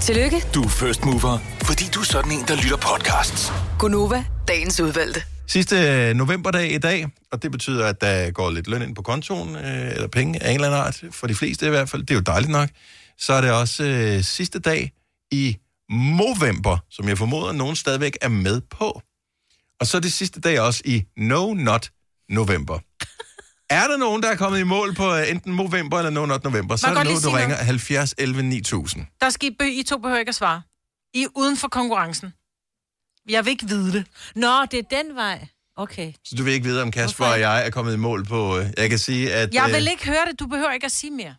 Tillykke, 0.00 0.42
Du 0.54 0.62
er 0.62 0.68
first 0.68 1.04
mover, 1.04 1.38
fordi 1.62 1.84
du 1.94 2.00
er 2.00 2.04
sådan 2.04 2.32
en, 2.32 2.44
der 2.48 2.56
lytter 2.56 2.76
podcasts. 2.76 3.52
Gunova, 3.78 4.24
dagens 4.48 4.80
udvalgte. 4.80 5.22
Sidste 5.46 5.76
øh, 5.76 6.14
novemberdag 6.14 6.72
i 6.74 6.78
dag, 6.78 7.08
og 7.32 7.42
det 7.42 7.52
betyder, 7.52 7.86
at 7.86 8.00
der 8.00 8.30
går 8.30 8.50
lidt 8.50 8.68
løn 8.68 8.82
ind 8.82 8.94
på 8.94 9.02
kontoen, 9.02 9.56
øh, 9.56 9.90
eller 9.90 10.08
penge 10.08 10.42
af 10.42 10.48
en 10.48 10.54
eller 10.54 10.68
anden 10.68 10.80
art, 10.80 11.02
for 11.10 11.26
de 11.26 11.34
fleste 11.34 11.66
i 11.66 11.68
hvert 11.68 11.88
fald. 11.88 12.02
Det 12.02 12.10
er 12.10 12.14
jo 12.14 12.20
dejligt 12.20 12.52
nok. 12.52 12.68
Så 13.18 13.32
er 13.32 13.40
det 13.40 13.52
også 13.52 13.84
øh, 13.84 14.24
sidste 14.24 14.58
dag 14.58 14.92
i 15.30 15.56
november, 15.90 16.78
som 16.90 17.08
jeg 17.08 17.18
formoder, 17.18 17.52
nogen 17.52 17.76
stadigvæk 17.76 18.18
er 18.20 18.28
med 18.28 18.60
på. 18.60 19.02
Og 19.80 19.86
så 19.86 19.96
er 19.96 20.00
det 20.00 20.12
sidste 20.12 20.40
dag 20.40 20.60
også 20.60 20.82
i 20.84 21.04
No 21.16 21.54
Not 21.54 21.90
November. 22.30 22.78
Er 23.70 23.86
der 23.88 23.96
nogen, 23.96 24.22
der 24.22 24.28
er 24.28 24.36
kommet 24.36 24.60
i 24.60 24.62
mål 24.62 24.94
på 24.94 25.12
uh, 25.12 25.30
enten 25.30 25.56
november 25.56 25.98
eller 25.98 26.10
No 26.10 26.26
Not 26.26 26.44
November, 26.44 26.76
så 26.76 26.86
er 26.86 26.94
det 26.94 27.04
nu, 27.04 27.10
du 27.10 27.36
ringer 27.36 27.48
noget? 27.48 27.66
70 27.66 28.14
11 28.18 28.42
9000. 28.42 29.06
Der 29.20 29.30
skal 29.30 29.48
I 29.48 29.56
bø, 29.58 29.64
I 29.64 29.82
to 29.82 29.98
behøver 29.98 30.18
ikke 30.18 30.28
at 30.28 30.34
svare. 30.34 30.62
I 31.14 31.22
er 31.22 31.28
uden 31.36 31.56
for 31.56 31.68
konkurrencen. 31.68 32.32
Jeg 33.28 33.44
vil 33.44 33.50
ikke 33.50 33.68
vide 33.68 33.92
det. 33.92 34.06
Nå, 34.34 34.64
det 34.70 34.78
er 34.78 35.02
den 35.02 35.16
vej. 35.16 35.46
Okay. 35.76 36.12
Så 36.24 36.34
du 36.36 36.42
vil 36.42 36.52
ikke 36.52 36.66
vide, 36.66 36.82
om 36.82 36.90
Kasper 36.90 37.24
og 37.24 37.40
jeg 37.40 37.66
er 37.66 37.70
kommet 37.70 37.94
i 37.94 37.96
mål 37.96 38.24
på... 38.24 38.58
Uh, 38.58 38.64
jeg 38.76 38.90
kan 38.90 38.98
sige, 38.98 39.34
at... 39.34 39.54
Jeg 39.54 39.64
øh, 39.68 39.74
vil 39.74 39.88
ikke 39.88 40.06
høre 40.06 40.26
det. 40.30 40.40
Du 40.40 40.46
behøver 40.46 40.72
ikke 40.72 40.86
at 40.86 40.92
sige 40.92 41.10
mere. 41.10 41.34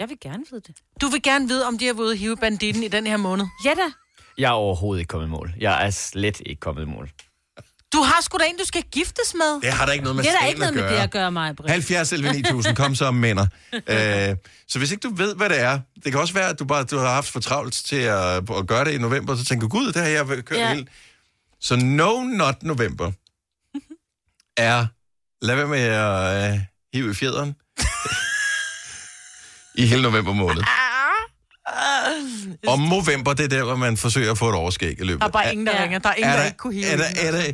Jeg 0.00 0.08
vil 0.08 0.16
gerne 0.20 0.44
vide 0.50 0.62
det. 0.66 0.76
Du 1.00 1.06
vil 1.06 1.22
gerne 1.22 1.48
vide, 1.48 1.66
om 1.66 1.78
de 1.78 1.86
har 1.86 1.94
været 1.94 2.04
ude 2.04 2.12
at 2.12 2.18
hive 2.18 2.36
banditten 2.36 2.82
i 2.82 2.88
den 2.88 3.06
her 3.06 3.16
måned. 3.16 3.46
Ja 3.64 3.70
da. 3.70 3.92
Jeg 4.38 4.48
er 4.48 4.52
overhovedet 4.52 5.00
ikke 5.00 5.08
kommet 5.08 5.26
i 5.26 5.30
mål. 5.30 5.54
Jeg 5.58 5.86
er 5.86 5.90
slet 5.90 6.40
ikke 6.46 6.60
kommet 6.60 6.82
i 6.82 6.86
mål. 6.86 7.10
Du 7.96 8.02
har 8.02 8.20
sgu 8.22 8.38
da 8.38 8.44
en, 8.44 8.56
du 8.58 8.64
skal 8.64 8.82
giftes 8.82 9.34
med. 9.34 9.60
Det 9.62 9.72
har 9.72 9.86
der 9.86 9.92
ikke 9.92 10.04
noget 10.04 10.16
med 10.16 10.24
Det 10.24 10.32
er 10.32 10.38
der 10.38 10.46
ikke 10.46 10.58
noget 10.60 10.68
at 10.68 10.74
med 10.74 10.82
gøre. 10.82 10.94
det 10.94 10.98
at 11.02 11.10
gøre, 11.10 11.32
mig, 11.32 11.56
Britt. 11.56 11.70
70 11.70 12.12
11 12.12 12.32
9000, 12.32 12.76
kom 12.76 12.94
så 12.94 13.10
mænder. 13.10 13.46
Øh, 13.74 14.36
så 14.68 14.78
hvis 14.78 14.90
ikke 14.92 15.08
du 15.08 15.14
ved, 15.14 15.34
hvad 15.34 15.48
det 15.48 15.60
er, 15.60 15.80
det 16.04 16.12
kan 16.12 16.20
også 16.20 16.34
være, 16.34 16.48
at 16.48 16.58
du 16.58 16.64
bare 16.64 16.84
du 16.84 16.98
har 16.98 17.14
haft 17.14 17.28
for 17.28 17.40
travlt 17.40 17.74
til 17.74 17.96
at, 17.96 18.36
at 18.36 18.66
gøre 18.66 18.84
det 18.84 18.92
i 18.92 18.98
november, 18.98 19.36
så 19.36 19.44
tænker 19.44 19.68
du, 19.68 19.78
gud, 19.78 19.86
det 19.92 20.02
har 20.02 20.08
jeg 20.08 20.26
kørt 20.26 20.58
Ja. 20.58 20.74
helt. 20.74 20.88
Så 21.60 21.76
No 21.76 22.22
Not 22.22 22.62
November 22.62 23.12
er, 24.56 24.86
lad 25.42 25.56
være 25.56 25.66
med 25.66 25.80
at 25.80 26.52
øh, 26.52 26.58
hive 26.94 27.10
i 27.10 27.14
fjederen 27.14 27.54
i 29.82 29.86
hele 29.86 30.02
november 30.02 30.32
måned. 30.32 30.62
Og 32.66 32.78
november, 32.80 33.32
det 33.32 33.44
er 33.44 33.48
der, 33.48 33.64
hvor 33.64 33.76
man 33.76 33.96
forsøger 33.96 34.30
at 34.32 34.38
få 34.38 34.48
et 34.48 34.54
overskæg 34.54 35.00
i 35.00 35.04
løbet. 35.04 35.20
Der 35.20 35.26
er 35.26 35.30
bare 35.30 35.52
ingen, 35.52 35.66
der 35.66 35.82
ringer. 35.82 35.98
Der 35.98 36.08
er 36.08 36.14
ingen, 36.14 36.30
er 36.30 36.32
der 36.32 36.38
der, 36.40 36.46
ikke 36.46 36.58
kunne 36.58 36.74
hive 36.74 36.86
er 36.86 36.96
der, 36.96 37.04
er 37.04 37.30
der, 37.30 37.52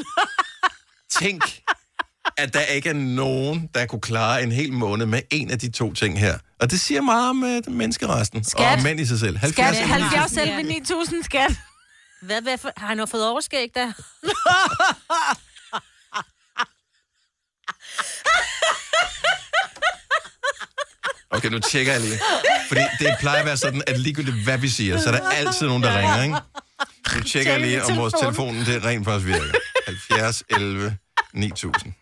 Tænk, 1.20 1.42
at 2.36 2.54
der 2.54 2.60
ikke 2.60 2.88
er 2.88 2.94
nogen, 2.94 3.68
der 3.74 3.86
kunne 3.86 4.00
klare 4.00 4.42
en 4.42 4.52
hel 4.52 4.72
måned 4.72 5.06
med 5.06 5.22
en 5.30 5.50
af 5.50 5.58
de 5.58 5.70
to 5.70 5.92
ting 5.92 6.20
her. 6.20 6.38
Og 6.60 6.70
det 6.70 6.80
siger 6.80 7.00
meget 7.00 7.30
om 7.30 7.42
uh, 7.42 7.72
menneskeresten. 7.74 8.44
Skat. 8.44 8.66
Og 8.66 8.72
om 8.72 8.82
mænd 8.82 9.00
i 9.00 9.06
sig 9.06 9.18
selv. 9.18 9.38
Skat, 9.38 9.64
70 9.64 9.78
11 9.78 10.04
70 10.04 10.30
selv 10.30 10.66
9000 10.68 11.24
skat. 11.24 11.52
Hvad, 12.22 12.42
hvad 12.42 12.58
for, 12.58 12.70
har 12.76 12.86
han 12.86 12.96
noget 12.96 13.10
fået 13.10 13.26
overskæg 13.26 13.68
der? 13.74 13.92
Okay, 21.30 21.48
nu 21.48 21.58
tjekker 21.58 21.92
jeg 21.92 22.00
lige. 22.00 22.20
Fordi 22.68 22.80
det 22.98 23.16
plejer 23.20 23.40
at 23.40 23.46
være 23.46 23.56
sådan, 23.56 23.82
at 23.86 24.00
ligegyldigt 24.00 24.44
hvad 24.44 24.58
vi 24.58 24.68
siger, 24.68 24.98
så 24.98 25.08
er 25.08 25.12
der 25.12 25.28
altid 25.30 25.66
nogen, 25.66 25.82
der 25.82 25.98
ringer, 25.98 26.22
ikke? 26.22 26.36
Nu 27.16 27.22
tjekker 27.22 27.52
jeg 27.52 27.60
lige, 27.60 27.84
om 27.84 27.96
vores 27.96 28.14
telefonen 28.20 28.66
det 28.66 28.84
rent 28.84 29.04
faktisk 29.04 29.26
virker. 29.26 29.52
70 29.86 30.42
11 30.48 30.96
9000. 31.32 31.92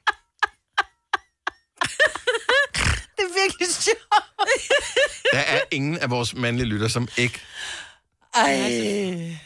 Det 3.16 3.22
er 3.24 3.42
virkelig 3.42 3.68
sjovt. 3.74 3.98
Der 5.32 5.38
er 5.38 5.60
ingen 5.70 5.98
af 5.98 6.10
vores 6.10 6.34
mandlige 6.34 6.66
lytter, 6.66 6.88
som 6.88 7.08
ikke... 7.16 7.40
Ej. 8.34 9.38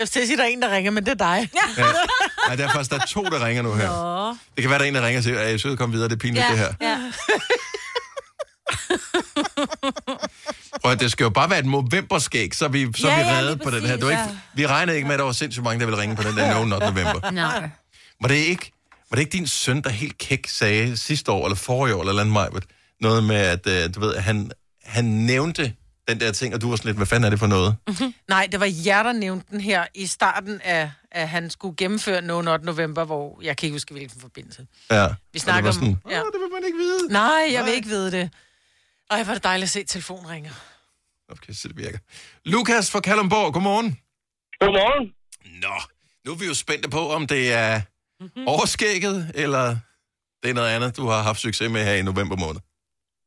Jeg 0.00 0.08
skal 0.08 0.26
sige, 0.26 0.36
der 0.36 0.42
er 0.42 0.46
en, 0.48 0.62
der 0.62 0.70
ringer, 0.76 0.90
men 0.90 1.04
det 1.06 1.10
er 1.10 1.14
dig. 1.14 1.50
Ja. 1.54 1.82
Nej, 2.46 2.56
der 2.56 2.64
er 2.68 2.72
faktisk 2.72 2.90
der 2.90 3.00
er 3.00 3.06
to, 3.06 3.24
der 3.24 3.46
ringer 3.46 3.62
nu 3.62 3.74
her. 3.74 3.88
Nå. 3.88 4.28
Det 4.56 4.62
kan 4.62 4.70
være, 4.70 4.78
der 4.78 4.84
er 4.84 4.88
en, 4.88 4.94
der 4.94 5.06
ringer 5.06 5.20
og 5.20 5.24
siger, 5.24 5.40
at 5.40 5.50
jeg 5.50 5.60
søger 5.60 5.76
komme 5.76 5.92
videre, 5.92 6.08
det 6.08 6.14
er 6.14 6.18
pinligt, 6.18 6.46
Ja, 6.46 6.50
det 6.50 6.58
her. 6.58 6.72
ja. 6.80 7.12
At, 10.90 11.00
det 11.00 11.12
skal 11.12 11.24
jo 11.24 11.30
bare 11.30 11.50
være 11.50 11.58
et 11.58 11.66
novemberskæg, 11.66 12.54
så 12.54 12.64
er 12.64 12.68
vi, 12.68 12.92
så 12.96 13.08
Ja, 13.08 13.14
vi 13.14 13.20
ja, 13.20 13.38
reddet 13.38 13.60
på 13.60 13.70
den 13.70 13.86
her. 13.86 13.96
Det 13.96 14.04
var 14.04 14.10
ikke, 14.10 14.40
vi 14.54 14.66
regnede 14.66 14.96
ikke 14.96 15.06
med, 15.06 15.14
at 15.14 15.18
der 15.18 15.24
var 15.24 15.32
sindssygt 15.32 15.64
mange, 15.64 15.80
der 15.80 15.86
ville 15.86 16.00
ringe 16.00 16.16
på 16.16 16.22
den 16.22 16.36
der 16.36 16.54
No 16.54 16.64
Not 16.64 16.80
November. 16.80 17.30
Nej. 17.30 17.70
Var 18.20 18.28
det 18.28 18.34
ikke, 18.34 18.72
var 19.10 19.14
det 19.14 19.20
ikke 19.22 19.32
din 19.32 19.46
søn, 19.46 19.82
der 19.82 19.90
helt 19.90 20.18
kæk 20.18 20.46
sagde 20.48 20.96
sidste 20.96 21.32
år, 21.32 21.46
eller 21.46 21.56
forrige 21.56 21.94
år, 21.94 22.00
eller 22.00 22.20
andet 22.20 22.32
mig, 22.32 22.48
noget 23.00 23.24
med, 23.24 23.36
at 23.36 23.66
uh, 23.66 23.94
du 23.94 24.00
ved, 24.00 24.16
han, 24.16 24.50
han 24.84 25.04
nævnte 25.04 25.72
den 26.08 26.20
der 26.20 26.32
ting, 26.32 26.54
og 26.54 26.60
du 26.60 26.68
var 26.68 26.76
sådan 26.76 26.88
lidt, 26.88 26.96
hvad 26.96 27.06
fanden 27.06 27.24
er 27.24 27.30
det 27.30 27.38
for 27.38 27.46
noget? 27.46 27.76
Nej, 28.28 28.48
det 28.52 28.60
var 28.60 28.72
jer, 28.86 29.02
der 29.02 29.12
nævnte 29.12 29.46
den 29.50 29.60
her 29.60 29.84
i 29.94 30.06
starten 30.06 30.60
af, 30.64 30.90
at 31.10 31.28
han 31.28 31.50
skulle 31.50 31.76
gennemføre 31.76 32.22
No 32.22 32.42
Not 32.42 32.64
November, 32.64 33.04
hvor 33.04 33.38
jeg 33.42 33.56
kan 33.56 33.66
ikke 33.66 33.74
huske, 33.74 33.94
hvilken 33.94 34.20
forbindelse. 34.20 34.66
Ja. 34.90 35.08
Vi 35.32 35.38
snakker 35.38 35.68
og 35.70 35.74
det 35.74 35.80
var 35.80 35.86
om... 35.88 35.94
sådan, 35.96 36.16
ja. 36.16 36.18
det 36.18 36.40
vil 36.40 36.50
man 36.52 36.62
ikke 36.66 36.78
vide. 36.78 37.12
Nej, 37.12 37.22
jeg 37.28 37.52
Nej. 37.52 37.62
vil 37.64 37.74
ikke 37.74 37.88
vide 37.88 38.10
det. 38.10 38.30
Ej, 39.10 39.22
hvor 39.22 39.30
er 39.30 39.34
det 39.34 39.44
dejligt 39.44 39.64
at 39.64 39.70
se, 39.70 39.80
at 39.80 39.86
telefonen 39.88 40.30
ringer. 40.30 40.50
Okay, 41.32 41.52
så 41.52 41.68
det 41.68 41.76
virker. 41.76 41.98
Lukas 42.44 42.90
fra 42.90 43.00
Kalundborg, 43.00 43.52
godmorgen. 43.52 43.98
Godmorgen. 44.60 45.12
Nå, 45.62 45.74
nu 46.24 46.32
er 46.32 46.36
vi 46.36 46.46
jo 46.46 46.54
spændte 46.54 46.88
på, 46.90 47.10
om 47.12 47.26
det 47.26 47.52
er 47.52 47.80
overskægget, 48.46 49.32
eller 49.34 49.76
det 50.42 50.50
er 50.50 50.54
noget 50.54 50.68
andet, 50.68 50.96
du 50.96 51.06
har 51.06 51.22
haft 51.22 51.40
succes 51.40 51.70
med 51.70 51.84
her 51.84 51.94
i 51.94 52.02
november 52.02 52.36
måned. 52.36 52.60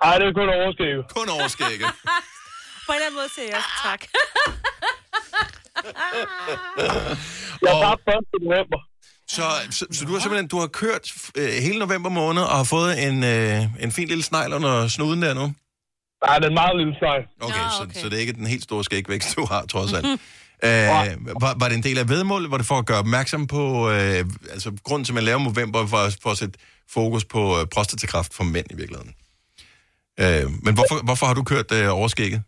Ej, 0.03 0.17
det 0.17 0.27
er 0.27 0.33
kun 0.33 0.49
overskægget. 0.49 1.05
Kun 1.17 1.29
overskægget. 1.29 1.89
På 2.85 2.91
en 2.91 2.95
eller 2.95 3.05
anden 3.05 3.19
måde 3.19 3.29
siger 3.35 3.47
jeg 3.55 3.63
tak. 3.83 4.01
Jeg 7.61 7.71
er 7.71 7.81
bare 7.81 8.17
1. 8.17 8.41
november. 8.41 8.79
Så, 9.27 9.41
så, 9.71 9.85
så 9.91 10.05
du 10.05 10.11
har 10.13 10.19
simpelthen 10.19 10.47
du 10.47 10.59
har 10.59 10.67
kørt 10.67 11.13
øh, 11.37 11.49
hele 11.49 11.79
november 11.79 12.09
måned 12.09 12.41
og 12.41 12.55
har 12.57 12.63
fået 12.63 13.07
en, 13.07 13.23
øh, 13.23 13.83
en 13.83 13.91
fin 13.91 14.07
lille 14.07 14.23
snegl 14.23 14.53
under 14.53 14.87
snuden 14.87 15.21
der 15.21 15.33
nu? 15.33 15.53
Nej, 16.25 16.35
det 16.39 16.45
er 16.45 16.49
en 16.55 16.59
meget 16.63 16.75
lille 16.81 16.95
sejl. 17.01 17.23
Okay, 17.41 17.55
ja, 17.55 17.83
okay. 17.83 17.93
Så, 17.93 18.01
så 18.01 18.05
det 18.09 18.15
er 18.17 18.21
ikke 18.25 18.33
den 18.41 18.47
helt 18.53 18.63
store 18.69 18.83
skægvækst, 18.83 19.35
du 19.37 19.45
har, 19.51 19.61
trods 19.73 19.93
alt. 19.97 20.05
øh, 20.67 20.87
var, 21.43 21.51
var 21.61 21.67
det 21.69 21.75
en 21.81 21.83
del 21.89 21.97
af 22.03 22.07
vedmålet? 22.13 22.51
Var 22.51 22.57
det 22.61 22.67
for 22.71 22.79
at 22.83 22.85
gøre 22.91 22.99
opmærksom 23.05 23.47
på... 23.55 23.61
Øh, 23.93 24.19
altså, 24.55 24.69
grunden 24.87 25.05
til, 25.05 25.11
at 25.13 25.15
man 25.19 25.23
laver 25.29 25.39
november, 25.49 25.79
for, 25.93 26.01
for 26.23 26.29
at 26.35 26.37
sætte 26.41 26.55
fokus 26.97 27.23
på 27.35 27.41
øh, 27.57 27.63
prostatakræft 27.73 28.31
for 28.37 28.43
mænd 28.55 28.67
i 28.73 28.75
virkeligheden. 28.81 29.11
Øh, 30.23 30.45
men 30.65 30.71
hvorfor, 30.77 30.97
hvorfor 31.07 31.25
har 31.29 31.35
du 31.39 31.43
kørt 31.53 31.69
øh, 31.79 31.87
overskægget? 31.99 32.41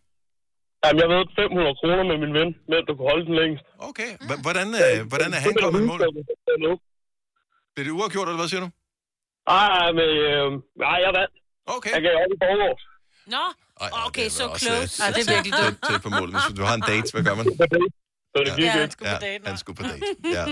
Jamen, 0.84 1.00
jeg 1.04 1.10
ved 1.14 1.22
500 1.40 1.76
kroner 1.80 2.04
med 2.12 2.18
min 2.24 2.34
ven, 2.40 2.50
med 2.70 2.78
at 2.82 2.86
du 2.88 2.92
kunne 2.98 3.10
holde 3.12 3.26
den 3.30 3.36
længst. 3.42 3.64
Okay. 3.90 4.10
H- 4.30 4.42
hvordan, 4.46 4.68
øh, 4.84 4.98
hvordan 5.12 5.30
er 5.36 5.40
han 5.46 5.54
kommet 5.64 5.80
i 5.84 5.86
mål? 5.92 6.00
Bliver 7.74 7.86
det 7.88 7.94
uafgjort, 8.00 8.28
eller 8.30 8.42
hvad 8.44 8.50
siger 8.54 8.64
du? 8.66 8.70
Nej, 9.54 9.88
men, 10.00 10.10
øh, 10.30 10.48
nej, 10.86 10.98
jeg 11.06 11.12
vandt. 11.20 11.36
Okay. 11.76 11.92
Jeg 11.96 12.02
gav 12.06 12.14
op 12.24 12.32
i 12.36 12.38
forgårs. 12.44 12.84
Nå, 13.28 13.38
Ej, 13.82 13.90
okay, 14.08 14.24
det 14.24 14.32
så 14.32 14.58
close. 14.60 15.04
øh, 15.04 15.08
Ej, 15.08 15.12
det 15.12 15.28
er 15.30 15.34
virkelig 15.34 15.54
tæt, 15.54 15.66
dumt. 15.66 15.78
tæt 15.90 16.02
på 16.02 16.10
målet. 16.10 16.36
Hvis 16.36 16.58
du 16.58 16.64
har 16.64 16.76
en 16.76 16.82
date, 16.88 17.12
hvad 17.14 17.24
gør 17.24 17.36
man? 17.36 17.46
Så 18.36 18.44
det 18.46 18.56
gik 18.56 18.66
Ja, 18.66 18.72
han 18.72 18.92
skulle 18.92 19.12
på 19.12 19.18
date. 19.22 19.48
han 19.48 19.58
skulle 19.58 19.78
på 19.78 19.84
date. 19.84 20.02
Ja. 20.38 20.46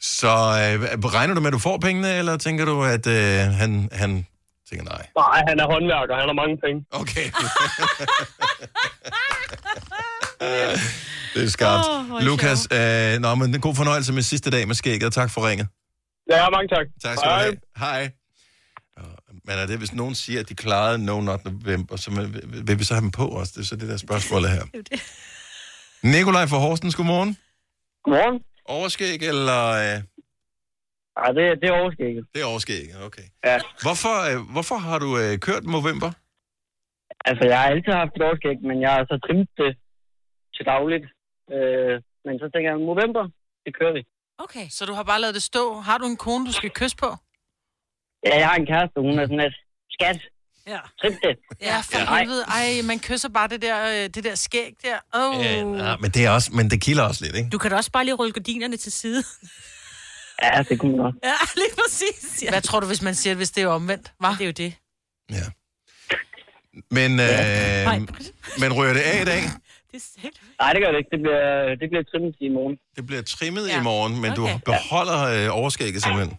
Så 0.00 0.28
øh, 0.28 0.98
regner 1.04 1.34
du 1.34 1.40
med, 1.40 1.46
at 1.46 1.52
du 1.52 1.58
får 1.58 1.78
pengene, 1.78 2.14
eller 2.18 2.36
tænker 2.36 2.64
du, 2.64 2.82
at 2.84 3.06
øh, 3.06 3.38
han, 3.40 3.88
han 3.92 4.26
tænker 4.70 4.84
nej? 4.84 5.06
Nej, 5.16 5.42
han 5.48 5.60
er 5.60 5.64
håndværker. 5.72 6.14
Han 6.14 6.26
har 6.28 6.32
mange 6.32 6.56
penge. 6.64 6.84
Okay. 6.90 7.26
Det 11.34 11.44
er 11.44 11.48
skarpt. 11.48 11.86
Oh, 12.12 12.20
Lukas, 12.22 12.68
øh, 12.72 13.18
nå, 13.20 13.34
men 13.34 13.60
god 13.60 13.74
fornøjelse 13.74 14.12
med 14.12 14.22
sidste 14.22 14.50
dag 14.50 14.66
med 14.66 14.74
skægget, 14.74 15.12
tak 15.12 15.30
for 15.30 15.48
ringet. 15.48 15.68
Ja, 16.30 16.50
mange 16.50 16.68
tak. 16.68 16.86
Tak 17.04 17.16
skal 17.18 17.30
du 17.30 17.34
have. 17.34 17.56
Hej. 17.78 18.10
Men 19.50 19.58
er 19.62 19.66
det, 19.66 19.78
hvis 19.82 19.94
nogen 20.02 20.14
siger, 20.14 20.40
at 20.40 20.48
de 20.48 20.54
klarede 20.64 20.98
No 21.08 21.16
Not 21.20 21.42
November, 21.44 21.96
så 21.96 22.08
vil, 22.16 22.26
vil 22.68 22.78
vi 22.80 22.84
så 22.84 22.94
have 22.94 23.04
dem 23.06 23.14
på 23.20 23.26
os? 23.40 23.48
Det 23.52 23.60
er 23.60 23.68
så 23.72 23.76
det 23.82 23.88
der 23.92 23.96
spørgsmål 24.06 24.42
her. 24.56 24.64
Nikolaj 26.14 26.46
fra 26.52 26.58
Horsens, 26.64 26.94
godmorgen. 26.98 27.32
Godmorgen. 28.04 28.38
Overskæg 28.76 29.18
eller... 29.32 29.60
Øh... 29.82 29.96
Ja, 31.18 31.26
det, 31.36 31.44
det 31.60 31.66
er 31.72 31.76
overskægget. 31.82 32.24
Det 32.34 32.40
er 32.42 32.48
overskæg, 32.52 32.84
okay. 33.08 33.26
Ja. 33.48 33.56
Hvorfor, 33.86 34.16
øh, 34.28 34.38
hvorfor 34.54 34.76
har 34.86 34.98
du 35.04 35.10
øh, 35.22 35.32
kørt 35.46 35.64
November? 35.76 36.10
Altså, 37.28 37.44
jeg 37.50 37.56
har 37.60 37.68
altid 37.72 37.92
haft 38.02 38.12
et 38.16 38.22
overskæg, 38.28 38.56
men 38.70 38.76
jeg 38.84 38.90
har 38.96 39.02
så 39.12 39.16
trimmet 39.24 39.48
det 39.60 39.72
til 40.54 40.64
dagligt. 40.72 41.06
Øh, 41.54 41.94
men 42.24 42.34
så 42.42 42.46
tænker 42.52 42.68
jeg, 42.72 42.78
november, 42.90 43.22
det 43.64 43.72
kører 43.78 43.94
vi. 43.98 44.02
Okay. 44.44 44.66
Så 44.76 44.80
du 44.88 44.92
har 44.98 45.04
bare 45.10 45.20
lavet 45.20 45.34
det 45.38 45.44
stå. 45.52 45.64
Har 45.88 45.98
du 45.98 46.04
en 46.12 46.18
kone, 46.26 46.46
du 46.46 46.52
skal 46.52 46.70
kysse 46.80 46.96
på? 47.04 47.10
Ja, 48.26 48.38
jeg 48.38 48.48
har 48.48 48.56
en 48.56 48.66
kæreste, 48.66 48.96
hun 49.00 49.18
er 49.18 49.24
sådan 49.26 49.40
et 49.40 49.54
skat. 49.90 50.18
Ja. 50.66 50.78
Trim 51.00 51.12
det. 51.22 51.36
Ja, 51.62 51.78
for 51.80 51.98
Ja. 51.98 52.14
ja. 52.14 52.18
helvede. 52.18 52.42
Ej, 52.42 52.82
man 52.84 52.98
kysser 52.98 53.28
bare 53.28 53.48
det 53.48 53.62
der, 53.62 53.78
øh, 54.04 54.08
det 54.14 54.24
der 54.24 54.34
skæg 54.34 54.72
der. 54.82 54.96
Oh. 55.14 55.38
Øh, 55.38 55.78
ja, 55.86 55.96
men 55.96 56.10
det 56.10 56.24
er 56.26 56.30
også, 56.30 56.50
men 56.52 56.70
det 56.70 56.82
kilder 56.82 57.02
også 57.04 57.24
lidt, 57.24 57.36
ikke? 57.36 57.50
Du 57.50 57.58
kan 57.58 57.70
da 57.70 57.76
også 57.76 57.90
bare 57.90 58.04
lige 58.04 58.14
rulle 58.14 58.32
gardinerne 58.32 58.76
til 58.76 58.92
side. 58.92 59.24
Ja, 60.42 60.62
det 60.68 60.78
kunne 60.80 60.92
man 60.96 61.00
godt. 61.04 61.14
Ja, 61.24 61.34
lige 61.56 61.72
præcis. 61.82 62.42
Ja. 62.42 62.50
Hvad 62.50 62.62
tror 62.62 62.80
du, 62.80 62.86
hvis 62.86 63.02
man 63.02 63.14
siger 63.14 63.30
det, 63.34 63.38
hvis 63.38 63.50
det 63.50 63.62
er 63.62 63.68
omvendt? 63.68 64.12
Hva? 64.20 64.28
Det 64.28 64.40
er 64.40 64.46
jo 64.46 64.52
det. 64.52 64.74
Men, 66.90 67.10
øh, 67.20 67.26
Nej. 67.84 67.98
men 68.62 68.72
rører 68.78 68.92
det 68.92 69.00
af 69.00 69.22
i 69.22 69.24
dag? 69.24 69.42
Nej, 70.60 70.72
det 70.72 70.82
gør 70.82 70.90
det 70.92 70.98
ikke. 70.98 71.10
Det 71.14 71.20
bliver, 71.24 71.42
det 71.80 71.86
bliver 71.90 72.04
trimmet 72.12 72.34
i 72.40 72.48
morgen. 72.48 72.76
Det 72.96 73.06
bliver 73.06 73.22
trimmet 73.22 73.68
ja. 73.68 73.80
i 73.80 73.82
morgen, 73.82 74.20
men 74.22 74.30
okay. 74.30 74.40
du 74.40 74.60
beholder 74.70 75.20
øh, 75.36 75.58
overskægget 75.60 76.02
simpelthen. 76.02 76.38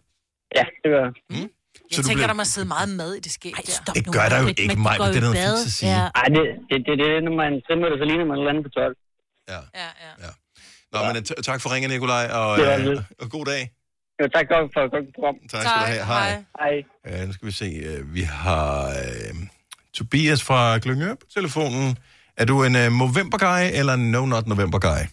Ja, 0.55 0.63
det 0.83 0.89
gør 0.93 1.01
jeg. 1.05 1.13
Mm? 1.29 1.49
Jeg 1.91 1.95
Så 1.97 2.01
du 2.01 2.07
tænker, 2.07 2.17
bliver- 2.19 2.33
der 2.33 2.39
må 2.43 2.45
sidde 2.55 2.67
meget 2.75 2.89
mad 3.01 3.11
i 3.19 3.21
det 3.25 3.31
skæg 3.37 3.53
Ej, 3.57 3.63
stop 3.79 3.95
Det 3.97 4.05
gør 4.17 4.25
der 4.33 4.37
jo 4.43 4.47
ikke, 4.47 4.61
mig, 4.87 4.95
men 4.99 5.07
det 5.13 5.17
er 5.21 5.25
noget 5.27 5.37
fint 5.37 5.67
at 5.69 5.73
sige. 5.79 5.91
Nej, 6.19 6.27
det, 6.35 6.43
det, 6.69 6.77
det, 6.87 6.93
det 7.01 7.07
er, 7.15 7.19
når 7.27 7.35
man 7.43 7.51
trimmer 7.67 7.85
det, 7.91 7.97
så 8.01 8.05
ligner 8.09 8.25
man 8.29 8.35
et 8.37 8.41
eller 8.41 8.51
andet 8.53 8.63
på 8.67 8.69
12. 8.69 8.95
Ja, 9.53 9.59
ja. 10.25 10.31
Nå, 10.93 10.97
men 11.07 11.13
øh, 11.17 11.23
t- 11.29 11.41
tak 11.49 11.59
for 11.61 11.67
ringen, 11.73 11.89
Nikolaj, 11.95 12.25
og, 12.39 12.47
Det 12.57 12.65
var 12.67 12.77
øh, 12.91 13.03
og 13.21 13.27
god 13.35 13.45
dag. 13.51 13.61
Jo, 14.19 14.25
tak 14.35 14.45
godt 14.53 14.71
for 14.75 14.81
et 14.85 14.91
godt 14.95 15.05
program. 15.15 15.35
Tak 15.51 15.61
skal 15.61 15.79
du 15.81 15.85
have. 15.93 16.05
Hej. 16.13 16.43
Hej. 16.61 16.75
Øh, 17.21 17.27
nu 17.27 17.33
skal 17.33 17.45
vi 17.47 17.51
se. 17.63 17.65
Øh, 17.89 18.13
vi 18.17 18.21
har 18.21 18.87
øh, 18.89 19.33
Tobias 19.97 20.43
fra 20.43 20.77
Glyngør 20.83 21.15
på 21.15 21.25
telefonen. 21.37 21.97
Er 22.37 22.45
du 22.45 22.63
en 22.63 22.75
øh, 22.75 22.87
November-guy 23.03 23.63
eller 23.79 23.93
en 23.93 24.11
No 24.11 24.25
Not 24.25 24.45
November-guy? 24.47 25.03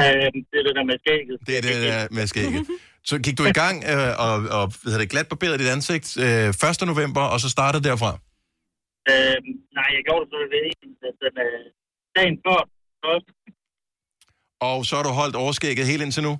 Øh, 0.00 0.04
det 0.04 0.56
er 0.60 0.64
det 0.68 0.74
der 0.78 0.84
med 0.90 0.96
skægget. 1.04 1.36
Det 1.46 1.54
er 1.58 1.62
det 1.68 1.76
der 1.88 2.06
med 2.10 2.26
skægget. 2.26 2.66
Så 3.04 3.18
gik 3.18 3.38
du 3.38 3.44
i 3.44 3.52
gang 3.62 3.84
øh, 3.92 4.12
og, 4.26 4.32
og 4.58 4.64
hvad 4.82 4.92
hedder 4.92 4.98
det, 4.98 5.10
glat 5.10 5.28
barberet 5.28 5.60
dit 5.60 5.68
ansigt 5.76 6.08
øh, 6.24 6.48
1. 6.48 6.86
november, 6.92 7.22
og 7.32 7.40
så 7.40 7.48
startede 7.56 7.82
derfra? 7.88 8.10
Øh, 9.10 9.36
nej, 9.78 9.88
jeg 9.96 10.02
gjorde 10.06 10.22
det 10.24 10.30
så 10.32 10.36
ved 10.54 10.60
en, 10.82 10.90
at 11.08 11.14
den, 11.22 11.34
øh, 11.46 11.64
dagen 12.16 12.36
før. 12.46 12.60
Og 14.60 14.78
så 14.86 14.92
har 14.96 15.02
du 15.02 15.12
holdt 15.20 15.36
overskægget 15.36 15.86
helt 15.86 16.02
indtil 16.02 16.22
nu? 16.28 16.32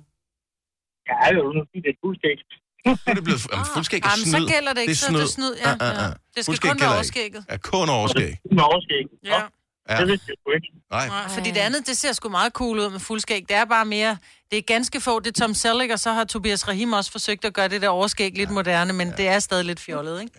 Ja, 1.09 1.13
det 1.29 1.37
er 1.39 1.43
jo 1.45 1.51
nu 1.57 1.61
det 1.85 1.89
er 1.95 1.97
fuldskæg. 2.05 2.37
Nu 2.85 2.91
er 3.09 3.13
det 3.17 3.23
blevet 3.27 3.41
jamen, 3.53 3.65
fuldskæg 3.75 4.01
er 4.03 4.09
Jamen, 4.13 4.25
så 4.25 4.37
snyd. 4.37 4.47
gælder 4.55 4.73
det 4.75 4.81
ikke, 4.81 4.95
så 4.95 5.11
det 5.17 5.21
er 5.29 5.33
snyd, 5.39 5.53
ja, 5.65 5.69
Ah, 5.69 5.77
ah, 5.87 5.93
ja. 5.99 6.05
ah. 6.07 6.13
Det 6.35 6.41
skal 6.45 6.57
kun 6.69 6.77
være 6.83 6.93
overskægget. 6.99 7.41
Ja, 7.51 7.55
kun 7.73 7.87
overskæg. 7.99 8.31
Med 8.57 8.63
overskæg. 8.71 9.05
Ja. 9.31 9.41
Ja. 9.89 9.97
Det 9.99 10.07
vidste 10.07 10.25
jeg 10.27 10.35
sgu 10.41 10.51
ikke. 10.51 10.67
Nej. 10.91 11.07
Nej, 11.07 11.27
fordi 11.29 11.49
det 11.51 11.57
andet, 11.59 11.87
det 11.87 11.97
ser 11.97 12.11
sgu 12.13 12.29
meget 12.29 12.53
cool 12.53 12.79
ud 12.79 12.89
med 12.89 12.99
fuldskæg. 12.99 13.41
Det 13.49 13.55
er 13.55 13.65
bare 13.65 13.85
mere, 13.85 14.17
det 14.51 14.57
er 14.57 14.61
ganske 14.61 15.01
få, 15.01 15.19
det 15.19 15.27
er 15.27 15.41
Tom 15.41 15.53
Selleck, 15.53 15.91
og 15.91 15.99
så 15.99 16.13
har 16.13 16.23
Tobias 16.23 16.67
Rahim 16.67 16.93
også 16.93 17.11
forsøgt 17.11 17.45
at 17.45 17.53
gøre 17.53 17.67
det 17.67 17.81
der 17.81 17.89
overskæg 17.89 18.37
lidt 18.37 18.49
moderne, 18.49 18.93
men 18.93 19.07
det 19.17 19.27
er 19.27 19.39
stadig 19.39 19.65
lidt 19.65 19.79
fjollet, 19.79 20.21
ikke? 20.21 20.33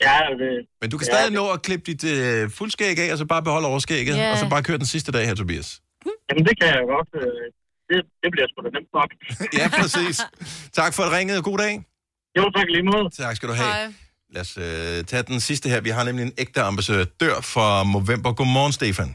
Ja, 0.00 0.16
det... 0.42 0.66
Men 0.80 0.90
du 0.90 0.98
kan 0.98 1.04
stadig 1.04 1.32
nå 1.32 1.50
at 1.52 1.62
klippe 1.62 1.84
dit 1.92 2.04
øh, 2.04 2.50
fuldskæg 2.50 2.98
af, 2.98 3.12
og 3.12 3.18
så 3.18 3.24
bare 3.24 3.42
beholde 3.42 3.66
overskægget, 3.68 4.16
Ja. 4.16 4.32
og 4.32 4.38
så 4.38 4.48
bare 4.48 4.62
køre 4.62 4.78
den 4.78 4.86
sidste 4.86 5.12
dag 5.12 5.26
her, 5.26 5.34
Tobias. 5.34 5.80
Jamen, 6.30 6.44
det 6.46 6.60
kan 6.60 6.68
jeg 6.68 6.82
godt. 6.94 7.08
øh, 7.14 7.22
Det, 7.90 7.98
det 8.22 8.28
bliver 8.34 8.46
sgu 8.50 8.58
da 8.66 8.70
nemt 8.78 8.92
nok. 8.98 9.10
ja, 9.60 9.66
præcis. 9.80 10.16
Tak 10.72 10.94
for 10.94 11.02
at 11.02 11.12
ringe, 11.16 11.36
og 11.38 11.44
god 11.44 11.58
dag. 11.58 11.74
Jo, 12.38 12.50
tak 12.56 12.66
lige 12.74 12.82
måde. 12.92 13.06
Tak 13.22 13.36
skal 13.36 13.48
du 13.48 13.54
have. 13.54 13.72
Hej. 13.72 13.92
Lad 14.34 14.42
os 14.46 14.54
øh, 14.66 15.04
tage 15.10 15.22
den 15.32 15.40
sidste 15.40 15.66
her. 15.72 15.80
Vi 15.80 15.92
har 15.96 16.04
nemlig 16.04 16.24
en 16.30 16.34
ægte 16.44 16.60
ambassadør 16.70 17.36
fra 17.54 17.68
Movember. 17.92 18.30
Godmorgen, 18.38 18.72
Stefan. 18.78 19.10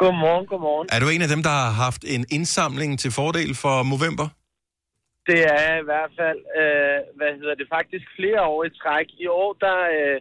Godmorgen, 0.00 0.46
godmorgen. 0.52 0.86
Er 0.94 0.98
du 1.02 1.08
en 1.14 1.22
af 1.26 1.30
dem, 1.34 1.42
der 1.48 1.54
har 1.62 1.72
haft 1.84 2.02
en 2.14 2.24
indsamling 2.36 2.90
til 3.02 3.10
fordel 3.20 3.50
for 3.62 3.74
Movember? 3.90 4.28
Det 5.30 5.40
er 5.66 5.74
i 5.82 5.86
hvert 5.90 6.12
fald, 6.20 6.40
øh, 6.60 6.98
hvad 7.18 7.32
hedder 7.40 7.54
det, 7.60 7.66
faktisk 7.76 8.06
flere 8.18 8.42
år 8.54 8.60
i 8.68 8.70
træk. 8.82 9.08
I 9.24 9.26
år, 9.26 9.50
der, 9.64 9.78
øh, 9.96 10.16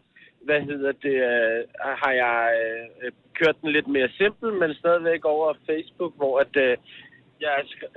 hvad 0.47 0.61
hedder 0.69 0.93
det, 1.05 1.17
øh, 1.33 1.59
har 2.03 2.13
jeg 2.23 2.39
øh, 2.61 3.11
kørt 3.39 3.57
den 3.61 3.69
lidt 3.77 3.89
mere 3.95 4.09
simpel, 4.19 4.49
men 4.61 4.69
stadigvæk 4.81 5.21
over 5.35 5.47
Facebook, 5.69 6.13
hvor 6.21 6.33
at, 6.43 6.53
øh, 6.65 6.73
jeg 7.41 7.51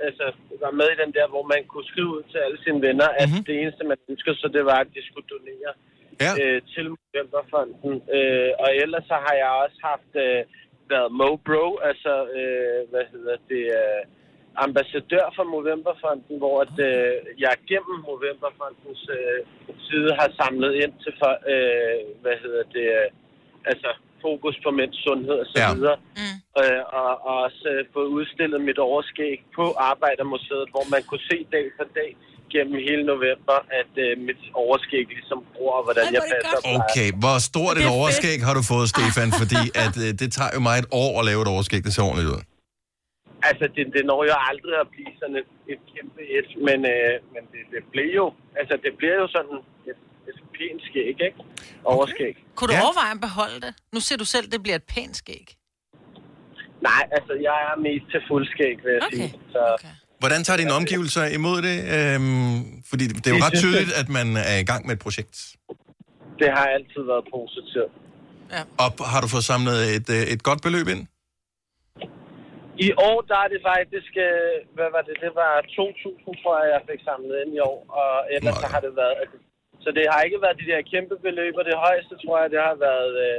altså, 0.07 0.25
var 0.63 0.71
med 0.79 0.87
i 0.91 1.01
den 1.03 1.11
der, 1.17 1.27
hvor 1.33 1.43
man 1.53 1.61
kunne 1.71 1.87
skrive 1.91 2.11
ud 2.17 2.23
til 2.31 2.39
alle 2.45 2.59
sine 2.63 2.81
venner, 2.87 3.09
at 3.21 3.29
mm-hmm. 3.29 3.45
det 3.47 3.55
eneste, 3.61 3.83
man 3.91 3.99
ønsker, 4.09 4.33
så 4.33 4.47
det 4.55 4.63
var, 4.65 4.79
at 4.83 4.93
de 4.95 5.01
skulle 5.07 5.27
donere 5.35 5.71
ja. 6.25 6.31
øh, 6.41 6.61
til 6.73 6.83
Novemberfonden. 6.89 7.93
Øh, 8.17 8.51
og 8.63 8.69
ellers 8.83 9.05
så 9.11 9.17
har 9.25 9.35
jeg 9.43 9.49
også 9.63 9.79
haft 9.91 10.11
øh, 10.25 10.41
været 10.91 11.09
MoBro, 11.19 11.65
altså, 11.89 12.13
øh, 12.39 12.79
hvad 12.91 13.05
hedder 13.13 13.35
det, 13.51 13.63
øh, 13.81 14.01
ambassadør 14.55 15.25
for 15.35 15.45
Movemberfonden, 15.53 16.37
hvor 16.41 16.55
at, 16.65 16.75
øh, 16.89 17.15
jeg 17.43 17.53
gennem 17.69 17.97
Movemberfondens 18.07 19.03
øh, 19.17 19.39
side 19.87 20.11
har 20.19 20.29
samlet 20.41 20.73
ind 20.83 20.93
til, 21.03 21.13
for, 21.21 21.33
øh, 21.53 21.99
hvad 22.21 22.35
hedder 22.43 22.63
det, 22.75 22.87
øh, 22.99 23.07
altså 23.71 23.89
fokus 24.27 24.55
på 24.65 24.69
mænds 24.79 24.97
sundhed 25.05 25.35
og 25.43 25.47
så 25.51 25.55
Ja. 25.63 25.67
videre. 25.75 25.97
Mm. 26.21 26.35
Øh, 26.61 26.81
og, 27.01 27.11
og 27.29 27.35
også 27.45 27.63
øh, 27.73 27.79
fået 27.93 28.09
udstillet 28.17 28.59
mit 28.69 28.79
overskæg 28.89 29.37
på 29.57 29.65
Arbejdermuseet, 29.91 30.65
hvor 30.73 30.85
man 30.93 31.01
kunne 31.09 31.25
se 31.31 31.37
dag 31.55 31.65
for 31.77 31.87
dag 31.99 32.11
gennem 32.53 32.75
hele 32.89 33.03
november, 33.13 33.57
at 33.81 33.93
øh, 34.05 34.11
mit 34.27 34.41
overskæg 34.63 35.05
ligesom 35.17 35.39
bruger, 35.53 35.75
og 35.79 35.83
hvordan 35.87 36.07
jeg 36.15 36.23
passer 36.33 36.57
på 36.65 36.69
Okay, 36.79 37.07
hvor 37.23 37.37
stort 37.49 37.75
et 37.81 37.87
overskæg 37.97 38.37
har 38.47 38.53
du 38.59 38.63
fået, 38.73 38.85
Stefan? 38.93 39.29
Fordi 39.41 39.61
at, 39.85 39.93
øh, 40.05 40.09
det 40.21 40.27
tager 40.37 40.51
jo 40.55 40.59
mig 40.67 40.75
et 40.83 40.87
år 41.03 41.11
at 41.19 41.23
lave 41.29 41.39
et 41.45 41.49
overskæg, 41.55 41.79
det 41.87 41.91
ser 41.95 42.03
ordentligt 42.09 42.31
ud. 42.35 42.41
Altså, 43.49 43.65
det, 43.75 43.83
det 43.95 44.03
når 44.11 44.19
jo 44.31 44.35
aldrig 44.51 44.75
at 44.83 44.87
blive 44.95 45.11
sådan 45.21 45.35
et, 45.41 45.49
et 45.73 45.81
kæmpe 45.93 46.21
et, 46.37 46.47
men, 46.67 46.79
øh, 46.93 47.13
men 47.33 47.43
det, 47.51 47.61
det 47.73 47.81
bliver 47.93 48.13
jo, 48.21 48.27
altså 48.59 48.73
det 48.85 48.91
bliver 48.99 49.17
jo 49.23 49.27
sådan 49.37 49.57
et 49.89 49.99
pænt 50.61 50.81
skæg, 50.89 51.15
ikke? 51.27 51.39
Overskæg. 51.93 52.35
Kunne 52.55 52.69
du 52.71 52.75
ja. 52.77 52.83
overveje 52.85 53.13
at 53.17 53.21
beholde 53.27 53.59
det? 53.65 53.73
Nu 53.93 53.99
ser 54.07 54.17
du 54.23 54.27
selv, 54.35 54.45
det 54.53 54.59
bliver 54.63 54.77
et 54.81 54.87
pænt 54.95 55.15
skæg. 55.21 55.45
Nej, 56.89 57.03
altså 57.17 57.33
jeg 57.47 57.57
er 57.69 57.75
mest 57.87 58.05
til 58.11 58.21
fuldskæg, 58.29 58.75
vil 58.83 58.91
jeg 58.97 59.03
okay. 59.07 59.17
sige. 59.17 59.31
Så, 59.53 59.61
okay. 59.77 59.93
Hvordan 60.21 60.39
tager 60.47 60.59
dine 60.63 60.73
omgivelser 60.79 61.23
imod 61.39 61.57
det? 61.67 61.77
Øhm, 61.95 62.57
fordi 62.89 63.03
det 63.23 63.27
er 63.29 63.33
jo 63.35 63.41
ret 63.47 63.57
tydeligt, 63.63 63.91
at 64.01 64.07
man 64.17 64.27
er 64.53 64.57
i 64.63 64.67
gang 64.71 64.81
med 64.87 64.93
et 64.97 65.01
projekt. 65.05 65.35
Det 66.41 66.49
har 66.57 66.65
altid 66.77 67.01
været 67.11 67.25
positivt. 67.37 67.93
Ja. 68.55 68.61
Og 68.83 68.89
har 69.11 69.19
du 69.23 69.27
fået 69.35 69.45
samlet 69.53 69.77
et, 69.97 70.07
øh, 70.17 70.33
et 70.33 70.41
godt 70.49 70.61
beløb 70.65 70.87
ind? 70.93 71.03
I 72.87 72.89
år, 73.09 73.17
der 73.31 73.37
er 73.45 73.49
det 73.53 73.61
faktisk, 73.71 74.13
øh, 74.27 74.53
hvad 74.77 74.89
var 74.95 75.03
det, 75.07 75.15
det 75.25 75.31
var 75.41 75.53
2.000, 75.77 76.41
tror 76.41 76.53
jeg, 76.61 76.67
jeg 76.75 76.81
fik 76.89 77.01
samlet 77.09 77.35
ind 77.43 77.51
i 77.57 77.61
år, 77.71 77.79
og 78.01 78.13
ellers 78.35 78.55
så 78.63 78.67
har 78.73 78.81
det 78.85 78.93
været, 79.01 79.15
så 79.83 79.89
det 79.97 80.05
har 80.11 80.21
ikke 80.27 80.39
været 80.45 80.57
de 80.61 80.67
der 80.71 80.81
kæmpe 80.93 81.15
beløb, 81.25 81.53
og 81.59 81.65
det 81.69 81.75
højeste, 81.87 82.13
tror 82.23 82.35
jeg, 82.41 82.47
det 82.55 82.61
har 82.69 82.75
været 82.87 83.13
øh, 83.25 83.37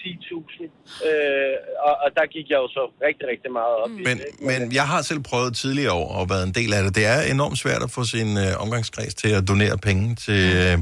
10.000, 0.00 1.08
øh, 1.08 1.56
og, 1.86 1.94
og 2.04 2.08
der 2.18 2.26
gik 2.34 2.46
jeg 2.52 2.58
jo 2.64 2.68
så 2.76 2.82
rigtig, 3.06 3.24
rigtig 3.32 3.50
meget 3.58 3.74
op 3.82 3.90
i 3.90 4.02
Men, 4.08 4.16
det. 4.18 4.26
ikke? 4.30 4.46
men 4.50 4.60
jeg 4.78 4.86
har 4.92 5.02
selv 5.02 5.22
prøvet 5.30 5.50
tidligere 5.62 5.92
år 6.02 6.10
og 6.18 6.24
været 6.32 6.44
en 6.50 6.54
del 6.60 6.70
af 6.76 6.82
det. 6.84 6.92
Det 6.98 7.06
er 7.14 7.18
enormt 7.34 7.58
svært 7.58 7.82
at 7.86 7.90
få 7.90 8.02
sin 8.14 8.30
øh, 8.44 8.62
omgangskreds 8.64 9.14
til 9.22 9.30
at 9.38 9.42
donere 9.48 9.76
penge 9.88 10.14
til, 10.26 10.42
øh, 10.60 10.76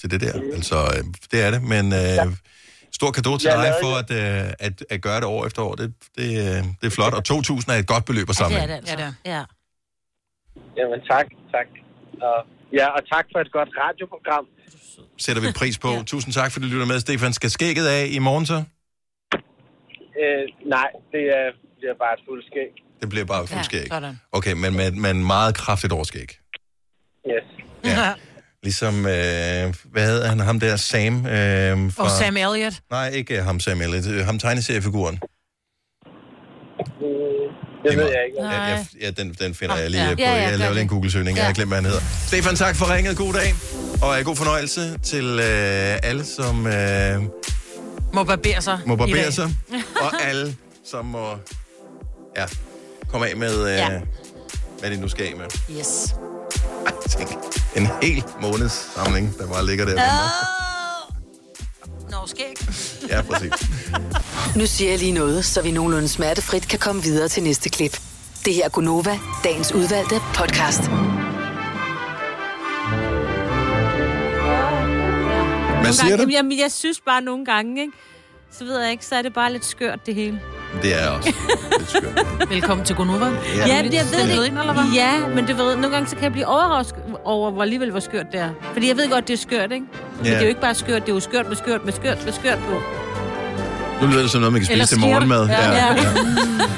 til 0.00 0.10
det 0.12 0.20
der. 0.24 0.34
Altså, 0.56 0.76
øh, 0.94 1.02
det 1.32 1.38
er 1.46 1.50
det, 1.54 1.62
men 1.74 1.84
øh, 2.02 2.18
stor 2.98 3.10
kado 3.16 3.32
til 3.36 3.48
Jeg 3.48 3.58
dig 3.66 3.74
for 3.84 3.92
at, 4.02 4.10
øh, 4.20 4.66
at, 4.66 4.76
at 4.94 4.98
gøre 5.06 5.18
det 5.22 5.28
år 5.34 5.46
efter 5.48 5.62
år. 5.62 5.74
Det, 5.80 5.88
det, 6.18 6.28
øh, 6.44 6.58
det 6.80 6.86
er 6.90 6.94
flot, 6.98 7.14
og 7.18 7.22
2.000 7.28 7.72
er 7.72 7.78
et 7.84 7.88
godt 7.94 8.04
beløb 8.04 8.28
at 8.32 8.36
samle. 8.36 8.58
altså. 8.58 8.92
Ja, 8.92 8.96
det 9.00 9.06
er. 9.08 9.14
Ja. 9.34 9.42
Jamen 10.78 11.00
tak, 11.10 11.26
tak. 11.54 11.68
Og, 12.28 12.38
ja, 12.78 12.86
og 12.96 13.00
tak 13.12 13.26
for 13.32 13.38
et 13.44 13.52
godt 13.52 13.68
radioprogram. 13.82 14.46
Sætter 15.18 15.42
vi 15.42 15.48
pris 15.56 15.78
på. 15.78 15.90
ja. 15.98 16.02
Tusind 16.02 16.32
tak, 16.34 16.52
fordi 16.52 16.66
du 16.66 16.72
lytter 16.72 16.86
med, 16.86 17.00
Stefan. 17.00 17.32
Skal 17.32 17.50
skægget 17.50 17.86
af 17.86 18.06
i 18.10 18.18
morgen 18.18 18.46
så? 18.46 18.58
Øh, 20.22 20.44
nej, 20.76 20.88
det 21.12 21.22
er, 21.38 21.46
bliver 21.78 21.94
bare 22.04 22.12
et 22.18 22.22
fuldskæg. 22.28 22.70
Det 23.00 23.08
bliver 23.08 23.24
bare 23.24 23.46
fuld 23.46 23.64
skæg. 23.64 23.86
sådan. 23.88 24.14
Okay, 24.32 24.52
men 24.52 24.76
med, 24.76 24.90
med 24.92 25.10
en 25.10 25.26
meget 25.26 25.54
kraftigt 25.56 25.92
overskæg. 25.92 26.28
Yes. 27.30 27.44
Ja. 27.84 28.14
Ligesom, 28.62 28.94
øh, 29.06 29.74
hvad 29.92 30.06
hedder 30.06 30.28
han, 30.28 30.40
ham 30.40 30.60
der, 30.60 30.76
Sam? 30.76 31.14
Øh, 31.16 31.22
fra... 31.92 32.04
Og 32.04 32.10
Sam 32.10 32.36
Elliott. 32.36 32.80
Nej, 32.90 33.08
ikke 33.08 33.42
ham 33.42 33.60
Sam 33.60 33.80
Elliott. 33.80 34.06
øh, 34.10 34.24
Ham 34.26 34.38
tegneseriefiguren. 34.38 35.18
Det 37.82 37.96
ved 37.98 38.04
jeg 38.04 38.20
ikke. 38.26 38.42
Ja, 38.54 38.60
jeg, 38.62 38.86
ja 39.00 39.10
den, 39.10 39.36
den 39.40 39.54
finder 39.54 39.76
jeg 39.76 39.90
lige 39.90 40.02
Ja. 40.08 40.14
på. 40.14 40.20
Ja, 40.20 40.34
ja, 40.34 40.48
Jeg 40.48 40.58
laver 40.58 40.72
lige 40.72 40.80
en 40.82 40.88
det. 40.88 40.90
Google-søgning. 40.90 41.36
Jeg 41.36 41.46
har 41.46 41.52
glemt, 41.52 41.70
hvad 41.70 41.78
han 41.78 41.84
hedder. 41.84 42.00
Stefan, 42.26 42.56
tak 42.56 42.76
for 42.76 42.94
ringet. 42.94 43.16
God 43.16 43.32
dag. 43.32 43.54
Og 44.02 44.18
øh, 44.18 44.24
god 44.24 44.36
fornøjelse 44.36 44.98
til 44.98 45.24
øh, 45.24 45.98
alle, 46.02 46.24
som 46.24 46.66
øh, 46.66 47.22
Må 48.12 48.24
barbere 48.24 48.62
sig. 48.62 48.78
må 48.86 48.96
barbere 48.96 49.32
sig. 49.32 49.56
Og 50.04 50.22
alle, 50.28 50.56
som 50.90 51.04
må 51.04 51.28
ja, 52.36 52.44
komme 53.08 53.28
af 53.30 53.36
med, 53.36 53.62
øh, 53.68 53.76
Ja. 53.76 53.88
hvad 54.80 54.90
de 54.90 54.96
nu 55.00 55.08
skal 55.08 55.24
af 55.26 55.32
med. 55.36 55.76
Yes. 55.78 56.14
Ej, 56.86 56.92
tænk, 57.08 57.30
en 57.76 57.88
hel 58.02 58.24
måneds 58.42 58.88
samling, 58.94 59.38
der 59.38 59.46
bare 59.46 59.66
ligger 59.66 59.84
der. 59.84 59.94
Nå, 62.12 62.26
skæg. 62.26 62.54
Ja, 63.10 63.22
præcis. 63.22 63.52
Nu 64.56 64.66
siger 64.66 64.90
jeg 64.90 64.98
lige 64.98 65.12
noget, 65.12 65.44
så 65.44 65.62
vi 65.62 65.70
nogenlunde 65.70 66.08
smertefrit 66.08 66.68
kan 66.68 66.78
komme 66.78 67.02
videre 67.02 67.28
til 67.28 67.42
næste 67.42 67.68
klip. 67.68 68.00
Det 68.44 68.54
her 68.54 68.64
er 68.64 68.68
Gunova, 68.68 69.18
dagens 69.44 69.72
udvalgte 69.72 70.20
podcast. 70.34 70.82
Nogle 75.82 75.92
siger 75.94 76.16
du? 76.16 76.28
Jamen, 76.30 76.58
jeg 76.58 76.72
synes 76.72 77.00
bare 77.00 77.20
nogle 77.20 77.44
gange, 77.44 77.80
ikke? 77.80 77.92
Så 78.50 78.64
ved 78.64 78.80
jeg 78.80 78.90
ikke, 78.90 79.06
så 79.06 79.14
er 79.14 79.22
det 79.22 79.32
bare 79.32 79.52
lidt 79.52 79.64
skørt, 79.64 80.06
det 80.06 80.14
hele. 80.14 80.40
Det 80.82 81.02
er 81.02 81.08
også. 81.08 81.32
Velkommen 82.48 82.86
til 82.86 82.96
Gonova. 82.96 83.26
Ja. 83.56 83.66
Ja, 83.66 83.82
men 83.82 83.92
jeg 83.92 84.04
ved 84.12 84.36
det 84.36 84.46
ind, 84.46 84.58
eller 84.58 84.72
hvad? 84.72 84.84
Ja, 84.94 85.12
men 85.34 85.46
du 85.46 85.54
ved, 85.56 85.76
nogle 85.76 85.90
gange 85.90 86.08
så 86.08 86.14
kan 86.14 86.24
jeg 86.24 86.32
blive 86.32 86.46
overrasket 86.46 87.02
over, 87.24 87.50
hvor 87.50 87.62
alligevel 87.62 87.90
hvor 87.90 88.00
skørt 88.00 88.26
det 88.32 88.40
er. 88.40 88.48
Fordi 88.72 88.88
jeg 88.88 88.96
ved 88.96 89.10
godt, 89.10 89.28
det 89.28 89.34
er 89.34 89.38
skørt, 89.38 89.72
ikke? 89.72 89.86
Men 90.16 90.24
Ja. 90.26 90.30
det 90.30 90.36
er 90.38 90.42
jo 90.42 90.48
ikke 90.48 90.60
bare 90.60 90.74
skørt, 90.74 91.02
det 91.02 91.08
er 91.10 91.14
jo 91.14 91.20
skørt 91.20 91.48
med 91.48 91.56
skørt 91.56 91.84
med 91.84 91.92
skørt 91.92 92.24
med 92.24 92.32
skørt 92.32 92.58
på. 92.58 92.80
Nu 94.02 94.06
lyder 94.08 94.22
det 94.22 94.30
som 94.30 94.40
noget, 94.40 94.52
man 94.52 94.62
kan 94.62 94.72
Eller 94.72 94.86
spise 94.86 95.00
til 95.00 95.08
morgenmad. 95.08 95.40
det. 95.42 95.48
Ja. 95.50 95.72
Ja. 95.74 95.94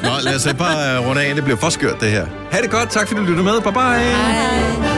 Nå, 0.02 0.10
lad 0.22 0.34
os 0.36 0.48
bare 0.58 0.98
runde 1.08 1.22
af. 1.22 1.34
Det 1.34 1.44
bliver 1.44 1.56
for 1.56 1.68
skørt, 1.68 2.00
det 2.00 2.10
her. 2.10 2.26
Ha' 2.50 2.62
det 2.62 2.70
godt. 2.70 2.90
Tak, 2.90 3.08
fordi 3.08 3.20
du 3.20 3.26
lyttede 3.26 3.44
med. 3.44 3.52
Bye-bye. 3.52 3.80
Hej. 3.80 4.93